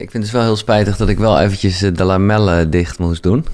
Ik 0.00 0.10
vind 0.10 0.12
het 0.12 0.22
dus 0.22 0.32
wel 0.32 0.42
heel 0.42 0.56
spijtig 0.56 0.96
dat 0.96 1.08
ik 1.08 1.18
wel 1.18 1.40
eventjes 1.40 1.82
eh, 1.82 1.90
de 1.94 2.04
lamellen 2.04 2.70
dicht 2.70 2.98
moest 2.98 3.22
doen. 3.22 3.46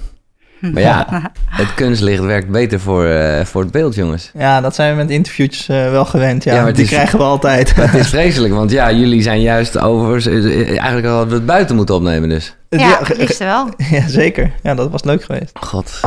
Maar 0.59 0.81
ja, 0.81 1.07
het 1.45 1.73
kunstlicht 1.73 2.23
werkt 2.23 2.49
beter 2.49 2.79
voor, 2.79 3.05
eh, 3.05 3.45
voor 3.45 3.61
het 3.61 3.71
beeld, 3.71 3.95
jongens. 3.95 4.31
Ja, 4.37 4.61
dat 4.61 4.75
zijn 4.75 4.91
we 4.91 4.97
met 5.01 5.09
interviewtjes 5.09 5.67
eh, 5.69 5.89
wel 5.89 6.05
gewend. 6.05 6.43
Ja, 6.43 6.51
Ja, 6.51 6.57
maar 6.57 6.67
het 6.67 6.75
die 6.75 6.85
is- 6.85 6.91
krijgen 6.91 7.17
we 7.19 7.23
altijd. 7.25 7.75
Het 7.75 7.93
is 7.93 8.07
vreselijk, 8.17 8.53
want 8.53 8.71
ja, 8.71 8.91
jullie 8.91 9.21
zijn 9.21 9.41
juist 9.41 9.77
over... 9.79 10.27
Eigenlijk 10.27 11.07
hadden 11.07 11.27
we 11.27 11.33
het 11.33 11.45
buiten 11.45 11.75
moeten 11.75 11.95
opnemen 11.95 12.29
dus. 12.29 12.55
Ja, 12.69 12.97
het 13.03 13.17
liefst 13.17 13.37
wel. 13.39 13.69
ja, 13.97 14.07
zeker. 14.07 14.51
Ja, 14.63 14.75
dat 14.75 14.89
was 14.91 15.03
leuk 15.03 15.23
geweest. 15.23 15.51
God. 15.59 15.99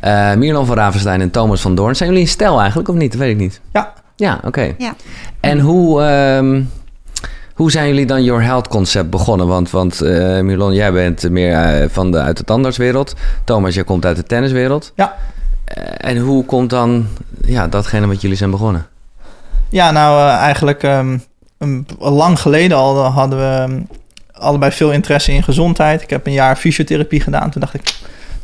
Eh 0.00 0.34
Mirlan 0.34 0.66
van 0.66 0.76
Ravenstein 0.76 1.20
en 1.20 1.30
Thomas 1.30 1.60
van 1.60 1.74
Doorn. 1.74 1.96
Zijn 1.96 2.08
jullie 2.08 2.24
een 2.24 2.30
stel 2.30 2.58
eigenlijk, 2.60 2.88
of 2.88 2.94
niet? 2.94 3.10
Dat 3.12 3.20
weet 3.20 3.30
ik 3.30 3.38
niet. 3.38 3.60
Ja. 3.72 3.92
Ja, 4.16 4.40
oké. 4.44 4.74
Ja. 4.78 4.94
En 5.40 5.58
hoe, 5.60 6.02
ehm, 6.02 6.62
hoe 7.56 7.70
zijn 7.70 7.88
jullie 7.88 8.06
dan 8.06 8.24
Your 8.24 8.42
Health 8.42 8.68
concept 8.68 9.10
begonnen? 9.10 9.46
Want, 9.46 9.70
want 9.70 10.00
Mirlon, 10.42 10.74
jij 10.74 10.92
bent 10.92 11.30
meer 11.30 11.52
eh, 11.52 11.88
van 11.88 12.10
de, 12.10 12.18
uit 12.18 12.36
de 12.36 12.44
tandartswereld. 12.44 13.14
Thomas, 13.44 13.74
jij 13.74 13.84
komt 13.84 14.04
uit 14.04 14.16
de 14.16 14.22
tenniswereld. 14.22 14.92
Ja. 14.94 15.16
Eh, 15.64 16.10
en 16.10 16.18
hoe 16.18 16.44
komt 16.44 16.70
dan 16.70 17.06
ja, 17.44 17.68
datgene 17.68 18.06
wat 18.06 18.20
jullie 18.20 18.36
zijn 18.36 18.50
begonnen? 18.50 18.86
Ja, 19.68 19.90
nou 19.90 20.30
eigenlijk 20.30 20.82
ehm, 20.82 21.18
een, 21.58 21.86
lang 21.98 22.40
geleden 22.40 22.76
al 22.76 23.04
hadden 23.04 23.38
we 23.38 23.44
ehm, 23.44 23.80
allebei 24.32 24.72
veel 24.72 24.92
interesse 24.92 25.32
in 25.32 25.42
gezondheid. 25.42 26.02
Ik 26.02 26.10
heb 26.10 26.26
een 26.26 26.32
jaar 26.32 26.56
fysiotherapie 26.56 27.20
gedaan. 27.20 27.50
Toen 27.50 27.60
dacht 27.60 27.74
ik, 27.74 27.82
dit 27.84 27.94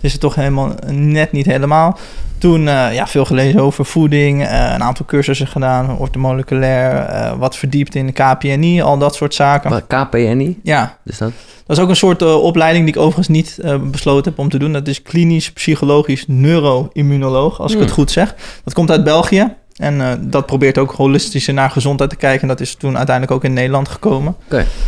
is 0.00 0.12
het 0.12 0.20
toch 0.20 0.34
helemaal 0.34 0.74
net 0.90 1.32
niet 1.32 1.46
helemaal. 1.46 1.98
Toen 2.42 2.68
eh, 2.68 2.94
ja, 2.94 3.06
veel 3.06 3.24
gelezen 3.24 3.60
over 3.60 3.84
voeding, 3.84 4.42
eh, 4.46 4.70
een 4.74 4.82
aantal 4.82 5.06
cursussen 5.06 5.46
gedaan, 5.46 5.98
ortomoleculair, 5.98 6.94
eh 6.98 7.32
wat 7.38 7.56
verdiept 7.56 7.94
in 7.94 8.06
de 8.06 8.12
KPNI, 8.12 8.82
al 8.82 8.98
dat 8.98 9.14
soort 9.14 9.34
zaken. 9.34 9.70
Wat, 9.70 9.84
KPNI? 9.86 10.58
Ja, 10.62 10.96
Dus 11.04 11.18
dat? 11.18 11.32
dat 11.66 11.76
is 11.76 11.82
ook 11.82 11.88
een 11.88 11.96
soort 11.96 12.22
opleiding 12.22 12.84
die 12.84 12.94
ik 12.94 13.00
overigens 13.00 13.28
niet 13.28 13.58
besloten 13.90 14.30
heb 14.30 14.40
om 14.40 14.48
te 14.48 14.58
doen. 14.58 14.72
Dat 14.72 14.88
is 14.88 15.02
klinisch 15.02 15.52
psychologisch 15.52 16.24
neuroimmunoloog, 16.26 17.60
als 17.60 17.70
ik 17.70 17.76
Hmm. 17.76 17.86
het 17.86 17.94
goed 17.94 18.10
zeg. 18.10 18.34
Dat 18.64 18.74
komt 18.74 18.90
uit 18.90 19.04
België. 19.04 19.54
En 19.76 20.20
dat 20.30 20.46
probeert 20.46 20.78
ook 20.78 20.92
holistischer 20.92 21.54
naar 21.54 21.70
gezondheid 21.70 22.10
te 22.10 22.16
kijken. 22.16 22.42
En 22.42 22.48
dat 22.48 22.60
is 22.60 22.74
toen 22.74 22.96
uiteindelijk 22.96 23.36
ook 23.36 23.44
in 23.44 23.52
Nederland 23.52 23.88
gekomen. 23.88 24.36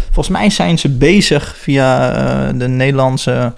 Volgens 0.04 0.28
mij 0.36 0.50
zijn 0.50 0.78
ze 0.78 0.88
bezig 0.88 1.56
via 1.58 2.52
de 2.52 2.68
Nederlandse 2.68 3.52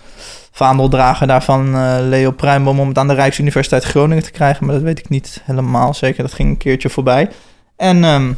vaandeldrager 0.56 1.26
daarvan, 1.26 1.74
eh, 1.74 1.96
Leo 2.00 2.30
Pruimboom, 2.30 2.80
om 2.80 2.88
het 2.88 2.98
aan 2.98 3.08
de 3.08 3.14
Rijksuniversiteit 3.14 3.84
Groningen 3.84 4.22
te 4.22 4.30
krijgen. 4.30 4.66
Maar 4.66 4.74
dat 4.74 4.84
weet 4.84 4.98
ik 4.98 5.08
niet 5.08 5.42
helemaal 5.44 5.94
zeker. 5.94 6.22
Dat 6.22 6.32
ging 6.32 6.48
een 6.48 6.56
keertje 6.56 6.88
voorbij. 6.88 7.28
En 7.76 8.04
ehm, 8.04 8.32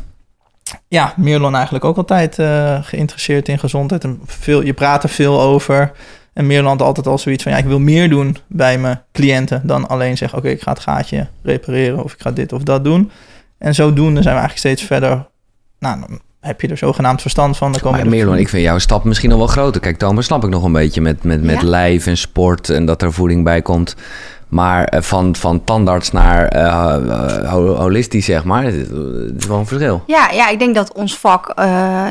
ja, 0.89 1.15
Mirlon 1.17 1.55
eigenlijk 1.55 1.85
ook 1.85 1.97
altijd 1.97 2.39
eh, 2.39 2.79
geïnteresseerd 2.83 3.49
in 3.49 3.59
gezondheid. 3.59 4.05
En 4.05 4.21
veel, 4.25 4.63
je 4.63 4.73
praat 4.75 5.03
er 5.03 5.09
veel 5.09 5.41
over. 5.41 5.93
En 6.33 6.65
had 6.65 6.83
altijd 6.83 7.07
al 7.07 7.19
zoiets 7.19 7.43
van, 7.43 7.53
ja, 7.53 7.59
ik 7.59 7.65
wil 7.65 7.81
meer 7.81 8.09
doen 8.09 8.37
bij 8.47 8.79
mijn 8.79 9.03
cliënten 9.13 9.61
dan 9.65 9.89
alleen 9.89 10.17
zeggen, 10.17 10.39
oké, 10.39 10.49
ik 10.49 10.63
ga 10.63 10.73
het 10.73 10.81
gaatje 10.81 11.27
repareren 11.43 12.05
of 12.05 12.13
ik 12.13 12.21
ga 12.21 12.31
dit 12.31 12.53
of 12.53 12.63
dat 12.63 12.85
doen. 12.85 13.11
En 13.59 13.75
zodoende 13.75 14.23
zijn 14.23 14.35
we 14.35 14.41
eigenlijk 14.41 14.59
steeds 14.59 14.83
verder, 14.83 15.27
nou, 15.79 16.21
heb 16.41 16.61
je 16.61 16.69
er 16.69 16.77
zogenaamd 16.77 17.21
verstand 17.21 17.57
van. 17.57 17.73
Dan 17.73 17.81
komen 17.81 17.99
Maar 17.99 18.07
er- 18.07 18.13
Mirlon, 18.15 18.37
ik 18.37 18.49
vind 18.49 18.63
jouw 18.63 18.79
stap 18.79 19.05
misschien 19.05 19.29
nog 19.31 19.39
wel 19.39 19.47
groter. 19.47 19.81
Kijk, 19.81 19.97
Thomas 19.99 20.25
snap 20.25 20.45
ik 20.45 20.51
nog 20.51 20.65
een 20.65 20.73
beetje 20.73 21.01
met, 21.01 21.23
met, 21.25 21.43
met 21.43 21.61
Ja. 21.61 21.67
lijf 21.67 22.07
en 22.07 22.17
sport 22.17 22.69
en 22.71 22.85
dat 22.85 23.03
er 23.03 23.13
voeding 23.13 23.45
bij 23.45 23.63
komt. 23.63 23.97
Maar 24.49 24.85
eh, 24.85 25.01
van, 25.03 25.37
van 25.37 25.65
tandarts 25.65 26.11
naar 26.11 26.49
eh, 26.49 26.65
eh, 26.65 27.51
ho- 27.51 27.75
holistisch, 27.75 28.25
zeg 28.25 28.45
maar, 28.45 28.65
het 28.65 28.75
is, 28.75 29.47
wel 29.47 29.59
een 29.59 29.67
verschil. 29.67 30.03
Ja, 30.07 30.31
ja, 30.31 30.49
ik 30.49 30.59
denk 30.59 30.75
dat 30.75 30.93
ons 30.93 31.19
vak 31.19 31.49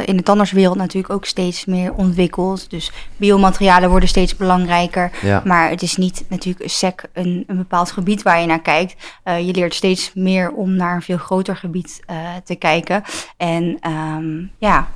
in 0.06 0.18
de 0.18 0.24
tandartswereld 0.24 0.78
natuurlijk 0.78 1.14
ook 1.14 1.26
steeds 1.26 1.66
meer 1.66 1.94
ontwikkelt. 1.94 2.70
Dus 2.70 2.92
biomaterialen 3.18 3.90
worden 3.90 4.10
steeds 4.10 4.36
belangrijker. 4.36 5.12
Ja. 5.22 5.42
Maar 5.46 5.70
het 5.70 5.82
is 5.82 5.96
niet 5.98 6.24
natuurlijk 6.28 6.70
sec 6.70 7.04
een, 7.14 7.44
een 7.48 7.58
bepaald 7.58 7.92
gebied 7.92 8.22
waar 8.22 8.40
je 8.42 8.48
naar 8.48 8.62
kijkt. 8.62 8.96
Je 9.24 9.54
leert 9.54 9.74
steeds 9.74 10.12
meer 10.14 10.52
om 10.52 10.76
naar 10.76 10.96
een 10.96 11.02
veel 11.02 11.18
groter 11.18 11.56
gebied 11.56 12.00
te 12.44 12.56
kijken. 12.56 13.04
En 13.38 13.78
ehm, 13.80 14.36
ja, 14.58 14.88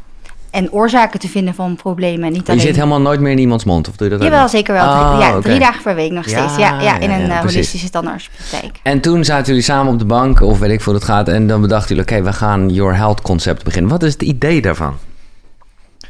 en 0.52 0.72
oorzaken 0.72 1.20
te 1.20 1.28
vinden 1.28 1.54
van 1.54 1.76
problemen. 1.76 2.32
Niet 2.32 2.32
Maar 2.32 2.42
je 2.46 2.52
alleen... 2.52 2.66
zit 2.66 2.76
helemaal 2.76 3.02
nooit 3.02 3.20
meer 3.20 3.32
in 3.32 3.38
iemands 3.38 3.64
mond, 3.64 3.90
of 3.90 3.96
doe 3.96 4.08
je 4.08 4.14
dat 4.14 4.24
ook 4.24 4.32
Jawel, 4.32 4.50
zeker 4.50 4.74
wel. 4.74 4.84
Oh, 4.84 5.10
Drie, 5.10 5.22
ja, 5.22 5.40
drie 5.40 5.60
dagen 5.60 5.84
per 5.84 5.96
week 5.96 6.12
nog 6.12 6.24
steeds. 6.28 6.56
Ja, 6.58 6.82
ja, 6.82 7.00
in 7.00 7.10
ja, 7.10 7.16
een 7.16 7.28
ja, 7.28 7.34
eh, 7.34 7.40
precies. 7.40 7.56
holistische 7.56 7.90
tandartspraktijk. 7.90 8.80
En 8.84 9.02
toen 9.02 9.24
zaten 9.24 9.46
jullie 9.46 9.62
samen 9.62 9.94
op 9.94 10.00
de 10.00 10.06
bank, 10.06 10.42
of 10.42 10.60
weet 10.60 10.72
ik 10.72 10.82
veel 10.82 10.94
hoe 10.94 11.02
het 11.02 11.12
gaat, 11.12 11.28
en 11.28 11.48
dan 11.48 11.62
bedachten 11.62 11.96
jullie, 11.96 12.12
oké, 12.12 12.24
we 12.24 12.34
gaan 12.34 12.70
Your 12.70 12.96
Health 12.96 13.22
concept 13.22 13.64
beginnen. 13.64 13.92
Wat 13.92 14.04
is 14.04 14.14
het 14.14 14.22
idee 14.22 14.62
daarvan? 14.62 14.98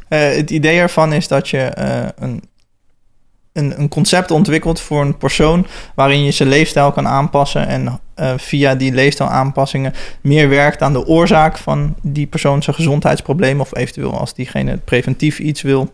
Eh, 0.08 0.34
het 0.34 0.50
idee 0.50 0.78
ervan 0.78 1.12
is 1.12 1.28
dat 1.28 1.48
je 1.48 1.58
eh, 1.58 2.08
een, 2.18 2.42
een, 3.52 3.80
een 3.80 3.88
concept 3.88 4.30
ontwikkelt 4.30 4.80
voor 4.80 5.00
een 5.00 5.16
persoon 5.16 5.66
waarin 5.94 6.24
je 6.24 6.30
zijn 6.30 6.48
leefstijl 6.48 6.92
kan 6.92 7.08
aanpassen 7.08 7.66
en 7.66 8.00
eh, 8.14 8.32
via 8.36 8.74
die 8.74 8.92
leefstijlaanpassingen 8.92 9.94
meer 10.20 10.48
werkt 10.48 10.82
aan 10.82 10.92
de 10.92 11.06
oorzaak 11.06 11.58
van 11.58 11.94
die 12.02 12.26
persoon 12.26 12.62
zijn 12.62 12.76
gezondheidsprobleem 12.76 13.60
of 13.60 13.76
eventueel 13.76 14.18
als 14.18 14.34
diegene 14.34 14.76
preventief 14.76 15.38
iets 15.38 15.62
wil 15.62 15.92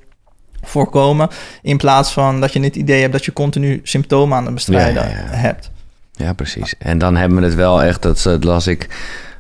voorkomen 0.62 1.28
in 1.62 1.76
plaats 1.76 2.12
van 2.12 2.40
dat 2.40 2.52
je 2.52 2.60
het 2.60 2.76
idee 2.76 3.00
hebt 3.00 3.12
dat 3.12 3.24
je 3.24 3.32
continu 3.32 3.80
symptomen 3.82 4.36
aan 4.36 4.44
het 4.44 4.54
bestrijden 4.54 5.02
Ja, 5.02 5.08
ja, 5.08 5.16
ja. 5.30 5.36
hebt. 5.36 5.70
Ja, 6.12 6.32
precies. 6.32 6.74
En 6.78 6.98
dan 6.98 7.16
hebben 7.16 7.38
we 7.38 7.44
het 7.44 7.54
wel 7.54 7.82
echt, 7.82 8.02
dat, 8.02 8.22
dat 8.22 8.44
las 8.44 8.66
ik, 8.66 8.88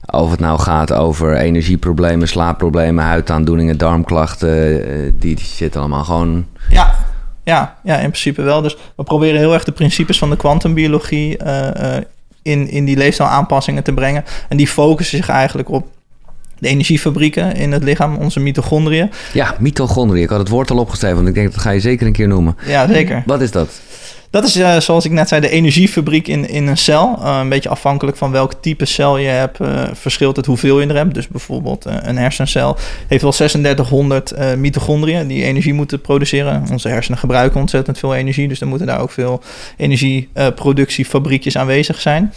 of 0.06 0.30
het 0.30 0.40
nou 0.40 0.60
gaat 0.60 0.92
over 0.92 1.36
energieproblemen, 1.36 2.28
slaapproblemen, 2.28 3.04
huidaandoeningen, 3.04 3.78
darmklachten, 3.78 4.84
eh, 4.84 5.12
die, 5.18 5.34
die 5.34 5.44
shit 5.44 5.76
allemaal 5.76 6.04
gewoon... 6.04 6.46
Ja, 6.68 6.94
ja, 7.42 7.76
ja, 7.82 7.94
in 7.94 8.10
principe 8.10 8.42
wel. 8.42 8.62
Dus 8.62 8.76
we 8.96 9.02
proberen 9.02 9.38
heel 9.38 9.52
erg 9.52 9.64
de 9.64 9.72
principes 9.72 10.18
van 10.18 10.30
de 10.30 10.36
kwantumbiologie 10.36 11.36
eh, 11.36 11.96
in, 12.42 12.68
in 12.68 12.84
die 12.84 12.96
leefstijlaanpassingen 12.96 13.82
te 13.82 13.92
brengen. 13.92 14.24
En 14.48 14.56
die 14.56 14.68
focussen 14.68 15.16
zich 15.18 15.28
eigenlijk 15.28 15.70
op 15.70 15.86
de 16.58 16.68
energiefabrieken 16.68 17.54
in 17.54 17.72
het 17.72 17.82
lichaam, 17.82 18.16
onze 18.16 18.40
mitochondriën. 18.40 19.10
Ja, 19.32 19.54
mitochondriën. 19.58 20.22
Ik 20.22 20.28
had 20.28 20.38
het 20.38 20.48
woord 20.48 20.70
al 20.70 20.78
opgeschreven, 20.78 21.16
want 21.16 21.28
ik 21.28 21.34
denk 21.34 21.52
dat 21.52 21.60
ga 21.60 21.70
je 21.70 21.80
zeker 21.80 22.06
een 22.06 22.12
keer 22.12 22.28
noemen. 22.28 22.56
Ja, 22.66 22.86
zeker. 22.86 23.22
Wat 23.26 23.40
is 23.40 23.50
dat? 23.50 23.80
Dat 24.30 24.44
is, 24.44 24.56
eh, 24.56 24.80
zoals 24.80 25.04
ik 25.04 25.10
net 25.10 25.28
zei, 25.28 25.40
de 25.40 25.48
energiefabriek 25.48 26.28
in, 26.28 26.48
in 26.48 26.66
een 26.66 26.76
cel. 26.76 27.18
Eh, 27.22 27.38
een 27.40 27.48
beetje 27.48 27.68
afhankelijk 27.68 28.16
van 28.16 28.30
welk 28.30 28.52
type 28.60 28.84
cel 28.84 29.18
je 29.18 29.28
hebt, 29.28 29.60
eh, 29.60 29.84
verschilt 29.92 30.36
het 30.36 30.46
hoeveel 30.46 30.80
je 30.80 30.86
er 30.86 30.96
hebt. 30.96 31.14
Dus 31.14 31.28
bijvoorbeeld 31.28 31.84
een 31.84 32.16
hersencel 32.16 32.76
heeft 33.06 33.22
wel 33.22 33.32
3600 33.32 34.30
eh, 34.30 34.54
mitochondriën 34.54 35.26
die 35.26 35.44
energie 35.44 35.72
moeten 35.72 36.00
produceren. 36.00 36.64
Onze 36.70 36.88
hersenen 36.88 37.18
gebruiken 37.18 37.60
ontzettend 37.60 37.98
veel 37.98 38.14
energie, 38.14 38.48
dus 38.48 38.58
dan 38.58 38.68
moeten 38.68 38.86
daar 38.86 39.00
ook 39.00 39.10
veel 39.10 39.42
energieproductiefabriekjes 39.76 41.58
aanwezig 41.58 42.00
zijn. 42.00 42.32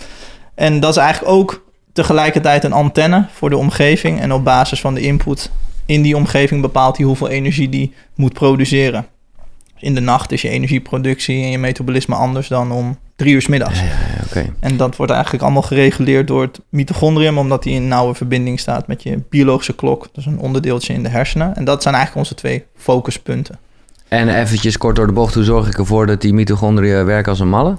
En 0.56 0.80
dat 0.80 0.90
is 0.90 0.98
eigenlijk 0.98 1.32
ook 1.32 1.64
tegelijkertijd 1.94 2.64
een 2.64 2.74
antenne 2.74 3.28
voor 3.34 3.50
de 3.50 3.58
omgeving. 3.58 4.20
En 4.22 4.34
op 4.34 4.44
basis 4.44 4.80
van 4.82 4.94
de 4.94 5.02
input 5.02 5.52
in 5.86 6.02
die 6.02 6.16
omgeving 6.16 6.62
bepaalt 6.62 6.98
hij 6.98 7.06
hoeveel 7.06 7.30
energie 7.30 7.70
die 7.70 7.94
moet 8.16 8.34
produceren. 8.34 9.06
In 9.82 9.96
de 9.96 10.02
nacht 10.02 10.32
is 10.32 10.42
je 10.42 10.50
energieproductie 10.50 11.44
en 11.44 11.52
je 11.52 11.58
metabolisme 11.58 12.16
anders 12.16 12.48
dan 12.48 12.72
om 12.72 12.98
drie 13.16 13.34
uur 13.34 13.42
's 13.42 13.48
middags. 13.48 13.80
Ja, 13.80 13.86
ja. 14.34 14.46
En 14.60 14.78
dat 14.78 14.96
wordt 14.96 15.12
eigenlijk 15.12 15.44
allemaal 15.44 15.62
gereguleerd 15.62 16.28
door 16.28 16.42
het 16.42 16.60
mitochondrium, 16.70 17.38
omdat 17.38 17.64
die 17.64 17.74
in 17.74 17.88
nauwe 17.88 18.14
verbinding 18.16 18.60
staat 18.60 18.88
met 18.88 19.04
je 19.04 19.24
biologische 19.30 19.76
klok. 19.76 20.02
Dat 20.02 20.18
is 20.18 20.26
een 20.26 20.40
onderdeeltje 20.40 20.94
in 20.94 21.04
de 21.04 21.10
hersenen. 21.10 21.56
En 21.56 21.66
dat 21.66 21.82
zijn 21.82 21.96
eigenlijk 21.96 22.26
onze 22.28 22.40
twee 22.42 22.66
focuspunten. 22.76 23.60
En 24.08 24.30
eventjes 24.30 24.78
kort 24.78 24.96
door 24.96 25.08
de 25.08 25.14
bocht, 25.14 25.34
hoe 25.34 25.44
zorg 25.44 25.68
ik 25.68 25.78
ervoor 25.78 26.06
dat 26.06 26.22
die 26.22 26.34
mitochondriën 26.34 27.06
werken 27.06 27.32
als 27.32 27.40
een 27.40 27.50
malle? 27.50 27.76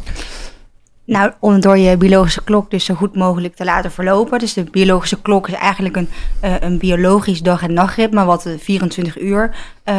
Nou, 1.12 1.32
om 1.40 1.60
door 1.60 1.78
je 1.78 1.96
biologische 1.96 2.44
klok 2.44 2.70
dus 2.70 2.84
zo 2.84 2.94
goed 2.94 3.14
mogelijk 3.14 3.54
te 3.56 3.64
laten 3.64 3.90
verlopen. 3.92 4.38
Dus 4.38 4.52
de 4.52 4.64
biologische 4.64 5.22
klok 5.22 5.48
is 5.48 5.54
eigenlijk 5.54 5.96
een, 5.96 6.08
eh, 6.40 6.54
een 6.60 6.78
biologisch 6.78 7.40
dag- 7.40 7.62
en 7.62 7.72
nachtritme... 7.72 8.24
wat 8.24 8.42
de 8.42 8.58
24 8.58 9.20
uur 9.20 9.56
eh, 9.84 9.94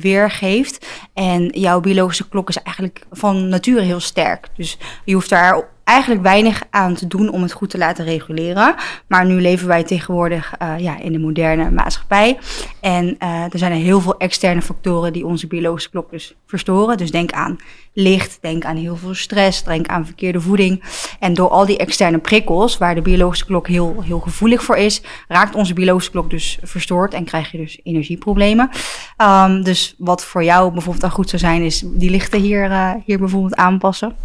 weergeeft. 0.00 0.86
En 1.14 1.46
jouw 1.46 1.80
biologische 1.80 2.28
klok 2.28 2.48
is 2.48 2.62
eigenlijk 2.62 3.06
van 3.10 3.48
nature 3.48 3.80
heel 3.80 4.00
sterk. 4.00 4.48
Dus 4.56 4.78
je 5.04 5.14
hoeft 5.14 5.28
daar 5.28 5.68
eigenlijk 5.84 6.22
weinig 6.22 6.62
aan 6.70 6.94
te 6.94 7.06
doen 7.06 7.28
om 7.28 7.42
het 7.42 7.52
goed 7.52 7.70
te 7.70 7.78
laten 7.78 8.04
reguleren. 8.04 8.74
Maar 9.06 9.26
nu 9.26 9.40
leven 9.40 9.68
wij 9.68 9.84
tegenwoordig 9.84 10.54
eh, 10.58 10.78
ja, 10.78 10.98
in 10.98 11.12
de 11.12 11.18
moderne 11.18 11.70
maatschappij. 11.70 12.38
En 12.80 13.16
eh, 13.18 13.42
er 13.42 13.58
zijn 13.58 13.72
er 13.72 13.78
heel 13.78 14.00
veel 14.00 14.16
externe 14.16 14.62
factoren 14.62 15.12
die 15.12 15.26
onze 15.26 15.46
biologische 15.46 15.90
klok 15.90 16.10
dus 16.10 16.34
verstoren. 16.46 16.96
Dus 16.96 17.10
denk 17.10 17.32
aan 17.32 17.58
licht, 17.92 18.38
denk 18.40 18.64
aan 18.64 18.76
heel 18.76 18.96
veel 18.96 19.14
stress, 19.14 19.64
denk 19.64 19.86
aan 19.86 20.06
verkeerde 20.06 20.40
voeding. 20.40 20.82
En 21.20 21.34
door 21.34 21.48
al 21.48 21.66
die 21.66 21.78
externe 21.78 22.18
prikkels, 22.18 22.78
waar 22.78 22.94
de 22.94 23.02
biologische 23.02 23.44
klok 23.44 23.68
heel, 23.68 24.02
heel 24.02 24.20
gevoelig 24.20 24.62
voor 24.62 24.76
is, 24.76 25.02
raakt 25.28 25.54
onze 25.54 25.74
biologische 25.74 26.10
klok 26.10 26.30
dus 26.30 26.58
verstoord 26.62 27.14
en 27.14 27.24
krijg 27.24 27.50
je 27.50 27.58
dus 27.58 27.80
energieproblemen. 27.82 28.70
Ehm, 29.16 29.62
dus 29.62 29.94
wat 29.98 30.24
voor 30.24 30.44
jou 30.44 30.72
bijvoorbeeld 30.72 31.02
dan 31.02 31.10
goed 31.10 31.28
zou 31.28 31.42
zijn, 31.42 31.62
is 31.62 31.84
die 31.86 32.10
lichten 32.10 32.40
hier, 32.40 32.70
eh, 32.70 32.90
hier 33.04 33.18
bijvoorbeeld 33.18 33.54
aanpassen. 33.54 34.16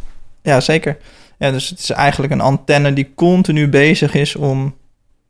Ja, 0.41 0.59
zeker. 0.59 0.97
Ja, 1.39 1.51
dus 1.51 1.69
het 1.69 1.79
is 1.79 1.89
eigenlijk 1.89 2.33
een 2.33 2.41
antenne 2.41 2.93
die 2.93 3.11
continu 3.15 3.67
bezig 3.67 4.13
is 4.13 4.35
om 4.35 4.75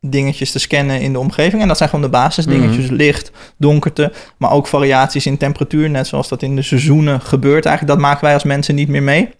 dingetjes 0.00 0.52
te 0.52 0.58
scannen 0.58 1.00
in 1.00 1.12
de 1.12 1.18
omgeving. 1.18 1.62
En 1.62 1.68
dat 1.68 1.76
zijn 1.76 1.88
gewoon 1.88 2.04
de 2.04 2.10
basisdingetjes. 2.10 2.84
Mhm. 2.84 2.94
Licht, 2.94 3.30
donkerte, 3.56 4.12
maar 4.36 4.50
ook 4.50 4.66
variaties 4.66 5.26
in 5.26 5.36
temperatuur. 5.36 5.90
Net 5.90 6.06
zoals 6.06 6.28
dat 6.28 6.42
in 6.42 6.56
de 6.56 6.62
seizoenen 6.62 7.20
gebeurt 7.20 7.66
eigenlijk. 7.66 7.96
Dat 7.96 8.06
maken 8.06 8.24
wij 8.24 8.34
als 8.34 8.44
mensen 8.44 8.74
niet 8.74 8.88
meer 8.88 9.02
mee. 9.02 9.30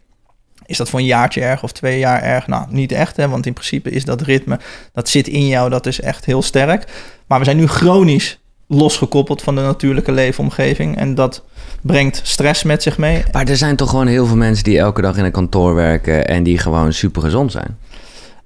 Is 0.66 0.76
dat 0.76 0.88
voor 0.88 0.98
een 0.98 1.04
jaartje 1.04 1.40
erg 1.40 1.62
of 1.62 1.72
twee 1.72 1.98
jaar 1.98 2.22
erg? 2.22 2.46
Nou, 2.46 2.66
niet 2.68 2.92
echt, 2.92 3.16
hè? 3.16 3.28
want 3.28 3.46
in 3.46 3.52
principe 3.52 3.90
is 3.90 4.04
dat 4.04 4.20
ritme, 4.20 4.58
dat 4.92 5.08
zit 5.08 5.28
in 5.28 5.46
jou, 5.46 5.70
dat 5.70 5.86
is 5.86 6.00
echt 6.00 6.24
heel 6.24 6.42
sterk. 6.42 6.92
Maar 7.26 7.38
we 7.38 7.44
zijn 7.44 7.56
nu 7.56 7.66
chronisch 7.66 8.39
losgekoppeld 8.72 9.42
van 9.42 9.54
de 9.54 9.60
natuurlijke 9.60 10.12
leefomgeving. 10.12 10.96
En 10.96 11.14
dat 11.14 11.44
brengt 11.82 12.20
stress 12.24 12.62
met 12.62 12.82
zich 12.82 12.98
mee. 12.98 13.22
Maar 13.32 13.48
er 13.48 13.56
zijn 13.56 13.76
toch 13.76 13.90
gewoon 13.90 14.06
heel 14.06 14.26
veel 14.26 14.36
mensen 14.36 14.64
die 14.64 14.78
elke 14.78 15.02
dag 15.02 15.16
in 15.16 15.24
een 15.24 15.30
kantoor 15.30 15.74
werken 15.74 16.26
en 16.26 16.42
die 16.42 16.58
gewoon 16.58 16.92
super 16.92 17.22
gezond 17.22 17.52
zijn. 17.52 17.76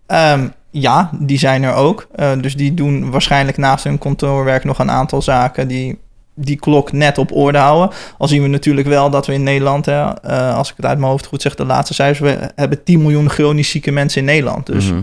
Ehm, 0.07 0.49
ja, 0.71 1.11
die 1.19 1.39
zijn 1.39 1.63
er 1.63 1.75
ook. 1.75 2.07
Eh, 2.15 2.33
dus 2.41 2.57
die 2.57 2.75
doen 2.75 3.11
waarschijnlijk 3.11 3.57
naast 3.57 3.85
hun 3.85 3.99
kantoorwerk 3.99 4.65
nog 4.65 4.79
een 4.79 4.91
aantal 4.91 5.23
zaken 5.23 5.69
die 5.69 5.99
die 6.37 6.57
klok 6.57 6.93
net 6.93 7.19
op 7.19 7.33
orde 7.33 7.59
houden. 7.59 7.97
Al 8.19 8.29
zien 8.29 8.43
we 8.43 8.49
natuurlijk 8.49 8.87
wel 8.89 9.11
dat 9.11 9.27
we 9.27 9.33
in 9.33 9.43
Nederland, 9.43 9.87
hè, 9.87 10.03
eh, 10.03 10.57
als 10.57 10.71
ik 10.71 10.77
het 10.77 10.87
uit 10.87 10.99
mijn 10.99 11.11
hoofd 11.11 11.27
goed 11.27 11.43
zeg, 11.43 11.55
de 11.55 11.65
laatste 11.65 11.95
cijfers, 11.95 12.31
we 12.33 12.51
hebben 12.55 12.83
10 12.85 13.03
miljoen 13.03 13.31
chronisch 13.31 13.71
zieke 13.71 13.91
mensen 13.91 14.21
in 14.21 14.27
Nederland. 14.27 14.67
Dus 14.67 14.91
Mhm. 14.91 15.01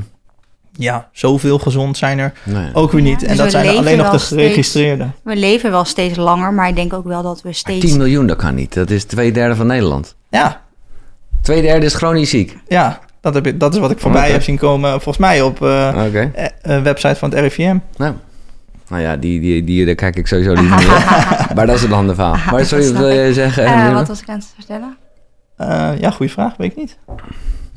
Ja, 0.72 1.10
zoveel 1.12 1.60
gezond 1.60 1.98
zijn 1.98 2.20
er 2.20 2.34
Nee. 2.44 2.70
ook 2.74 2.92
weer 2.92 3.02
niet. 3.02 3.22
Ja, 3.22 3.28
en 3.28 3.34
dus 3.34 3.38
dat 3.38 3.52
zijn 3.52 3.66
er 3.66 3.78
alleen 3.78 3.98
nog 3.98 4.10
de 4.12 4.18
steeds- 4.18 4.42
geregistreerde. 4.42 5.08
We 5.24 5.36
leven 5.36 5.72
wel 5.72 5.86
steeds 5.86 6.18
langer, 6.18 6.54
maar 6.54 6.68
ik 6.68 6.76
denk 6.76 6.94
ook 6.94 7.06
wel 7.06 7.22
dat 7.24 7.42
we 7.42 7.54
steeds... 7.54 7.86
10 7.86 7.98
miljoen, 7.98 8.28
dat 8.28 8.38
kan 8.38 8.56
niet. 8.56 8.74
Dat 8.74 8.90
is 8.90 9.04
twee 9.04 9.32
derde 9.32 9.56
van 9.56 9.68
Nederland. 9.68 10.16
Ja, 10.30 10.62
Twee 11.42 11.62
derde 11.62 11.86
is 11.86 11.94
chronisch 11.94 12.30
ziek. 12.30 12.58
ja 12.68 13.00
dat, 13.22 13.34
heb 13.34 13.48
ik, 13.48 13.60
dat 13.60 13.74
is 13.74 13.80
wat 13.80 13.92
ik 13.92 14.00
voorbij 14.00 14.24
Oké. 14.24 14.32
heb 14.32 14.44
zien 14.44 14.58
komen, 14.58 14.90
volgens 14.92 15.18
mij 15.18 15.42
op 15.42 15.62
eh, 15.62 16.06
website 16.62 17.16
van 17.16 17.30
het 17.30 17.40
RIVM. 17.40 17.78
Nou. 17.98 18.14
Nou 18.88 19.02
ja, 19.04 19.16
die, 19.16 19.40
die, 19.40 19.64
die, 19.64 19.86
daar 19.86 19.96
kijk 19.96 20.16
ik 20.16 20.28
sowieso 20.28 20.54
niet 20.54 20.70
naar. 20.70 21.52
maar 21.56 21.66
dat 21.68 21.76
is 21.76 21.84
een 21.84 21.92
ander 21.92 22.16
verhaal. 22.16 22.36
Maar 22.52 22.66
sorry, 22.72 22.86
wat 22.92 22.98
wil 22.98 23.10
je 23.10 23.34
zeggen? 23.34 23.66
Eh, 23.66 23.94
wat 23.94 24.08
was 24.08 24.22
ik 24.22 24.30
aan 24.30 24.36
het 24.36 24.52
vertellen? 24.56 24.98
Eh, 25.58 25.90
ja, 26.00 26.12
goede 26.12 26.32
vraag, 26.32 26.58
weet 26.58 26.72
ik 26.72 26.78
niet. 26.78 26.98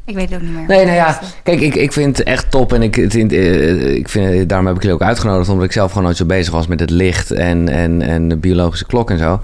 Ik 0.06 0.14
weet 0.14 0.30
het 0.30 0.34
ook 0.34 0.46
niet 0.46 0.56
meer. 0.56 0.66
Nee, 0.66 0.84
nou 0.84 0.96
ja, 0.96 1.20
kijk, 1.42 1.60
ik, 1.60 1.74
ik 1.74 1.92
vind 1.92 2.18
het 2.18 2.26
echt 2.26 2.50
top 2.50 2.72
en 2.72 2.82
ik, 2.82 2.96
eh, 2.96 3.94
ik 3.94 4.08
vind, 4.08 4.48
daarom 4.48 4.66
heb 4.66 4.76
ik 4.76 4.82
jullie 4.82 4.96
ook 4.96 5.06
uitgenodigd, 5.06 5.48
omdat 5.48 5.64
ik 5.64 5.72
zelf 5.72 5.88
gewoon 5.88 6.04
nooit 6.04 6.16
zo 6.16 6.24
bezig 6.24 6.52
was 6.52 6.66
met 6.66 6.80
het 6.80 6.90
licht 6.90 7.30
en, 7.30 7.68
en, 7.68 8.02
en 8.02 8.28
de 8.28 8.36
biologische 8.36 8.86
klok 8.86 9.10
en 9.10 9.18
zo. 9.18 9.40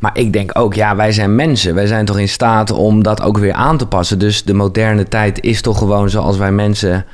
Maar 0.00 0.18
ik 0.18 0.32
denk 0.32 0.50
ook, 0.58 0.74
ja, 0.74 0.96
wij 0.96 1.12
zijn 1.12 1.34
mensen. 1.34 1.74
Wij 1.74 1.86
zijn 1.86 2.04
toch 2.04 2.18
in 2.18 2.28
staat 2.28 2.70
om 2.70 3.02
dat 3.02 3.22
ook 3.22 3.38
weer 3.38 3.52
aan 3.52 3.76
te 3.76 3.86
passen. 3.86 4.18
Dus 4.18 4.44
de 4.44 4.54
moderne 4.54 5.08
tijd 5.08 5.40
is 5.40 5.60
toch 5.60 5.78
gewoon 5.78 6.10
zoals 6.10 6.36
wij 6.36 6.52
mensen. 6.52 7.04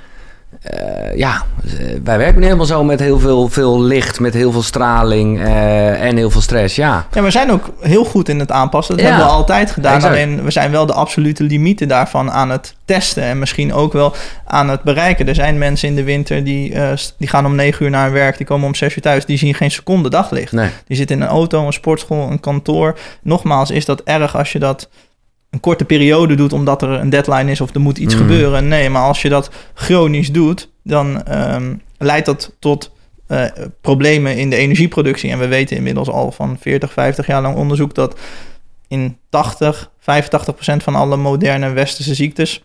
Eh, 0.61 1.17
ja, 1.17 1.43
eh, 1.65 1.87
wij 2.05 2.19
werken 2.19 2.39
nu 2.39 2.45
helemaal 2.45 2.67
zo 2.67 2.85
met 2.85 3.01
heel 3.01 3.19
veel, 3.19 3.49
veel 3.49 3.83
licht, 3.83 4.21
met 4.21 4.35
heel 4.35 4.53
veel 4.53 4.63
straling 4.63 5.41
eh, 5.41 6.03
en 6.05 6.17
heel 6.17 6.31
veel 6.31 6.41
stress. 6.41 6.77
Ja, 6.77 7.07
Ja, 7.13 7.23
we 7.23 7.31
zijn 7.31 7.51
ook 7.53 7.71
heel 7.81 8.05
goed 8.05 8.29
in 8.29 8.39
het 8.39 8.51
aanpassen. 8.51 8.97
Dat 8.97 9.05
Ja. 9.05 9.11
hebben 9.11 9.29
we 9.29 9.33
altijd 9.35 9.71
gedaan. 9.71 9.95
Exact. 9.95 10.15
Alleen 10.15 10.43
we 10.45 10.51
zijn 10.51 10.71
wel 10.71 10.87
de 10.87 10.93
absolute 10.93 11.43
limieten 11.43 11.89
daarvan 11.89 12.31
aan 12.31 12.51
het 12.51 12.75
testen. 12.85 13.23
En 13.23 13.39
misschien 13.39 13.73
ook 13.73 13.93
wel 13.93 14.15
aan 14.45 14.69
het 14.69 14.83
bereiken. 14.83 15.29
Er 15.29 15.35
zijn 15.35 15.59
mensen 15.59 15.89
in 15.89 15.95
de 15.95 16.05
winter 16.05 16.45
die, 16.45 16.75
die 17.19 17.29
gaan 17.29 17.47
om 17.47 17.55
negen 17.55 17.85
uur 17.85 17.91
naar 17.91 18.05
hun 18.05 18.13
werk. 18.13 18.37
Die 18.37 18.47
komen 18.47 18.67
om 18.67 18.75
zes 18.75 18.97
uur 18.97 19.03
thuis. 19.03 19.25
Die 19.25 19.39
zien 19.39 19.55
geen 19.55 19.71
seconde 19.71 20.11
daglicht. 20.11 20.53
nee. 20.53 20.69
Die 20.87 20.97
zitten 20.97 21.17
in 21.17 21.23
een 21.23 21.29
auto, 21.29 21.67
een 21.67 21.73
sportschool, 21.73 22.31
een 22.31 22.41
kantoor. 22.41 22.99
Nogmaals, 23.23 23.71
is 23.71 23.85
dat 23.85 24.01
erg 24.01 24.37
als 24.37 24.53
je 24.53 24.59
dat 24.59 24.89
een 25.51 25.61
korte 25.61 25.85
periode 25.85 26.35
doet 26.35 26.53
omdat 26.53 26.83
er 26.83 26.89
een 26.91 27.11
deadline 27.11 27.51
is 27.51 27.61
of 27.61 27.75
er 27.75 27.81
moet 27.81 27.99
iets 27.99 28.15
Mhm. 28.15 28.23
gebeuren? 28.23 28.69
Nee, 28.69 28.91
maar 28.91 29.03
als 29.03 29.23
je 29.23 29.29
dat 29.29 29.51
chronisch 29.75 30.33
doet, 30.33 30.69
dan 30.83 31.23
ehm, 31.25 31.75
leidt 31.99 32.27
dat 32.27 32.57
tot 32.59 32.91
eh, 33.27 33.45
problemen 33.81 34.37
in 34.37 34.51
de 34.51 34.57
energieproductie. 34.57 35.31
En 35.31 35.39
we 35.39 35.47
weten 35.49 35.77
inmiddels 35.77 36.09
al 36.09 36.33
van 36.33 36.57
40, 36.61 36.93
50 36.93 37.27
jaar 37.27 37.43
lang 37.43 37.57
onderzoek 37.57 37.95
dat 37.95 38.19
in 38.89 39.17
80, 39.29 39.91
85 39.99 40.55
procent 40.55 40.83
van 40.83 40.95
alle 40.95 41.17
moderne 41.17 41.71
westerse 41.71 42.15
ziektes 42.15 42.65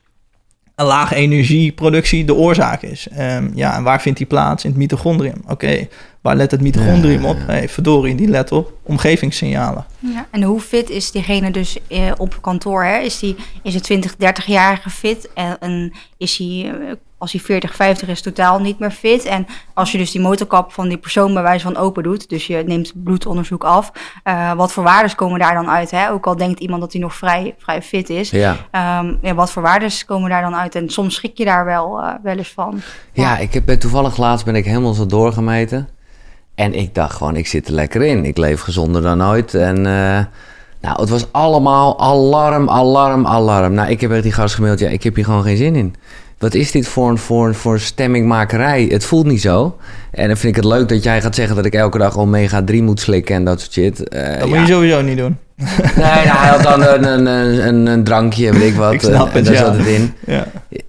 een 0.76 0.86
lage 0.86 1.16
energieproductie 1.16 2.26
de 2.26 2.34
oorzaak 2.34 2.81
is. 2.81 3.08
Ehm, 3.08 3.50
ja, 3.54 3.76
en 3.76 3.84
waar 3.84 4.02
vindt 4.02 4.18
die 4.18 4.28
plaats? 4.28 4.64
In 4.64 4.70
het 4.70 4.80
mitochondrium. 4.80 5.42
Oké, 5.48 5.88
waar 6.25 6.36
let 6.36 6.51
het 6.51 6.62
mitochondrium 6.62 7.22
Ja, 7.24 7.30
op? 7.30 7.38
ja. 7.38 7.45
Hey, 7.45 7.69
verdorie, 7.69 8.16
die 8.16 8.27
let 8.27 8.51
op 8.51 8.74
omgevingssignalen. 8.83 9.86
Ja, 10.00 10.25
en 10.31 10.44
hoe 10.44 10.60
fit 10.60 10.89
is 10.89 11.12
diegene 11.12 11.51
dus 11.51 11.77
eh, 11.88 12.12
op 12.18 12.38
kantoor? 12.42 12.83
Hè? 12.83 12.98
Is, 12.98 13.19
die, 13.19 13.36
is 13.63 13.74
een 13.74 13.81
20, 13.81 14.13
30-jarige 14.13 14.89
fit? 14.89 15.30
En, 15.33 15.57
en 15.60 15.94
is 16.18 16.38
hij, 16.38 16.72
eh, 16.88 16.92
als 17.18 17.31
hij 17.31 17.42
40, 17.42 17.75
50 17.75 18.07
is, 18.07 18.22
totaal 18.22 18.60
niet 18.60 18.80
meer 18.80 18.92
fit? 18.92 19.25
En 19.25 19.45
als 19.74 19.92
je 19.92 19.98
dus 19.98 20.12
die 20.12 20.22
motorkap 20.22 20.72
van 20.72 20.88
die 20.88 20.98
persoon 20.98 21.33
bij 21.33 21.44
wijze 21.44 21.63
van 21.66 21.77
open 21.77 22.04
doet... 22.04 22.30
dus 22.30 22.48
je 22.48 22.63
neemt 22.66 23.04
bloedonderzoek 23.04 23.63
af... 23.63 23.92
eh, 24.24 24.54
wat 24.54 24.71
voor 24.71 24.83
waardes 24.83 25.16
komen 25.16 25.39
daar 25.39 25.54
dan 25.54 25.69
uit? 25.69 25.92
Hè? 25.92 26.10
Ook 26.12 26.28
al 26.28 26.36
denkt 26.36 26.60
iemand 26.60 26.81
dat 26.81 26.92
hij 26.92 27.01
nog 27.01 27.16
vrij, 27.16 27.56
vrij 27.57 27.81
fit 27.81 28.10
is... 28.10 28.30
Ja. 28.30 28.57
Ehm, 28.71 29.13
ja, 29.21 29.33
wat 29.33 29.51
voor 29.51 29.62
waardes 29.62 30.06
komen 30.06 30.30
daar 30.30 30.42
dan 30.42 30.56
uit? 30.56 30.75
En 30.75 30.89
soms 30.89 31.16
schrik 31.16 31.38
je 31.38 31.45
daar 31.45 31.66
wel, 31.66 32.01
wel 32.24 32.38
eens 32.38 32.51
van. 32.54 32.81
Ja, 33.13 33.38
ik 33.38 33.54
heb 33.54 33.68
toevallig 33.69 34.18
laatst 34.18 34.45
ben 34.45 34.56
ik 34.56 34.66
helemaal 34.66 34.94
zo 34.94 35.06
doorgemeten. 35.06 35.89
En 36.56 36.74
ik 36.74 36.96
dacht 36.96 37.16
gewoon, 37.16 37.36
ik 37.36 37.48
zit 37.48 37.68
er 37.68 37.74
lekker 37.74 38.02
in. 38.02 38.25
Ik 38.25 38.38
leef 38.38 38.62
gezonder 38.62 39.02
dan 39.02 39.24
ooit. 39.24 39.54
En 39.54 39.78
eh, 39.78 40.25
nou, 40.81 41.00
het 41.00 41.10
was 41.10 41.31
allemaal 41.31 42.00
alarm, 42.00 42.69
alarm, 42.69 43.28
alarm. 43.28 43.74
Nou, 43.74 43.90
ik 43.90 44.02
heb 44.02 44.12
echt 44.12 44.24
die 44.24 44.31
gast 44.31 44.56
gemaild, 44.56 44.80
ja, 44.80 44.90
ik 44.90 45.04
heb 45.04 45.16
hier 45.16 45.25
gewoon 45.25 45.44
geen 45.44 45.57
zin 45.57 45.75
in. 45.75 45.96
Wat 46.45 46.53
is 46.53 46.71
dit 46.71 46.88
voor 46.88 47.09
een 47.09 47.18
voor, 47.18 47.56
voor 47.56 47.80
stemmingmakerij? 47.80 48.88
Het 48.89 49.06
voelt 49.06 49.25
niet 49.25 49.42
zo. 49.42 49.77
En 50.12 50.27
dan 50.27 50.38
vind 50.38 50.57
ik 50.57 50.63
het 50.63 50.71
leuk 50.74 50.89
dat 50.89 51.03
jij 51.03 51.21
gaat 51.21 51.36
zeggen 51.36 51.56
dat 51.56 51.65
ik 51.65 51.74
elke 51.74 51.97
dag 51.97 52.18
omega 52.18 52.63
3 52.63 52.83
moet 52.83 53.00
slikken 53.00 53.36
en 53.36 53.44
dat 53.45 53.59
soort 53.59 53.74
shit. 53.74 54.09
Eh, 54.09 54.39
Dat 54.39 54.39
ja. 54.39 54.45
moet 54.45 54.68
je 54.68 54.74
sowieso 54.74 55.01
niet 55.01 55.18
doen. 55.18 55.38
Nee, 55.95 56.06
nou, 56.06 56.27
hij 56.38 56.50
had 56.50 56.63
dan 56.63 56.83
een, 56.83 57.03
een, 57.03 57.25
een, 57.68 57.86
een, 57.86 58.03
drankje, 58.03 58.51
weet 58.51 58.69
ik 58.71 58.75
wat. 58.75 58.94
Ik 58.94 59.01
snap 59.01 59.27
en 59.27 59.36
het, 59.36 59.45
daar 59.45 59.53
ja. 59.53 59.59
zat 59.59 59.77
het 59.77 59.86
in. 59.88 60.13
Ja. 60.36 60.45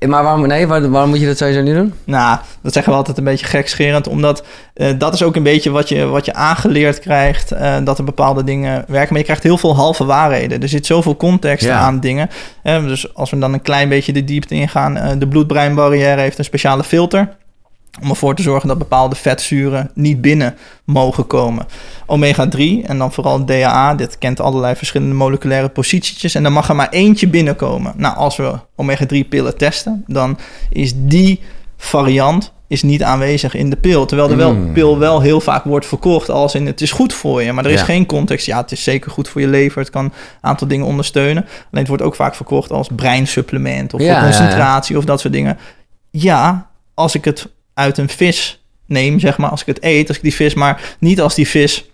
Maar 0.07 0.23
waarom, 0.23 0.47
nee, 0.47 0.67
waar- 0.67 0.91
waarom 0.91 1.11
moet 1.11 1.21
je 1.21 1.27
dat 1.27 1.37
sowieso 1.37 1.63
niet 1.63 1.75
doen? 1.75 1.93
Nou, 2.05 2.39
dat 2.63 2.73
zeggen 2.73 2.93
we 2.93 2.99
altijd 2.99 3.19
een 3.19 3.25
beetje 3.25 3.47
gekscherend, 3.47 4.09
omdat 4.09 4.45
eh, 4.75 4.89
dat 4.99 5.15
is 5.15 5.23
ook 5.23 5.37
een 5.37 5.43
beetje 5.43 5.71
wat 5.71 5.89
je, 5.89 6.05
wat 6.05 6.25
je 6.25 6.35
aangeleerd 6.35 6.99
krijgt, 6.99 7.51
eh, 7.51 7.77
dat 7.85 7.99
er 7.99 8.05
bepaalde 8.05 8.45
dingen 8.45 8.85
werken. 8.89 9.09
Maar 9.09 9.19
je 9.19 9.25
krijgt 9.25 9.43
heel 9.43 9.59
veel 9.59 9.77
halve 9.77 10.05
waarheden. 10.05 10.63
Er 10.63 10.69
zit 10.69 10.87
zoveel 10.87 11.17
context 11.17 11.65
Ja. 11.67 11.79
aan 11.79 12.01
dingen. 12.01 12.31
Eh, 12.63 12.83
dus 12.85 13.15
als 13.15 13.31
we 13.31 13.39
dan 13.39 13.53
een 13.53 13.63
klein 13.63 13.89
beetje 13.89 14.13
de 14.13 14.25
diepte 14.25 14.55
ingaan, 14.55 14.97
eh, 14.97 15.11
de 15.19 15.27
bloed-breinbarrière 15.47 16.21
heeft 16.21 16.39
een 16.39 16.45
speciale 16.45 16.85
filter. 16.85 17.37
Om 18.03 18.11
ervoor 18.11 18.35
te 18.35 18.43
zorgen 18.43 18.69
dat 18.69 18.79
bepaalde 18.79 19.15
vetzuren 19.15 19.91
niet 19.95 20.21
binnen 20.21 20.57
mogen 20.85 21.27
komen. 21.27 21.67
Omega-3 22.07 22.59
en 22.83 22.99
dan 22.99 23.13
vooral 23.13 23.45
DHA, 23.45 23.95
dit 23.95 24.19
kent 24.19 24.41
allerlei 24.41 24.77
verschillende 24.77 25.15
moleculaire 25.15 25.69
positietjes. 25.69 26.35
En 26.35 26.43
dan 26.43 26.53
mag 26.53 26.69
er 26.69 26.77
maar 26.77 26.89
eentje 26.89 27.29
binnenkomen. 27.29 27.93
Nou, 27.97 28.17
als 28.17 28.37
we 28.37 28.59
omega-3-pillen 28.77 29.57
testen, 29.57 30.05
dan 30.07 30.39
is 30.71 30.93
die 30.97 31.41
variant 31.77 32.53
is 32.69 32.83
niet 32.83 33.03
aanwezig 33.03 33.55
in 33.55 33.71
de 33.71 33.77
pil. 33.77 34.07
Terwijl 34.07 34.29
de 34.29 34.35
wel, 34.37 34.55
Mm. 34.55 34.73
pil 34.73 34.99
wel 34.99 35.21
heel 35.21 35.41
vaak 35.41 35.65
wordt 35.65 35.87
verkocht 35.87 36.31
als 36.31 36.55
in 36.55 36.67
het 36.67 36.81
is 36.81 36.91
goed 36.93 37.13
voor 37.15 37.43
je. 37.43 37.53
Maar 37.53 37.65
er 37.65 37.71
is 37.71 37.79
Ja. 37.79 37.85
geen 37.85 38.07
context. 38.07 38.47
Ja, 38.47 38.61
het 38.61 38.73
is 38.73 38.83
zeker 38.83 39.11
goed 39.11 39.29
voor 39.29 39.41
je 39.41 39.47
lever. 39.49 39.81
Het 39.81 39.91
kan 39.91 40.05
een 40.05 40.13
aantal 40.41 40.69
dingen 40.69 40.87
ondersteunen. 40.87 41.43
Alleen 41.43 41.59
het 41.71 41.89
wordt 41.89 42.03
ook 42.03 42.15
vaak 42.15 42.35
verkocht 42.35 42.71
als 42.71 42.89
breinsupplement 42.97 43.95
of 43.95 44.01
Ja, 44.01 44.07
voor 44.07 44.17
ja. 44.17 44.23
concentratie 44.23 44.97
of 44.97 45.05
dat 45.05 45.21
soort 45.21 45.33
dingen. 45.33 45.59
Ja, 46.11 46.71
als 46.95 47.15
ik 47.15 47.25
het 47.25 47.49
uit 47.75 47.99
een 47.99 48.09
vis 48.09 48.65
neem, 48.87 49.19
zeg 49.21 49.39
maar, 49.39 49.51
als 49.51 49.61
ik 49.61 49.67
het 49.67 49.83
eet, 49.85 50.09
als 50.09 50.17
ik 50.17 50.23
die 50.23 50.35
vis, 50.35 50.55
maar 50.55 50.97
niet 50.99 51.21
als 51.21 51.35
die 51.35 51.49
vis 51.49 51.85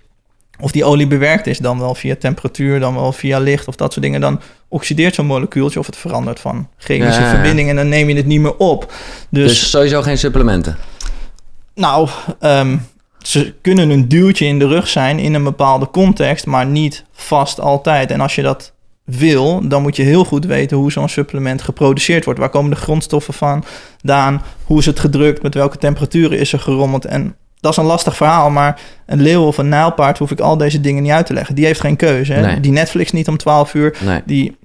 of 0.62 0.72
die 0.72 0.84
olie 0.84 1.06
bewerkt 1.06 1.46
is, 1.46 1.58
dan 1.58 1.78
wel 1.78 1.94
via 1.94 2.16
temperatuur, 2.18 2.80
dan 2.80 2.94
wel 2.94 3.12
via 3.12 3.38
licht 3.38 3.68
of 3.68 3.76
dat 3.76 3.92
soort 3.92 4.04
dingen, 4.04 4.20
dan 4.20 4.40
oxideert 4.68 5.14
zo'n 5.14 5.26
molecuultje 5.26 5.78
of 5.78 5.86
het 5.86 5.96
verandert 5.96 6.40
van 6.40 6.68
chemische 6.76 7.20
Ja, 7.20 7.26
ja, 7.26 7.32
ja. 7.32 7.34
verbinding 7.38 7.68
en 7.68 7.76
dan 7.76 7.88
neem 7.88 8.08
je 8.08 8.14
het 8.16 8.26
niet 8.26 8.40
meer 8.40 8.56
op. 8.56 8.92
Dus, 9.28 9.48
Dus, 9.48 9.70
sowieso 9.70 10.02
geen 10.02 10.18
supplementen. 10.18 10.76
nou, 11.74 12.08
ehm, 12.40 12.76
ze 13.22 13.54
kunnen 13.62 13.90
een 13.90 14.08
duwtje 14.08 14.46
in 14.46 14.58
de 14.58 14.66
rug 14.66 14.88
zijn 14.88 15.18
in 15.18 15.34
een 15.34 15.44
bepaalde 15.44 15.90
context, 15.90 16.46
maar 16.46 16.66
niet 16.66 17.04
vast 17.12 17.60
altijd. 17.60 18.10
En 18.10 18.20
als 18.20 18.34
je 18.34 18.42
dat 18.42 18.72
wil, 19.04 19.68
dan 19.68 19.82
moet 19.82 19.96
je 19.96 20.02
heel 20.02 20.24
goed 20.24 20.44
weten 20.44 20.76
hoe 20.76 20.92
zo'n 20.92 21.08
supplement 21.08 21.62
geproduceerd 21.62 22.24
wordt. 22.24 22.40
Waar 22.40 22.48
komen 22.48 22.70
de 22.70 22.76
grondstoffen 22.76 23.34
van? 23.34 23.64
Daan, 24.00 24.42
hoe 24.64 24.78
is 24.78 24.86
het 24.86 25.00
gedrukt? 25.00 25.42
Met 25.42 25.54
welke 25.54 25.78
temperaturen 25.78 26.38
is 26.38 26.52
er 26.52 26.58
gerommeld? 26.60 27.04
En 27.04 27.36
dat 27.62 27.72
is 27.72 27.78
een 27.78 27.84
lastig 27.84 28.16
verhaal, 28.16 28.50
maar 28.50 28.80
een 29.06 29.20
leeuw 29.20 29.46
of 29.46 29.58
een 29.58 29.68
nijlpaard 29.68 30.18
hoef 30.18 30.30
ik 30.30 30.40
al 30.40 30.56
deze 30.56 30.80
dingen 30.80 31.02
niet 31.02 31.12
uit 31.12 31.26
te 31.26 31.32
leggen. 31.32 31.54
Die 31.54 31.64
heeft 31.64 31.80
geen 31.80 31.96
keuze. 31.96 32.32
Hè? 32.32 32.46
Nee. 32.46 32.60
Die 32.60 32.72
Netflix 32.72 33.12
niet 33.12 33.28
om 33.28 33.36
12 33.36 33.74
uur. 33.74 33.96
Nee. 34.04 34.22
Die 34.26 34.56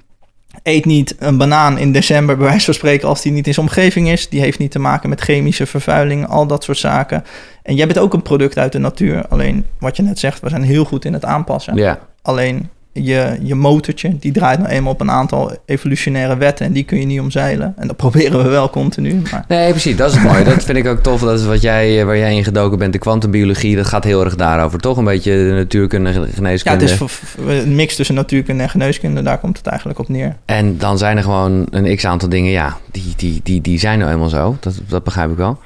eet 0.63 0.85
niet 0.85 1.15
een 1.19 1.37
banaan 1.37 1.77
in 1.77 1.91
december, 1.91 2.37
bij 2.37 2.47
wijze 2.47 2.65
van 2.65 2.73
spreken, 2.73 3.07
als 3.07 3.21
die 3.21 3.31
niet 3.31 3.47
in 3.47 3.53
zijn 3.53 3.65
omgeving 3.65 4.09
is. 4.09 4.29
Die 4.29 4.39
heeft 4.39 4.59
niet 4.59 4.71
te 4.71 4.79
maken 4.79 5.09
met 5.09 5.21
chemische 5.21 5.65
vervuiling, 5.65 6.27
al 6.27 6.47
dat 6.47 6.63
soort 6.63 6.77
zaken. 6.77 7.23
En 7.63 7.75
jij 7.75 7.87
bent 7.87 7.99
ook 7.99 8.13
een 8.13 8.21
product 8.21 8.57
uit 8.57 8.71
de 8.71 8.79
natuur. 8.79 9.27
Alleen 9.27 9.65
wat 9.79 9.97
je 9.97 10.03
net 10.03 10.19
zegt, 10.19 10.39
we 10.39 10.49
zijn 10.49 10.63
heel 10.63 10.85
goed 10.85 11.05
in 11.05 11.13
het 11.13 11.25
aanpassen. 11.25 11.75
Ja. 11.75 11.99
Alleen 12.21 12.69
je, 13.03 13.37
je 13.43 13.55
motortje, 13.55 14.17
die 14.19 14.31
draait 14.31 14.59
nou 14.59 14.71
eenmaal 14.71 14.91
op 14.91 15.01
een 15.01 15.11
aantal 15.11 15.57
evolutionaire 15.65 16.37
wetten 16.37 16.65
en 16.65 16.71
die 16.71 16.83
kun 16.83 16.99
je 16.99 17.05
niet 17.05 17.19
omzeilen. 17.19 17.73
En 17.77 17.87
dat 17.87 17.95
proberen 18.05 18.43
we 18.43 18.49
wel 18.49 18.69
continu. 18.69 19.21
Maar... 19.31 19.45
Nee, 19.47 19.69
precies, 19.69 19.95
dat 19.95 20.09
is 20.09 20.15
het 20.15 20.23
mooie. 20.23 20.43
Dat 20.43 20.63
vind 20.63 20.77
ik 20.77 20.87
ook 20.87 20.99
tof. 20.99 21.21
Dat 21.21 21.39
is 21.39 21.45
wat 21.45 21.61
jij, 21.61 22.05
waar 22.05 22.17
jij 22.17 22.35
in 22.35 22.43
gedoken 22.43 22.77
bent, 22.77 22.93
de 22.93 22.99
kwantumbiologie. 22.99 23.75
Dat 23.75 23.85
gaat 23.85 24.03
heel 24.03 24.23
erg 24.23 24.35
daarover, 24.35 24.79
toch? 24.79 24.97
Een 24.97 25.03
beetje 25.03 25.31
de 25.31 25.51
natuurkunde, 25.53 26.11
geneeskunde. 26.33 26.85
Ja, 26.85 26.91
het 26.91 27.01
is 27.01 27.63
een 27.63 27.75
mix 27.75 27.95
tussen 27.95 28.15
natuurkunde 28.15 28.63
en 28.63 28.69
geneeskunde. 28.69 29.21
Daar 29.21 29.37
komt 29.37 29.57
het 29.57 29.67
eigenlijk 29.67 29.99
op 29.99 30.09
neer. 30.09 30.35
En 30.45 30.77
dan 30.77 30.97
zijn 30.97 31.17
er 31.17 31.23
gewoon 31.23 31.65
een 31.69 31.95
x-aantal 31.95 32.29
dingen, 32.29 32.51
ja, 32.51 32.77
die, 32.91 33.13
die, 33.15 33.39
die, 33.43 33.61
die 33.61 33.79
zijn 33.79 33.99
nou 33.99 34.11
eenmaal 34.11 34.29
zo. 34.29 34.57
Dat, 34.59 34.73
dat 34.87 35.03
begrijp 35.03 35.31
ik 35.31 35.37
wel. 35.37 35.59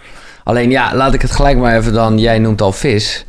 Alleen 0.43 0.69
ja, 0.69 0.95
laat 0.95 1.13
ik 1.13 1.21
het 1.21 1.31
gelijk 1.31 1.57
maar 1.57 1.77
even 1.77 1.93
dan. 1.93 2.19
Jij 2.19 2.39
noemt 2.39 2.61
al 2.61 2.71
vis. 2.71 3.25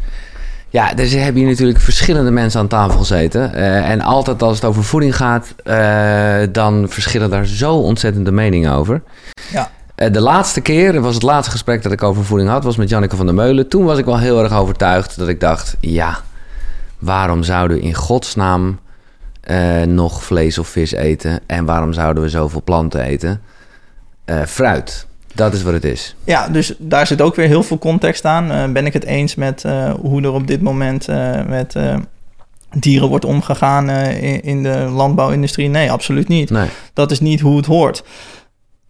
Ja, 0.72 0.94
dus 0.94 1.12
heb 1.12 1.36
je 1.36 1.44
natuurlijk 1.44 1.80
verschillende 1.80 2.30
mensen 2.30 2.60
aan 2.60 2.68
tafel 2.68 2.98
gezeten. 2.98 3.50
Uh, 3.54 3.90
en 3.90 4.00
altijd 4.00 4.42
als 4.42 4.54
het 4.54 4.64
over 4.64 4.84
voeding 4.84 5.16
gaat, 5.16 5.54
uh, 5.64 6.52
dan 6.52 6.86
verschillen 6.88 7.30
daar 7.30 7.46
zo 7.46 7.74
ontzettend 7.74 8.24
de 8.24 8.32
meningen 8.32 8.72
over. 8.72 9.02
Ja. 9.50 9.70
Uh, 9.96 10.12
de 10.12 10.20
laatste 10.20 10.60
keer, 10.60 11.00
was 11.00 11.14
het 11.14 11.22
laatste 11.22 11.50
gesprek 11.50 11.82
dat 11.82 11.92
ik 11.92 12.02
over 12.02 12.24
voeding 12.24 12.50
had, 12.50 12.64
was 12.64 12.76
met 12.76 12.88
Janneke 12.88 13.16
van 13.16 13.26
der 13.26 13.34
Meulen. 13.34 13.68
Toen 13.68 13.84
was 13.84 13.98
ik 13.98 14.04
wel 14.04 14.18
heel 14.18 14.42
erg 14.42 14.52
overtuigd 14.52 15.18
dat 15.18 15.28
ik 15.28 15.40
dacht, 15.40 15.76
ja, 15.80 16.18
waarom 16.98 17.42
zouden 17.42 17.76
we 17.76 17.82
in 17.82 17.94
godsnaam 17.94 18.80
nog 19.86 20.24
vlees 20.24 20.58
of 20.58 20.68
vis 20.68 20.92
eten? 20.92 21.40
En 21.46 21.64
waarom 21.64 21.92
zouden 21.92 22.22
we 22.22 22.28
zoveel 22.28 22.62
planten 22.62 23.00
eten? 23.00 23.40
fruit. 24.46 25.06
Dat 25.32 25.54
is 25.54 25.62
wat 25.62 25.72
het 25.72 25.84
is. 25.84 26.14
Ja, 26.24 26.48
dus 26.48 26.74
daar 26.78 27.06
zit 27.06 27.20
ook 27.20 27.34
weer 27.34 27.46
heel 27.46 27.62
veel 27.62 27.78
context 27.78 28.24
aan. 28.24 28.52
Uh, 28.52 28.72
ben 28.72 28.86
ik 28.86 28.92
het 28.92 29.04
eens 29.04 29.34
met 29.34 29.62
uh, 29.66 29.94
hoe 30.00 30.22
er 30.22 30.32
op 30.32 30.46
dit 30.46 30.62
moment 30.62 31.08
uh, 31.08 31.44
met 31.46 31.76
dieren 32.74 33.08
wordt 33.08 33.24
omgegaan 33.24 33.90
in, 33.90 34.42
in, 34.42 34.62
de 34.62 34.76
landbouwindustrie? 34.76 35.68
Nee, 35.68 35.90
absoluut 35.90 36.28
niet. 36.28 36.50
Nee. 36.50 36.68
Dat 36.92 37.10
is 37.10 37.20
niet 37.20 37.40
hoe 37.40 37.56
het 37.56 37.66
hoort. 37.66 38.04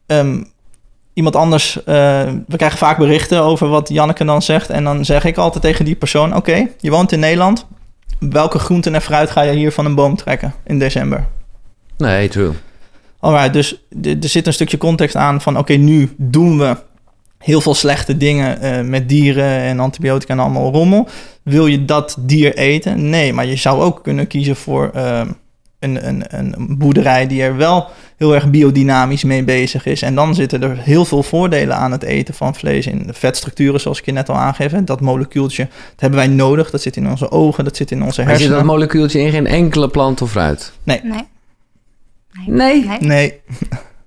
Um, 0.06 0.46
iemand 1.12 1.36
anders, 1.36 1.78
we 1.84 2.56
krijgen 2.56 2.78
vaak 2.78 2.98
berichten 2.98 3.42
over 3.42 3.68
wat 3.68 3.88
Janneke 3.88 4.24
dan 4.24 4.42
zegt. 4.42 4.70
En 4.70 4.84
dan 4.84 5.04
zeg 5.04 5.24
ik 5.24 5.36
altijd 5.36 5.62
tegen 5.62 5.84
die 5.84 5.96
persoon: 5.96 6.28
Oké, 6.28 6.50
okay, 6.50 6.72
je 6.80 6.90
woont 6.90 7.12
in 7.12 7.20
Nederland. 7.20 7.66
Welke 8.18 8.58
groenten 8.58 8.94
en 8.94 9.02
fruit 9.02 9.30
ga 9.30 9.40
je 9.42 9.52
hier 9.52 9.72
van 9.72 9.84
een 9.84 9.94
boom 9.94 10.16
trekken 10.16 10.54
in 10.64 10.78
december? 10.78 11.26
Nee, 11.96 12.28
true. 12.28 12.52
Alright, 13.22 13.52
dus 13.52 13.82
er 14.02 14.28
zit 14.28 14.46
een 14.46 14.52
stukje 14.52 14.78
context 14.78 15.16
aan 15.16 15.40
van 15.40 15.58
oké, 15.58 15.72
nu 15.72 16.14
doen 16.16 16.58
we 16.58 16.76
heel 17.38 17.60
veel 17.60 17.74
slechte 17.74 18.16
dingen 18.16 18.58
uh, 18.62 18.88
met 18.88 19.08
dieren 19.08 19.58
en 19.58 19.80
antibiotica 19.80 20.32
en 20.32 20.38
allemaal 20.38 20.72
rommel. 20.72 21.08
Wil 21.42 21.66
je 21.66 21.84
dat 21.84 22.16
dier 22.18 22.54
eten? 22.56 23.10
Nee, 23.10 23.32
maar 23.32 23.46
je 23.46 23.56
zou 23.56 23.82
ook 23.82 24.02
kunnen 24.02 24.26
kiezen 24.26 24.56
voor 24.56 24.90
uh, 24.96 25.20
een, 25.78 26.08
een, 26.08 26.24
een 26.28 26.78
boerderij 26.78 27.26
die 27.26 27.42
er 27.42 27.56
wel 27.56 27.86
heel 28.16 28.34
erg 28.34 28.50
biodynamisch 28.50 29.24
mee 29.24 29.44
bezig 29.44 29.86
is. 29.86 30.02
En 30.02 30.14
dan 30.14 30.34
zitten 30.34 30.62
er 30.62 30.78
heel 30.78 31.04
veel 31.04 31.22
voordelen 31.22 31.76
aan 31.76 31.92
het 31.92 32.02
eten 32.02 32.34
van 32.34 32.54
vlees. 32.54 32.86
In 32.86 33.06
de 33.06 33.14
vetstructuren, 33.14 33.80
zoals 33.80 33.98
ik 33.98 34.04
je 34.04 34.12
net 34.12 34.28
al 34.28 34.36
aangeef. 34.36 34.72
Dat 34.72 35.00
molecuultje, 35.00 35.64
dat 35.64 36.00
hebben 36.00 36.18
wij 36.18 36.28
nodig. 36.28 36.70
Dat 36.70 36.82
zit 36.82 36.96
in 36.96 37.08
onze 37.08 37.30
ogen, 37.30 37.64
dat 37.64 37.76
zit 37.76 37.90
in 37.90 38.02
onze 38.02 38.22
hersenen. 38.22 38.50
Maar 38.50 38.58
zit 38.58 38.66
dat 38.66 38.76
molecuultje 38.76 39.20
in 39.20 39.30
geen 39.30 39.46
enkele 39.46 39.88
plant 39.88 40.22
of 40.22 40.30
fruit? 40.30 40.72
Nee. 40.82 41.00
nee. 41.02 41.31
Nee. 42.46 42.84
Nee. 42.84 42.98
nee. 43.00 43.40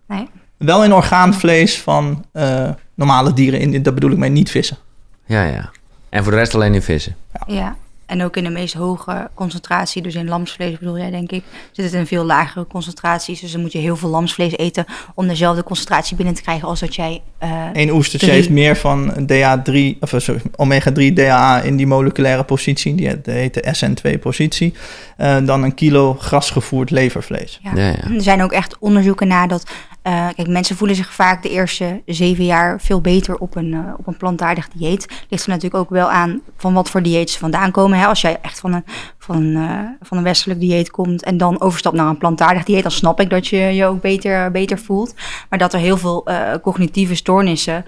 nee. 0.08 0.28
Wel 0.58 0.84
in 0.84 0.94
orgaanvlees 0.94 1.82
van 1.82 2.26
uh, 2.34 2.70
normale 2.94 3.34
dieren. 3.34 3.60
In, 3.60 3.84
dat 3.84 3.94
bedoel 3.94 4.12
ik 4.12 4.18
mee 4.18 4.30
niet 4.30 4.52
vissen. 4.52 4.78
Ja, 5.26 5.44
ja. 5.44 5.70
En 6.10 6.24
voor 6.24 6.32
de 6.32 6.38
rest 6.38 6.56
alleen 6.56 6.74
in 6.74 6.82
vissen. 6.82 7.16
Ja. 7.34 7.56
ja. 7.56 7.76
En 8.06 8.24
ook 8.24 8.38
in 8.38 8.44
de 8.44 8.50
meest 8.50 8.74
hoge 8.74 9.30
concentratie, 9.34 10.02
dus 10.02 10.16
in 10.16 10.28
lamsvlees 10.28 10.78
bedoel 10.80 10.98
jij, 10.98 11.10
denk 11.10 11.32
ik, 11.32 11.44
zit 11.72 11.86
het 11.86 11.94
in 11.94 12.08
veel 12.08 12.24
lagere 12.24 12.68
concentraties. 12.68 13.40
Dus 13.40 13.52
dan 13.52 13.62
moet 13.62 13.72
je 13.72 13.78
heel 13.78 13.96
veel 13.96 14.10
lamsvlees 14.10 14.58
eten 14.58 14.86
om 15.16 15.28
dezelfde 15.28 15.64
concentratie 15.64 16.16
binnen 16.16 16.36
te 16.36 16.42
krijgen 16.42 16.68
als 16.68 16.80
dat 16.80 16.96
jij. 16.96 17.22
Uh, 17.44 17.66
Eén 17.74 17.92
oestertje 17.92 18.32
heeft 18.32 18.50
meer 18.50 18.76
van 18.76 19.14
DA3, 19.14 20.00
of 20.00 20.14
sorry, 20.18 20.42
omega-3 20.56 21.14
DHA 21.14 21.62
in 21.62 21.76
die 21.76 21.88
moleculaire 21.88 22.44
positie, 22.44 22.96
die 22.96 23.12
heet 23.24 23.54
de 23.54 23.76
SN2-positie, 23.76 24.74
uh, 25.18 25.38
dan 25.46 25.64
een 25.64 25.74
kilo 25.74 26.14
grasgevoerd 26.14 26.90
levervlees. 26.90 27.60
Ja. 27.64 27.72
Ja, 27.76 27.88
ja. 27.88 28.16
Er 28.16 28.22
zijn 28.22 28.44
ook 28.44 28.52
echt 28.52 28.78
onderzoeken 28.80 29.28
naar 29.28 29.48
dat 29.48 29.64
uh, 30.08 30.28
kijk, 30.36 30.48
mensen 30.48 30.76
voelen 30.76 30.96
zich 30.96 31.14
vaak 31.14 31.44
de 31.44 31.50
eerste 31.50 32.02
zeven 32.06 32.46
jaar 32.46 32.82
veel 32.82 33.02
beter 33.02 33.38
op 33.38 33.56
een, 33.56 33.72
uh, 33.72 33.94
op 33.98 34.08
een 34.08 34.18
plantaardig 34.18 34.70
dieet. 34.70 35.26
Ligt 35.30 35.44
er 35.44 35.50
natuurlijk 35.50 35.84
ook 35.84 35.90
wel 35.90 36.12
aan 36.12 36.42
van 36.58 36.74
wat 36.74 36.90
voor 36.90 37.02
dieet 37.02 37.30
ze 37.30 37.40
vandaan 37.40 37.72
komen. 37.72 38.00
Hè? 38.00 38.06
Als 38.06 38.22
jij 38.22 38.40
echt 38.42 38.60
van 38.60 38.74
een, 38.74 38.84
van, 39.18 39.44
uh, 39.44 39.80
van 40.02 40.18
een 40.18 40.24
westelijk 40.24 40.60
dieet 40.60 40.92
komt 40.92 41.24
en 41.24 41.38
dan 41.38 41.62
overstapt 41.62 41.96
naar 41.96 42.08
een 42.08 42.18
plantaardig 42.18 42.64
dieet, 42.64 42.82
dan 42.82 42.92
snap 42.92 43.20
ik 43.20 43.30
dat 43.30 43.48
je 43.48 43.58
je 43.58 43.86
ook 43.86 44.02
beter, 44.02 44.52
beter 44.52 44.80
voelt. 44.80 45.14
Maar 45.50 45.60
dat 45.60 45.74
er 45.74 45.80
heel 45.80 45.98
veel 45.98 46.28
cognitieve 46.62 47.16
stoornissen, 47.16 47.86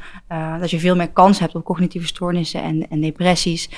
dat 0.59 0.71
je 0.71 0.79
veel 0.79 0.95
meer 0.95 1.09
kans 1.09 1.39
hebt 1.39 1.55
op 1.55 1.63
cognitieve 1.63 2.07
stoornissen 2.07 2.63
en, 2.63 2.89
en 2.89 3.01
depressies 3.01 3.69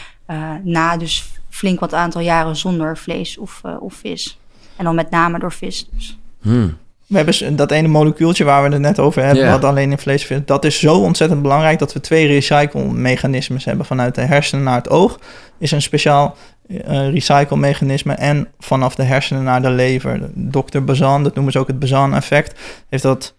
na 0.64 0.98
dus 0.98 1.32
flink 1.50 1.80
wat 1.80 1.94
aantal 1.94 2.22
jaren 2.22 2.56
zonder 2.56 2.98
vlees 2.98 3.38
of, 3.38 3.62
of 3.80 3.94
vis. 3.94 4.40
En 4.76 4.84
dan 4.84 4.96
met 4.96 5.10
name 5.10 5.40
door 5.40 5.52
vis 5.52 5.90
dus. 5.92 6.18
Hmm. 6.42 6.78
We 7.10 7.18
hebben 7.18 7.56
dat 7.56 7.72
ene 7.72 7.88
molecuultje 7.88 8.44
waar 8.44 8.64
we 8.64 8.70
het 8.70 8.82
net 8.82 9.00
over 9.00 9.24
hebben, 9.24 9.44
yeah. 9.44 9.54
wat 9.54 9.64
alleen 9.64 9.92
in 9.92 9.98
vlees 9.98 10.26
vindt. 10.26 10.48
Dat 10.48 10.66
is 10.66 10.80
zo 10.80 10.96
ontzettend 10.96 11.42
belangrijk 11.42 11.80
dat 11.80 11.94
we 11.94 12.00
twee 12.00 12.28
recycle-mechanismes 12.28 13.66
hebben. 13.66 13.86
Vanuit 13.86 14.16
de 14.16 14.22
hersenen 14.22 14.64
naar 14.64 14.76
het 14.76 14.90
oog 14.90 15.20
is 15.58 15.72
een 15.72 15.82
speciaal 15.82 16.36
uh, 16.68 17.10
recycle-mechanisme. 17.12 18.14
En 18.14 18.48
vanaf 18.60 18.96
de 18.96 19.04
hersenen 19.04 19.44
naar 19.44 19.62
de 19.62 19.70
lever. 19.70 20.30
Dr. 20.34 20.80
Bazan, 20.80 21.24
dat 21.24 21.36
noemen 21.36 21.54
ze 21.54 21.60
ook 21.60 21.68
het 21.68 21.80
Bazan-effect, 21.80 22.60
heeft 22.90 23.04
dat 23.04 23.34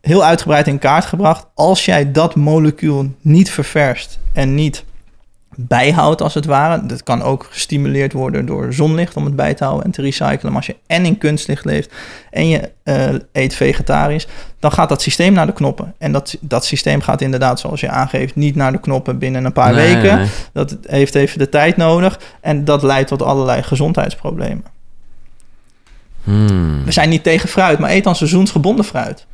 heel 0.00 0.24
uitgebreid 0.24 0.66
in 0.66 0.78
kaart 0.78 1.04
gebracht. 1.04 1.46
Als 1.54 1.84
jij 1.84 2.12
dat 2.12 2.34
molecuul 2.34 3.14
niet 3.20 3.50
ververst 3.50 4.18
en 4.32 4.54
niet 4.54 4.84
bijhoudt, 5.60 6.22
als 6.22 6.34
het 6.34 6.44
ware. 6.44 6.86
Dat 6.86 7.02
kan 7.02 7.22
ook 7.22 7.46
gestimuleerd 7.50 8.12
worden 8.12 8.46
door 8.46 8.72
zonlicht 8.72 9.16
om 9.16 9.24
het 9.24 9.36
bij 9.36 9.54
te 9.54 9.64
houden 9.64 9.84
en 9.84 9.90
te 9.90 10.02
recyclen. 10.02 10.38
Maar 10.52 10.56
als 10.56 10.66
je 10.66 10.76
en 10.86 11.04
in 11.04 11.18
kunstlicht 11.18 11.64
leeft 11.64 11.92
en 12.30 12.48
je 12.48 12.70
uh, 12.84 13.08
eet 13.32 13.54
vegetarisch, 13.54 14.26
dan 14.58 14.72
gaat 14.72 14.88
dat 14.88 15.02
systeem 15.02 15.32
naar 15.32 15.46
de 15.46 15.52
knoppen. 15.52 15.94
En 15.98 16.12
dat, 16.12 16.36
dat 16.40 16.64
systeem 16.64 17.00
gaat 17.00 17.20
inderdaad, 17.20 17.60
zoals 17.60 17.80
je 17.80 17.88
aangeeft, 17.88 18.36
niet 18.36 18.54
naar 18.54 18.72
de 18.72 18.80
knoppen 18.80 19.18
binnen 19.18 19.44
een 19.44 19.52
paar 19.52 19.74
Nee, 19.74 19.94
weken. 19.94 20.18
nee. 20.18 20.28
Dat 20.52 20.76
heeft 20.82 21.14
even 21.14 21.38
de 21.38 21.48
tijd 21.48 21.76
nodig 21.76 22.20
en 22.40 22.64
dat 22.64 22.82
leidt 22.82 23.08
tot 23.08 23.22
allerlei 23.22 23.62
gezondheidsproblemen. 23.62 24.64
Hmm. 26.24 26.84
We 26.84 26.92
zijn 26.92 27.08
niet 27.08 27.22
tegen 27.22 27.48
fruit, 27.48 27.78
maar 27.78 27.90
eet 27.90 28.04
dan 28.04 28.16
seizoensgebonden 28.16 28.84
fruit. 28.84 29.26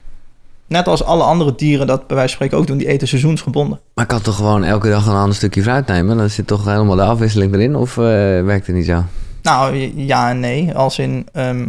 Net 0.67 0.89
als 0.89 1.05
alle 1.05 1.23
andere 1.23 1.55
dieren 1.55 1.87
dat 1.87 2.07
bij 2.07 2.17
wijze 2.17 2.37
van 2.37 2.47
spreken 2.47 2.59
ook 2.59 2.67
doen, 2.67 2.79
die 2.79 2.87
eten 2.89 3.09
seizoensgebonden. 3.09 3.81
Maar 3.95 4.05
ik 4.05 4.11
kan 4.11 4.21
toch 4.21 4.37
gewoon 4.37 4.65
elke 4.65 4.89
dag 4.89 5.07
een 5.07 5.15
ander 5.15 5.35
stukje 5.35 5.63
fruit 5.63 5.87
nemen? 5.87 6.17
Dan 6.17 6.31
zit 6.31 6.47
toch 6.47 6.65
helemaal 6.65 6.97
de 6.97 7.03
afwisseling 7.03 7.55
erin? 7.55 7.77
Of 7.77 7.97
eh, 7.97 8.05
werkt 8.43 8.67
het 8.67 8.77
niet 8.77 8.87
zo? 8.87 9.03
Nou, 9.43 9.77
ja 9.97 10.31
en 10.31 10.41
nee. 10.41 10.75
Als 10.75 10.99
in, 10.99 11.27
ehm, 11.33 11.69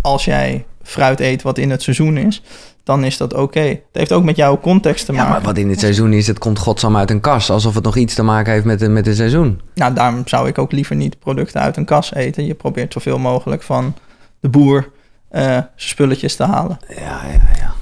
als 0.00 0.24
jij 0.24 0.64
fruit 0.82 1.20
eet 1.20 1.42
wat 1.42 1.58
in 1.58 1.70
het 1.70 1.82
seizoen 1.82 2.16
is, 2.16 2.42
dan 2.84 3.04
is 3.04 3.16
dat 3.16 3.34
oké. 3.34 3.60
Het 3.60 3.80
heeft 3.92 4.12
ook 4.12 4.24
met 4.24 4.36
jouw 4.36 4.60
context 4.60 5.06
te 5.06 5.12
Ja, 5.12 5.18
maken. 5.18 5.32
maar 5.32 5.42
wat 5.42 5.58
in 5.58 5.70
het 5.70 5.80
seizoen 5.80 6.12
is, 6.12 6.26
het 6.26 6.38
komt 6.38 6.58
godsam 6.58 6.96
uit 6.96 7.10
een 7.10 7.20
kas. 7.20 7.50
Alsof 7.50 7.74
het 7.74 7.84
nog 7.84 7.96
iets 7.96 8.14
te 8.14 8.22
maken 8.22 8.52
heeft 8.52 8.64
met, 8.64 8.78
de- 8.78 8.88
met 8.88 9.06
het 9.06 9.16
seizoen. 9.16 9.60
Nou, 9.74 9.94
daarom 9.94 10.22
zou 10.24 10.48
ik 10.48 10.58
ook 10.58 10.72
liever 10.72 10.96
niet 10.96 11.18
producten 11.18 11.60
uit 11.60 11.76
een 11.76 11.84
kas 11.84 12.14
eten. 12.14 12.46
Je 12.46 12.54
probeert 12.54 12.92
zoveel 12.92 13.18
mogelijk 13.18 13.62
van 13.62 13.94
de 14.40 14.48
boer 14.48 14.90
zijn 15.30 15.68
spulletjes 15.76 16.36
te 16.36 16.44
halen. 16.44 16.78
Ja, 16.88 17.20
ja, 17.32 17.40
ja. 17.58 17.72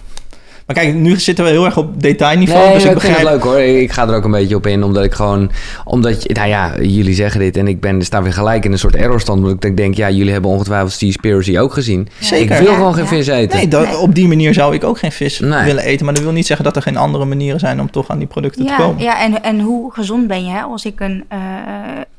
Maar 0.66 0.76
kijk, 0.76 0.94
nu 0.94 1.18
zitten 1.20 1.44
we 1.44 1.50
heel 1.50 1.64
erg 1.64 1.76
op 1.76 2.02
detailniveau. 2.02 2.64
Nee, 2.64 2.74
dus 2.74 2.84
ik 2.84 2.90
ik 2.90 3.00
vind 3.00 3.12
het 3.16 3.22
begrijp... 3.22 3.42
leuk 3.42 3.52
hoor. 3.52 3.60
Ik 3.82 3.92
ga 3.92 4.08
er 4.08 4.14
ook 4.14 4.24
een 4.24 4.30
beetje 4.30 4.56
op 4.56 4.66
in, 4.66 4.82
omdat 4.84 5.04
ik 5.04 5.12
gewoon... 5.12 5.50
Omdat, 5.84 6.22
je, 6.22 6.34
nou 6.34 6.48
ja, 6.48 6.72
jullie 6.80 7.14
zeggen 7.14 7.40
dit 7.40 7.56
en 7.56 7.68
ik 7.68 7.80
ben, 7.80 8.02
sta 8.02 8.22
weer 8.22 8.32
gelijk 8.32 8.64
in 8.64 8.72
een 8.72 8.78
soort 8.78 8.96
errorstand. 8.96 9.38
Omdat 9.42 9.64
ik 9.64 9.76
denk, 9.76 9.94
ja, 9.94 10.10
jullie 10.10 10.32
hebben 10.32 10.50
ongetwijfeld 10.50 10.92
Seaspiracy 10.92 11.58
ook 11.58 11.72
gezien. 11.72 12.08
Zeker. 12.20 12.56
Ik 12.56 12.62
wil 12.62 12.70
Ja, 12.70 12.76
gewoon 12.76 12.94
geen 12.94 13.06
vis 13.06 13.26
eten. 13.26 13.56
Nee, 13.56 13.68
dat- 13.68 13.96
op 13.98 14.14
die 14.14 14.28
manier 14.28 14.54
zou 14.54 14.74
ik 14.74 14.84
ook 14.84 14.98
geen 14.98 15.12
vis 15.12 15.38
Nee. 15.38 15.64
willen 15.64 15.84
eten. 15.84 16.04
Maar 16.04 16.14
dat 16.14 16.22
wil 16.22 16.32
niet 16.32 16.46
zeggen 16.46 16.64
dat 16.64 16.76
er 16.76 16.82
geen 16.82 16.96
andere 16.96 17.24
manieren 17.24 17.60
zijn 17.60 17.80
om 17.80 17.90
toch 17.90 18.08
aan 18.10 18.18
die 18.18 18.26
producten 18.26 18.66
te 18.66 18.74
komen. 18.76 19.02
ja 19.02 19.22
en, 19.22 19.42
en 19.42 19.60
hoe 19.60 19.92
gezond 19.92 20.26
ben 20.26 20.44
je 20.44 20.50
hè? 20.50 20.60
als 20.60 20.84
ik 20.84 21.00
een, 21.00 21.24
eh, 21.28 21.38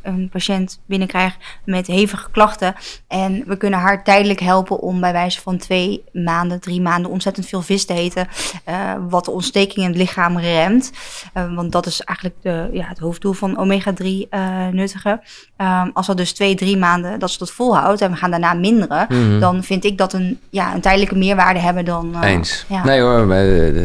een 0.03 0.29
patiënt 0.31 0.79
binnenkrijg 0.86 1.38
met 1.65 1.88
hevige 1.88 2.31
klachten 2.31 2.75
en 3.07 3.43
we 3.48 3.57
kunnen 3.57 3.79
haar 3.79 4.03
tijdelijk 4.03 4.39
helpen 4.39 4.79
om 4.79 5.00
bij 5.00 5.12
wijze 5.12 5.41
van 5.41 5.57
twee 5.57 6.03
maanden, 6.12 6.60
drie 6.60 6.81
maanden 6.81 7.12
ontzettend 7.12 7.45
veel 7.48 7.62
vis 7.62 7.86
te 7.86 7.93
eten, 7.93 8.27
eh, 8.63 8.75
wat 9.10 9.25
de 9.25 9.31
ontsteking 9.31 9.77
in 9.86 9.91
het 9.91 9.98
lichaam 9.98 10.38
remt. 10.39 10.91
Eh, 11.33 11.55
want 11.55 11.72
dat 11.72 11.86
is 11.86 12.01
eigenlijk 12.01 12.38
de, 12.41 12.69
ja, 12.77 12.86
het 12.88 13.00
hoofddoel 13.00 13.33
van 13.33 13.57
omega-3 13.57 14.27
eh, 14.29 14.67
nuttigen. 14.72 15.22
Ehm, 15.57 15.89
als 15.93 16.07
dat 16.07 16.17
dus 16.17 16.33
twee, 16.33 16.55
drie 16.55 16.77
maanden 16.77 17.19
dat 17.19 17.31
ze 17.31 17.38
dat 17.38 17.51
volhoudt 17.51 18.01
en 18.01 18.12
we 18.12 18.17
gaan 18.17 18.31
daarna 18.31 18.53
minderen, 18.53 19.05
Mhm. 19.10 19.39
dan 19.39 19.63
vind 19.63 19.83
ik 19.83 19.98
dat 19.98 20.13
een, 20.13 20.39
ja, 20.50 20.74
een 20.74 20.81
tijdelijke 20.81 21.15
meerwaarde 21.15 21.60
hebben 21.60 21.86
dan... 21.86 22.24
Eens. 22.24 22.65
ja. 22.67 22.83
Nee 22.83 23.01
hoor, 23.01 23.27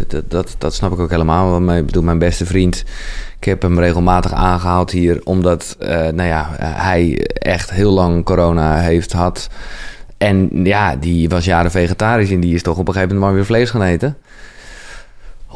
dat, 0.09 0.31
dat, 0.31 0.55
dat 0.59 0.75
snap 0.75 0.93
ik 0.93 0.99
ook 0.99 1.11
helemaal. 1.11 1.51
Want 1.51 1.65
mijn, 1.65 1.87
bedoel, 1.87 2.03
mijn 2.03 2.19
beste 2.19 2.47
vriend 2.47 2.85
Ik 3.39 3.45
heb 3.45 3.63
hem 3.63 3.79
regelmatig 3.79 4.33
aangehaald 4.33 4.91
hier, 4.91 5.21
omdat 5.25 5.77
eh, 5.79 5.89
nou 5.89 6.23
ja, 6.23 6.49
hij 6.61 7.27
echt 7.33 7.71
heel 7.71 7.93
lang 7.93 8.25
corona 8.25 8.77
heeft 8.77 9.11
gehad. 9.11 9.49
En 10.17 10.51
ja, 10.65 10.97
die 10.97 11.29
was 11.29 11.45
jaren 11.45 11.71
vegetarisch 11.71 12.31
en 12.31 12.41
die 12.41 12.55
is 12.55 12.63
toch 12.63 12.79
op 12.79 12.89
een 12.89 12.95
gegeven 12.95 13.15
moment 13.15 13.31
maar 13.31 13.35
weer 13.35 13.47
vlees 13.47 13.71
gaan 13.71 13.83
eten 13.83 14.17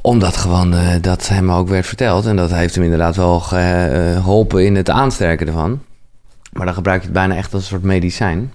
omdat 0.03 0.37
gewoon 0.37 0.75
uh, 0.75 0.95
dat 1.01 1.29
hem 1.29 1.51
ook 1.51 1.69
werd 1.69 1.87
verteld. 1.87 2.27
En 2.27 2.37
dat 2.37 2.51
heeft 2.51 2.75
hem 2.75 2.85
inderdaad 2.85 3.17
wel 3.17 3.41
geholpen 3.41 4.65
in 4.65 4.77
het 4.77 4.91
aansterken 4.91 5.47
ervan. 5.47 5.83
Maar 6.53 6.67
dan 6.67 6.75
gebruik 6.75 7.01
je 7.01 7.05
het 7.05 7.15
bijna 7.15 7.35
echt 7.35 7.55
als 7.55 7.63
een 7.63 7.69
soort 7.69 7.83
medicijn. 7.83 8.53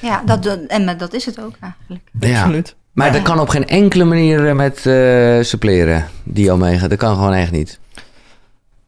Ja, 0.00 0.22
dat, 0.24 0.46
en 0.46 0.98
dat 0.98 1.12
is 1.12 1.26
het 1.26 1.40
ook 1.40 1.54
eigenlijk. 1.60 2.02
Ja. 2.20 2.40
Absoluut. 2.40 2.76
Maar 3.00 3.12
dat 3.12 3.22
kan 3.22 3.40
op 3.40 3.48
geen 3.48 3.66
enkele 3.66 4.04
manier 4.04 4.48
eh, 4.48 4.54
met 4.54 4.84
uh, 4.84 5.42
suppleren, 5.42 6.06
die 6.24 6.52
omega. 6.52 6.88
Dat 6.88 6.98
kan 6.98 7.14
gewoon 7.14 7.32
echt 7.32 7.50
niet. 7.50 7.78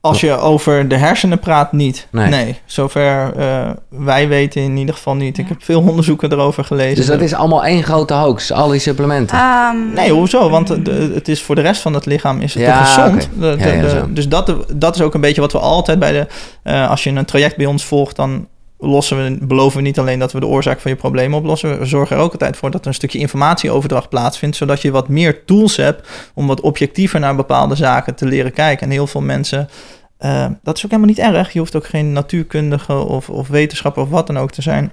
Als 0.01 0.21
je 0.21 0.37
over 0.37 0.89
de 0.89 0.97
hersenen 0.97 1.39
praat, 1.39 1.73
niet. 1.73 2.07
Nee, 2.11 2.59
zover 2.65 3.33
uh, 3.39 3.71
wij 3.89 4.29
weten 4.29 4.63
in 4.63 4.77
ieder 4.77 4.95
geval 4.95 5.15
niet. 5.15 5.39
Ik 5.39 5.49
heb 5.49 5.63
veel 5.63 5.81
onderzoeken 5.81 6.33
erover 6.33 6.65
gelezen. 6.65 6.97
Dus 6.97 7.07
dat 7.07 7.21
is 7.21 7.35
allemaal 7.35 7.65
één 7.65 7.83
grote 7.83 8.15
hoax, 8.15 8.53
al 8.53 8.69
die 8.69 8.81
supplementen? 8.81 9.39
Um, 9.39 9.93
nee, 9.93 10.11
hoezo? 10.13 10.51
Want 10.51 10.69
het 10.69 11.29
is 11.29 11.43
voor 11.43 11.55
de 11.55 11.61
rest 11.61 11.81
van 11.81 11.95
het 11.95 12.07
lichaam 12.07 12.41
is 12.41 12.55
het 12.55 12.63
ja, 12.63 12.85
gezond. 12.85 13.29
De, 13.39 13.57
de, 13.57 14.05
dus 14.09 14.29
dat, 14.29 14.55
dat 14.75 14.95
is 14.95 15.03
ook 15.03 15.15
een 15.15 15.21
beetje 15.21 15.41
wat 15.41 15.53
we 15.53 15.59
altijd 15.59 15.99
bij 15.99 16.13
de... 16.13 16.27
Uh, 16.65 16.91
als 16.91 17.05
je 17.05 17.11
een 17.11 17.25
traject 17.25 17.57
bij 17.57 17.67
ons 17.67 17.85
volgt, 17.85 18.17
dan 18.17 18.47
lossen 18.83 19.25
we, 19.25 19.47
beloven 19.47 19.77
we 19.77 19.83
niet 19.83 19.99
alleen 19.99 20.19
dat 20.19 20.33
we 20.33 20.41
de 20.41 20.47
oorzaak 20.47 20.81
van 20.81 20.91
je 20.91 20.97
probleem 20.97 21.35
oplossen. 21.35 21.79
We 21.79 21.85
zorgen 21.85 22.17
er 22.17 22.23
ook 22.23 22.33
altijd 22.33 22.57
voor 22.57 22.71
dat 22.71 22.81
er 22.81 22.87
een 22.87 22.95
stukje 22.95 23.19
informatieoverdracht 23.19 24.09
plaatsvindt. 24.09 24.57
Zodat 24.57 24.83
je 24.83 24.91
wat 24.91 25.09
meer 25.09 25.45
tools 25.45 25.77
hebt 25.77 26.09
om 26.35 26.47
wat 26.47 26.61
objectiever 26.61 27.21
naar 27.21 27.37
bepaalde 27.37 27.75
zaken 27.75 28.15
te 28.15 28.27
leren 28.27 28.53
kijken. 28.53 28.87
En 28.87 28.93
heel 28.93 29.07
veel 29.07 29.21
mensen. 29.21 29.69
Uh, 30.21 30.47
dat 30.63 30.77
is 30.77 30.85
ook 30.85 30.91
helemaal 30.91 31.15
niet 31.15 31.35
erg. 31.35 31.53
Je 31.53 31.59
hoeft 31.59 31.77
ook 31.77 31.87
geen 31.87 32.13
natuurkundige 32.13 32.95
of, 32.95 33.29
of 33.29 33.49
wetenschapper 33.49 34.03
of 34.03 34.09
wat 34.09 34.27
dan 34.27 34.39
ook 34.39 34.51
te 34.51 34.63
zijn. 34.63 34.93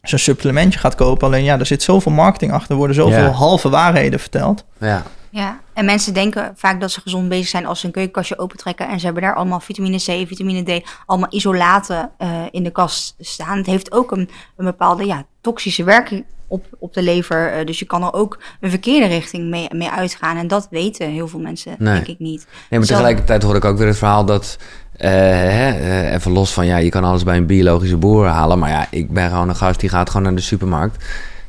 Als 0.00 0.10
je 0.10 0.16
een 0.16 0.22
supplementje 0.22 0.78
gaat 0.78 0.94
kopen. 0.94 1.26
Alleen 1.26 1.44
ja, 1.44 1.58
er 1.58 1.66
zit 1.66 1.82
zoveel 1.82 2.12
marketing 2.12 2.52
achter. 2.52 2.70
Er 2.70 2.76
worden 2.76 2.96
zoveel 2.96 3.30
halve 3.30 3.68
waarheden 3.68 4.20
verteld. 4.20 4.64
Ja. 4.80 5.02
Ja, 5.32 5.60
en 5.72 5.84
mensen 5.84 6.14
denken 6.14 6.52
vaak 6.56 6.80
dat 6.80 6.90
ze 6.90 7.00
gezond 7.00 7.28
bezig 7.28 7.48
zijn 7.48 7.66
als 7.66 7.80
ze 7.80 7.86
een 7.86 7.92
keukenkastje 7.92 8.38
opentrekken 8.38 8.88
en 8.88 8.98
ze 8.98 9.04
hebben 9.04 9.22
daar 9.22 9.34
allemaal 9.34 9.60
vitamine 9.60 9.96
C, 9.96 10.26
vitamine 10.28 10.62
D, 10.62 10.84
allemaal 11.06 11.32
isolaten 11.32 12.10
uh, 12.18 12.28
in 12.50 12.62
de 12.62 12.70
kast 12.70 13.14
staan. 13.18 13.56
Het 13.56 13.66
heeft 13.66 13.92
ook 13.92 14.10
een, 14.10 14.30
een 14.56 14.64
bepaalde 14.64 15.06
ja, 15.06 15.24
toxische 15.40 15.84
werking 15.84 16.24
op, 16.46 16.66
op 16.78 16.94
de 16.94 17.02
lever. 17.02 17.58
Uh, 17.58 17.66
dus 17.66 17.78
je 17.78 17.84
kan 17.84 18.02
er 18.02 18.12
ook 18.12 18.38
een 18.60 18.70
verkeerde 18.70 19.06
richting 19.06 19.50
mee, 19.50 19.68
mee 19.74 19.90
uitgaan. 19.90 20.36
En 20.36 20.48
dat 20.48 20.66
weten 20.70 21.08
heel 21.08 21.28
veel 21.28 21.40
mensen, 21.40 21.74
nee. 21.78 21.94
denk 21.94 22.06
ik 22.06 22.18
niet. 22.18 22.46
Nee, 22.70 22.78
maar 22.80 22.88
tegelijkertijd 22.88 23.42
hoor 23.42 23.56
ik 23.56 23.64
ook 23.64 23.78
weer 23.78 23.86
het 23.86 23.98
verhaal 23.98 24.24
dat... 24.24 24.58
Uh, 24.96 25.08
hè, 25.08 26.10
even 26.10 26.32
los 26.32 26.52
van, 26.52 26.66
ja, 26.66 26.76
je 26.76 26.88
kan 26.88 27.04
alles 27.04 27.22
bij 27.22 27.36
een 27.36 27.46
biologische 27.46 27.96
boer 27.96 28.26
halen. 28.26 28.58
Maar 28.58 28.70
ja, 28.70 28.86
ik 28.90 29.12
ben 29.12 29.30
gewoon 29.30 29.48
een 29.48 29.56
gast 29.56 29.80
die 29.80 29.88
gaat 29.88 30.10
gewoon 30.10 30.26
naar 30.26 30.34
de 30.34 30.40
supermarkt. 30.40 31.04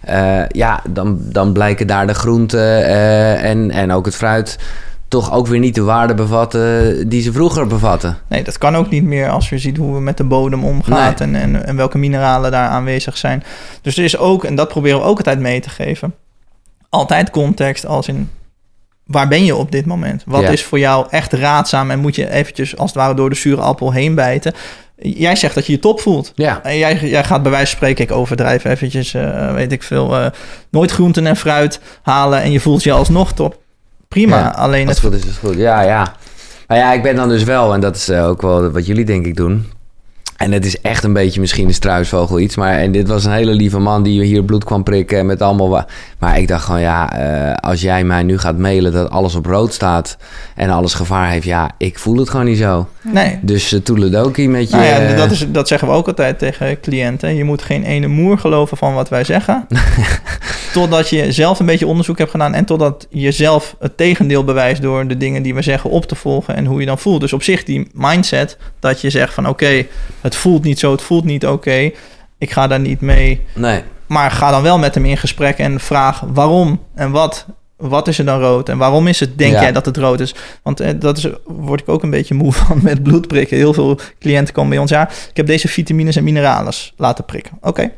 Uh, 0.10 0.48
ja, 0.48 0.81
dan, 0.89 1.17
dan 1.22 1.53
blijken 1.53 1.88
daar 1.88 2.07
de 2.07 2.13
groenten 2.13 2.60
uh, 2.60 3.43
en, 3.43 3.72
en 3.72 3.91
ook 3.91 4.05
het 4.05 4.15
fruit 4.15 4.57
toch 5.07 5.31
ook 5.33 5.48
weer 5.48 5.60
niet 5.60 5.75
de 5.75 5.83
waarde 5.83 6.13
bevatten 6.13 7.10
die 7.10 7.22
ze 7.22 7.31
vroeger 7.31 7.67
bevatten. 7.67 8.17
Nee, 8.27 8.43
dat 8.43 8.57
kan 8.57 8.75
ook 8.75 8.89
niet 8.89 9.03
meer 9.03 9.29
als 9.29 9.50
je 9.50 9.57
ziet 9.57 9.77
hoe 9.77 9.93
we 9.93 10.01
met 10.01 10.17
de 10.17 10.24
bodem 10.24 10.63
omgaan 10.63 11.15
en, 11.15 11.36
en, 11.36 11.65
en 11.65 11.75
welke 11.75 11.98
mineralen 11.98 12.51
daar 12.51 12.67
aanwezig 12.67 13.17
zijn. 13.17 13.43
Dus 13.81 13.98
er 13.98 14.03
is 14.03 14.17
ook, 14.17 14.43
en 14.43 14.55
dat 14.55 14.67
proberen 14.67 15.00
we 15.00 15.05
ook 15.05 15.17
altijd 15.17 15.39
mee 15.39 15.60
te 15.60 15.69
geven, 15.69 16.13
altijd 16.89 17.29
context 17.29 17.86
als 17.86 18.07
in 18.07 18.29
waar 19.05 19.27
ben 19.27 19.45
je 19.45 19.55
op 19.55 19.72
dit 19.72 19.86
moment? 19.86 20.24
Wat 20.25 20.50
is 20.50 20.63
voor 20.63 20.79
jou 20.79 21.07
echt 21.10 21.33
raadzaam 21.33 21.91
en 21.91 22.00
moet 22.00 22.15
je 22.15 22.29
eventjes 22.29 22.77
als 22.77 22.91
het 22.91 23.00
ware 23.00 23.13
door 23.13 23.29
de 23.29 23.36
zure 23.36 23.62
appel 23.62 23.91
heen 23.91 24.15
bijten? 24.15 24.53
Jij 24.95 25.35
zegt 25.35 25.55
dat 25.55 25.65
je 25.65 25.71
je 25.71 25.79
top 25.79 26.01
voelt. 26.01 26.31
Ja. 26.35 26.63
En 26.63 26.77
jij, 26.77 27.00
jij 27.00 27.23
gaat 27.23 27.41
bij 27.41 27.51
wijze 27.51 27.67
van 27.67 27.75
spreken, 27.75 28.03
ik 28.03 28.12
overdrijf 28.12 28.63
eventjes, 28.63 29.13
uh, 29.13 29.53
weet 29.53 29.71
ik 29.71 29.83
veel, 29.83 30.19
uh, 30.19 30.25
nooit 30.69 30.91
groenten 30.91 31.27
en 31.27 31.35
fruit 31.35 31.79
halen 32.01 32.41
en 32.41 32.51
je 32.51 32.59
voelt 32.59 32.83
je 32.83 32.91
alsnog 32.91 33.33
top. 33.33 33.62
Prima, 34.07 34.39
ja, 34.39 34.47
alleen 34.50 34.88
het... 34.88 35.00
goed 35.00 35.13
is, 35.13 35.23
het 35.23 35.38
goed. 35.38 35.55
Ja, 35.55 35.81
ja. 35.81 36.15
Maar 36.67 36.77
ja, 36.77 36.93
ik 36.93 37.01
ben 37.01 37.15
dan 37.15 37.29
dus 37.29 37.43
wel, 37.43 37.73
en 37.73 37.79
dat 37.79 37.95
is 37.95 38.09
uh, 38.09 38.27
ook 38.27 38.41
wel 38.41 38.71
wat 38.71 38.85
jullie 38.85 39.05
denk 39.05 39.25
ik 39.25 39.35
doen 39.35 39.65
en 40.43 40.51
het 40.51 40.65
is 40.65 40.81
echt 40.81 41.03
een 41.03 41.13
beetje 41.13 41.39
misschien 41.39 41.67
een 41.67 41.73
struisvogel 41.73 42.39
iets. 42.39 42.55
Maar 42.55 42.77
en 42.77 42.91
dit 42.91 43.07
was 43.07 43.25
een 43.25 43.31
hele 43.31 43.53
lieve 43.53 43.79
man 43.79 44.03
die 44.03 44.23
hier 44.23 44.43
bloed 44.43 44.63
kwam 44.63 44.83
prikken 44.83 45.25
met 45.25 45.41
allemaal... 45.41 45.85
Maar 46.19 46.38
ik 46.38 46.47
dacht 46.47 46.65
gewoon, 46.65 46.82
ja, 46.82 47.19
uh, 47.49 47.53
als 47.53 47.82
jij 47.82 48.03
mij 48.03 48.23
nu 48.23 48.38
gaat 48.38 48.58
mailen 48.58 48.91
dat 48.91 49.10
alles 49.10 49.36
op 49.36 49.45
rood 49.45 49.73
staat... 49.73 50.17
en 50.56 50.69
alles 50.69 50.93
gevaar 50.93 51.29
heeft, 51.29 51.45
ja, 51.45 51.71
ik 51.77 51.99
voel 51.99 52.17
het 52.17 52.29
gewoon 52.29 52.45
niet 52.45 52.58
zo. 52.58 52.88
Nee. 53.01 53.39
Dus 53.41 53.73
uh, 53.73 53.79
toeledoki 53.79 54.49
met 54.49 54.69
je... 54.69 54.75
Nou 54.75 54.88
ja, 54.88 55.15
dat, 55.15 55.32
is, 55.32 55.45
dat 55.51 55.67
zeggen 55.67 55.88
we 55.88 55.93
ook 55.93 56.08
altijd 56.08 56.39
tegen 56.39 56.79
cliënten. 56.79 57.36
Je 57.36 57.43
moet 57.43 57.62
geen 57.62 57.84
ene 57.84 58.08
moer 58.08 58.38
geloven 58.38 58.77
van 58.77 58.93
wat 58.93 59.10
wij 59.10 59.23
zeggen. 59.23 59.67
totdat 60.73 61.10
je 61.10 61.32
zelf 61.32 61.60
een 61.60 61.65
beetje 61.65 61.88
onderzoek 61.88 62.17
hebt 62.17 62.32
gedaan... 62.32 62.53
en 62.53 62.65
totdat 62.65 63.08
je 63.10 63.32
zelf 63.32 63.75
het 63.79 63.97
tegendeel 63.97 64.43
bewijst 64.43 64.82
door 64.82 65.08
de 65.08 65.17
dingen 65.17 65.43
die 65.43 65.53
we 65.56 65.62
zeggen 65.62 65.89
op 65.89 66.06
te 66.06 66.15
volgen... 66.15 66.56
en 66.56 66.65
hoe 66.65 66.79
je 66.79 66.86
dan 66.86 66.99
voelt. 66.99 67.21
Dus 67.21 67.34
op 67.34 67.43
zich 67.43 67.63
die 67.63 67.88
mindset 67.93 68.58
dat 68.79 69.01
je 69.01 69.10
zegt 69.10 69.34
van 69.34 69.47
oké 69.47 69.86
het 70.21 70.33
voelt 70.36 70.63
niet 70.63 70.80
zo, 70.80 70.91
het 70.91 71.02
voelt 71.02 71.24
niet 71.24 71.48
oké. 71.48 71.91
Ik 72.38 72.52
ga 72.52 72.67
daar 72.67 72.80
niet 72.80 73.02
mee. 73.02 73.41
Nee. 73.56 73.82
Maar 74.08 74.32
ga 74.32 74.52
dan 74.52 74.62
wel 74.62 74.78
met 74.78 74.96
hem 74.96 75.06
in 75.06 75.17
gesprek 75.17 75.58
en 75.58 75.80
vraag 75.80 76.24
waarom 76.34 76.80
en 76.96 77.12
wat. 77.12 77.46
Wat 77.76 78.08
is 78.08 78.19
er 78.19 78.26
dan 78.26 78.39
rood 78.39 78.69
en 78.69 78.78
waarom 78.78 79.08
is 79.08 79.19
het, 79.19 79.38
denk 79.38 79.52
jij 79.52 79.72
dat 79.72 79.86
het 79.86 79.98
rood 79.98 80.19
is? 80.19 80.36
Want 80.62 80.80
eh, 80.80 81.00
dat 81.00 81.17
is, 81.17 81.28
word 81.46 81.82
ik 81.82 81.89
ook 81.89 82.04
een 82.04 82.10
beetje 82.10 82.34
moe 82.34 82.52
van 82.63 82.80
met 82.82 83.04
bloedprikken. 83.04 83.58
Heel 83.58 83.74
veel 83.74 84.00
cliënten 84.19 84.54
komen 84.54 84.69
bij 84.69 84.80
ons. 84.80 84.89
Ja, 84.91 85.10
ik 85.10 85.38
heb 85.38 85.46
deze 85.46 85.67
vitamines 85.67 86.15
en 86.15 86.24
mineralen 86.24 86.74
laten 86.98 87.26
prikken. 87.26 87.58
Oké, 87.62 87.91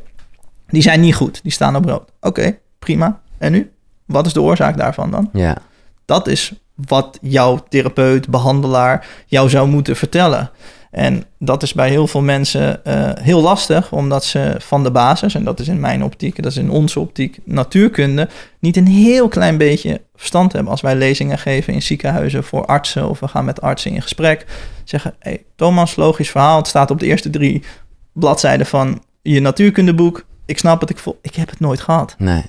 die 0.68 0.82
zijn 0.82 1.00
niet 1.00 1.16
goed, 1.16 1.40
die 1.44 1.52
staan 1.52 1.76
op 1.76 1.86
rood. 1.86 2.12
Oké, 2.22 2.58
prima. 2.80 3.20
En 3.38 3.52
nu? 3.52 3.72
Wat 4.06 4.26
is 4.26 4.34
de 4.34 4.42
oorzaak 4.42 4.78
daarvan 4.78 5.12
dan? 5.12 5.30
Ja. 5.34 5.58
Dat 6.06 6.28
is 6.28 6.54
wat 6.76 7.18
jouw 7.22 7.64
therapeut, 7.70 8.28
behandelaar 8.30 9.08
jou 9.26 9.50
zou 9.50 9.68
moeten 9.68 9.96
vertellen. 9.96 10.52
En 10.96 11.24
dat 11.40 11.64
is 11.64 11.74
bij 11.74 11.90
heel 11.90 12.08
veel 12.08 12.22
mensen 12.22 12.82
uh, 12.88 13.12
heel 13.14 13.42
lastig, 13.42 13.92
omdat 13.92 14.26
ze 14.26 14.56
van 14.58 14.84
de 14.84 14.92
basis, 14.92 15.36
en 15.36 15.44
dat 15.44 15.60
is 15.60 15.68
in 15.68 15.80
mijn 15.80 16.04
optiek, 16.04 16.44
dat 16.44 16.52
is 16.52 16.58
in 16.58 16.70
onze 16.70 17.00
optiek, 17.00 17.38
natuurkunde, 17.44 18.30
niet 18.60 18.78
een 18.78 18.88
heel 18.88 19.28
klein 19.28 19.58
beetje 19.58 20.02
verstand 20.16 20.52
hebben. 20.54 20.72
Als 20.72 20.82
wij 20.82 20.96
lezingen 20.96 21.38
geven 21.38 21.74
in 21.74 21.82
ziekenhuizen 21.82 22.44
voor 22.44 22.66
artsen, 22.66 23.10
of 23.10 23.20
we 23.20 23.28
gaan 23.28 23.46
met 23.46 23.62
artsen 23.62 23.92
in 23.92 24.02
gesprek, 24.02 24.46
zeggen: 24.84 25.16
hey, 25.20 25.44
Thomas, 25.56 25.96
logisch 25.96 26.32
verhaal, 26.32 26.58
het 26.58 26.68
staat 26.68 26.92
op 26.92 27.00
de 27.00 27.06
eerste 27.06 27.30
drie 27.30 27.64
bladzijden 28.14 28.66
van 28.66 29.04
je 29.22 29.40
natuurkundeboek. 29.40 30.26
Ik 30.46 30.58
snap 30.58 30.82
het, 30.82 30.90
ik, 30.90 30.98
voel, 30.98 31.20
ik 31.22 31.36
heb 31.36 31.50
het 31.50 31.60
nooit 31.60 31.82
gehad. 31.82 32.16
Nee. 32.18 32.44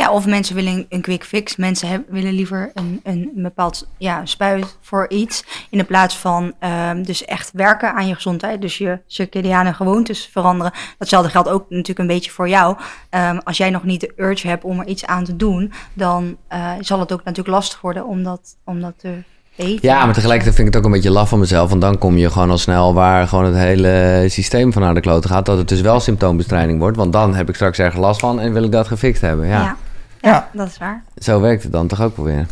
Ja, 0.00 0.10
of 0.10 0.26
mensen 0.26 0.54
willen 0.54 0.86
een 0.88 1.00
quick 1.00 1.24
fix. 1.24 1.56
Mensen 1.56 1.88
hebben, 1.88 2.12
willen 2.12 2.32
liever 2.32 2.70
een, 2.74 3.00
een, 3.04 3.30
bepaald 3.34 3.88
ja, 3.98 4.26
spuit 4.26 4.76
voor 4.80 5.08
iets. 5.08 5.44
In 5.70 5.78
de 5.78 5.84
plaats 5.84 6.16
van 6.16 6.52
um, 6.90 7.02
dus 7.02 7.24
echt 7.24 7.50
werken 7.52 7.94
aan 7.94 8.06
je 8.06 8.14
gezondheid. 8.14 8.60
Dus 8.60 8.78
je 8.78 8.98
circadiane 9.06 9.72
gewoontes 9.72 10.28
veranderen. 10.32 10.72
Datzelfde 10.98 11.30
geldt 11.30 11.48
ook 11.48 11.64
natuurlijk 11.68 11.98
een 11.98 12.06
beetje 12.06 12.30
voor 12.30 12.48
jou. 12.48 12.76
Um, 13.10 13.38
als 13.44 13.56
jij 13.56 13.70
nog 13.70 13.84
niet 13.84 14.00
de 14.00 14.12
urge 14.16 14.48
hebt 14.48 14.64
om 14.64 14.78
er 14.80 14.86
iets 14.86 15.06
aan 15.06 15.24
te 15.24 15.36
doen, 15.36 15.72
dan 15.92 16.36
uh, 16.52 16.72
zal 16.80 17.00
het 17.00 17.12
ook 17.12 17.24
natuurlijk 17.24 17.56
lastig 17.56 17.80
worden 17.80 18.06
om 18.06 18.22
dat, 18.22 18.56
om 18.64 18.80
dat 18.80 18.94
te 18.96 19.22
Eten. 19.56 19.88
Ja, 19.88 20.04
maar 20.04 20.14
tegelijkertijd 20.14 20.56
vind 20.56 20.68
ik 20.68 20.74
het 20.74 20.82
ook 20.82 20.88
een 20.88 20.96
beetje 20.96 21.10
laf 21.10 21.28
van 21.28 21.38
mezelf. 21.38 21.68
Want 21.68 21.80
dan 21.80 21.98
kom 21.98 22.16
je 22.16 22.30
gewoon 22.30 22.50
al 22.50 22.58
snel 22.58 22.94
waar 22.94 23.28
gewoon 23.28 23.44
het 23.44 23.54
hele 23.54 24.24
systeem 24.28 24.72
van 24.72 24.82
naar 24.82 24.94
de 24.94 25.00
kloten 25.00 25.30
gaat. 25.30 25.46
Dat 25.46 25.58
het 25.58 25.68
dus 25.68 25.80
wel 25.80 26.00
symptoombestrijding 26.00 26.78
wordt. 26.78 26.96
Want 26.96 27.12
dan 27.12 27.34
heb 27.34 27.48
ik 27.48 27.54
straks 27.54 27.78
ergens 27.78 28.00
last 28.00 28.20
van 28.20 28.40
en 28.40 28.52
wil 28.52 28.64
ik 28.64 28.72
dat 28.72 28.86
gefixt 28.86 29.20
hebben. 29.20 29.46
Ja, 29.46 29.62
ja. 29.62 29.76
Ja 30.20 30.50
dat 30.52 30.66
is 30.66 30.78
waar. 30.78 31.02
Zo 31.18 31.40
werkt 31.40 31.62
het 31.62 31.72
dan 31.72 31.86
toch 31.86 32.02
ook 32.02 32.16
wel 32.16 32.26
weer. 32.26 32.46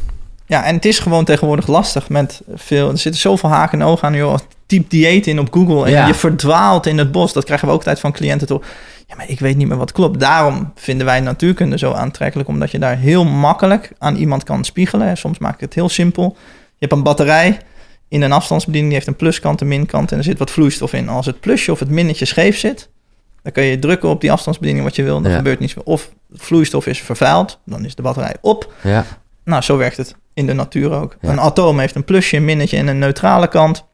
Ja, 0.46 0.64
en 0.64 0.74
het 0.74 0.84
is 0.84 0.98
gewoon 0.98 1.24
tegenwoordig 1.24 1.66
lastig 1.66 2.08
met 2.08 2.40
veel... 2.54 2.90
Er 2.90 2.98
zitten 2.98 3.20
zoveel 3.20 3.48
haken 3.48 3.80
en 3.80 3.86
ogen 3.86 4.08
aan, 4.08 4.14
joh. 4.14 4.38
Typ 4.66 4.90
dieet 4.90 5.26
in 5.26 5.40
op 5.40 5.52
Google 5.52 5.84
en 5.94 6.06
je 6.06 6.14
verdwaalt 6.14 6.86
in 6.86 6.98
het 6.98 7.12
bos. 7.12 7.32
Dat 7.32 7.44
krijgen 7.44 7.68
we 7.68 7.74
ook 7.74 7.82
tijd 7.82 8.00
van 8.00 8.12
cliënten 8.12 8.46
toch. 8.46 8.62
Ja, 9.06 9.16
maar 9.16 9.28
ik 9.28 9.40
weet 9.40 9.56
niet 9.56 9.68
meer 9.68 9.76
wat 9.76 9.92
klopt. 9.92 10.20
Daarom 10.20 10.72
vinden 10.74 11.06
wij 11.06 11.20
natuurkunde 11.20 11.78
zo 11.78 11.92
aantrekkelijk. 11.92 12.48
Omdat 12.48 12.70
je 12.70 12.78
daar 12.78 12.96
heel 12.96 13.24
makkelijk 13.24 13.92
aan 13.98 14.16
iemand 14.16 14.44
kan 14.44 14.64
spiegelen. 14.64 15.16
Soms 15.16 15.38
maak 15.38 15.54
ik 15.54 15.60
het 15.60 15.74
heel 15.74 15.88
simpel. 15.88 16.36
Je 16.68 16.86
hebt 16.86 16.92
een 16.92 17.02
batterij 17.02 17.58
in 18.08 18.22
een 18.22 18.32
afstandsbediening, 18.32 18.92
die 18.92 19.02
heeft 19.02 19.12
een 19.12 19.24
pluskant, 19.24 19.60
een 19.60 19.68
minkant 19.68 20.12
en 20.12 20.18
er 20.18 20.24
zit 20.24 20.38
wat 20.38 20.50
vloeistof 20.50 20.92
in. 20.92 21.08
Als 21.08 21.26
het 21.26 21.40
plusje 21.40 21.72
of 21.72 21.78
het 21.78 21.90
minnetje 21.90 22.24
scheef 22.24 22.58
zit, 22.58 22.88
dan 23.48 23.62
kun 23.62 23.72
je 23.72 23.78
drukken 23.78 24.08
op 24.08 24.20
die 24.20 24.32
afstandsbediening 24.32 24.86
wat 24.86 24.96
je 24.96 25.02
wil. 25.02 25.20
Dan 25.20 25.32
gebeurt 25.32 25.58
niets 25.58 25.74
meer. 25.74 25.84
Of 25.84 26.10
vloeistof 26.32 26.86
is 26.86 27.00
vervuild, 27.00 27.58
dan 27.64 27.84
is 27.84 27.94
de 27.94 28.02
batterij 28.02 28.36
op. 28.40 28.72
Ja. 28.82 29.04
Nou, 29.44 29.62
zo 29.62 29.76
werkt 29.76 29.96
het 29.96 30.16
in 30.34 30.46
de 30.46 30.52
natuur 30.52 30.92
ook. 30.92 31.16
Een 31.20 31.40
atoom 31.40 31.78
heeft 31.78 31.94
een 31.94 32.04
plusje, 32.04 32.36
een 32.36 32.44
minnetje 32.44 32.76
en 32.76 32.86
een 32.86 32.98
neutrale 32.98 33.48
kant. 33.48 33.84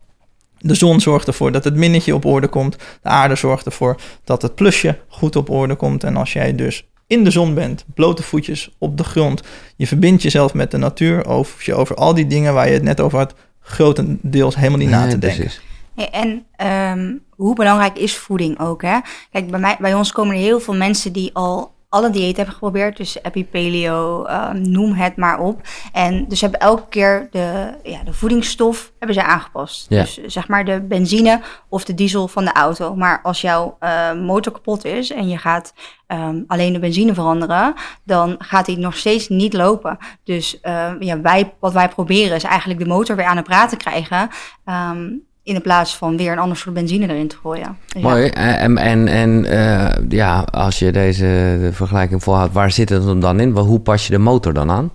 De 0.58 0.74
zon 0.74 1.00
zorgt 1.00 1.26
ervoor 1.26 1.52
dat 1.52 1.64
het 1.64 1.74
minnetje 1.74 2.14
op 2.14 2.24
orde 2.24 2.48
komt. 2.48 2.76
De 3.02 3.08
aarde 3.08 3.34
zorgt 3.34 3.66
ervoor 3.66 3.96
dat 4.24 4.42
het 4.42 4.54
plusje 4.54 4.98
goed 5.08 5.36
op 5.36 5.50
orde 5.50 5.74
komt. 5.74 6.04
En 6.04 6.16
als 6.16 6.32
jij 6.32 6.54
dus 6.54 6.88
in 7.06 7.24
de 7.24 7.30
zon 7.30 7.54
bent, 7.54 7.84
blote 7.94 8.22
voetjes 8.22 8.70
op 8.78 8.96
de 8.96 9.04
grond, 9.04 9.42
je 9.76 9.86
verbindt 9.86 10.22
jezelf 10.22 10.54
met 10.54 10.70
de 10.70 10.78
natuur, 10.78 11.28
of 11.28 11.62
je 11.62 11.74
over 11.74 11.96
al 11.96 12.14
die 12.14 12.26
dingen 12.26 12.54
waar 12.54 12.66
je 12.66 12.72
het 12.72 12.82
net 12.82 13.00
over 13.00 13.18
had, 13.18 13.34
grotendeels 13.60 14.56
helemaal 14.56 14.78
niet 14.78 14.88
na 14.88 15.08
te 15.08 15.18
denken. 15.18 15.40
precies. 15.40 15.60
En 15.94 16.46
ehm, 16.56 17.16
hoe 17.30 17.54
belangrijk 17.54 17.98
is 17.98 18.16
voeding 18.16 18.60
ook, 18.60 18.82
hè? 18.82 18.98
Kijk, 19.30 19.50
bij, 19.50 19.60
mij, 19.60 19.76
bij 19.80 19.94
ons 19.94 20.12
komen 20.12 20.34
er 20.34 20.40
heel 20.40 20.60
veel 20.60 20.74
mensen 20.74 21.12
die 21.12 21.30
al 21.34 21.72
alle 21.94 22.10
diëten 22.10 22.36
hebben 22.36 22.54
geprobeerd. 22.54 22.96
Dus 22.96 23.22
epi, 23.22 23.46
paleo, 23.46 24.24
ehm, 24.24 24.70
noem 24.70 24.92
het 24.92 25.16
maar 25.16 25.40
op. 25.40 25.60
En 25.92 26.28
dus 26.28 26.40
hebben 26.40 26.60
elke 26.60 26.88
keer 26.88 27.28
de, 27.30 27.74
ja, 27.82 28.02
de 28.02 28.12
voedingsstof 28.12 28.92
hebben 28.98 29.16
ze 29.16 29.24
aangepast. 29.24 29.86
Ja. 29.88 30.00
Dus 30.00 30.20
zeg 30.26 30.48
maar 30.48 30.64
de 30.64 30.80
benzine 30.80 31.40
of 31.68 31.84
de 31.84 31.94
diesel 31.94 32.28
van 32.28 32.44
de 32.44 32.52
auto. 32.52 32.94
Maar 32.94 33.20
als 33.22 33.40
jouw 33.40 33.76
eh, 33.80 34.12
motor 34.12 34.52
kapot 34.52 34.84
is 34.84 35.10
en 35.10 35.28
je 35.28 35.38
gaat 35.38 35.74
ehm, 36.06 36.42
alleen 36.46 36.72
de 36.72 36.78
benzine 36.78 37.14
veranderen, 37.14 37.74
dan 38.04 38.34
gaat 38.38 38.66
hij 38.66 38.76
nog 38.76 38.96
steeds 38.96 39.28
niet 39.28 39.52
lopen. 39.52 39.98
Dus 40.24 40.58
ja, 40.98 41.20
wij, 41.20 41.54
wat 41.60 41.72
wij 41.72 41.88
proberen 41.88 42.36
is 42.36 42.44
eigenlijk 42.44 42.80
de 42.80 42.86
motor 42.86 43.16
weer 43.16 43.26
aan 43.26 43.36
het 43.36 43.46
praten 43.46 43.78
krijgen. 43.78 44.28
ehm, 44.64 45.06
in 45.44 45.54
de 45.54 45.60
plaats 45.60 45.96
van 45.96 46.16
weer 46.16 46.32
een 46.32 46.38
ander 46.38 46.56
soort 46.56 46.74
benzine 46.74 47.08
erin 47.08 47.28
te 47.28 47.36
gooien. 47.42 47.78
Mooi. 48.00 48.26
En, 48.28 48.78
en, 48.78 49.08
en 49.08 49.44
eh, 49.44 50.02
ja, 50.08 50.40
als 50.40 50.78
je 50.78 50.92
deze 50.92 51.58
de 51.60 51.70
vergelijking 51.72 52.22
volhoudt, 52.22 52.52
waar 52.52 52.70
zit 52.70 52.88
het 52.88 53.20
dan 53.20 53.40
in? 53.40 53.50
Hoe 53.50 53.80
pas 53.80 54.06
je 54.06 54.12
de 54.12 54.18
motor 54.18 54.52
dan 54.52 54.70
aan? 54.70 54.90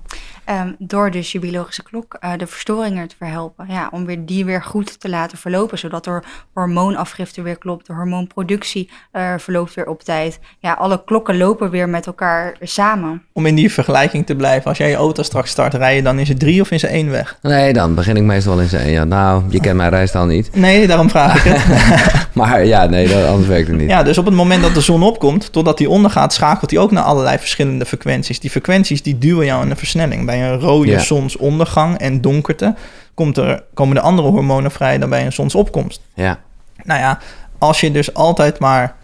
Ehm, 0.50 0.72
door 0.78 1.12
dus 1.12 1.32
je 1.32 1.40
biologische 1.40 1.84
klok 1.84 2.14
eh, 2.20 2.32
de 2.38 2.48
verstoringen 2.48 3.08
te 3.08 3.16
verhelpen. 3.18 3.66
Ja, 3.70 3.90
om 3.92 4.06
weer 4.06 4.26
die 4.26 4.46
weer 4.46 4.64
goed 4.64 5.00
te 5.00 5.10
laten 5.10 5.38
verlopen. 5.38 5.78
Zodat 5.78 6.06
er 6.06 6.24
hormoonafgifte 6.54 7.42
weer 7.42 7.58
klopt. 7.58 7.88
De 7.88 7.94
hormoonproductie 7.94 8.90
eh, 9.12 9.34
verloopt 9.38 9.74
weer 9.74 9.88
op 9.88 10.04
tijd. 10.04 10.40
Ja, 10.60 10.74
alle 10.74 11.04
klokken 11.06 11.38
lopen 11.38 11.70
weer 11.70 11.90
met 11.90 12.06
elkaar 12.06 12.56
samen. 12.62 13.24
Om 13.34 13.46
in 13.46 13.56
die 13.56 13.72
vergelijking 13.72 14.26
te 14.26 14.36
blijven, 14.36 14.70
als 14.70 14.78
jij 14.78 14.90
je 14.90 14.96
auto 14.96 15.24
straks 15.24 15.50
start 15.50 15.74
rijden, 15.74 16.04
dan 16.04 16.20
is 16.20 16.28
het 16.28 16.40
drie 16.40 16.62
of 16.62 16.72
is 16.72 16.82
het 16.82 16.92
één 16.92 17.10
weg? 17.10 17.38
Nee, 17.42 17.74
dan 17.74 17.96
begin 17.96 18.16
ik 18.16 18.24
meestal 18.24 18.54
wel 18.54 18.64
in 18.64 18.70
zijn. 18.70 18.90
Ja, 18.90 19.04
nou, 19.04 19.44
je 19.50 19.60
kent 19.60 19.78
mijn 19.78 19.90
rijstijl 19.90 20.26
niet. 20.26 20.56
Nee, 20.56 20.88
daarom 20.88 21.10
vraag 21.10 21.46
ik 21.46 21.54
het. 21.54 22.18
Maar 22.34 22.66
ja, 22.66 22.86
nee, 22.86 23.08
dat, 23.08 23.26
anders 23.26 23.48
werkt 23.48 23.68
het 23.68 23.78
niet. 23.78 23.90
Ja, 23.90 24.04
dus 24.04 24.18
op 24.18 24.26
het 24.26 24.34
moment 24.34 24.62
dat 24.62 24.74
de 24.74 24.82
zon 24.82 25.04
opkomt, 25.04 25.52
totdat 25.52 25.78
die 25.78 25.90
ondergaat, 25.90 26.34
schakelt 26.34 26.72
hij 26.72 26.80
ook 26.80 26.92
naar 26.92 27.04
allerlei 27.04 27.38
verschillende 27.38 27.86
frequenties. 27.86 28.40
Die 28.40 28.50
frequenties 28.50 29.02
die 29.02 29.18
duwen 29.18 29.46
jou 29.46 29.64
in 29.64 29.70
een 29.70 29.78
versnelling. 29.78 30.26
Bij 30.26 30.39
een 30.44 30.60
rode 30.60 30.92
Ja. 30.92 31.00
zonsondergang 31.00 31.98
en 31.98 32.22
donkerte 32.22 32.76
komt 33.14 33.38
er, 33.38 33.64
komen 33.74 33.96
de 33.96 34.02
andere 34.02 34.28
hormonen 34.28 34.72
vrij 34.72 34.98
dan 34.98 35.10
bij 35.10 35.26
een 35.26 35.34
zonsopkomst. 35.34 36.02
Ja, 36.14 36.40
Nou 36.84 37.00
ja, 37.00 37.20
als 37.58 37.80
je 37.82 37.92
dus 37.92 38.14
altijd 38.14 38.60
maar 38.60 38.96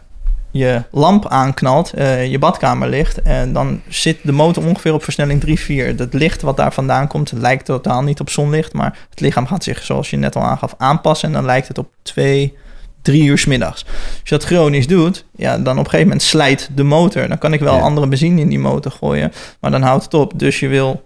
je 0.51 0.83
lamp 0.91 1.27
aanknalt, 1.27 1.93
eh, 1.93 2.25
je 2.31 2.39
badkamer 2.39 2.89
ligt, 2.89 3.21
en 3.21 3.53
dan 3.53 3.81
zit 3.87 4.17
de 4.23 4.31
motor 4.31 4.65
ongeveer 4.65 4.93
op 4.93 5.03
versnelling 5.03 5.39
3, 5.41 5.59
4. 5.59 5.87
Het 5.97 6.13
licht 6.13 6.41
wat 6.41 6.57
daar 6.57 6.73
vandaan 6.73 7.07
komt, 7.07 7.31
lijkt 7.31 7.65
totaal 7.65 8.01
niet 8.03 8.19
op 8.19 8.29
zonlicht, 8.29 8.73
maar 8.73 8.97
het 9.09 9.19
lichaam 9.19 9.47
gaat 9.47 9.63
zich, 9.63 9.83
zoals 9.83 10.09
je 10.09 10.17
net 10.17 10.35
al 10.35 10.41
aangaf, 10.41 10.75
aanpassen 10.77 11.27
en 11.27 11.33
dan 11.33 11.45
lijkt 11.45 11.67
het 11.67 11.77
op 11.77 11.87
2, 12.01 12.57
3 13.01 13.23
uur 13.23 13.37
's 13.37 13.45
middags. 13.45 13.85
Als 13.85 14.19
je 14.23 14.29
dat 14.29 14.43
chronisch 14.43 14.87
doet, 14.87 15.25
ja, 15.35 15.57
dan 15.57 15.73
op 15.73 15.83
een 15.83 15.89
gegeven 15.89 16.03
moment 16.07 16.21
slijt 16.21 16.69
de 16.75 16.83
motor. 16.83 17.27
Dan 17.27 17.37
kan 17.37 17.53
ik 17.53 17.59
wel 17.59 17.75
Ja. 17.75 17.81
andere 17.81 18.07
benzine 18.07 18.41
in 18.41 18.49
die 18.49 18.59
motor 18.59 18.91
gooien, 18.91 19.31
maar 19.59 19.71
dan 19.71 19.81
houdt 19.81 20.03
het 20.03 20.13
op. 20.13 20.39
Dus 20.39 20.59
je 20.59 20.67
wil, 20.67 21.04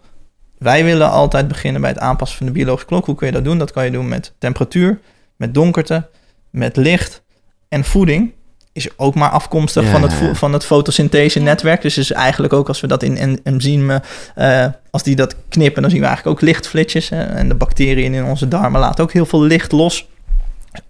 wij 0.60 0.84
willen 0.84 1.10
altijd 1.10 1.48
beginnen 1.48 1.82
bij 1.82 1.90
het 1.90 2.00
aanpassen 2.00 2.38
van 2.38 2.46
de 2.48 2.52
biologische 2.52 2.88
klok. 2.88 3.06
Hoe 3.06 3.16
kun 3.16 3.28
je 3.28 3.34
dat 3.34 3.44
doen? 3.44 3.58
Dat 3.58 3.72
kan 3.72 3.86
je 3.86 3.92
doen 3.92 4.08
met 4.08 4.34
temperatuur, 4.38 5.00
met 5.36 5.54
donkerte, 5.54 6.08
met 6.50 6.76
licht 6.76 7.22
en 7.70 7.84
voeding 7.84 8.32
is 8.72 8.88
ook 8.98 9.16
maar 9.16 9.30
afkomstig 9.30 9.84
Ja, 9.84 9.90
van, 9.92 10.02
het 10.02 10.12
ja, 10.20 10.34
van 10.36 10.54
het 10.54 10.66
fotosynthese-netwerk. 10.66 11.82
Dus 11.82 11.98
is 11.98 12.12
eigenlijk 12.12 12.54
ook 12.54 12.68
als 12.68 12.82
we 12.82 12.88
dat 12.88 13.04
in 13.04 13.18
en- 13.18 13.40
enzymen, 13.44 14.02
eh, 14.36 14.66
als 14.92 15.04
die 15.04 15.16
dat 15.16 15.36
knippen, 15.50 15.82
dan 15.82 15.92
zien 15.92 16.00
we 16.00 16.06
eigenlijk 16.06 16.38
ook 16.38 16.44
lichtflitsjes. 16.48 17.10
hè. 17.10 17.24
en 17.24 17.48
de 17.48 17.56
bacteriën 17.56 18.14
in 18.14 18.24
onze 18.24 18.48
darmen 18.48 18.80
laten 18.80 19.04
ook 19.04 19.12
heel 19.14 19.26
veel 19.26 19.42
licht 19.42 19.72
los. 19.72 20.08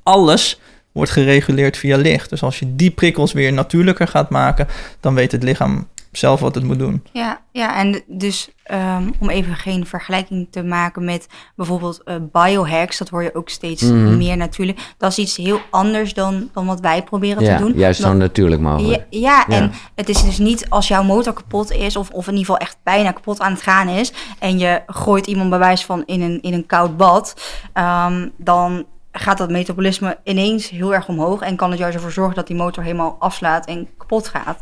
Alles 0.03 0.59
wordt 0.91 1.11
gereguleerd 1.11 1.77
via 1.77 1.97
licht. 1.97 2.29
Dus 2.29 2.43
als 2.43 2.59
je 2.59 2.75
die 2.75 2.91
prikkels 2.91 3.33
weer 3.33 3.53
natuurlijker 3.53 4.07
gaat 4.07 4.29
maken, 4.29 4.67
dan 4.99 5.13
weet 5.15 5.31
het 5.31 5.43
lichaam 5.43 5.87
zelf 6.11 6.39
wat 6.39 6.55
het 6.55 6.63
moet 6.63 6.79
doen. 6.79 7.03
Ja, 7.11 7.41
ja 7.51 7.75
en 7.77 8.03
dus 8.07 8.49
ehm, 8.63 9.09
om 9.19 9.29
even 9.29 9.55
geen 9.55 9.85
vergelijking 9.85 10.47
te 10.51 10.63
maken 10.63 11.05
met 11.05 11.27
bijvoorbeeld 11.55 12.03
eh, 12.03 12.15
biohacks, 12.31 12.97
dat 12.97 13.09
hoor 13.09 13.23
je 13.23 13.35
ook 13.35 13.49
steeds 13.49 13.81
Mhm. 13.81 14.17
meer 14.17 14.37
natuurlijk. 14.37 14.79
Dat 14.97 15.11
is 15.11 15.17
iets 15.17 15.37
heel 15.37 15.59
anders 15.69 16.13
dan, 16.13 16.49
dan 16.53 16.65
wat 16.65 16.79
wij 16.79 17.03
proberen 17.03 17.43
ja 17.43 17.57
te 17.57 17.63
doen. 17.63 17.73
juist 17.73 18.01
Dan- 18.01 18.11
zo 18.11 18.17
natuurlijk 18.17 18.61
mogelijk. 18.61 19.05
Ja, 19.09 19.19
ja, 19.19 19.45
Ja. 19.47 19.55
en 19.61 19.71
het 19.95 20.09
is 20.09 20.23
dus 20.23 20.37
niet 20.37 20.69
als 20.69 20.87
jouw 20.87 21.03
motor 21.03 21.33
kapot 21.33 21.71
is, 21.71 21.95
of, 21.95 22.09
of 22.09 22.27
in 22.27 22.33
ieder 22.33 22.45
geval 22.45 22.61
echt 22.67 22.77
bijna 22.83 23.11
kapot 23.11 23.39
aan 23.39 23.51
het 23.51 23.61
gaan 23.61 23.87
is, 23.87 24.11
en 24.39 24.57
je 24.59 24.81
gooit 24.87 25.27
iemand 25.27 25.49
bij 25.49 25.59
wijze 25.59 25.85
van 25.85 26.03
in 26.05 26.21
een, 26.21 26.41
in 26.41 26.53
een 26.53 26.65
koud 26.65 26.97
bad, 26.97 27.41
ehm, 27.73 28.27
dan 28.37 28.85
gaat 29.11 29.37
dat 29.37 29.49
metabolisme 29.49 30.17
ineens 30.23 30.69
heel 30.69 30.93
erg 30.93 31.07
omhoog 31.07 31.41
en 31.41 31.55
kan 31.55 31.69
het 31.69 31.79
juist 31.79 31.95
ervoor 31.95 32.11
zorgen 32.11 32.35
dat 32.35 32.47
die 32.47 32.55
motor 32.55 32.83
helemaal 32.83 33.15
afslaat 33.19 33.65
en 33.65 33.87
kapot 33.97 34.27
gaat. 34.27 34.61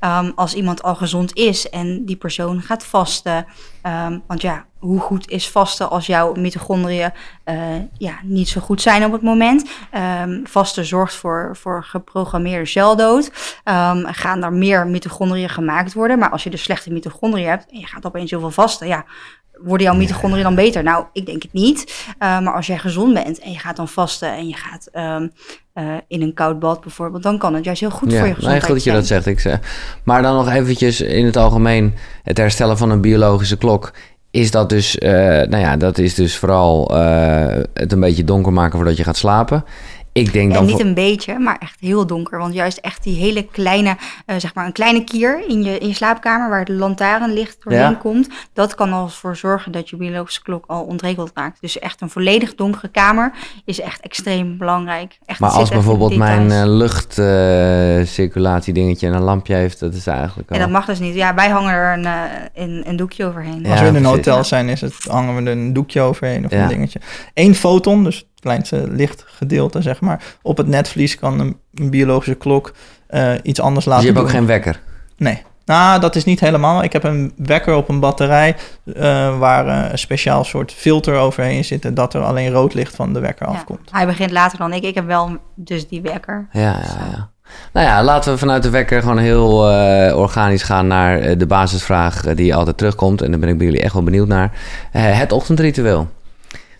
Ehm, 0.00 0.30
als 0.34 0.54
iemand 0.54 0.82
al 0.82 0.94
gezond 0.94 1.34
is 1.34 1.70
en 1.70 2.04
die 2.04 2.16
persoon 2.16 2.62
gaat 2.62 2.84
vasten, 2.84 3.46
ehm, 3.82 4.18
want 4.26 4.42
ja, 4.42 4.64
hoe 4.78 5.00
goed 5.00 5.30
is 5.30 5.48
vasten 5.48 5.90
als 5.90 6.06
jouw 6.06 6.34
mitochondriën 6.34 7.10
eh, 7.44 7.56
ja, 7.98 8.18
niet 8.22 8.48
zo 8.48 8.60
goed 8.60 8.82
zijn 8.82 9.04
op 9.04 9.12
het 9.12 9.22
moment? 9.22 9.68
Ehm, 9.90 10.44
vasten 10.44 10.84
zorgt 10.84 11.14
voor, 11.14 11.56
voor 11.56 11.84
geprogrammeerde 11.84 12.66
celdood. 12.66 13.30
Gaan 14.04 14.44
er 14.44 14.52
meer 14.52 14.86
mitochondriën 14.86 15.48
gemaakt 15.48 15.94
worden. 15.94 16.18
Maar 16.18 16.30
als 16.30 16.44
je 16.44 16.50
dus 16.50 16.62
slechte 16.62 16.92
mitochondriën 16.92 17.48
hebt 17.48 17.70
en 17.70 17.78
je 17.78 17.86
gaat 17.86 18.06
opeens 18.06 18.30
heel 18.30 18.40
veel 18.40 18.50
vasten, 18.50 18.86
ja, 18.86 19.04
worden 19.62 19.86
jouw 19.86 19.96
mitochondriën 19.96 20.42
dan 20.42 20.54
beter? 20.54 20.82
Nou, 20.82 21.04
ik 21.12 21.26
denk 21.26 21.42
het 21.42 21.52
niet. 21.52 22.06
Eh, 22.18 22.40
maar 22.40 22.54
als 22.54 22.66
jij 22.66 22.78
gezond 22.78 23.14
bent 23.14 23.38
en 23.38 23.52
je 23.52 23.58
gaat 23.58 23.76
dan 23.76 23.88
vasten 23.88 24.32
en 24.32 24.48
je 24.48 24.54
gaat 24.54 24.88
ehm, 24.92 25.28
eh, 25.72 25.94
in 26.08 26.22
een 26.22 26.34
koud 26.34 26.58
bad 26.58 26.80
bijvoorbeeld, 26.80 27.22
dan 27.22 27.38
kan 27.38 27.54
het 27.54 27.64
juist 27.64 27.80
heel 27.80 27.90
goed 27.90 28.10
ja, 28.10 28.18
voor 28.18 28.26
je 28.26 28.32
nee, 28.32 28.34
gezondheid 28.34 28.64
goed 28.64 28.74
dat 28.74 28.84
je 28.84 28.92
dat 28.92 29.06
zegt. 29.06 29.26
Ik 29.26 29.40
zeg. 29.40 29.58
Maar 30.04 30.22
dan 30.22 30.34
nog 30.34 30.50
eventjes 30.50 31.00
in 31.00 31.24
het 31.24 31.36
algemeen 31.36 31.94
het 32.22 32.36
herstellen 32.36 32.78
van 32.78 32.90
een 32.90 33.00
biologische 33.00 33.56
klok. 33.56 33.92
Is 34.30 34.50
dat 34.50 34.68
dus, 34.68 34.98
eh, 34.98 35.10
nou 35.20 35.58
ja, 35.58 35.76
dat 35.76 35.98
is 35.98 36.14
dus 36.14 36.36
vooral 36.36 36.94
het 37.74 37.92
een 37.92 38.00
beetje 38.00 38.24
donker 38.24 38.52
maken 38.52 38.76
voordat 38.76 38.96
je 38.96 39.04
gaat 39.04 39.16
slapen. 39.16 39.64
Ik 40.16 40.32
denk 40.32 40.48
En 40.48 40.54
dan 40.56 40.64
niet 40.66 40.76
voor- 40.76 40.84
een 40.84 40.94
beetje, 40.94 41.38
maar 41.38 41.56
echt 41.58 41.76
heel 41.80 42.06
donker. 42.06 42.38
Want 42.38 42.54
juist 42.54 42.78
echt 42.78 43.02
die 43.02 43.16
hele 43.16 43.46
kleine, 43.46 43.96
eh, 44.26 44.36
zeg 44.38 44.54
maar 44.54 44.66
een 44.66 44.72
kleine 44.72 45.04
kier 45.04 45.44
in 45.48 45.62
je, 45.62 45.78
in 45.78 45.88
je 45.88 45.94
slaapkamer... 45.94 46.48
waar 46.48 46.58
het 46.58 46.68
lantaarnlicht 46.68 47.56
doorheen 47.62 47.80
Ja. 47.82 47.94
komt... 47.94 48.28
dat 48.52 48.74
kan 48.74 48.92
er 48.92 49.10
voor 49.10 49.36
zorgen 49.36 49.72
dat 49.72 49.88
je 49.88 49.96
biologische 49.96 50.42
klok 50.42 50.64
al 50.66 50.82
ontregeld 50.82 51.30
raakt. 51.34 51.60
Dus 51.60 51.78
echt 51.78 52.00
een 52.00 52.10
volledig 52.10 52.54
donkere 52.54 52.88
kamer 52.88 53.32
is 53.64 53.80
echt 53.80 54.00
extreem 54.00 54.58
belangrijk. 54.58 55.18
Echt, 55.26 55.40
Maar 55.40 55.50
als 55.50 55.68
bijvoorbeeld 55.70 56.16
mijn 56.16 56.42
details. 56.48 56.62
eh, 56.68 56.76
luchtcirculatie 56.76 58.72
dingetje 58.72 59.06
en 59.06 59.12
een 59.14 59.22
lampje 59.22 59.54
heeft, 59.54 59.80
dat 59.80 59.94
is 59.94 60.06
eigenlijk 60.06 60.50
al... 60.50 60.56
En 60.56 60.62
dat 60.62 60.70
mag 60.70 60.84
dus 60.84 60.98
niet. 60.98 61.14
Ja, 61.14 61.34
wij 61.34 61.48
hangen 61.48 61.72
er 61.72 61.98
een, 61.98 62.04
eh, 62.04 62.12
een, 62.54 62.82
een 62.86 62.96
doekje 62.96 63.24
overheen. 63.24 63.60
Ja, 63.62 63.70
Als 63.70 63.80
we 63.80 63.86
in 63.86 63.94
een 63.94 64.02
precies. 64.02 64.16
hotel 64.26 64.44
zijn, 64.44 64.68
is 64.68 64.80
het, 64.80 64.94
hangen 65.08 65.36
we 65.36 65.50
er 65.50 65.56
een 65.56 65.72
doekje 65.72 66.00
overheen 66.00 66.44
of 66.44 66.50
Ja. 66.50 66.62
een 66.62 66.68
dingetje. 66.68 67.00
Eén 67.34 67.54
foton, 67.54 68.04
dus 68.04 68.26
kleinste 68.46 68.84
lichtgedeelte, 68.90 69.82
zeg 69.82 70.00
maar. 70.00 70.22
Op 70.42 70.56
het 70.56 70.66
netvlies 70.66 71.18
kan 71.18 71.40
een, 71.40 71.56
een 71.74 71.90
biologische 71.90 72.34
klok 72.34 72.72
eh, 73.06 73.32
iets 73.42 73.60
anders 73.60 73.84
Dus 73.84 73.94
laten 73.94 74.06
je 74.06 74.12
hebt 74.12 74.24
ook 74.24 74.32
geen 74.32 74.46
wekker. 74.46 74.80
Nee. 75.16 75.42
Nou, 75.64 76.00
dat 76.00 76.16
is 76.16 76.24
niet 76.24 76.40
helemaal. 76.40 76.82
Ik 76.82 76.92
heb 76.92 77.04
een 77.04 77.32
wekker 77.36 77.74
op 77.74 77.88
een 77.88 78.00
batterij 78.00 78.56
eh, 78.94 79.38
waar 79.38 79.66
eh, 79.66 79.90
een 79.90 79.98
speciaal 79.98 80.44
soort 80.44 80.72
filter 80.72 81.14
overheen 81.14 81.64
zit... 81.64 81.84
en 81.84 81.94
dat 81.94 82.14
er 82.14 82.22
alleen 82.22 82.50
rood 82.50 82.74
licht 82.74 82.96
van 82.96 83.12
de 83.12 83.20
wekker 83.20 83.46
Ja. 83.46 83.52
afkomt. 83.52 83.88
Hij 83.90 84.06
begint 84.06 84.30
later 84.30 84.58
dan 84.58 84.72
ik. 84.72 84.82
Ik 84.82 84.94
heb 84.94 85.06
wel 85.06 85.36
dus 85.54 85.88
die 85.88 86.02
wekker. 86.02 86.48
Ja, 86.52 86.60
ja, 86.60 87.08
ja. 87.10 87.30
Nou 87.72 87.86
ja, 87.86 88.04
laten 88.04 88.32
we 88.32 88.38
vanuit 88.38 88.62
de 88.62 88.70
wekker 88.70 89.00
gewoon 89.00 89.18
heel 89.18 89.70
eh, 89.70 90.16
organisch 90.16 90.62
gaan 90.62 90.86
naar 90.86 91.38
de 91.38 91.46
basisvraag 91.46 92.20
die 92.34 92.54
altijd 92.54 92.76
terugkomt. 92.76 93.22
En 93.22 93.30
daar 93.30 93.40
ben 93.40 93.48
ik 93.48 93.58
bij 93.58 93.66
jullie 93.66 93.82
echt 93.82 93.92
wel 93.92 94.02
benieuwd 94.02 94.28
naar. 94.28 94.52
Eh, 94.92 95.18
het 95.18 95.32
ochtendritueel. 95.32 96.08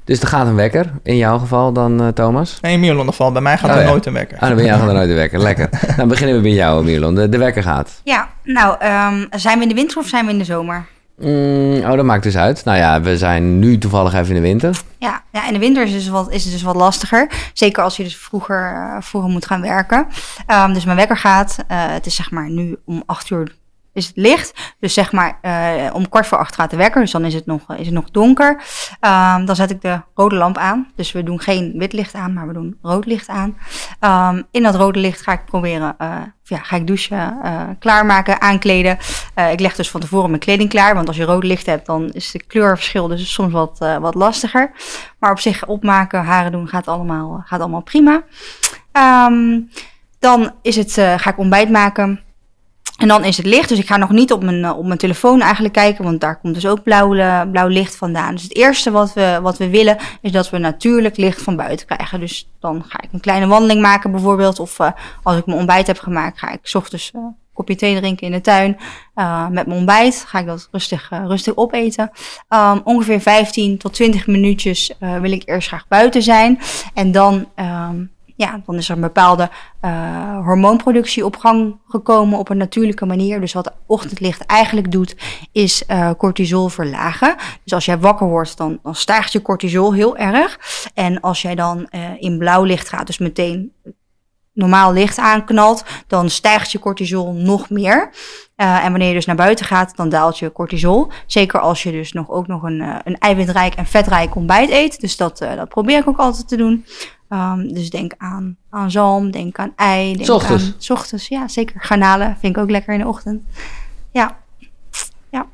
Dus 0.07 0.21
er 0.21 0.29
gaat 0.29 0.47
een 0.47 0.55
wekker, 0.55 0.91
in 1.03 1.17
jouw 1.17 1.39
geval 1.39 1.73
dan, 1.73 2.01
eh, 2.03 2.09
Thomas. 2.09 2.59
Nee, 2.61 2.73
in 2.73 2.81
Mierland 2.81 3.09
geval. 3.09 3.33
Bij 3.33 3.43
mij 3.43 3.59
gaat 3.59 3.71
Oh, 3.71 3.77
er 3.77 3.83
ja. 3.83 3.89
nooit 3.89 4.07
een 4.07 4.13
wekker. 4.13 4.39
Ah, 4.39 4.47
dan 4.49 4.57
ben 4.57 4.65
jij 4.65 4.79
gewoon 4.79 4.97
uit 4.97 5.09
de 5.09 5.15
wekker. 5.15 5.39
Lekker. 5.39 5.69
Dan 5.97 6.09
beginnen 6.13 6.37
we 6.37 6.43
bij 6.43 6.51
jou, 6.53 6.85
Mirlon. 6.85 7.15
De, 7.15 7.29
de 7.29 7.39
wekker 7.39 7.63
gaat. 7.63 8.01
Ja, 8.05 8.29
nou, 8.43 8.77
ehm, 8.79 9.25
zijn 9.31 9.57
we 9.57 9.63
in 9.63 9.69
de 9.69 9.75
winter 9.75 9.99
of 9.99 10.07
zijn 10.07 10.25
we 10.27 10.33
in 10.33 10.39
de 10.39 10.45
zomer? 10.45 10.87
Mm, 11.19 11.75
oh, 11.77 11.93
dat 11.97 12.05
maakt 12.05 12.23
dus 12.23 12.37
uit. 12.37 12.65
Nou 12.65 12.79
ja, 12.79 13.01
we 13.01 13.19
zijn 13.19 13.59
nu 13.59 13.79
toevallig 13.79 14.15
even 14.15 14.29
in 14.29 14.35
de 14.35 14.41
winter. 14.49 14.81
Ja, 14.99 15.23
ja 15.33 15.47
in 15.47 15.53
de 15.53 15.59
winter 15.59 15.83
is, 15.83 15.93
dus 15.93 16.09
wat, 16.09 16.31
is 16.33 16.43
het 16.45 16.53
dus 16.53 16.63
wat 16.63 16.75
lastiger. 16.77 17.31
Zeker 17.53 17.83
als 17.83 17.97
je 17.97 18.03
dus 18.03 18.17
vroeger, 18.17 18.73
eh, 18.75 18.97
vroeger 19.01 19.31
moet 19.31 19.47
gaan 19.47 19.61
werken. 19.61 20.07
Ehm, 20.47 20.73
dus 20.73 20.85
mijn 20.85 20.97
wekker 20.97 21.17
gaat. 21.17 21.57
eh, 21.69 21.79
het 21.81 22.07
is 22.07 22.15
zeg 22.15 22.31
maar 22.31 22.51
nu 22.51 22.77
om 22.85 23.03
acht 23.07 23.31
uur 23.31 23.55
is 23.97 24.07
het 24.07 24.17
licht. 24.17 24.75
Dus 24.81 24.95
zeg 24.95 25.13
maar 25.13 25.39
eh, 25.41 25.95
om 25.95 26.09
kwart 26.09 26.27
voor 26.27 26.39
acht 26.39 26.55
gaat 26.55 26.71
de 26.71 26.77
wekker, 26.77 27.01
dus 27.01 27.11
dan 27.11 27.25
is 27.25 27.35
het 27.35 27.47
nog, 27.47 27.77
is 27.77 27.87
het 27.87 27.95
nog 27.95 28.11
donker. 28.11 28.63
Ehm, 29.01 29.45
dan 29.45 29.57
zet 29.57 29.71
ik 29.71 29.81
de 29.81 30.01
rode 30.15 30.35
lamp 30.35 30.59
aan. 30.59 30.93
Dus 30.95 31.13
we 31.13 31.23
doen 31.23 31.41
geen 31.41 31.73
wit 31.77 31.93
licht 31.93 32.15
aan, 32.15 32.33
maar 32.33 32.47
we 32.47 32.53
doen 32.53 32.79
rood 32.83 33.07
licht 33.07 33.29
aan. 33.29 33.57
Ehm, 34.01 34.43
in 34.51 34.63
dat 34.63 34.75
rode 34.75 34.99
licht 34.99 35.23
ga 35.23 35.33
ik 35.33 35.45
proberen, 35.45 35.95
eh, 35.99 36.17
ja, 36.43 36.59
ga 36.59 36.77
ik 36.77 36.87
douchen, 36.87 37.39
eh, 37.43 37.63
klaarmaken, 37.79 38.41
aankleden. 38.41 38.99
Ik 39.51 39.61
leg 39.61 39.75
dus 39.75 39.91
van 39.91 40.01
tevoren 40.01 40.29
mijn 40.29 40.41
kleding 40.41 40.69
klaar, 40.69 40.95
want 40.95 41.09
als 41.09 41.17
je 41.17 41.25
rood 41.25 41.45
licht 41.45 41.67
hebt, 41.67 41.87
dan 41.87 42.11
is 42.13 42.31
de 42.31 42.45
kleurverschil 42.47 43.09
dus 43.09 43.33
soms 43.33 43.53
wat, 43.53 43.79
wat 44.01 44.15
lastiger. 44.15 44.71
Maar 45.19 45.31
op 45.31 45.39
zich 45.39 45.67
opmaken, 45.67 46.25
haren 46.25 46.53
doen, 46.53 46.69
gaat 46.69 46.89
allemaal, 46.89 47.43
gaat 47.45 47.61
allemaal 47.61 47.83
prima. 47.83 48.23
Ehm, 48.93 49.61
dan 50.19 50.53
is 50.63 50.77
het, 50.77 50.93
ga 50.93 51.31
ik 51.31 51.39
ontbijt 51.39 51.71
maken. 51.71 52.26
En 52.97 53.09
dan 53.09 53.25
is 53.25 53.37
het 53.37 53.47
licht, 53.47 53.69
dus 53.69 53.79
ik 53.79 53.87
ga 53.87 53.97
nog 53.97 54.11
niet 54.11 54.33
op 54.33 54.43
mijn, 54.43 54.65
eh, 54.65 54.79
op 54.79 54.87
mijn 54.87 54.99
telefoon 54.99 55.41
eigenlijk 55.41 55.75
kijken, 55.75 56.05
want 56.05 56.21
daar 56.21 56.41
komt 56.41 56.55
dus 56.55 56.67
ook 56.67 56.83
blauw, 56.83 57.15
eh, 57.15 57.43
blauw 57.51 57.67
licht 57.67 57.97
vandaan. 57.97 58.35
Dus 58.35 58.43
het 58.43 58.57
eerste 58.57 58.91
wat 58.91 59.13
we, 59.13 59.39
wat 59.43 59.59
we 59.59 59.71
willen, 59.71 59.97
is 60.21 60.33
dat 60.33 60.51
we 60.51 60.59
natuurlijk 60.59 61.17
licht 61.17 61.43
van 61.43 61.57
buiten 61.57 61.87
krijgen. 61.87 62.21
Dus 62.21 62.51
dan 62.61 62.85
ga 62.89 63.03
ik 63.03 63.13
een 63.13 63.21
kleine 63.21 63.47
wandeling 63.47 63.81
maken 63.81 64.11
bijvoorbeeld, 64.11 64.61
of 64.61 64.79
eh, 64.79 64.91
als 65.23 65.37
ik 65.37 65.47
mijn 65.47 65.59
ontbijt 65.59 65.87
heb 65.87 65.99
gemaakt, 65.99 66.39
ga 66.39 66.51
ik 66.53 66.59
's 66.63 66.75
ochtends 66.75 67.11
een 67.15 67.37
kopje 67.55 67.77
thee 67.77 67.97
drinken 67.97 68.27
in 68.27 68.33
de 68.33 68.41
tuin. 68.41 68.77
Met 69.51 69.67
mijn 69.67 69.79
ontbijt 69.79 70.25
ga 70.27 70.39
ik 70.39 70.47
dat 70.47 70.69
rustig, 70.73 71.11
rustig 71.27 71.57
opeten. 71.57 72.11
Um, 72.49 72.81
ongeveer 72.85 73.21
15 73.21 73.79
tot 73.79 73.95
20 73.95 74.27
minuutjes 74.27 74.93
wil 74.99 75.33
ik 75.33 75.43
eerst 75.45 75.69
graag 75.69 75.89
buiten 75.89 76.23
zijn. 76.23 76.59
En 76.95 77.13
dan, 77.13 77.49
ehm, 77.55 77.97
ja, 78.37 78.61
dan 78.67 78.75
is 78.75 78.89
er 78.89 78.95
een 78.95 79.01
bepaalde 79.01 79.51
eh, 79.81 80.45
hormoonproductie 80.45 81.25
op 81.25 81.37
gang 81.37 81.77
gekomen 81.89 82.39
op 82.39 82.49
een 82.49 82.57
natuurlijke 82.57 83.07
manier. 83.07 83.41
Dus 83.41 83.53
wat 83.53 83.73
ochtendlicht 83.87 84.47
eigenlijk 84.47 84.93
doet, 84.93 85.17
is 85.53 85.87
eh, 85.87 86.11
cortisol 86.19 86.69
verlagen. 86.69 87.37
Dus 87.63 87.73
als 87.73 87.85
jij 87.85 87.99
wakker 87.99 88.27
wordt, 88.27 88.57
dan, 88.57 88.79
dan 88.83 88.95
stijgt 88.95 89.33
je 89.33 89.43
cortisol 89.43 89.95
heel 89.95 90.17
erg. 90.17 90.59
En 90.95 91.21
als 91.21 91.43
jij 91.43 91.55
dan 91.55 91.87
eh, 91.87 92.01
in 92.19 92.39
blauw 92.39 92.65
licht 92.65 92.89
gaat, 92.89 93.07
dus 93.07 93.19
meteen 93.19 93.73
normaal 94.57 94.93
licht 94.93 95.19
aanknalt, 95.19 95.85
dan 96.07 96.31
stijgt 96.31 96.73
je 96.73 96.79
cortisol 96.79 97.33
nog 97.33 97.71
meer. 97.71 98.11
Eh, 98.57 98.85
en 98.85 98.91
wanneer 98.91 99.09
je 99.09 99.15
dus 99.15 99.25
naar 99.27 99.37
buiten 99.37 99.67
gaat, 99.67 99.97
dan 99.97 100.09
daalt 100.09 100.39
je 100.39 100.53
cortisol. 100.53 101.11
Zeker 101.27 101.61
als 101.61 101.83
je 101.83 101.91
dus 101.91 102.13
nog, 102.13 102.31
ook 102.31 102.47
nog 102.47 102.63
een, 102.63 102.81
eh, 102.81 102.95
een 103.05 103.19
eiwitrijk 103.19 103.75
en 103.75 103.87
vetrijk 103.87 104.35
ontbijt 104.35 104.71
eet. 104.71 105.01
Dus 105.01 105.17
dat, 105.17 105.41
eh, 105.41 105.57
dat 105.57 105.69
probeer 105.69 105.99
ik 105.99 106.09
ook 106.09 106.19
altijd 106.19 106.49
te 106.49 106.57
doen. 106.57 106.85
Ehm, 107.29 107.69
dus 107.69 107.91
denk 107.91 108.13
aan, 108.19 108.57
aan 108.71 108.91
zalm, 108.91 109.31
denk 109.31 109.59
aan 109.59 109.73
ei. 109.77 110.17
Denk 110.17 110.31
ochtends? 110.31 110.65
Aan, 110.65 110.97
ochtends, 110.97 111.29
ja, 111.29 111.49
zeker. 111.49 111.81
Garnalen 111.81 112.37
vind 112.41 112.57
ik 112.57 112.63
ook 112.63 112.71
lekker 112.71 112.95
in 112.95 113.01
de 113.01 113.07
ochtend. 113.07 113.43
Ja, 114.13 114.37
ja. 115.31 115.47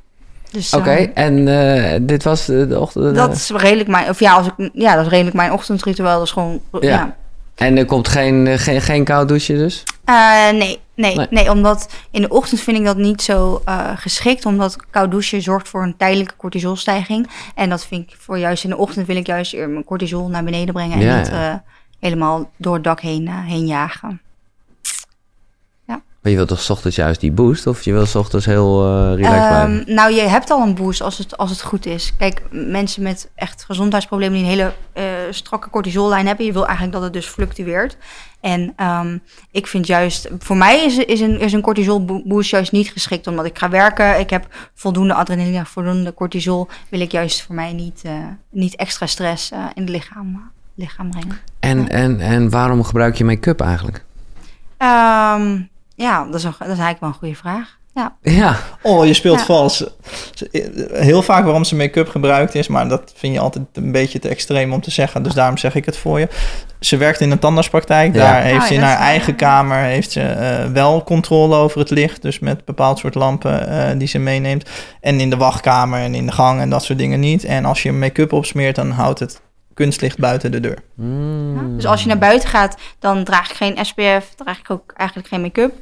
Dus, 0.50 0.74
Oké, 0.74 0.90
ehm, 0.90 1.46
en 1.46 2.06
dit 2.06 2.22
was 2.22 2.46
de, 2.46 2.66
de 2.66 2.80
ochtend... 2.80 3.14
dat 3.14 3.34
is 3.34 3.50
redelijk 3.50 3.88
mijn, 3.88 4.08
of 4.08 4.20
ja, 4.20 4.34
als 4.34 4.46
ik, 4.46 4.70
ja, 4.72 4.94
dat 4.94 5.04
is 5.04 5.10
redelijk 5.10 5.36
mijn 5.36 5.52
ochtendritueel. 5.52 6.18
Dat 6.18 6.26
is 6.26 6.32
gewoon, 6.32 6.60
Ja. 6.70 6.88
ja 6.88 7.16
En 7.62 7.76
er 7.76 7.84
komt 7.84 8.08
geen, 8.08 8.46
eh, 8.46 8.58
geen, 8.58 8.80
geen 8.80 9.04
koud 9.04 9.28
douche 9.28 9.52
dus? 9.56 9.82
Eh, 10.04 10.50
nee, 10.50 10.78
nee, 10.94 11.16
Nee. 11.16 11.26
nee, 11.30 11.50
omdat 11.50 11.88
in 12.10 12.22
de 12.22 12.28
ochtend 12.28 12.60
vind 12.60 12.78
ik 12.78 12.84
dat 12.84 12.96
niet 12.96 13.22
zo 13.22 13.62
eh, 13.64 13.90
geschikt. 13.94 14.46
Omdat 14.46 14.76
koud 14.90 15.10
douchen 15.10 15.42
zorgt 15.42 15.68
voor 15.68 15.82
een 15.82 15.96
tijdelijke 15.96 16.36
cortisolstijging. 16.36 17.30
En 17.54 17.68
dat 17.68 17.86
vind 17.86 18.10
ik 18.10 18.16
voor 18.18 18.38
juist 18.38 18.64
in 18.64 18.70
de 18.70 18.76
ochtend 18.76 19.06
wil 19.06 19.16
ik 19.16 19.26
juist 19.26 19.56
mijn 19.56 19.84
cortisol 19.84 20.28
naar 20.28 20.44
beneden 20.44 20.74
brengen. 20.74 20.98
En 20.98 21.04
Ja, 21.04 21.18
niet 21.18 21.26
ja. 21.26 21.64
helemaal 22.00 22.50
door 22.56 22.74
het 22.74 22.84
dak 22.84 23.00
heen, 23.00 23.28
heen 23.28 23.66
jagen. 23.66 24.20
Maar 26.22 26.30
je 26.30 26.36
wilt 26.36 26.48
toch 26.48 26.60
's 26.60 26.70
ochtends 26.70 26.96
juist 26.96 27.20
die 27.20 27.32
boost? 27.32 27.66
Of 27.66 27.82
je 27.82 27.92
wilt 27.92 28.08
's 28.08 28.14
ochtends 28.14 28.46
heel 28.46 28.84
relaxed 29.14 29.48
blijven? 29.48 29.84
Ehm, 29.86 29.94
nou, 29.94 30.12
je 30.12 30.20
hebt 30.20 30.50
al 30.50 30.62
een 30.62 30.74
boost 30.74 31.00
als 31.00 31.18
het, 31.18 31.36
als 31.36 31.50
het 31.50 31.62
goed 31.62 31.86
is. 31.86 32.12
Kijk, 32.18 32.42
mensen 32.50 33.02
met 33.02 33.30
echt 33.34 33.64
gezondheidsproblemen 33.64 34.38
die 34.38 34.42
een 34.42 34.50
hele 34.50 34.72
strakke 35.32 35.70
cortisollijn 35.70 36.26
hebben, 36.26 36.46
je 36.46 36.52
wil 36.52 36.66
eigenlijk 36.66 36.92
dat 36.92 37.02
het 37.02 37.12
dus 37.12 37.26
fluctueert. 37.26 37.96
En 38.40 38.72
ehm, 38.76 39.18
ik 39.50 39.66
vind 39.66 39.86
juist, 39.86 40.28
voor 40.38 40.56
mij 40.56 40.84
is, 40.84 40.96
is 40.96 41.20
een, 41.20 41.40
is 41.40 41.52
een 41.52 41.60
cortisolboost 41.60 42.50
juist 42.50 42.72
niet 42.72 42.90
geschikt, 42.90 43.26
omdat 43.26 43.44
ik 43.44 43.58
ga 43.58 43.68
werken. 43.68 44.20
Ik 44.20 44.30
heb 44.30 44.46
voldoende 44.74 45.14
adrenaline, 45.14 45.66
voldoende 45.66 46.14
cortisol. 46.14 46.68
Wil 46.88 47.00
ik 47.00 47.10
juist 47.10 47.42
voor 47.42 47.54
mij 47.54 47.72
niet, 47.72 48.02
eh, 48.04 48.12
niet 48.50 48.76
extra 48.76 49.06
stress 49.06 49.50
eh, 49.50 49.64
in 49.74 49.82
het 49.82 49.90
lichaam, 49.90 50.50
lichaam 50.74 51.10
brengen. 51.10 51.38
En, 51.60 51.88
en, 51.88 52.20
en 52.20 52.50
waarom 52.50 52.84
gebruik 52.84 53.16
je 53.16 53.24
make-up 53.24 53.60
eigenlijk? 53.60 54.04
Ehm, 54.76 55.60
ja, 55.94 56.24
dat 56.24 56.34
is, 56.34 56.44
een, 56.44 56.54
dat 56.58 56.68
is 56.68 56.78
eigenlijk 56.78 57.00
wel 57.00 57.08
een 57.08 57.14
goede 57.14 57.34
vraag. 57.34 57.78
Ja. 57.94 58.16
Ja, 58.22 58.56
Oh, 58.82 59.06
je 59.06 59.14
speelt 59.14 59.38
Ja. 59.38 59.44
vals. 59.44 59.84
Heel 60.92 61.22
vaak 61.22 61.44
waarom 61.44 61.64
ze 61.64 61.76
make-up 61.76 62.08
gebruikt 62.08 62.54
is, 62.54 62.68
maar 62.68 62.88
dat 62.88 63.12
vind 63.16 63.34
je 63.34 63.40
altijd 63.40 63.64
een 63.72 63.92
beetje 63.92 64.18
te 64.18 64.28
extreem 64.28 64.72
om 64.72 64.80
te 64.80 64.90
zeggen. 64.90 65.22
Dus 65.22 65.34
daarom 65.34 65.56
zeg 65.58 65.74
ik 65.74 65.84
het 65.84 65.96
voor 65.96 66.18
je. 66.20 66.28
Ze 66.80 66.96
werkt 66.96 67.20
in 67.20 67.30
een 67.30 67.38
tandartspraktijk. 67.38 68.14
Ja. 68.14 68.20
Daar 68.32 68.42
heeft 68.42 68.60
Oh, 68.60 68.66
ze 68.66 68.74
in 68.74 68.80
haar 68.82 68.98
eigen 68.98 69.36
kamer 69.36 69.78
heeft 69.78 70.10
ze, 70.10 70.20
eh, 70.20 70.66
wel 70.72 71.02
controle 71.04 71.56
over 71.56 71.78
het 71.78 71.90
licht. 71.90 72.22
Dus 72.22 72.38
met 72.38 72.64
bepaald 72.64 72.98
soort 72.98 73.14
lampen 73.14 73.68
eh, 73.68 73.98
die 73.98 74.08
ze 74.08 74.18
meeneemt. 74.18 74.70
En 75.00 75.20
in 75.20 75.30
de 75.30 75.36
wachtkamer 75.36 76.00
en 76.00 76.14
in 76.14 76.26
de 76.26 76.32
gang 76.32 76.60
en 76.60 76.70
dat 76.70 76.84
soort 76.84 76.98
dingen 76.98 77.20
niet. 77.20 77.44
En 77.44 77.64
als 77.64 77.82
je 77.82 77.92
make-up 77.92 78.32
opsmeert, 78.32 78.76
dan 78.76 78.90
houdt 78.90 79.18
het 79.18 79.40
kunstlicht 79.74 80.18
buiten 80.18 80.50
de 80.50 80.60
deur. 80.60 80.78
Mm. 80.94 81.76
Dus 81.76 81.86
als 81.86 82.02
je 82.02 82.08
naar 82.08 82.18
buiten 82.18 82.48
gaat, 82.48 82.76
dan 82.98 83.24
draag 83.24 83.50
ik 83.50 83.56
geen 83.56 83.78
SPF, 83.84 84.34
draag 84.36 84.58
ik 84.58 84.70
ook 84.70 84.92
eigenlijk 84.96 85.28
geen 85.28 85.40
make-up. 85.40 85.72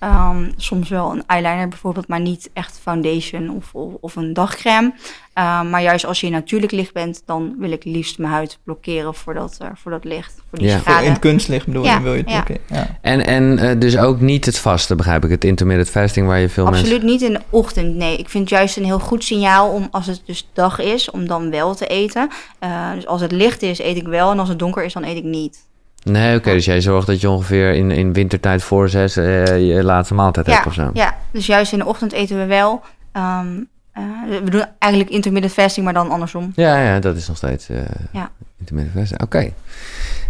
Ehm, 0.00 0.50
soms 0.56 0.88
wel 0.88 1.10
een 1.10 1.22
eyeliner 1.26 1.68
bijvoorbeeld, 1.68 2.08
maar 2.08 2.20
niet 2.20 2.50
echt 2.52 2.80
foundation 2.82 3.50
of, 3.50 3.74
of, 3.74 3.94
of 4.00 4.16
een 4.16 4.32
dagcreme. 4.32 4.92
Ehm, 5.32 5.70
maar 5.70 5.82
juist 5.82 6.06
als 6.06 6.20
je 6.20 6.26
in 6.26 6.32
natuurlijk 6.32 6.72
licht 6.72 6.92
bent, 6.92 7.22
dan 7.26 7.54
wil 7.58 7.70
ik 7.70 7.84
liefst 7.84 8.18
mijn 8.18 8.32
huid 8.32 8.58
blokkeren 8.64 9.14
voor 9.14 9.34
dat, 9.34 9.56
eh, 9.58 9.68
voor 9.74 9.90
dat 9.90 10.04
licht, 10.04 10.34
voor 10.48 10.58
die 10.58 10.68
Ja. 10.68 10.78
Voor 10.78 11.02
in 11.02 11.10
het 11.10 11.18
kunstlicht 11.18 11.66
bedoel 11.66 11.82
je, 11.82 11.88
Ja, 11.88 12.02
wil 12.02 12.12
je 12.12 12.20
het 12.20 12.30
ja. 12.30 12.42
blokkeren. 12.42 12.62
Ja. 12.66 12.98
En, 13.00 13.26
en 13.26 13.58
eh, 13.58 13.80
dus 13.80 13.98
ook 13.98 14.20
niet 14.20 14.46
het 14.46 14.58
vaste, 14.58 14.94
begrijp 14.94 15.24
ik. 15.24 15.30
Het 15.30 15.44
intermittent 15.44 15.90
fasting 15.90 16.26
waar 16.26 16.38
je 16.38 16.48
veel 16.48 16.66
Absoluut 16.66 16.90
mensen... 16.90 17.08
niet 17.08 17.22
in 17.22 17.32
de 17.32 17.40
ochtend, 17.50 17.94
nee. 17.94 18.16
Ik 18.16 18.28
vind 18.28 18.50
het 18.50 18.58
juist 18.58 18.76
een 18.76 18.84
heel 18.84 19.00
goed 19.00 19.24
signaal 19.24 19.70
om, 19.70 19.88
als 19.90 20.06
het 20.06 20.22
dus 20.24 20.48
dag 20.52 20.78
is, 20.78 21.10
om 21.10 21.26
dan 21.26 21.50
wel 21.50 21.74
te 21.74 21.86
eten. 21.86 22.28
Eh, 22.58 22.92
dus 22.94 23.06
als 23.06 23.20
het 23.20 23.32
licht 23.32 23.62
is, 23.62 23.78
eet 23.78 23.96
ik 23.96 24.06
wel. 24.06 24.30
En 24.30 24.38
als 24.38 24.48
het 24.48 24.58
donker 24.58 24.84
is, 24.84 24.92
dan 24.92 25.04
eet 25.04 25.16
ik 25.16 25.24
niet. 25.24 25.68
Nee, 26.02 26.36
oké. 26.36 26.50
dus 26.52 26.64
jij 26.64 26.80
zorgt 26.80 27.06
dat 27.06 27.20
je 27.20 27.30
ongeveer 27.30 27.74
in, 27.74 27.90
in 27.90 28.12
wintertijd 28.12 28.62
voor 28.62 28.88
zes 28.88 29.16
eh, 29.16 29.44
je 29.68 29.84
laatste 29.84 30.14
maaltijd 30.14 30.46
hebt 30.46 30.66
of 30.66 30.74
zo. 30.74 30.90
Ja, 30.94 31.16
dus 31.30 31.46
juist 31.46 31.72
in 31.72 31.78
de 31.78 31.86
ochtend 31.86 32.12
eten 32.12 32.38
we 32.38 32.46
wel. 32.46 32.80
Ehm, 33.12 33.46
eh, 33.92 34.02
we 34.44 34.50
doen 34.50 34.64
eigenlijk 34.78 35.12
intermittent 35.12 35.52
fasting, 35.54 35.84
maar 35.84 35.94
dan 35.94 36.10
andersom. 36.10 36.52
Ja, 36.56 36.82
ja, 36.82 36.98
dat 36.98 37.16
is 37.16 37.28
nog 37.28 37.36
steeds 37.36 37.68
eh 37.68 37.76
Ja. 38.12 38.30
intermittent 38.58 38.96
fasting. 38.98 39.22
Oké. 39.22 39.52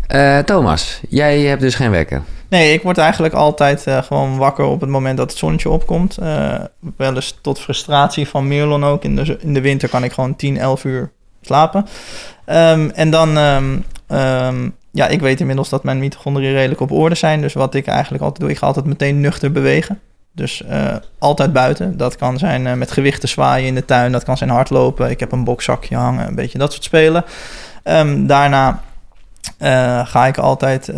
Eh, 0.06 0.38
Thomas, 0.38 1.00
jij 1.08 1.40
hebt 1.40 1.60
dus 1.60 1.74
geen 1.74 1.90
wekker. 1.90 2.22
Nee, 2.48 2.72
ik 2.72 2.82
word 2.82 2.98
eigenlijk 2.98 3.34
altijd 3.34 3.86
eh, 3.86 4.02
gewoon 4.02 4.36
wakker 4.36 4.64
op 4.64 4.80
het 4.80 4.90
moment 4.90 5.16
dat 5.16 5.30
het 5.30 5.38
zonnetje 5.38 5.68
opkomt. 5.68 6.18
Eh, 6.18 6.54
wel 6.96 7.14
eens 7.14 7.38
tot 7.42 7.60
frustratie 7.60 8.28
van 8.28 8.48
Merlon 8.48 8.84
ook. 8.84 9.04
In 9.04 9.16
de, 9.16 9.36
in 9.40 9.54
de 9.54 9.60
winter 9.60 9.88
kan 9.88 10.04
ik 10.04 10.12
gewoon 10.12 10.36
10, 10.36 10.58
11 10.58 10.84
uur 10.84 11.10
slapen. 11.42 11.86
Ehm, 12.44 12.88
en 12.94 13.10
dan, 13.10 13.36
ehm, 13.38 13.78
ehm, 14.06 14.68
ja, 14.92 15.08
ik 15.08 15.20
weet 15.20 15.40
inmiddels 15.40 15.68
dat 15.68 15.84
mijn 15.84 15.98
mitochondriën 15.98 16.52
redelijk 16.52 16.80
op 16.80 16.90
orde 16.90 17.14
zijn. 17.14 17.40
Dus 17.40 17.52
wat 17.52 17.74
ik 17.74 17.86
eigenlijk 17.86 18.22
altijd 18.22 18.40
doe, 18.40 18.50
ik 18.50 18.58
ga 18.58 18.66
altijd 18.66 18.86
meteen 18.86 19.20
nuchter 19.20 19.52
bewegen. 19.52 20.00
Dus 20.32 20.62
eh, 20.62 20.94
altijd 21.18 21.52
buiten. 21.52 21.96
Dat 21.96 22.16
kan 22.16 22.38
zijn 22.38 22.66
eh, 22.66 22.74
met 22.74 22.90
gewichten 22.90 23.28
zwaaien 23.28 23.66
in 23.66 23.74
de 23.74 23.84
tuin. 23.84 24.12
Dat 24.12 24.24
kan 24.24 24.36
zijn 24.36 24.50
hardlopen. 24.50 25.10
Ik 25.10 25.20
heb 25.20 25.32
een 25.32 25.44
bokzakje 25.44 25.96
hangen. 25.96 26.26
Een 26.26 26.34
beetje 26.34 26.58
dat 26.58 26.72
soort 26.72 26.84
spelen. 26.84 27.24
Ehm, 27.82 28.26
daarna 28.26 28.82
eh, 29.58 30.06
ga 30.06 30.26
ik 30.26 30.38
altijd 30.38 30.92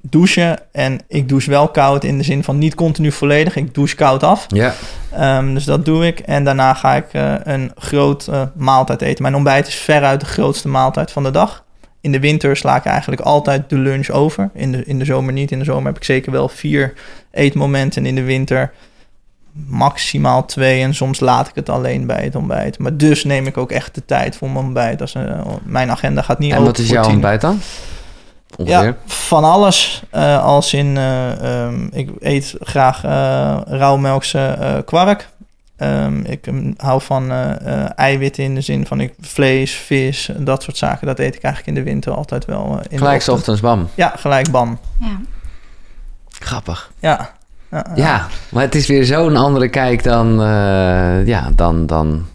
douchen. 0.00 0.58
En 0.72 1.00
ik 1.08 1.28
douche 1.28 1.50
wel 1.50 1.68
koud 1.68 2.04
in 2.04 2.18
de 2.18 2.24
zin 2.24 2.44
van 2.44 2.58
niet 2.58 2.74
continu 2.74 3.12
volledig. 3.12 3.56
Ik 3.56 3.74
douche 3.74 3.96
koud 3.96 4.22
af. 4.22 4.46
Ja. 4.48 4.74
Ehm, 5.12 5.54
dus 5.54 5.64
dat 5.64 5.84
doe 5.84 6.06
ik. 6.06 6.18
En 6.18 6.44
daarna 6.44 6.74
ga 6.74 6.94
ik 6.94 7.08
een 7.42 7.72
groot 7.76 8.30
maaltijd 8.54 9.02
eten. 9.02 9.22
Mijn 9.22 9.34
ontbijt 9.34 9.66
is 9.66 9.74
veruit 9.74 10.20
de 10.20 10.26
grootste 10.26 10.68
maaltijd 10.68 11.10
van 11.10 11.22
de 11.22 11.30
dag. 11.30 11.64
In 12.06 12.12
de 12.12 12.20
winter 12.20 12.56
sla 12.56 12.76
ik 12.76 12.84
eigenlijk 12.84 13.20
altijd 13.20 13.70
de 13.70 13.78
lunch 13.78 14.10
over. 14.10 14.50
In 14.54 14.72
de, 14.72 14.84
in 14.84 14.98
de 14.98 15.04
zomer 15.04 15.32
niet. 15.32 15.50
In 15.50 15.58
de 15.58 15.64
zomer 15.64 15.86
heb 15.86 15.96
ik 15.96 16.04
zeker 16.04 16.32
wel 16.32 16.48
vier 16.48 16.92
eetmomenten. 17.30 18.02
En 18.02 18.08
in 18.08 18.14
de 18.14 18.22
winter 18.22 18.72
maximaal 19.52 20.44
twee. 20.44 20.82
En 20.82 20.94
soms 20.94 21.20
laat 21.20 21.48
ik 21.48 21.54
het 21.54 21.68
alleen 21.68 22.06
bij 22.06 22.24
het 22.24 22.34
ontbijt. 22.34 22.78
Maar 22.78 22.96
dus 22.96 23.24
neem 23.24 23.46
ik 23.46 23.56
ook 23.56 23.70
echt 23.70 23.94
de 23.94 24.04
tijd 24.04 24.36
voor 24.36 24.50
mijn 24.50 24.64
ontbijt. 24.64 25.00
Als, 25.00 25.14
eh, 25.14 25.40
mijn 25.64 25.90
agenda 25.90 26.22
gaat 26.22 26.38
niet 26.38 26.50
En 26.50 26.58
open 26.58 26.70
wat 26.72 26.78
is 26.78 26.88
jouw 26.88 27.02
tien. 27.02 27.12
ontbijt 27.12 27.40
dan? 27.40 27.60
Ongeveer? 28.56 28.84
Ja, 28.84 28.96
van 29.06 29.44
alles. 29.44 30.02
Eh, 30.10 30.44
als 30.44 30.74
in, 30.74 30.96
eh, 30.96 31.64
ehm, 31.64 31.86
ik 31.92 32.10
eet 32.20 32.54
graag 32.60 33.04
eh 33.04 33.56
rauwmelkse 33.64 34.82
kwark. 34.84 35.28
Ehm, 35.76 36.20
ik 36.20 36.46
ehm, 36.46 36.72
hou 36.76 37.00
van 37.02 37.30
eh, 37.30 37.50
eh, 37.82 37.90
eiwitten 37.96 38.44
in 38.44 38.54
de 38.54 38.60
zin 38.60 38.86
van 38.86 39.00
ik, 39.00 39.14
vlees, 39.20 39.72
vis, 39.72 40.30
dat 40.38 40.62
soort 40.62 40.76
zaken. 40.76 41.06
Dat 41.06 41.18
eet 41.18 41.34
ik 41.34 41.42
eigenlijk 41.42 41.76
in 41.76 41.84
de 41.84 41.90
winter 41.90 42.12
altijd 42.12 42.44
wel. 42.44 42.64
eh, 42.66 42.70
in 42.72 42.88
de 42.90 42.96
Gelijk 42.96 43.26
ochtends, 43.26 43.60
bam. 43.60 43.88
Ja, 43.94 44.12
gelijk 44.16 44.50
bam. 44.50 44.78
Ja. 45.00 45.20
Grappig. 46.28 46.90
Ja. 47.00 47.34
Ja, 47.70 47.86
Ja, 47.94 48.26
maar 48.48 48.62
het 48.62 48.74
is 48.74 48.86
weer 48.86 49.04
zo'n 49.04 49.36
andere 49.36 49.68
kijk 49.68 50.02
dan, 50.02 50.42
eh, 50.42 51.26
ja, 51.26 51.50
dan, 51.54 51.86
dan, 51.86 52.26